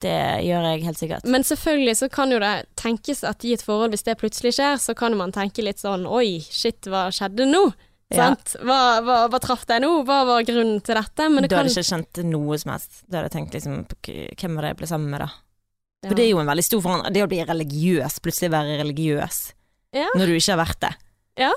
Det 0.01 0.45
gjør 0.45 0.65
jeg 0.69 0.83
helt 0.85 0.99
sikkert. 0.99 1.25
Men 1.25 1.43
selvfølgelig 1.43 1.97
så 1.97 2.09
kan 2.11 2.31
jo 2.33 2.39
det 2.39 2.67
tenkes 2.77 3.23
at 3.23 3.45
i 3.45 3.53
et 3.53 3.63
forhold, 3.65 3.93
hvis 3.93 4.03
det 4.05 4.17
plutselig 4.21 4.53
skjer, 4.57 4.77
så 4.77 4.93
kan 4.97 5.15
man 5.17 5.31
tenke 5.31 5.63
litt 5.65 5.81
sånn 5.81 6.05
oi, 6.05 6.39
shit, 6.41 6.85
hva 6.85 7.07
skjedde 7.09 7.47
nå? 7.49 7.71
Ja. 8.13 8.27
Hva, 8.61 8.79
hva, 9.01 9.15
hva 9.33 9.39
traff 9.41 9.63
deg 9.65 9.81
nå? 9.81 9.89
Hva 10.05 10.19
var 10.27 10.43
grunnen 10.45 10.77
til 10.85 10.93
dette? 10.99 11.25
Men 11.31 11.41
det 11.41 11.49
Da 11.49 11.57
hadde 11.57 11.71
jeg 11.73 11.81
ikke 11.81 11.89
skjønt 11.89 12.19
noe 12.29 12.57
som 12.61 12.71
helst. 12.75 12.99
Da 13.09 13.17
hadde 13.17 13.31
jeg 13.31 13.35
tenkt 13.39 13.55
liksom 13.57 13.79
Hvem 13.89 14.55
var 14.59 14.67
det 14.67 14.73
jeg 14.75 14.79
ble 14.81 14.89
sammen 14.91 15.09
med, 15.09 15.23
da? 15.25 15.29
Ja. 16.05 16.09
For 16.11 16.19
det 16.19 16.25
er 16.27 16.29
jo 16.29 16.41
en 16.43 16.51
veldig 16.51 16.65
stor 16.67 16.83
forandring. 16.85 17.15
Det 17.15 17.23
å 17.25 17.29
bli 17.31 17.39
religiøs, 17.49 18.19
plutselig 18.21 18.51
være 18.53 18.75
religiøs, 18.83 19.39
Ja. 19.95 20.05
når 20.13 20.25
du 20.29 20.35
ikke 20.35 20.53
har 20.53 20.61
vært 20.61 20.79
det. 20.85 20.93
Ja. 21.41 21.51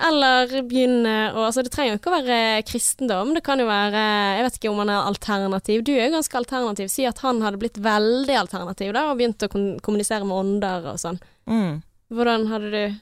Eller 0.00 0.52
begynne 0.68 1.14
å 1.36 1.46
Altså, 1.46 1.62
det 1.64 1.72
trenger 1.72 1.94
jo 1.94 1.98
ikke 2.00 2.12
å 2.12 2.16
være 2.20 2.62
kristendom. 2.68 3.34
Det 3.34 3.42
kan 3.44 3.60
jo 3.60 3.66
være 3.68 4.04
Jeg 4.36 4.44
vet 4.46 4.56
ikke 4.60 4.70
om 4.70 4.78
han 4.84 4.92
er 4.92 5.08
alternativ. 5.08 5.84
Du 5.84 5.92
er 5.92 6.06
jo 6.08 6.16
ganske 6.16 6.36
alternativ. 6.40 6.88
Si 6.92 7.04
at 7.08 7.18
han 7.24 7.40
hadde 7.44 7.60
blitt 7.60 7.80
veldig 7.80 8.36
alternativ 8.36 8.92
da, 8.96 9.10
og 9.10 9.18
begynt 9.18 9.44
å 9.44 9.48
kommunisere 9.80 10.24
med 10.28 10.36
ånder 10.44 10.92
og 10.92 11.00
sånn. 11.00 11.20
Mm. 11.48 11.82
Hvordan 12.12 12.48
hadde 12.52 12.70
du 12.70 13.00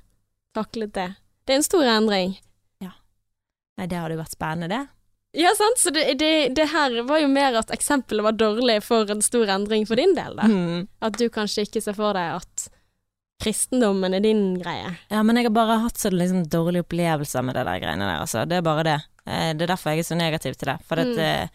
taklet 0.54 0.92
det? 0.94 1.08
Det 1.46 1.54
er 1.54 1.60
en 1.62 1.62
stor 1.66 1.82
endring. 1.84 2.36
Nei, 3.78 3.86
det 3.86 3.98
hadde 4.00 4.16
jo 4.16 4.22
vært 4.22 4.34
spennende, 4.34 4.68
det. 4.72 4.80
Ja, 5.38 5.50
sant. 5.54 5.78
Så 5.78 5.92
det, 5.94 6.06
det, 6.18 6.32
det 6.56 6.64
her 6.72 6.96
var 7.06 7.20
jo 7.22 7.28
mer 7.30 7.54
at 7.60 7.70
eksempelet 7.74 8.24
var 8.24 8.32
dårlig 8.40 8.78
for 8.82 9.10
en 9.12 9.20
stor 9.22 9.46
endring 9.54 9.84
for 9.86 10.00
din 10.00 10.14
del, 10.16 10.34
da. 10.38 10.48
Mm. 10.48 10.86
At 11.04 11.18
du 11.20 11.28
kanskje 11.30 11.66
ikke 11.68 11.82
ser 11.84 11.94
for 11.98 12.16
deg 12.16 12.38
at 12.40 12.68
kristendommen 13.42 14.16
er 14.16 14.24
din 14.24 14.40
greie. 14.58 14.96
Ja, 15.12 15.20
men 15.22 15.38
jeg 15.38 15.46
har 15.46 15.54
bare 15.54 15.76
hatt 15.84 16.00
så 16.00 16.10
liksom 16.10 16.46
dårlige 16.50 16.82
opplevelser 16.86 17.44
med 17.46 17.54
det 17.54 17.64
der 17.68 17.78
greiene 17.84 18.08
der, 18.08 18.24
altså. 18.24 18.42
Det 18.50 18.58
er 18.58 18.64
bare 18.66 18.86
det. 18.88 18.96
Eh, 19.28 19.52
Det 19.54 19.62
er 19.68 19.72
derfor 19.74 19.90
jeg 19.94 20.02
er 20.02 20.08
så 20.10 20.18
negativ 20.18 20.56
til 20.58 20.72
det. 20.72 20.78
For 20.88 20.98
at 21.04 21.06
Mm. 21.06 21.18
eh, 21.18 21.48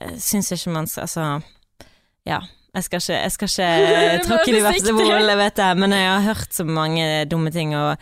jeg 0.00 0.20
syns 0.22 0.52
ikke 0.52 0.70
man 0.72 0.86
skal 0.86 1.02
Altså, 1.02 1.42
ja. 2.26 2.40
Jeg 2.74 2.84
skal 2.84 3.00
ikke, 3.00 3.22
jeg 3.22 3.32
skal 3.32 3.48
ikke 3.50 4.26
tråkke 4.28 4.52
de 4.54 4.62
verste 4.62 4.92
bolene, 4.94 5.36
vet 5.36 5.56
jeg, 5.58 5.76
men 5.76 5.90
jeg 5.90 6.06
har 6.06 6.22
hørt 6.34 6.52
så 6.54 6.64
mange 6.64 7.24
dumme 7.26 7.50
ting, 7.50 7.74
og 7.74 7.96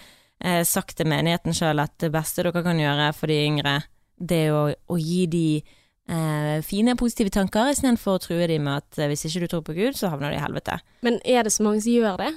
eh, 0.44 0.62
sagt 0.68 0.96
til 0.98 1.08
menigheten 1.10 1.56
sjøl 1.56 1.82
at 1.82 1.96
det 2.02 2.12
beste 2.14 2.44
dere 2.44 2.64
kan 2.64 2.80
gjøre 2.80 3.12
for 3.16 3.30
de 3.30 3.38
yngre, 3.46 3.76
det 4.18 4.40
er 4.48 4.56
å, 4.56 4.64
å 4.74 4.98
gi 4.98 5.26
de 5.30 5.46
eh, 5.58 6.58
fine, 6.66 6.96
positive 6.98 7.32
tanker, 7.34 7.70
istedenfor 7.72 8.18
å 8.18 8.22
true 8.22 8.50
de 8.50 8.58
med 8.62 8.82
at 8.82 9.00
eh, 9.00 9.10
hvis 9.10 9.26
ikke 9.28 9.44
du 9.44 9.52
tror 9.52 9.64
på 9.66 9.76
Gud, 9.78 9.98
så 9.98 10.12
havner 10.12 10.32
du 10.34 10.38
i 10.38 10.44
helvete. 10.44 10.80
Men 11.06 11.20
er 11.24 11.46
det 11.46 11.54
så 11.54 11.66
mange 11.66 11.82
som 11.84 11.94
gjør 11.94 12.20
det? 12.24 12.32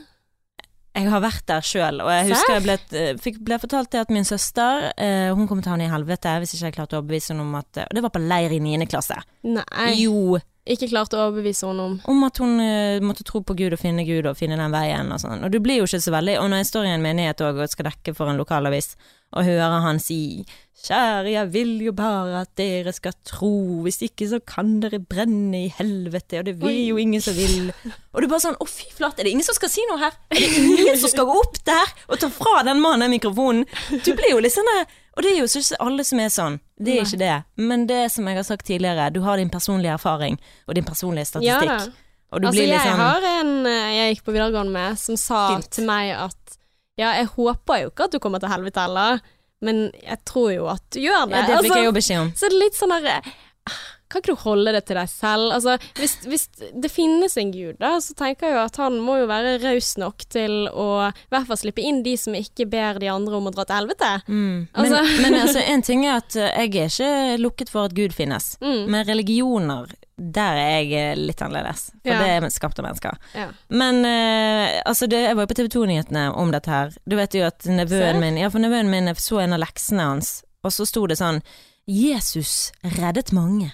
Jeg 0.91 1.07
har 1.07 1.21
vært 1.23 1.45
der 1.47 1.63
sjøl, 1.63 2.01
og 2.03 2.09
jeg 2.11 2.25
husker 2.33 2.57
jeg 2.57 2.63
ble, 2.65 2.75
eh, 2.99 3.11
fikk, 3.23 3.37
ble 3.47 3.57
fortalt 3.61 3.93
det 3.93 4.01
at 4.03 4.09
min 4.11 4.27
søster 4.27 4.89
eh, 4.99 5.29
Hun 5.31 5.47
kom 5.47 5.61
til 5.61 5.71
å 5.71 5.75
havne 5.77 5.85
i 5.87 5.91
helvete 5.91 6.33
hvis 6.43 6.57
ikke 6.57 6.67
jeg 6.67 6.75
klarte 6.75 6.97
å 6.97 6.99
overbevise 6.99 7.31
henne 7.31 7.45
om 7.45 7.53
at 7.55 7.85
Og 7.85 7.95
det 7.95 8.03
var 8.03 8.11
på 8.11 8.19
leir 8.19 8.51
i 8.51 8.59
niende 8.59 8.89
klasse. 8.91 9.15
Nei. 9.47 9.93
Jo, 10.01 10.35
Ikke 10.69 10.91
klart 10.91 11.15
å 11.17 11.23
overbevise 11.23 11.65
henne 11.65 11.85
om. 11.89 11.95
om 12.11 12.25
at 12.27 12.37
hun 12.37 12.59
uh, 12.61 13.01
måtte 13.01 13.25
tro 13.25 13.41
på 13.41 13.55
Gud 13.57 13.73
og 13.73 13.81
finne 13.81 14.05
Gud 14.05 14.27
og 14.29 14.37
finne 14.37 14.59
den 14.59 14.73
veien 14.73 15.09
og 15.09 15.21
sånn. 15.23 15.41
Og 15.41 15.53
du 15.53 15.57
blir 15.63 15.81
jo 15.81 15.87
ikke 15.89 16.03
så 16.03 16.13
veldig 16.13 16.35
Og 16.43 16.51
når 16.51 16.61
jeg 16.61 16.69
står 16.69 16.85
i 16.85 16.91
en 16.93 17.05
menighet 17.05 17.41
og 17.47 17.63
skal 17.71 17.89
dekke 17.89 18.13
for 18.17 18.29
en 18.29 18.37
lokalavis, 18.37 18.93
og 19.31 19.47
hører 19.47 19.79
han 19.85 20.01
si 20.03 20.43
Kjære, 20.81 21.29
jeg 21.29 21.49
vil 21.53 21.73
jo 21.85 21.91
bare 21.93 22.39
at 22.41 22.49
dere 22.57 22.89
skal 22.89 23.13
tro, 23.27 23.51
hvis 23.85 23.99
ikke 24.07 24.25
så 24.31 24.39
kan 24.41 24.79
dere 24.81 24.97
brenne 24.97 25.67
i 25.67 25.73
helvete, 25.77 26.39
og 26.39 26.47
det 26.47 26.55
vil 26.57 26.79
jo 26.87 26.97
ingen 26.97 27.21
som 27.21 27.37
vil. 27.37 27.69
Og 28.15 28.23
du 28.23 28.27
bare 28.31 28.41
sånn, 28.41 28.57
å 28.57 28.65
fy 28.65 28.87
flate, 28.89 29.21
er 29.21 29.29
det 29.29 29.35
ingen 29.35 29.45
som 29.45 29.53
skal 29.53 29.69
si 29.69 29.85
noe 29.91 30.01
her? 30.01 30.17
Er 30.33 30.41
det 30.41 30.63
ingen 30.81 30.97
som 30.97 31.13
skal 31.13 31.29
gå 31.29 31.35
opp 31.37 31.59
der 31.69 31.93
og 32.07 32.17
ta 32.23 32.31
fra 32.33 32.63
den 32.65 32.81
mannen 32.81 33.13
mikrofonen? 33.13 33.69
Du 34.01 34.09
blir 34.17 34.33
jo 34.33 34.41
litt 34.41 34.55
sånn 34.55 34.71
der, 34.73 34.89
og 35.15 35.23
det 35.23 35.31
er 35.33 35.39
jo 35.41 35.47
ikke 35.49 35.77
alle 35.83 36.03
som 36.07 36.19
er 36.23 36.29
sånn, 36.31 36.59
det 36.79 36.93
er 36.93 37.01
Nei. 37.01 37.07
ikke 37.09 37.19
det. 37.19 37.35
Men 37.57 37.87
det 37.87 38.11
som 38.13 38.27
jeg 38.27 38.35
har 38.39 38.43
sagt 38.47 38.65
tidligere, 38.65 39.09
du 39.13 39.19
har 39.25 39.37
din 39.37 39.49
personlige 39.51 39.93
erfaring, 39.97 40.39
og 40.67 40.75
din 40.75 40.85
personlige 40.87 41.25
Ja 41.43 41.57
statistikk. 41.59 41.67
da. 41.67 42.07
og 42.31 42.41
du 42.41 42.47
Altså, 42.47 42.57
blir 42.57 42.67
litt 42.71 42.77
jeg 42.79 42.87
sånn, 42.91 42.99
har 43.03 43.27
en 43.41 43.65
eh, 43.65 43.91
jeg 43.97 44.15
gikk 44.15 44.23
på 44.25 44.31
videregående 44.37 44.71
med, 44.71 44.97
som 44.99 45.17
sa 45.17 45.41
Fint. 45.55 45.69
til 45.71 45.85
meg 45.85 46.13
at 46.15 46.57
ja, 46.97 47.11
jeg 47.17 47.25
håper 47.35 47.81
jo 47.83 47.89
ikke 47.91 48.03
at 48.07 48.11
du 48.11 48.19
kommer 48.19 48.39
til 48.39 48.49
helvete 48.51 48.79
heller, 48.85 49.19
men 49.61 49.91
jeg 50.03 50.17
tror 50.25 50.51
jo 50.53 50.65
at 50.71 50.81
du 50.91 50.99
gjør 50.99 51.27
det. 51.29 51.35
ja, 51.37 51.45
det 51.47 51.57
fikk 51.59 51.71
Altså, 51.71 51.77
jeg 51.77 51.85
jo 51.85 51.91
beskjed 51.99 52.19
om. 52.21 52.31
Så 52.35 52.45
er 52.49 52.55
litt 52.59 52.75
sånn 52.79 52.89
derre 52.95 53.21
Kan 54.11 54.21
ikke 54.23 54.35
du 54.35 54.41
holde 54.43 54.73
det 54.75 54.83
til 54.89 54.99
deg 54.99 55.09
selv? 55.11 55.53
Altså, 55.55 55.77
hvis, 55.99 56.17
hvis 56.27 56.45
det 56.83 56.91
finnes 56.91 57.37
en 57.39 57.53
gud, 57.55 57.79
da, 57.81 57.95
så 58.03 58.15
tenker 58.19 58.49
jeg 58.49 58.57
jo 58.57 58.63
at 58.65 58.79
han 58.81 58.99
må 59.03 59.17
jo 59.21 59.29
være 59.31 59.55
raus 59.63 59.93
nok 60.01 60.25
til 60.31 60.67
å 60.67 60.89
i 61.09 61.31
hvert 61.31 61.47
fall 61.49 61.59
slippe 61.61 61.83
inn 61.85 62.03
de 62.05 62.17
som 62.19 62.35
ikke 62.37 62.67
ber 62.71 62.99
de 63.01 63.09
andre 63.11 63.39
om 63.39 63.47
å 63.49 63.55
dra 63.55 63.65
til 63.67 63.79
helvete. 63.79 64.11
Mm. 64.27 64.67
Altså- 64.73 65.01
Men, 65.01 65.21
men 65.31 65.39
altså, 65.41 65.63
en 65.63 65.81
ting 65.87 66.05
er 66.05 66.19
at 66.19 66.35
eh, 66.35 66.51
jeg 66.67 66.75
er 66.85 66.91
ikke 66.91 67.41
lukket 67.41 67.71
for 67.73 67.87
at 67.89 67.95
Gud 67.97 68.13
finnes. 68.15 68.53
Mm. 68.61 68.83
Men 68.91 69.07
religioner, 69.07 69.91
der 70.21 70.59
er 70.59 70.69
jeg 70.83 70.93
eh, 70.99 71.15
litt 71.17 71.41
annerledes. 71.41 71.87
For 72.03 72.11
Ja. 72.13 72.19
det 72.21 72.29
er 72.37 72.49
skapt 72.53 72.79
av 72.79 72.85
mennesker. 72.85 73.17
Ja. 73.37 73.47
Men 73.69 74.03
uh, 74.05 74.81
altså, 74.85 75.07
det, 75.07 75.23
jeg 75.25 75.35
var 75.37 75.45
jo 75.47 75.51
på 75.53 75.59
TV 75.61 75.71
2-nyhetene 75.77 76.27
om 76.35 76.51
dette 76.53 76.69
her. 76.71 76.93
Du 77.05 77.15
vet 77.19 77.33
jo 77.37 77.45
at 77.47 77.65
nevøen 77.65 78.19
min 78.21 78.37
Ja, 78.41 78.49
for 78.53 78.63
nevøen 78.63 78.91
min 78.91 79.09
så 79.15 79.41
en 79.43 79.53
av 79.57 79.61
leksene 79.63 80.07
hans, 80.11 80.41
og 80.65 80.73
så 80.75 80.85
sto 80.85 81.05
det 81.09 81.17
sånn 81.19 81.41
Jesus 81.89 82.71
reddet 82.97 83.31
mange. 83.35 83.71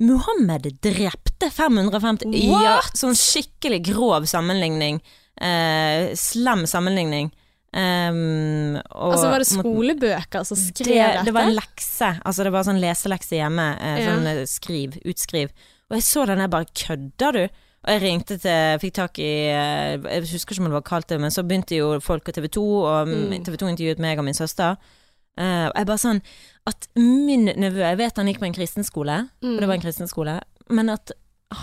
Muhammed 0.00 0.66
drepte 0.82 1.50
550 1.50 2.32
Ja, 2.34 2.78
What? 2.80 2.96
sånn 2.98 3.14
skikkelig 3.14 3.82
grov 3.92 4.26
sammenligning. 4.26 5.00
Eh, 5.40 6.12
slem 6.18 6.64
sammenligning. 6.66 7.30
Um, 7.74 8.76
og- 8.90 9.14
Altså, 9.14 9.30
var 9.30 9.38
det 9.38 9.48
skolebøker 9.48 10.44
som 10.46 10.56
skrev 10.56 10.86
det, 10.86 10.94
dette? 10.94 11.24
det 11.24 11.34
var 11.34 11.42
en 11.42 11.56
lekse. 11.56 12.20
Altså 12.24 12.44
det 12.44 12.52
var 12.52 12.62
sånn 12.62 12.80
leselekse 12.80 13.34
hjemme. 13.38 13.80
Eh, 13.80 13.98
Ja. 14.04 14.10
Sånn 14.14 14.26
eh, 14.26 14.44
skriv, 14.46 14.98
utskriv. 15.04 15.50
Og 15.90 15.96
jeg 15.98 16.02
så 16.02 16.26
den, 16.26 16.38
jeg 16.38 16.50
bare 16.50 16.66
kødder 16.66 17.32
du? 17.32 17.48
Og 17.86 17.88
jeg 17.88 18.02
ringte 18.02 18.38
til 18.40 18.78
Fikk 18.80 18.92
tak 18.94 19.18
i 19.18 19.50
eh, 19.50 19.96
Jeg 19.98 20.22
husker 20.22 20.54
ikke 20.54 20.58
om 20.60 20.64
det 20.70 20.72
var 20.72 20.82
kalt 20.82 21.06
det, 21.08 21.20
men 21.20 21.30
så 21.30 21.42
begynte 21.46 21.76
jo 21.76 22.00
folk 22.00 22.26
og 22.28 22.34
TV 22.34 22.48
2, 22.48 22.82
og 22.84 23.08
Mm. 23.08 23.44
TV 23.44 23.56
2 23.58 23.66
intervjuet 23.76 23.98
meg 23.98 24.18
og 24.18 24.24
min 24.24 24.34
søster. 24.34 24.76
Eh, 25.36 25.66
og 25.66 25.72
jeg 25.74 25.86
bare 25.86 25.98
sånn 25.98 26.22
At 26.66 26.86
min 26.96 27.44
nevø 27.44 27.80
Jeg 27.84 27.98
vet 27.98 28.16
han 28.16 28.26
gikk 28.26 28.38
på 28.40 28.46
en 28.46 28.54
kristen 28.56 28.84
skole, 28.84 29.28
Mm. 29.42 29.54
og 29.54 29.60
det 29.60 29.68
var 29.68 29.74
en 29.74 29.80
kristen 29.84 30.08
skole, 30.08 30.40
men 30.70 30.88
at 30.90 31.12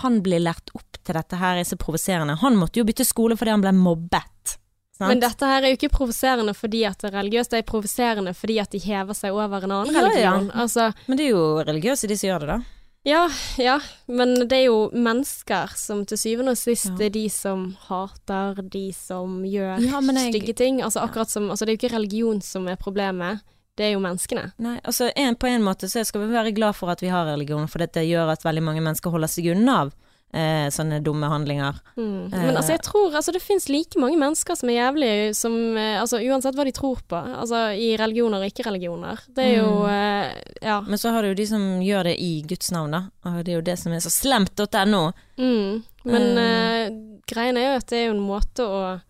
han 0.02 0.20
blir 0.22 0.38
lært 0.40 0.70
opp 0.74 0.98
til 1.04 1.14
dette 1.14 1.36
her 1.36 1.56
er 1.58 1.64
så 1.64 1.76
provoserende. 1.76 2.36
Han 2.38 2.54
måtte 2.56 2.78
jo 2.78 2.84
bytte 2.84 3.04
skole 3.04 3.36
fordi 3.36 3.50
han 3.50 3.60
ble 3.60 3.72
mobbet. 3.72 4.56
Sant? 4.96 5.08
Men 5.08 5.20
dette 5.20 5.40
her 5.44 5.62
er 5.64 5.72
jo 5.72 5.76
ikke 5.76 5.90
provoserende 5.96 6.54
fordi 6.54 6.84
at 6.86 6.98
det 7.02 7.10
er 7.12 7.18
religiøst, 7.18 7.50
det 7.50 7.58
er 7.58 7.66
provoserende 7.72 8.34
fordi 8.34 8.58
at 8.60 8.70
de 8.70 8.78
hever 8.78 9.12
seg 9.14 9.32
over 9.32 9.64
en 9.64 9.70
annen 9.72 9.92
Ja, 9.94 10.00
ja. 10.00 10.06
religion. 10.08 10.50
Altså, 10.54 10.92
Men 11.08 11.16
det 11.18 11.26
er 11.26 11.30
jo 11.30 11.62
religiøse 11.66 12.06
de 12.08 12.16
som 12.16 12.28
gjør 12.28 12.38
det, 12.40 12.48
da. 12.48 12.60
ja, 13.04 13.28
ja, 13.58 13.80
men 14.06 14.34
det 14.48 14.52
er 14.52 14.64
jo 14.66 14.90
mennesker 14.94 15.74
som 15.76 16.04
til 16.06 16.16
syvende 16.18 16.50
og 16.54 16.56
sist 16.56 16.92
Ja. 16.98 17.06
er 17.06 17.10
de 17.10 17.28
som 17.28 17.76
hater, 17.88 18.54
de 18.70 18.92
som 18.92 19.42
gjør 19.42 19.80
Ja, 19.82 20.00
jeg- 20.00 20.32
stygge 20.32 20.54
ting. 20.54 20.80
Altså 20.80 21.00
akkurat 21.02 21.28
som 21.28 21.50
Altså 21.50 21.66
det 21.66 21.72
er 21.72 21.76
jo 21.76 21.88
ikke 21.88 21.96
religion 21.96 22.40
som 22.40 22.68
er 22.68 22.76
problemet, 22.76 23.40
det 23.78 23.86
er 23.86 23.92
jo 23.94 24.00
menneskene. 24.04 24.52
Nei, 24.58 24.78
altså 24.84 25.10
en, 25.16 25.34
på 25.36 25.46
en 25.48 25.62
måte 25.64 25.88
så 25.88 26.04
skal 26.04 26.26
vi 26.26 26.34
være 26.34 26.52
glad 26.56 26.74
for 26.76 26.92
at 26.92 27.00
vi 27.02 27.08
har 27.08 27.24
religion, 27.30 27.68
for 27.68 27.78
dette 27.80 28.04
gjør 28.04 28.32
at 28.34 28.44
veldig 28.44 28.62
mange 28.62 28.82
mennesker 28.84 29.10
holder 29.14 29.30
seg 29.32 29.48
unna 29.54 29.78
av 29.86 29.92
eh, 30.34 30.66
sånne 30.72 30.98
dumme 31.04 31.28
handlinger. 31.28 31.78
Mm. 31.96 32.28
Eh. 32.32 32.42
Men 32.46 32.56
altså, 32.56 32.72
jeg 32.74 32.82
tror 32.84 33.16
altså, 33.16 33.32
det 33.32 33.40
finnes 33.44 33.68
like 33.72 33.98
mange 34.00 34.18
mennesker 34.20 34.56
som 34.60 34.68
er 34.72 34.76
jævlige, 34.78 35.34
som 35.36 35.56
eh, 35.76 35.96
Altså 36.00 36.20
uansett 36.24 36.56
hva 36.56 36.64
de 36.68 36.72
tror 36.76 37.00
på, 37.08 37.16
altså 37.16 37.62
i 37.76 37.90
religioner 38.00 38.40
og 38.44 38.48
ikke-religioner. 38.52 39.24
Det 39.28 39.44
er 39.50 39.56
jo 39.62 39.70
Mm. 39.82 39.88
eh, 39.92 40.42
Ja. 40.62 40.80
Men 40.86 40.98
så 41.00 41.10
har 41.12 41.22
du 41.22 41.28
jo 41.32 41.34
de 41.40 41.46
som 41.46 41.64
gjør 41.82 42.04
det 42.10 42.16
i 42.20 42.42
Guds 42.48 42.70
navn, 42.72 42.90
da. 42.92 43.02
Og 43.24 43.40
det 43.44 43.52
er 43.52 43.56
jo 43.60 43.66
det 43.72 43.78
som 43.78 43.92
er 43.92 44.00
så 44.04 44.12
slemt.no. 44.12 45.12
Mm. 45.38 45.82
Men 46.04 46.38
Eh. 46.38 46.86
eh, 46.86 46.90
greien 47.26 47.56
er 47.56 47.70
jo 47.72 47.76
at 47.80 47.86
det 47.88 47.98
er 47.98 48.06
jo 48.10 48.14
en 48.18 48.26
måte 48.28 48.64
å 48.68 49.00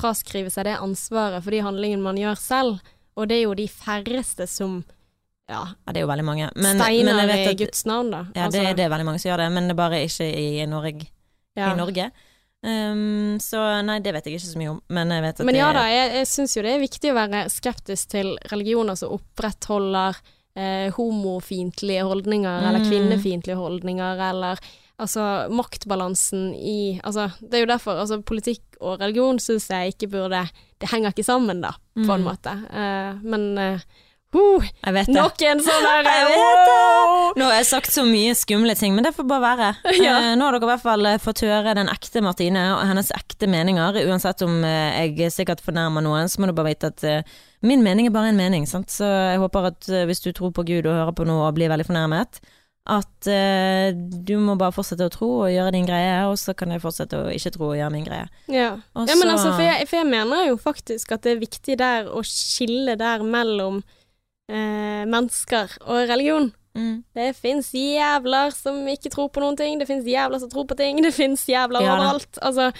fraskrive 0.00 0.50
seg 0.50 0.64
det 0.66 0.74
ansvaret 0.82 1.42
for 1.44 1.50
de 1.54 1.60
handlingene 1.64 2.02
man 2.02 2.16
gjør 2.18 2.36
selv, 2.40 2.80
og 3.16 3.28
det 3.30 3.36
er 3.38 3.42
jo 3.46 3.54
de 3.54 3.68
færreste 3.68 4.46
som 4.50 4.82
ja, 5.48 5.60
Ja, 5.86 5.92
det 5.92 6.00
er 6.00 6.06
jo 6.06 6.08
veldig 6.08 6.24
mange. 6.24 6.46
Men, 6.56 6.62
men 6.76 6.78
steiner 6.80 7.18
jeg 7.28 7.50
i 7.52 7.56
Guds 7.64 7.82
navn, 7.86 8.10
da. 8.10 8.22
ja, 8.34 8.46
det, 8.48 8.60
Altså, 8.62 8.76
det 8.78 8.84
er 8.86 8.92
veldig 8.94 9.06
mange 9.10 9.20
som 9.20 9.28
gjør 9.30 9.42
det, 9.44 9.48
men 9.52 9.66
det 9.68 9.74
er 9.74 9.80
bare 9.82 9.98
ikke 10.06 10.28
i 10.40 10.66
Norge. 10.66 11.08
ja. 11.56 11.72
I 11.72 11.76
Norge. 11.76 12.06
Um, 12.64 13.36
så 13.44 13.60
nei, 13.84 13.98
det 14.00 14.14
vet 14.16 14.24
jeg 14.24 14.38
ikke 14.38 14.46
så 14.54 14.56
mye 14.62 14.70
om, 14.72 14.78
men 14.88 15.10
jeg 15.12 15.20
vet 15.26 15.40
at 15.42 15.44
Men 15.44 15.58
ja 15.58 15.66
det 15.68 15.76
da, 15.76 15.82
jeg, 15.92 16.12
jeg 16.16 16.28
syns 16.30 16.54
jo 16.56 16.62
det 16.64 16.70
er 16.72 16.80
viktig 16.80 17.10
å 17.12 17.16
være 17.18 17.42
skeptisk 17.52 18.08
til 18.14 18.30
religioner 18.48 18.96
som 18.96 19.12
opprettholder 19.18 20.16
eh, 20.56 20.88
homofiendtlige 20.96 22.06
holdninger, 22.08 22.64
eller 22.70 22.80
Mm. 22.80 22.88
kvinnefiendtlige 22.88 23.58
holdninger, 23.60 24.22
eller 24.30 24.58
altså 25.00 25.48
maktbalansen 25.50 26.52
i 26.54 27.00
Altså, 27.04 27.28
det 27.42 27.58
er 27.58 27.64
jo 27.64 27.72
derfor 27.72 27.98
altså, 28.04 28.20
politikk 28.22 28.62
og 28.80 29.00
religion 29.00 29.38
syns 29.42 29.68
jeg 29.70 29.94
ikke 29.94 30.10
burde 30.12 30.44
Det 30.80 30.90
henger 30.92 31.10
ikke 31.14 31.24
sammen, 31.26 31.60
da, 31.64 31.72
på 31.96 32.10
en 32.14 32.22
Mm. 32.22 32.28
måte. 32.28 32.52
Uh, 32.70 33.18
men 33.24 33.58
uh, 33.58 33.80
uh, 34.34 34.64
Jeg 34.84 34.94
vet 34.94 35.06
det. 35.06 35.14
nok 35.16 35.42
en 35.42 35.60
sånn 35.64 35.82
der 35.86 36.04
Jeg 36.10 36.26
vet 36.30 36.64
det! 36.68 36.80
Nå 37.40 37.44
har 37.48 37.54
jeg 37.58 37.66
sagt 37.66 37.90
så 37.94 38.04
mye 38.06 38.34
skumle 38.38 38.74
ting, 38.78 38.94
men 38.94 39.02
det 39.06 39.14
får 39.16 39.26
bare 39.26 39.42
være. 39.42 39.70
Ja. 40.04 40.14
uh, 40.20 40.34
nå 40.38 40.44
har 40.46 40.52
dere 40.58 40.68
i 40.68 40.70
hvert 40.74 40.84
fall 40.84 41.08
fått 41.22 41.42
høre 41.46 41.74
den 41.78 41.88
ekte 41.90 42.22
Martine 42.22 42.64
og 42.76 42.84
hennes 42.86 43.10
ekte 43.16 43.48
meninger. 43.50 43.98
Uansett 44.06 44.42
om 44.46 44.60
jeg 44.62 45.32
sikkert 45.34 45.62
fornærmer 45.64 46.04
noen, 46.04 46.28
så 46.30 46.38
må 46.42 46.46
du 46.50 46.54
bare 46.54 46.70
vite 46.74 46.92
at 46.92 47.06
min 47.64 47.82
mening 47.82 48.06
er 48.06 48.14
bare 48.14 48.28
en 48.30 48.38
mening. 48.38 48.66
Sant? 48.68 48.90
Så 48.92 49.06
jeg 49.08 49.40
håper 49.42 49.70
at 49.72 49.88
hvis 50.06 50.20
du 50.22 50.30
tror 50.36 50.52
på 50.54 50.62
Gud 50.68 50.84
og 50.86 50.92
hører 51.00 51.16
på 51.16 51.24
noe 51.26 51.48
og 51.48 51.54
blir 51.56 51.72
veldig 51.72 51.86
fornærmet, 51.88 52.42
at 52.86 53.26
eh, 53.32 53.92
du 53.96 54.34
må 54.44 54.58
bare 54.60 54.74
fortsette 54.76 55.06
å 55.08 55.12
tro 55.12 55.28
og 55.46 55.48
gjøre 55.48 55.72
din 55.72 55.86
greie, 55.88 56.18
og 56.28 56.36
så 56.36 56.52
kan 56.56 56.68
jeg 56.74 56.82
fortsette 56.82 57.16
å 57.16 57.30
ikke 57.32 57.52
tro 57.54 57.70
og 57.70 57.78
gjøre 57.78 57.92
min 57.94 58.04
greie. 58.04 58.26
Ja. 58.52 58.74
Og 58.94 59.08
ja, 59.08 59.14
men 59.16 59.28
så- 59.28 59.32
altså, 59.38 59.52
for 59.56 59.62
jeg, 59.64 59.88
for 59.88 59.96
jeg 60.02 60.06
mener 60.10 60.46
jo 60.50 60.56
faktisk 60.60 61.12
at 61.16 61.22
det 61.22 61.32
er 61.32 61.40
viktig 61.40 61.78
der 61.80 62.10
å 62.12 62.20
skille 62.28 62.96
der 63.00 63.24
mellom 63.24 63.82
eh, 64.50 65.04
mennesker 65.08 65.78
og 65.86 66.08
religion. 66.10 66.50
Mm. 66.76 67.04
Det 67.14 67.30
fins 67.38 67.70
jævler 67.72 68.50
som 68.52 68.82
ikke 68.90 69.10
tror 69.14 69.30
på 69.32 69.40
noen 69.40 69.56
ting, 69.56 69.78
det 69.78 69.86
fins 69.88 70.04
jævler 70.04 70.40
som 70.42 70.50
tror 70.50 70.66
på 70.68 70.76
ting, 70.76 71.00
det 71.02 71.14
fins 71.14 71.46
jævler 71.48 71.80
Ja 71.86 71.94
overalt. 71.94 72.36
Altså, 72.42 72.72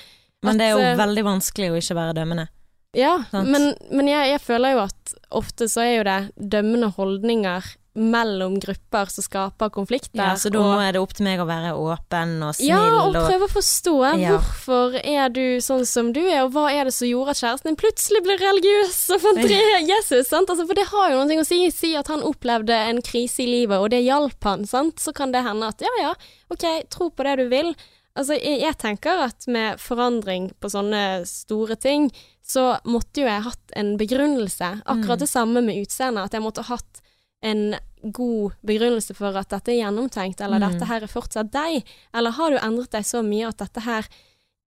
Men 0.44 0.58
det 0.58 0.66
er 0.66 0.74
jo 0.74 0.82
eh, 0.82 0.96
veldig 0.98 1.24
vanskelig 1.24 1.70
å 1.72 1.78
ikke 1.80 1.96
være 1.96 2.16
dømmende. 2.18 2.48
ja, 2.94 3.14
Sant. 3.30 3.48
men, 3.48 3.74
men 3.90 4.06
jeg, 4.10 4.32
jeg 4.34 4.40
føler 4.40 4.72
jo 4.76 4.82
at 4.84 5.14
ofte 5.30 5.68
så 5.70 5.80
er 5.86 5.96
jo 5.96 6.04
det 6.04 6.50
dømmende 6.50 6.90
holdninger 6.98 7.64
mellom 7.94 8.56
grupper 8.58 9.06
som 9.06 9.22
skaper 9.22 9.70
konflikter. 9.70 10.18
Ja, 10.18 10.32
så 10.34 10.50
da 10.50 10.58
og- 10.58 10.82
er 10.82 10.92
det 10.92 11.00
opp 11.00 11.12
til 11.14 11.24
meg 11.24 11.38
å 11.38 11.46
være 11.46 11.70
åpen 11.78 12.42
og 12.42 12.54
snill 12.56 12.68
Ja, 12.68 12.80
og 13.06 13.14
prøve 13.14 13.46
å 13.46 13.52
forstå 13.52 14.18
Ja. 14.20 14.32
hvorfor 14.38 14.98
er 15.04 15.28
du 15.28 15.58
sånn 15.62 15.86
som 15.86 16.12
du 16.12 16.20
er, 16.20 16.42
og 16.44 16.52
hva 16.52 16.72
er 16.72 16.84
det 16.84 16.94
som 16.94 17.06
gjorde 17.06 17.30
at 17.30 17.36
kjæresten 17.36 17.64
din 17.70 17.76
plutselig 17.76 18.22
ble 18.24 18.36
religiøs 18.36 19.10
og 19.14 19.20
fant 19.20 19.38
Jesus, 19.94 20.28
sant? 20.28 20.48
Altså, 20.50 20.66
for 20.66 20.74
det 20.74 20.86
har 20.90 21.10
jo 21.12 21.24
noe 21.24 21.40
å 21.40 21.46
si. 21.46 21.70
Si 21.70 21.94
at 21.94 22.08
han 22.08 22.20
opplevde 22.22 22.70
en 22.74 23.00
krise 23.00 23.40
i 23.44 23.46
livet, 23.46 23.78
og 23.78 23.90
det 23.90 24.02
hjalp 24.04 24.42
han, 24.42 24.66
sant? 24.66 24.96
Så 24.98 25.14
kan 25.14 25.30
det 25.30 25.44
hende 25.44 25.68
at 25.68 25.80
ja, 25.80 25.88
ja, 26.00 26.14
ok, 26.50 26.88
tro 26.90 27.10
på 27.10 27.22
det 27.22 27.36
du 27.38 27.48
vil. 27.48 27.74
Altså, 28.16 28.34
jeg, 28.40 28.60
jeg 28.62 28.76
tenker 28.78 29.22
at 29.26 29.46
med 29.46 29.78
forandring 29.78 30.52
på 30.60 30.70
sånne 30.70 31.24
store 31.26 31.74
ting, 31.76 32.10
så 32.46 32.78
måtte 32.84 33.22
jo 33.22 33.26
jeg 33.26 33.42
hatt 33.42 33.72
en 33.74 33.96
begrunnelse. 33.96 34.82
Akkurat 34.84 35.18
det 35.18 35.28
samme 35.30 35.62
med 35.64 35.78
utseendet, 35.86 36.24
at 36.26 36.32
jeg 36.32 36.42
måtte 36.42 36.62
hatt 36.66 37.00
en 37.44 37.74
god 38.14 38.52
begrunnelse 38.64 39.14
for 39.16 39.36
at 39.36 39.48
dette 39.52 39.72
er 39.72 39.82
gjennomtenkt, 39.84 40.40
eller 40.44 40.58
Mm. 40.60 40.72
dette 40.72 40.88
her 40.88 41.02
er 41.04 41.10
fortsatt 41.12 41.50
deg, 41.52 41.84
eller 42.14 42.30
har 42.36 42.50
du 42.50 42.58
endret 42.58 42.90
deg 42.96 43.04
så 43.04 43.22
mye 43.24 43.48
at 43.48 43.58
dette 43.60 43.80
her 43.84 44.08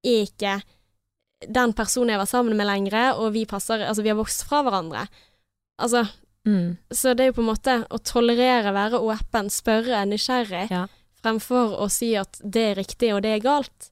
er 0.06 0.26
ikke 0.26 0.62
den 1.54 1.74
personen 1.78 2.10
jeg 2.16 2.18
var 2.22 2.30
sammen 2.30 2.58
med 2.58 2.66
lenger, 2.70 3.18
og 3.18 3.34
vi 3.34 3.46
passer, 3.46 3.82
altså 3.86 4.02
vi 4.06 4.10
har 4.10 4.18
vokst 4.18 4.46
fra 4.50 4.64
hverandre. 4.66 5.08
Altså, 5.80 6.08
mm. 6.48 6.78
så 6.92 7.14
det 7.16 7.26
er 7.26 7.30
jo 7.32 7.38
på 7.38 7.44
en 7.46 7.52
måte 7.54 7.76
å 7.94 8.00
tolerere, 8.02 8.74
være 8.74 8.98
åpen, 9.02 9.50
spørre, 9.54 10.06
nysgjerrig, 10.10 10.70
Ja. 10.72 10.88
fremfor 11.22 11.78
å 11.82 11.90
si 11.92 12.16
at 12.16 12.40
det 12.44 12.64
er 12.72 12.76
riktig 12.82 13.14
og 13.14 13.22
det 13.22 13.36
er 13.36 13.40
galt. 13.46 13.92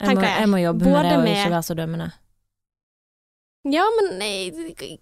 jeg, 0.00 0.08
må, 0.08 0.14
tenker 0.14 0.26
jeg. 0.28 0.40
jeg 0.40 0.48
må 0.50 0.58
jobbe 0.62 0.84
med 0.84 0.92
Både 0.94 1.02
det 1.08 1.18
og 1.18 1.24
med- 1.24 1.36
ikke 1.38 1.50
være 1.54 1.62
så 1.70 1.74
dømmende. 1.76 2.12
Ja, 3.64 3.84
men 3.94 4.20
eh, 4.22 4.50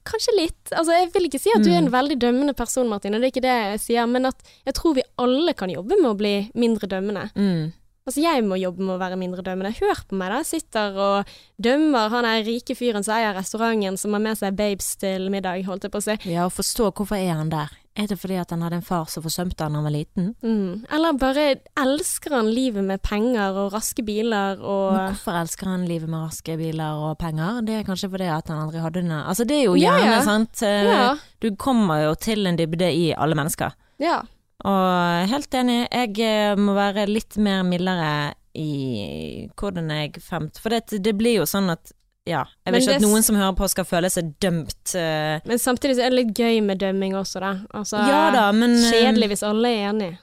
kanskje 0.04 0.34
litt. 0.36 0.72
Altså, 0.76 0.92
jeg 0.92 1.10
vil 1.14 1.28
ikke 1.30 1.40
si 1.40 1.48
at 1.56 1.62
du 1.64 1.70
er 1.72 1.78
en 1.78 1.88
Mm. 1.88 1.94
veldig 1.94 2.18
dømmende 2.20 2.54
person, 2.54 2.88
Martine, 2.88 3.16
det 3.18 3.30
er 3.30 3.32
ikke 3.32 3.46
det 3.46 3.54
jeg 3.56 3.80
sier, 3.80 4.06
men 4.06 4.26
at 4.26 4.36
jeg 4.66 4.74
tror 4.76 4.94
vi 4.98 5.02
alle 5.18 5.54
kan 5.56 5.70
jobbe 5.72 5.96
med 5.96 6.10
å 6.10 6.16
bli 6.18 6.50
mindre 6.54 6.86
dømmende. 6.86 7.30
Mm. 7.34 7.72
Altså, 8.06 8.20
jeg 8.20 8.44
må 8.44 8.58
jobbe 8.60 8.80
med 8.84 8.96
å 8.96 9.00
være 9.00 9.16
mindre 9.20 9.42
dømmende. 9.44 9.72
Hør 9.80 10.04
på 10.08 10.16
meg, 10.16 10.30
da. 10.32 10.38
Jeg 10.42 10.46
sitter 10.60 10.96
og 10.98 11.26
dømmer 11.62 12.08
han 12.10 12.24
der 12.24 12.44
rike 12.44 12.74
fyren 12.76 13.04
som 13.04 13.14
eier 13.16 13.34
restauranten, 13.36 13.96
som 14.00 14.12
har 14.12 14.20
med 14.20 14.36
seg 14.40 14.56
babes 14.56 14.96
til 15.00 15.28
middag, 15.30 15.64
holdt 15.64 15.84
jeg 15.84 15.92
på 15.92 16.00
å 16.00 16.02
si. 16.08 16.16
Ja, 16.32 16.44
og 16.48 16.52
forstå 16.52 16.92
hvorfor 16.92 17.16
er 17.16 17.32
han 17.36 17.48
der. 17.52 17.70
Er 17.98 18.06
det 18.06 18.20
fordi 18.22 18.36
at 18.38 18.52
han 18.54 18.62
hadde 18.62 18.78
en 18.78 18.86
far 18.86 19.08
som 19.10 19.24
forsømte 19.24 19.66
han 19.66 19.74
da 19.74 19.80
han 19.80 19.86
var 19.88 19.94
liten? 19.94 20.28
Mm. 20.46 20.86
Eller 20.94 21.16
bare 21.18 21.46
elsker 21.82 22.36
han 22.38 22.50
livet 22.54 22.86
med 22.86 23.02
penger 23.02 23.56
og 23.64 23.74
raske 23.74 24.04
biler 24.06 24.62
og 24.62 24.94
Men 24.94 25.08
hvorfor 25.10 25.38
elsker 25.40 25.72
han 25.72 25.86
livet 25.88 26.08
med 26.10 26.22
raske 26.22 26.56
biler 26.60 27.02
og 27.02 27.16
penger? 27.18 27.62
Det 27.66 27.80
er 27.80 27.86
kanskje 27.88 28.12
fordi 28.12 28.28
at 28.30 28.52
han 28.52 28.62
aldri 28.62 28.82
hadde 28.84 29.02
noe 29.08 29.24
Altså, 29.30 29.44
det 29.44 29.58
er 29.58 29.64
jo 29.66 29.78
gjerne, 29.78 30.12
ja. 30.12 30.20
sant. 30.26 30.62
Ja. 30.62 31.14
Du 31.42 31.50
kommer 31.58 32.04
jo 32.04 32.14
til 32.14 32.46
en 32.46 32.58
dybde 32.60 32.92
i 32.94 33.10
alle 33.16 33.38
mennesker. 33.38 33.74
ja. 34.02 34.20
Og 34.60 35.28
helt 35.30 35.54
enig, 35.56 35.86
jeg 35.88 36.18
eh, 36.20 36.58
må 36.60 36.74
være 36.76 37.06
litt 37.08 37.38
mer 37.40 37.62
mildere 37.64 38.34
i 38.52 39.46
hvordan 39.56 39.88
jeg 39.94 40.20
femt. 40.20 40.58
For 40.60 40.74
det, 40.74 41.00
det 41.00 41.14
blir 41.16 41.38
jo 41.38 41.46
sånn 41.48 41.72
at 41.72 41.94
ja, 42.30 42.44
jeg 42.64 42.72
vil 42.76 42.84
ikke 42.84 42.96
at 43.00 43.04
noen 43.04 43.24
som 43.26 43.36
hører 43.40 43.56
på 43.58 43.68
skal 43.72 43.86
føle 43.88 44.10
seg 44.14 44.32
dømt. 44.44 44.94
Uh... 44.94 45.42
Men 45.50 45.58
samtidig 45.58 45.96
så 45.98 46.06
er 46.06 46.14
det 46.14 46.20
litt 46.22 46.34
gøy 46.38 46.60
med 46.62 46.78
dømming 46.82 47.16
også, 47.18 47.42
da. 47.42 47.52
Altså, 47.74 48.00
ja 48.06 48.24
da, 48.34 48.48
men 48.54 48.76
eh, 48.78 48.90
Kjedelig 48.94 49.32
hvis 49.34 49.46
alle 49.50 49.72
er 49.74 49.88
enige. 49.90 50.18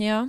Ja. 0.00 0.20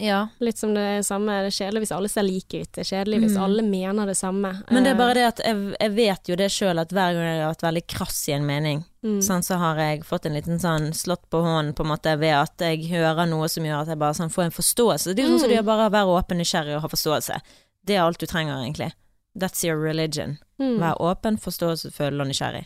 Ja. 0.00 0.28
Litt 0.40 0.56
som 0.58 0.70
det 0.74 1.02
samme, 1.04 1.34
det 1.44 1.50
er 1.50 1.56
kjedelig 1.58 1.82
hvis 1.82 1.90
alle 1.92 2.08
ser 2.08 2.24
like 2.24 2.60
ut. 2.62 2.70
Det 2.72 2.80
er 2.84 2.88
kjedelig 2.88 3.18
hvis 3.20 3.34
Mm. 3.36 3.42
alle 3.44 3.62
mener 3.66 4.06
det 4.08 4.14
samme. 4.16 4.52
Men 4.70 4.84
det 4.84 4.92
er 4.92 4.94
Eh, 4.94 4.98
bare 5.00 5.14
det 5.14 5.24
at 5.28 5.40
jeg, 5.44 5.74
jeg 5.80 5.90
vet 5.96 6.28
jo 6.30 6.36
det 6.40 6.48
sjøl 6.54 6.80
at 6.80 6.88
hver 6.94 7.12
gang 7.16 7.26
jeg 7.26 7.42
har 7.42 7.52
vært 7.52 7.66
veldig 7.68 7.82
krass 7.86 8.20
i 8.28 8.32
en 8.32 8.46
mening, 8.46 8.84
mm. 9.04 9.18
sånn, 9.20 9.44
så 9.44 9.58
har 9.60 9.76
jeg 9.76 10.04
fått 10.08 10.24
en 10.26 10.38
liten 10.38 10.58
sånn 10.62 10.92
slått 10.96 11.28
på 11.28 11.42
hånden 11.44 11.74
på 11.76 11.84
en 11.84 11.92
måte 11.92 12.14
ved 12.18 12.32
at 12.32 12.56
jeg 12.64 12.88
hører 12.88 13.28
noe 13.28 13.48
som 13.52 13.64
gjør 13.64 13.82
at 13.82 13.88
jeg 13.92 13.98
bare 14.00 14.16
sånn 14.16 14.32
får 14.32 14.44
en 14.48 14.56
forståelse. 14.56 15.12
Det 15.14 15.20
er 15.24 15.28
jo 15.28 15.34
sånn 15.36 15.44
som 15.44 15.50
Mm. 15.50 15.56
gjør 15.58 15.68
bare 15.68 15.90
være 15.92 16.16
åpen, 16.16 16.38
nysgjerrig 16.40 16.76
og 16.76 16.82
ha 16.82 16.88
forståelse. 16.88 17.40
Det 17.84 17.96
er 17.96 18.00
alt 18.06 18.18
du 18.18 18.26
trenger, 18.26 18.56
egentlig. 18.64 18.92
That's 19.38 19.62
your 19.64 19.76
religion. 19.78 20.38
Mm. 20.58 20.78
Vær 20.82 20.96
åpen, 21.00 21.38
forståelsesfull 21.38 22.20
og 22.20 22.26
nysgjerrig. 22.26 22.64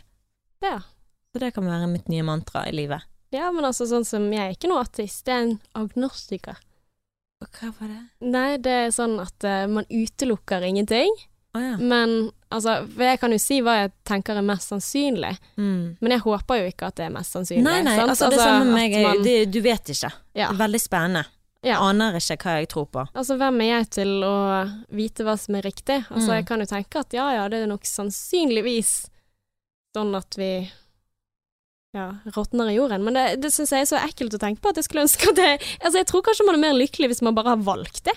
Ja. 0.63 0.79
Så 1.33 1.39
det 1.39 1.53
kan 1.53 1.65
være 1.67 1.87
mitt 1.91 2.07
nye 2.09 2.23
mantra 2.23 2.65
i 2.67 2.71
livet. 2.71 3.01
ja, 3.35 3.51
men 3.51 3.65
altså 3.67 3.83
sånn 3.89 4.05
som 4.07 4.31
jeg 4.31 4.39
er 4.39 4.53
ikke 4.55 4.69
noe 4.71 4.81
ateist, 4.85 5.27
jeg 5.27 5.35
er 5.35 5.43
en 5.49 5.59
agnostiker. 5.75 6.55
Og 7.43 7.49
hva 7.59 7.71
var 7.81 7.89
det? 7.91 8.01
Nei, 8.31 8.57
det 8.63 8.71
er 8.71 8.91
sånn 8.95 9.17
at 9.19 9.43
uh, 9.43 9.65
man 9.67 9.85
utelukker 9.91 10.63
ingenting, 10.63 11.11
Oh, 11.55 11.61
ja. 11.63 11.77
men 11.79 12.31
altså 12.51 12.81
For 12.91 13.03
jeg 13.07 13.19
kan 13.21 13.31
jo 13.31 13.37
si 13.39 13.61
hva 13.63 13.77
jeg 13.85 13.91
tenker 14.03 14.35
er 14.35 14.43
mest 14.43 14.67
sannsynlig, 14.73 15.37
Mm. 15.55 15.95
men 16.01 16.11
jeg 16.11 16.19
håper 16.25 16.57
jo 16.59 16.65
ikke 16.71 16.87
at 16.89 16.95
det 16.99 17.05
er 17.05 17.13
mest 17.15 17.31
sannsynlig. 17.31 17.63
Nei, 17.63 17.81
nei, 17.81 17.93
sant? 17.95 18.09
altså 18.11 18.29
det 18.29 18.39
samme 18.41 18.65
med 18.65 18.73
meg, 18.75 18.95
man- 19.03 19.23
det, 19.23 19.35
du 19.51 19.61
vet 19.61 19.87
ikke. 19.93 20.11
ja, 20.35 20.49
Veldig 20.51 20.81
spennende. 20.81 21.23
Ja. 21.65 21.79
Aner 21.81 22.15
ikke 22.19 22.37
hva 22.45 22.55
jeg 22.61 22.69
tror 22.71 22.85
på. 22.93 23.03
Altså, 23.17 23.35
hvem 23.41 23.59
er 23.65 23.71
jeg 23.71 23.89
til 23.97 24.13
å 24.27 24.35
vite 24.95 25.25
hva 25.27 25.35
som 25.41 25.57
er 25.59 25.65
riktig? 25.65 25.99
Altså, 26.11 26.29
Mm. 26.29 26.35
jeg 26.37 26.45
kan 26.47 26.59
jo 26.63 26.69
tenke 26.69 27.01
at 27.01 27.13
ja, 27.17 27.27
ja, 27.39 27.47
det 27.49 27.63
er 27.63 27.71
nok 27.71 27.85
sannsynligvis 27.89 28.95
sånn 29.95 30.13
at 30.17 30.35
vi 30.37 30.51
ja, 31.95 32.09
råtner 32.35 32.69
i 32.69 32.75
jorden. 32.75 33.03
Men 33.07 33.15
det, 33.15 33.25
det 33.41 33.51
syns 33.55 33.71
jeg 33.71 33.85
er 33.85 33.91
så 33.93 33.99
ekkelt 34.03 34.33
å 34.35 34.39
tenke 34.41 34.59
på 34.61 34.69
at 34.73 34.79
jeg 34.81 34.87
skulle 34.89 35.05
ønske 35.07 35.29
at 35.31 35.37
det 35.39 35.51
Altså, 35.79 35.97
jeg 36.01 36.07
tror 36.11 36.25
kanskje 36.27 36.45
man 36.49 36.57
er 36.57 36.63
mer 36.67 36.75
lykkelig 36.75 37.07
hvis 37.13 37.21
man 37.23 37.35
bare 37.37 37.53
har 37.55 37.61
valgt 37.63 38.03
det. 38.09 38.15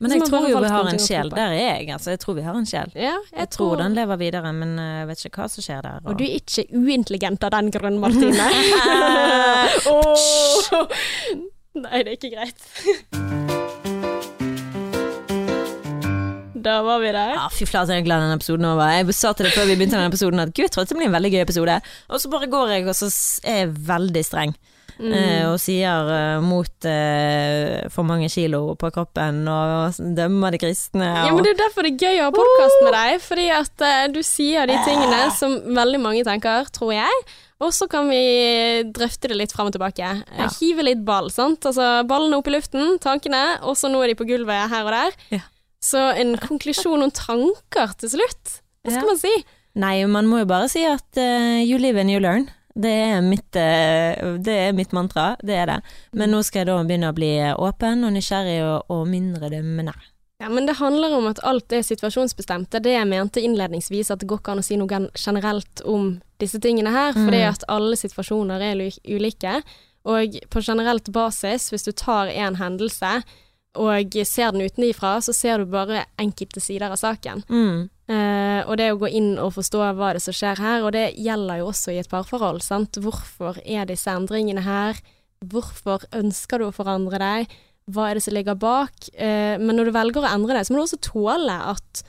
Men 0.00 0.14
jeg 0.14 0.28
tror 0.28 0.46
jo 0.46 0.60
vi 0.62 0.68
har 0.70 0.86
en 0.92 1.00
sjel. 1.02 1.28
Der 1.34 1.50
er 1.50 1.58
jeg, 1.58 1.88
altså. 1.90 2.12
Jeg 2.14 2.20
tror 2.22 2.36
vi 2.38 2.44
har 2.46 2.54
en 2.54 2.66
sjel. 2.70 2.92
Ja, 2.94 3.16
Jeg, 3.34 3.48
tror 3.50 3.80
den 3.80 3.96
lever 3.98 4.16
videre, 4.20 4.52
men 4.54 4.76
eh, 4.78 5.00
jeg 5.00 5.08
vet 5.10 5.24
ikke 5.26 5.42
hva 5.42 5.48
som 5.50 5.64
skjer 5.66 5.82
der. 5.82 5.98
Og 6.06 6.20
du 6.20 6.22
er 6.22 6.36
ikke 6.38 6.64
uintelligent 6.70 7.42
av 7.42 7.50
den 7.56 7.72
grunn, 7.74 7.98
Martine. 7.98 8.46
Åh! 9.98 11.47
Nei, 11.84 12.02
det 12.04 12.14
er 12.14 12.18
ikke 12.18 12.34
greit. 12.36 12.58
Da 16.68 16.80
var 16.82 16.98
vi 17.00 17.12
der. 17.14 17.36
Ja, 17.36 17.44
fy 17.54 17.64
flate, 17.68 17.94
jeg 17.94 18.02
er 18.02 18.06
glad 18.08 18.20
denne 18.24 18.34
episoden 18.36 18.66
er 18.66 18.74
over. 18.74 18.90
Jeg 18.90 19.14
sa 19.16 19.30
til 19.32 19.46
deg 19.46 19.54
før 19.54 19.68
vi 19.70 19.76
begynte 19.78 19.94
denne 19.94 20.10
episoden 20.10 20.42
at 20.42 20.50
gud, 20.52 20.64
jeg 20.66 20.72
tror 20.74 20.88
det 20.88 20.96
blir 20.98 21.06
en 21.06 21.14
veldig 21.14 21.30
gøy 21.32 21.42
episode. 21.44 21.76
Og 22.10 22.20
så 22.20 22.30
bare 22.32 22.48
går 22.50 22.72
jeg, 22.74 22.84
og 22.90 22.96
så 22.98 23.08
er 23.46 23.60
jeg 23.62 23.70
veldig 23.88 24.24
streng. 24.26 24.52
Mm. 24.98 25.12
eh, 25.14 25.44
og 25.46 25.58
sier 25.62 26.08
eh, 26.10 26.40
mot 26.42 26.86
eh, 26.90 27.88
for 27.94 28.02
mange 28.08 28.28
kilo 28.32 28.74
på 28.78 28.90
kroppen, 28.94 29.44
og 29.48 29.98
dømmer 30.18 30.54
de 30.54 30.58
kristne. 30.62 31.06
Ja, 31.06 31.32
men 31.34 31.44
Det 31.46 31.52
er 31.54 31.60
derfor 31.64 31.86
det 31.86 31.92
er 31.94 32.06
gøy 32.08 32.22
å 32.22 32.28
ha 32.28 32.32
podkast 32.34 32.82
med 32.84 32.96
deg, 32.96 33.20
fordi 33.22 33.44
at 33.54 33.84
du 34.14 34.18
sier 34.26 34.66
de 34.66 34.78
tingene 34.86 35.20
som 35.38 35.54
veldig 35.76 36.00
mange 36.02 36.24
tenker, 36.26 36.66
tror 36.74 36.92
jeg. 36.96 37.22
Og 37.58 37.72
så 37.74 37.88
kan 37.90 38.06
vi 38.10 38.18
drøfte 38.94 39.30
det 39.32 39.36
litt 39.40 39.52
fram 39.54 39.66
og 39.70 39.74
tilbake. 39.74 40.08
Ja. 40.38 40.46
Hive 40.60 40.84
litt 40.86 41.00
ball, 41.06 41.26
sant. 41.34 41.64
Altså 41.66 42.04
ballene 42.06 42.38
opp 42.38 42.46
i 42.50 42.54
luften, 42.54 42.98
tankene, 43.02 43.58
og 43.66 43.74
så 43.78 43.90
nå 43.90 44.02
er 44.04 44.12
de 44.12 44.18
på 44.20 44.26
gulvet 44.28 44.70
her 44.70 44.86
og 44.86 44.94
der. 44.94 45.16
Ja. 45.34 45.40
Så 45.82 45.98
en 46.18 46.36
konklusjon 46.42 47.02
om 47.06 47.10
tanker 47.14 47.94
til 47.98 48.14
slutt. 48.14 48.60
Hva 48.82 48.94
skal 48.94 49.02
Ja. 49.02 49.10
man 49.10 49.18
si? 49.18 49.34
Nei, 49.78 50.06
man 50.10 50.26
må 50.26 50.40
jo 50.40 50.46
bare 50.50 50.68
si 50.70 50.84
at 50.86 51.18
uh, 51.18 51.58
you 51.62 51.78
live 51.78 51.98
and 51.98 52.10
you 52.10 52.18
learn. 52.22 52.48
Det 52.78 52.92
er, 52.94 53.20
mitt, 53.26 53.56
eh, 53.58 54.36
det 54.38 54.54
er 54.68 54.76
mitt 54.76 54.92
mantra, 54.94 55.32
det 55.42 55.56
er 55.58 55.66
det. 55.66 55.78
Men 56.14 56.30
nå 56.30 56.42
skal 56.46 56.62
jeg 56.62 56.68
da 56.70 56.76
begynne 56.86 57.10
å 57.10 57.16
bli 57.16 57.32
åpen 57.58 58.04
og 58.06 58.12
nysgjerrig 58.14 58.60
og, 58.62 58.92
og 58.94 59.08
mindre 59.10 59.50
dømmende. 59.50 59.96
Ja, 60.38 60.46
men 60.54 60.68
det 60.68 60.76
handler 60.78 61.16
om 61.16 61.26
at 61.26 61.40
alt 61.42 61.72
er 61.74 61.82
situasjonsbestemt. 61.82 62.70
Det 62.70 62.78
er 62.78 62.84
det 62.84 62.92
jeg 62.94 63.08
mente 63.10 63.42
innledningsvis, 63.42 64.12
at 64.14 64.20
det 64.22 64.28
går 64.30 64.38
ikke 64.38 64.52
an 64.54 64.62
å 64.62 64.66
si 64.68 64.76
noe 64.78 65.00
generelt 65.18 65.82
om 65.82 66.20
disse 66.38 66.60
tingene 66.62 66.92
her, 66.94 67.12
fordi 67.16 67.40
Mm. 67.42 67.48
at 67.50 67.64
alle 67.68 67.96
situasjoner 67.98 68.62
er 68.62 68.84
ulike. 69.10 69.56
Og 70.06 70.38
på 70.48 70.62
generelt 70.62 71.10
basis, 71.12 71.70
hvis 71.72 71.82
du 71.84 71.90
tar 71.92 72.30
en 72.30 72.54
hendelse 72.54 73.24
og 73.78 74.16
ser 74.26 74.52
den 74.54 74.66
utenifra, 74.66 75.16
så 75.22 75.32
ser 75.36 75.62
du 75.62 75.70
bare 75.72 76.04
enkelte 76.20 76.60
sider 76.62 76.90
av 76.90 76.98
saken. 77.00 77.44
Mm. 77.48 77.86
Uh, 78.08 78.60
og 78.66 78.76
det 78.80 78.90
å 78.94 78.98
gå 79.02 79.10
inn 79.12 79.34
og 79.38 79.52
forstå 79.58 79.82
hva 79.94 80.12
det 80.14 80.22
er 80.22 80.24
som 80.24 80.36
skjer 80.36 80.60
her, 80.64 80.82
og 80.86 80.92
det 80.96 81.06
gjelder 81.20 81.60
jo 81.60 81.70
også 81.70 81.92
i 81.94 81.98
et 82.00 82.08
parforhold, 82.10 82.62
sant. 82.64 82.96
Hvorfor 83.04 83.58
er 83.64 83.88
disse 83.90 84.08
endringene 84.10 84.64
her? 84.64 85.00
Hvorfor 85.44 86.06
ønsker 86.16 86.58
du 86.58 86.68
å 86.68 86.74
forandre 86.74 87.20
deg? 87.22 87.52
Hva 87.88 88.08
er 88.10 88.18
det 88.18 88.24
som 88.24 88.34
ligger 88.36 88.56
bak? 88.60 89.10
Uh, 89.14 89.56
men 89.60 89.76
når 89.76 89.90
du 89.90 89.96
velger 89.96 90.24
å 90.24 90.32
endre 90.32 90.56
deg, 90.58 90.66
så 90.68 90.72
må 90.74 90.80
du 90.80 90.86
også 90.88 91.00
tåle 91.04 91.58
at 91.74 92.02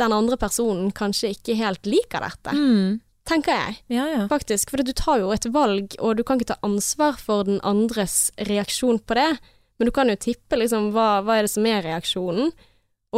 den 0.00 0.12
andre 0.16 0.38
personen 0.40 0.90
kanskje 0.96 1.34
ikke 1.36 1.54
helt 1.58 1.86
liker 1.86 2.24
dette, 2.24 2.54
Mm. 2.56 3.00
tenker 3.28 3.52
jeg. 3.54 3.76
Ja, 3.92 4.06
ja. 4.08 4.22
Faktisk, 4.26 4.70
for 4.70 4.82
du 4.82 4.92
tar 4.92 5.20
jo 5.20 5.30
et 5.30 5.44
valg, 5.52 5.94
og 6.00 6.16
du 6.16 6.22
kan 6.24 6.40
ikke 6.40 6.54
ta 6.54 6.58
ansvar 6.66 7.18
for 7.20 7.44
den 7.44 7.60
andres 7.62 8.32
reaksjon 8.38 8.98
på 9.06 9.14
det, 9.14 9.38
men 9.82 9.90
du 9.90 9.94
kan 9.94 10.06
jo 10.12 10.14
tippe 10.22 10.54
liksom 10.60 10.92
hva, 10.94 11.08
hva 11.26 11.40
er 11.40 11.48
det 11.48 11.50
som 11.50 11.66
er 11.66 11.82
reaksjonen, 11.82 12.52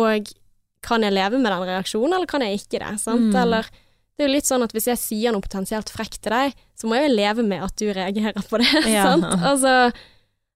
og 0.00 0.30
kan 0.84 1.04
jeg 1.04 1.12
leve 1.12 1.36
med 1.36 1.52
den 1.52 1.66
reaksjonen, 1.68 2.14
eller 2.16 2.28
kan 2.30 2.40
jeg 2.44 2.62
ikke 2.62 2.80
det, 2.80 2.94
sant? 3.02 3.28
Mm. 3.28 3.36
Eller 3.42 3.68
det 3.68 4.24
er 4.24 4.28
jo 4.28 4.32
litt 4.34 4.48
sånn 4.48 4.64
at 4.64 4.72
hvis 4.72 4.88
jeg 4.88 5.00
sier 5.00 5.34
noe 5.34 5.44
potensielt 5.44 5.92
frekt 5.92 6.22
til 6.24 6.32
deg, 6.32 6.56
så 6.78 6.88
må 6.88 6.96
jeg 6.96 7.10
jo 7.10 7.14
leve 7.18 7.44
med 7.44 7.64
at 7.66 7.76
du 7.80 7.86
reagerer 7.92 8.48
på 8.48 8.60
det, 8.62 8.68
Ja. 8.96 9.04
sant? 9.12 9.28
Altså, 9.44 9.74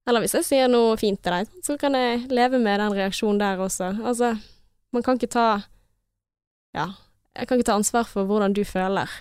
eller 0.09 0.25
hvis 0.25 0.37
jeg 0.39 0.47
sier 0.49 0.71
noe 0.73 0.97
fint 1.01 1.21
til 1.21 1.35
deg, 1.37 1.53
så 1.67 1.77
kan 1.81 1.97
jeg 1.99 2.25
leve 2.33 2.61
med 2.63 2.81
den 2.81 2.97
reaksjonen 2.97 3.41
der 3.43 3.61
også. 3.61 3.91
Altså, 4.01 4.33
man 4.97 5.05
kan 5.05 5.21
ikke 5.21 5.33
ta, 5.37 5.47
ja, 6.77 6.89
jeg 7.37 7.49
kan 7.51 7.61
ikke 7.61 7.69
ta 7.71 7.77
ansvar 7.77 8.09
for 8.09 8.25
hvordan 8.29 8.57
du 8.57 8.63
føler. 8.65 9.13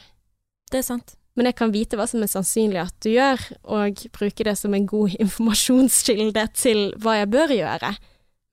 Det 0.71 0.79
er 0.79 0.87
sant. 0.87 1.17
Men 1.37 1.51
jeg 1.51 1.57
kan 1.59 1.73
vite 1.73 1.99
hva 1.99 2.07
som 2.09 2.23
er 2.25 2.31
sannsynlig 2.31 2.81
at 2.81 2.95
du 3.05 3.11
gjør, 3.13 3.43
og 3.77 4.05
bruke 4.15 4.45
det 4.47 4.55
som 4.57 4.73
en 4.73 4.87
god 4.89 5.17
informasjonskilde 5.25 6.47
til 6.57 6.89
hva 7.03 7.19
jeg 7.21 7.31
bør 7.33 7.53
gjøre. 7.55 7.93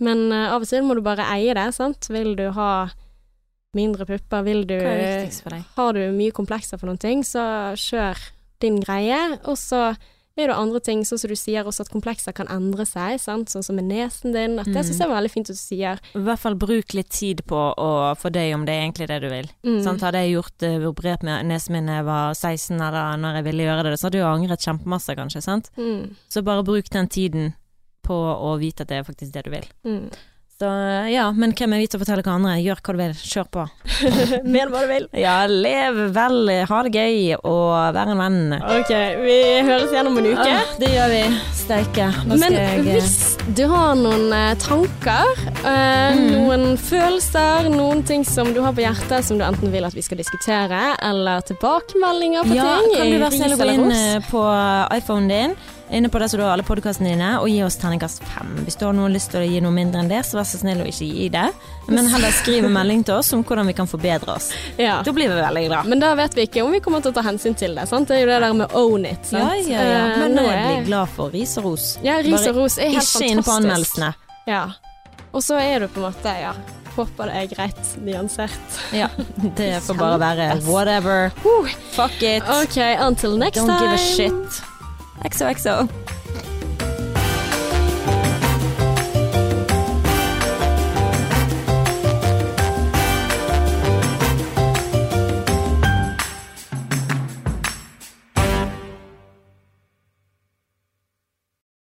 Men 0.04 0.26
eh, 0.34 0.50
av 0.52 0.64
og 0.64 0.70
til 0.70 0.84
må 0.86 0.98
du 0.98 1.04
bare 1.06 1.26
eie 1.36 1.56
det, 1.56 1.68
sant. 1.76 2.10
Vil 2.12 2.34
du 2.38 2.48
ha 2.56 2.72
mindre 3.74 4.06
pupper, 4.06 4.44
vil 4.46 4.62
du 4.68 4.76
deg? 4.76 5.64
Har 5.74 5.96
du 5.96 6.02
mye 6.14 6.34
komplekser 6.34 6.78
for 6.78 6.90
noen 6.90 7.00
ting, 7.02 7.24
så 7.26 7.74
kjør 7.78 8.20
din 8.62 8.78
greie, 8.84 9.18
og 9.50 9.56
så 9.58 9.94
er 10.36 10.48
det 10.50 10.56
andre 10.56 10.80
ting, 10.82 11.04
sånn 11.06 11.18
som 11.20 11.30
du 11.30 11.36
sier 11.38 11.62
også 11.64 11.84
at 11.84 11.90
komplekser 11.92 12.34
kan 12.34 12.48
endre 12.50 12.82
seg, 12.84 13.20
sant, 13.22 13.46
sånn 13.52 13.62
som 13.62 13.76
med 13.78 13.84
nesen 13.86 14.32
din, 14.34 14.58
at 14.58 14.66
det 14.66 14.74
Mm. 14.74 14.84
syns 14.88 14.98
jeg 14.98 15.08
var 15.08 15.20
veldig 15.22 15.30
fint 15.30 15.50
at 15.50 15.54
du 15.54 15.60
sier. 15.62 16.00
I 16.14 16.18
hvert 16.26 16.38
fall 16.42 16.54
bruk 16.56 16.94
litt 16.94 17.08
tid 17.10 17.42
på 17.46 17.54
å 17.78 18.16
fordøye 18.18 18.54
om 18.54 18.64
det 18.66 18.74
er 18.74 18.82
egentlig 18.82 19.06
det 19.08 19.20
du 19.22 19.28
vil. 19.30 19.48
Mm. 19.64 19.82
Sånn, 19.84 20.00
hadde 20.00 20.18
jeg 20.24 20.34
gjort 20.34 20.62
uh, 20.66 20.88
operert 20.90 21.22
med 21.22 21.46
nesen 21.46 21.72
min 21.72 21.86
da 21.86 22.00
jeg 22.00 22.04
var 22.04 22.34
16 22.34 22.80
eller 22.80 23.16
når 23.16 23.34
jeg 23.38 23.44
ville 23.44 23.62
gjøre 23.68 23.82
det, 23.84 23.98
så 24.00 24.06
hadde 24.10 24.18
jeg 24.18 24.26
angret 24.26 24.66
kjempemasse 24.66 25.16
kanskje, 25.16 25.42
sant. 25.42 25.70
Mm. 25.78 26.16
Så 26.28 26.42
bare 26.42 26.64
bruk 26.66 26.90
den 26.90 27.06
tiden 27.08 27.54
på 28.02 28.14
å 28.14 28.58
vite 28.58 28.82
at 28.82 28.88
det 28.88 28.98
er 28.98 29.04
faktisk 29.06 29.32
det 29.32 29.44
du 29.44 29.50
vil. 29.50 29.66
Mm. 29.86 30.10
Så 30.64 30.70
ja, 31.12 31.26
men 31.36 31.52
hvem 31.52 31.74
er 31.76 31.82
vi 31.82 31.86
til 31.92 31.98
å 31.98 32.02
fortelle 32.04 32.22
hva 32.24 32.34
andre? 32.38 32.54
Gjør 32.64 32.78
hva 32.80 32.92
du 32.94 33.00
vil, 33.02 33.14
kjør 33.20 33.48
på. 33.52 33.64
Men 34.54 34.70
hva 34.72 34.80
du 34.84 34.88
vil. 34.88 35.06
Ja, 35.20 35.34
lev 35.50 35.98
vel, 36.14 36.38
ha 36.70 36.78
det 36.86 36.92
gøy 36.94 37.34
og 37.36 37.96
vær 37.96 38.12
en 38.14 38.20
venn. 38.22 38.38
Ok, 38.78 38.92
vi 39.20 39.36
høres 39.66 39.92
igjen 39.92 40.08
om 40.08 40.16
en 40.22 40.28
uke. 40.30 40.46
Ah, 40.48 40.72
det 40.80 40.88
gjør 40.94 41.12
vi. 41.12 41.20
Steike. 41.58 42.06
Men 42.32 42.56
jeg 42.56 42.80
hvis 42.86 43.12
du 43.58 43.62
har 43.70 43.92
noen 44.00 44.32
eh, 44.36 44.54
tanker, 44.64 45.44
eh, 45.60 45.92
Mm. 46.14 46.24
noen 46.30 46.64
følelser, 46.78 47.68
noen 47.72 48.02
ting 48.06 48.22
som 48.28 48.50
du 48.54 48.60
har 48.62 48.74
på 48.76 48.82
hjertet 48.84 49.24
som 49.26 49.38
du 49.40 49.44
enten 49.46 49.72
vil 49.72 49.84
at 49.88 49.94
vi 49.96 50.02
skal 50.04 50.18
diskutere, 50.20 50.80
eller 51.02 51.42
tilbakemeldinger 51.48 52.46
på 52.48 52.54
ja, 52.56 52.66
ting, 52.78 52.92
kan 52.98 53.10
du 53.10 53.16
være 53.22 53.36
snill 53.38 53.54
å 53.56 53.58
gå 53.60 53.68
inn 53.72 53.94
eh, 53.96 54.26
på 54.30 54.42
iPhonen 54.96 55.30
din, 55.32 55.56
inne 55.90 56.08
på 56.08 56.18
der 56.18 56.28
som 56.28 56.38
du 56.40 56.44
har 56.44 56.52
alle 56.54 56.64
podkastene 56.66 57.10
dine, 57.12 57.28
og 57.40 57.48
gi 57.50 57.58
oss 57.64 57.76
terningkast 57.80 58.22
fem. 58.24 58.50
Hvis 58.64 58.76
du 58.80 58.86
har 58.86 58.94
noen 58.96 59.12
lyst 59.14 59.30
til 59.34 59.42
å 59.44 59.46
gi 59.48 59.60
noe 59.62 59.72
mindre 59.74 60.00
enn 60.02 60.08
det, 60.10 60.22
så 60.26 60.38
vær 60.38 60.46
så 60.48 60.58
snill 60.60 60.80
å 60.82 60.86
ikke 60.88 61.06
gi 61.06 61.28
det, 61.34 61.44
men 61.92 62.08
heller 62.10 62.32
skriv 62.34 62.64
en 62.68 62.72
melding 62.74 63.04
til 63.04 63.18
oss 63.20 63.32
om 63.36 63.44
hvordan 63.44 63.68
vi 63.70 63.74
kan 63.76 63.86
forbedre 63.90 64.32
oss. 64.34 64.50
Ja. 64.80 65.00
Da 65.04 65.12
blir 65.12 65.28
vi 65.30 65.36
veldig 65.40 65.64
glad. 65.68 65.90
Men 65.92 66.00
da 66.02 66.14
vet 66.18 66.34
vi 66.38 66.46
ikke 66.48 66.64
om 66.64 66.72
vi 66.74 66.80
kommer 66.84 67.04
til 67.04 67.12
å 67.12 67.18
ta 67.18 67.24
hensyn 67.26 67.54
til 67.58 67.76
det. 67.78 67.86
Sant? 67.90 68.08
Det 68.08 68.16
er 68.16 68.24
jo 68.24 68.30
det 68.32 68.40
der 68.46 68.56
med 68.62 68.74
own 68.80 69.04
it. 69.10 69.26
Sant? 69.28 69.68
ja, 69.68 69.82
ja. 69.82 69.90
ja. 69.92 70.06
Men 70.24 70.34
nå 70.38 70.46
er- 70.48 70.64
blir 70.70 70.86
glad 70.88 71.08
for 71.14 71.30
ris 71.34 71.56
og 71.60 71.68
ros. 71.70 71.90
Ja, 72.02 72.16
ris 72.24 72.48
og 72.48 72.56
ros 72.62 72.78
er 72.78 72.88
helt 72.90 73.02
Ikke 73.02 73.10
fantastisk. 73.10 73.30
inne 73.30 73.42
på 73.44 73.58
anmeldelsene. 73.58 74.14
Ja. 74.48 74.64
Og 75.34 75.42
så 75.42 75.58
er 75.60 75.80
du 75.84 75.88
på 75.88 76.00
en 76.02 76.08
måte, 76.12 76.32
ja 76.40 76.54
Håper 76.94 77.26
det 77.26 77.34
er 77.40 77.46
greit 77.50 77.88
nyansert. 78.06 78.76
Ja, 78.94 79.08
det 79.58 79.80
får 79.82 79.96
bare 79.98 80.18
være 80.22 80.44
whatever. 80.62 81.32
Fuck 81.90 82.22
it. 82.22 82.44
OK, 82.46 82.76
until 83.02 83.34
next 83.36 83.58
Don't 83.58 83.66
time. 83.66 83.80
give 83.82 83.94
a 83.94 83.98
shit. 83.98 84.62
XOXO. 85.30 85.88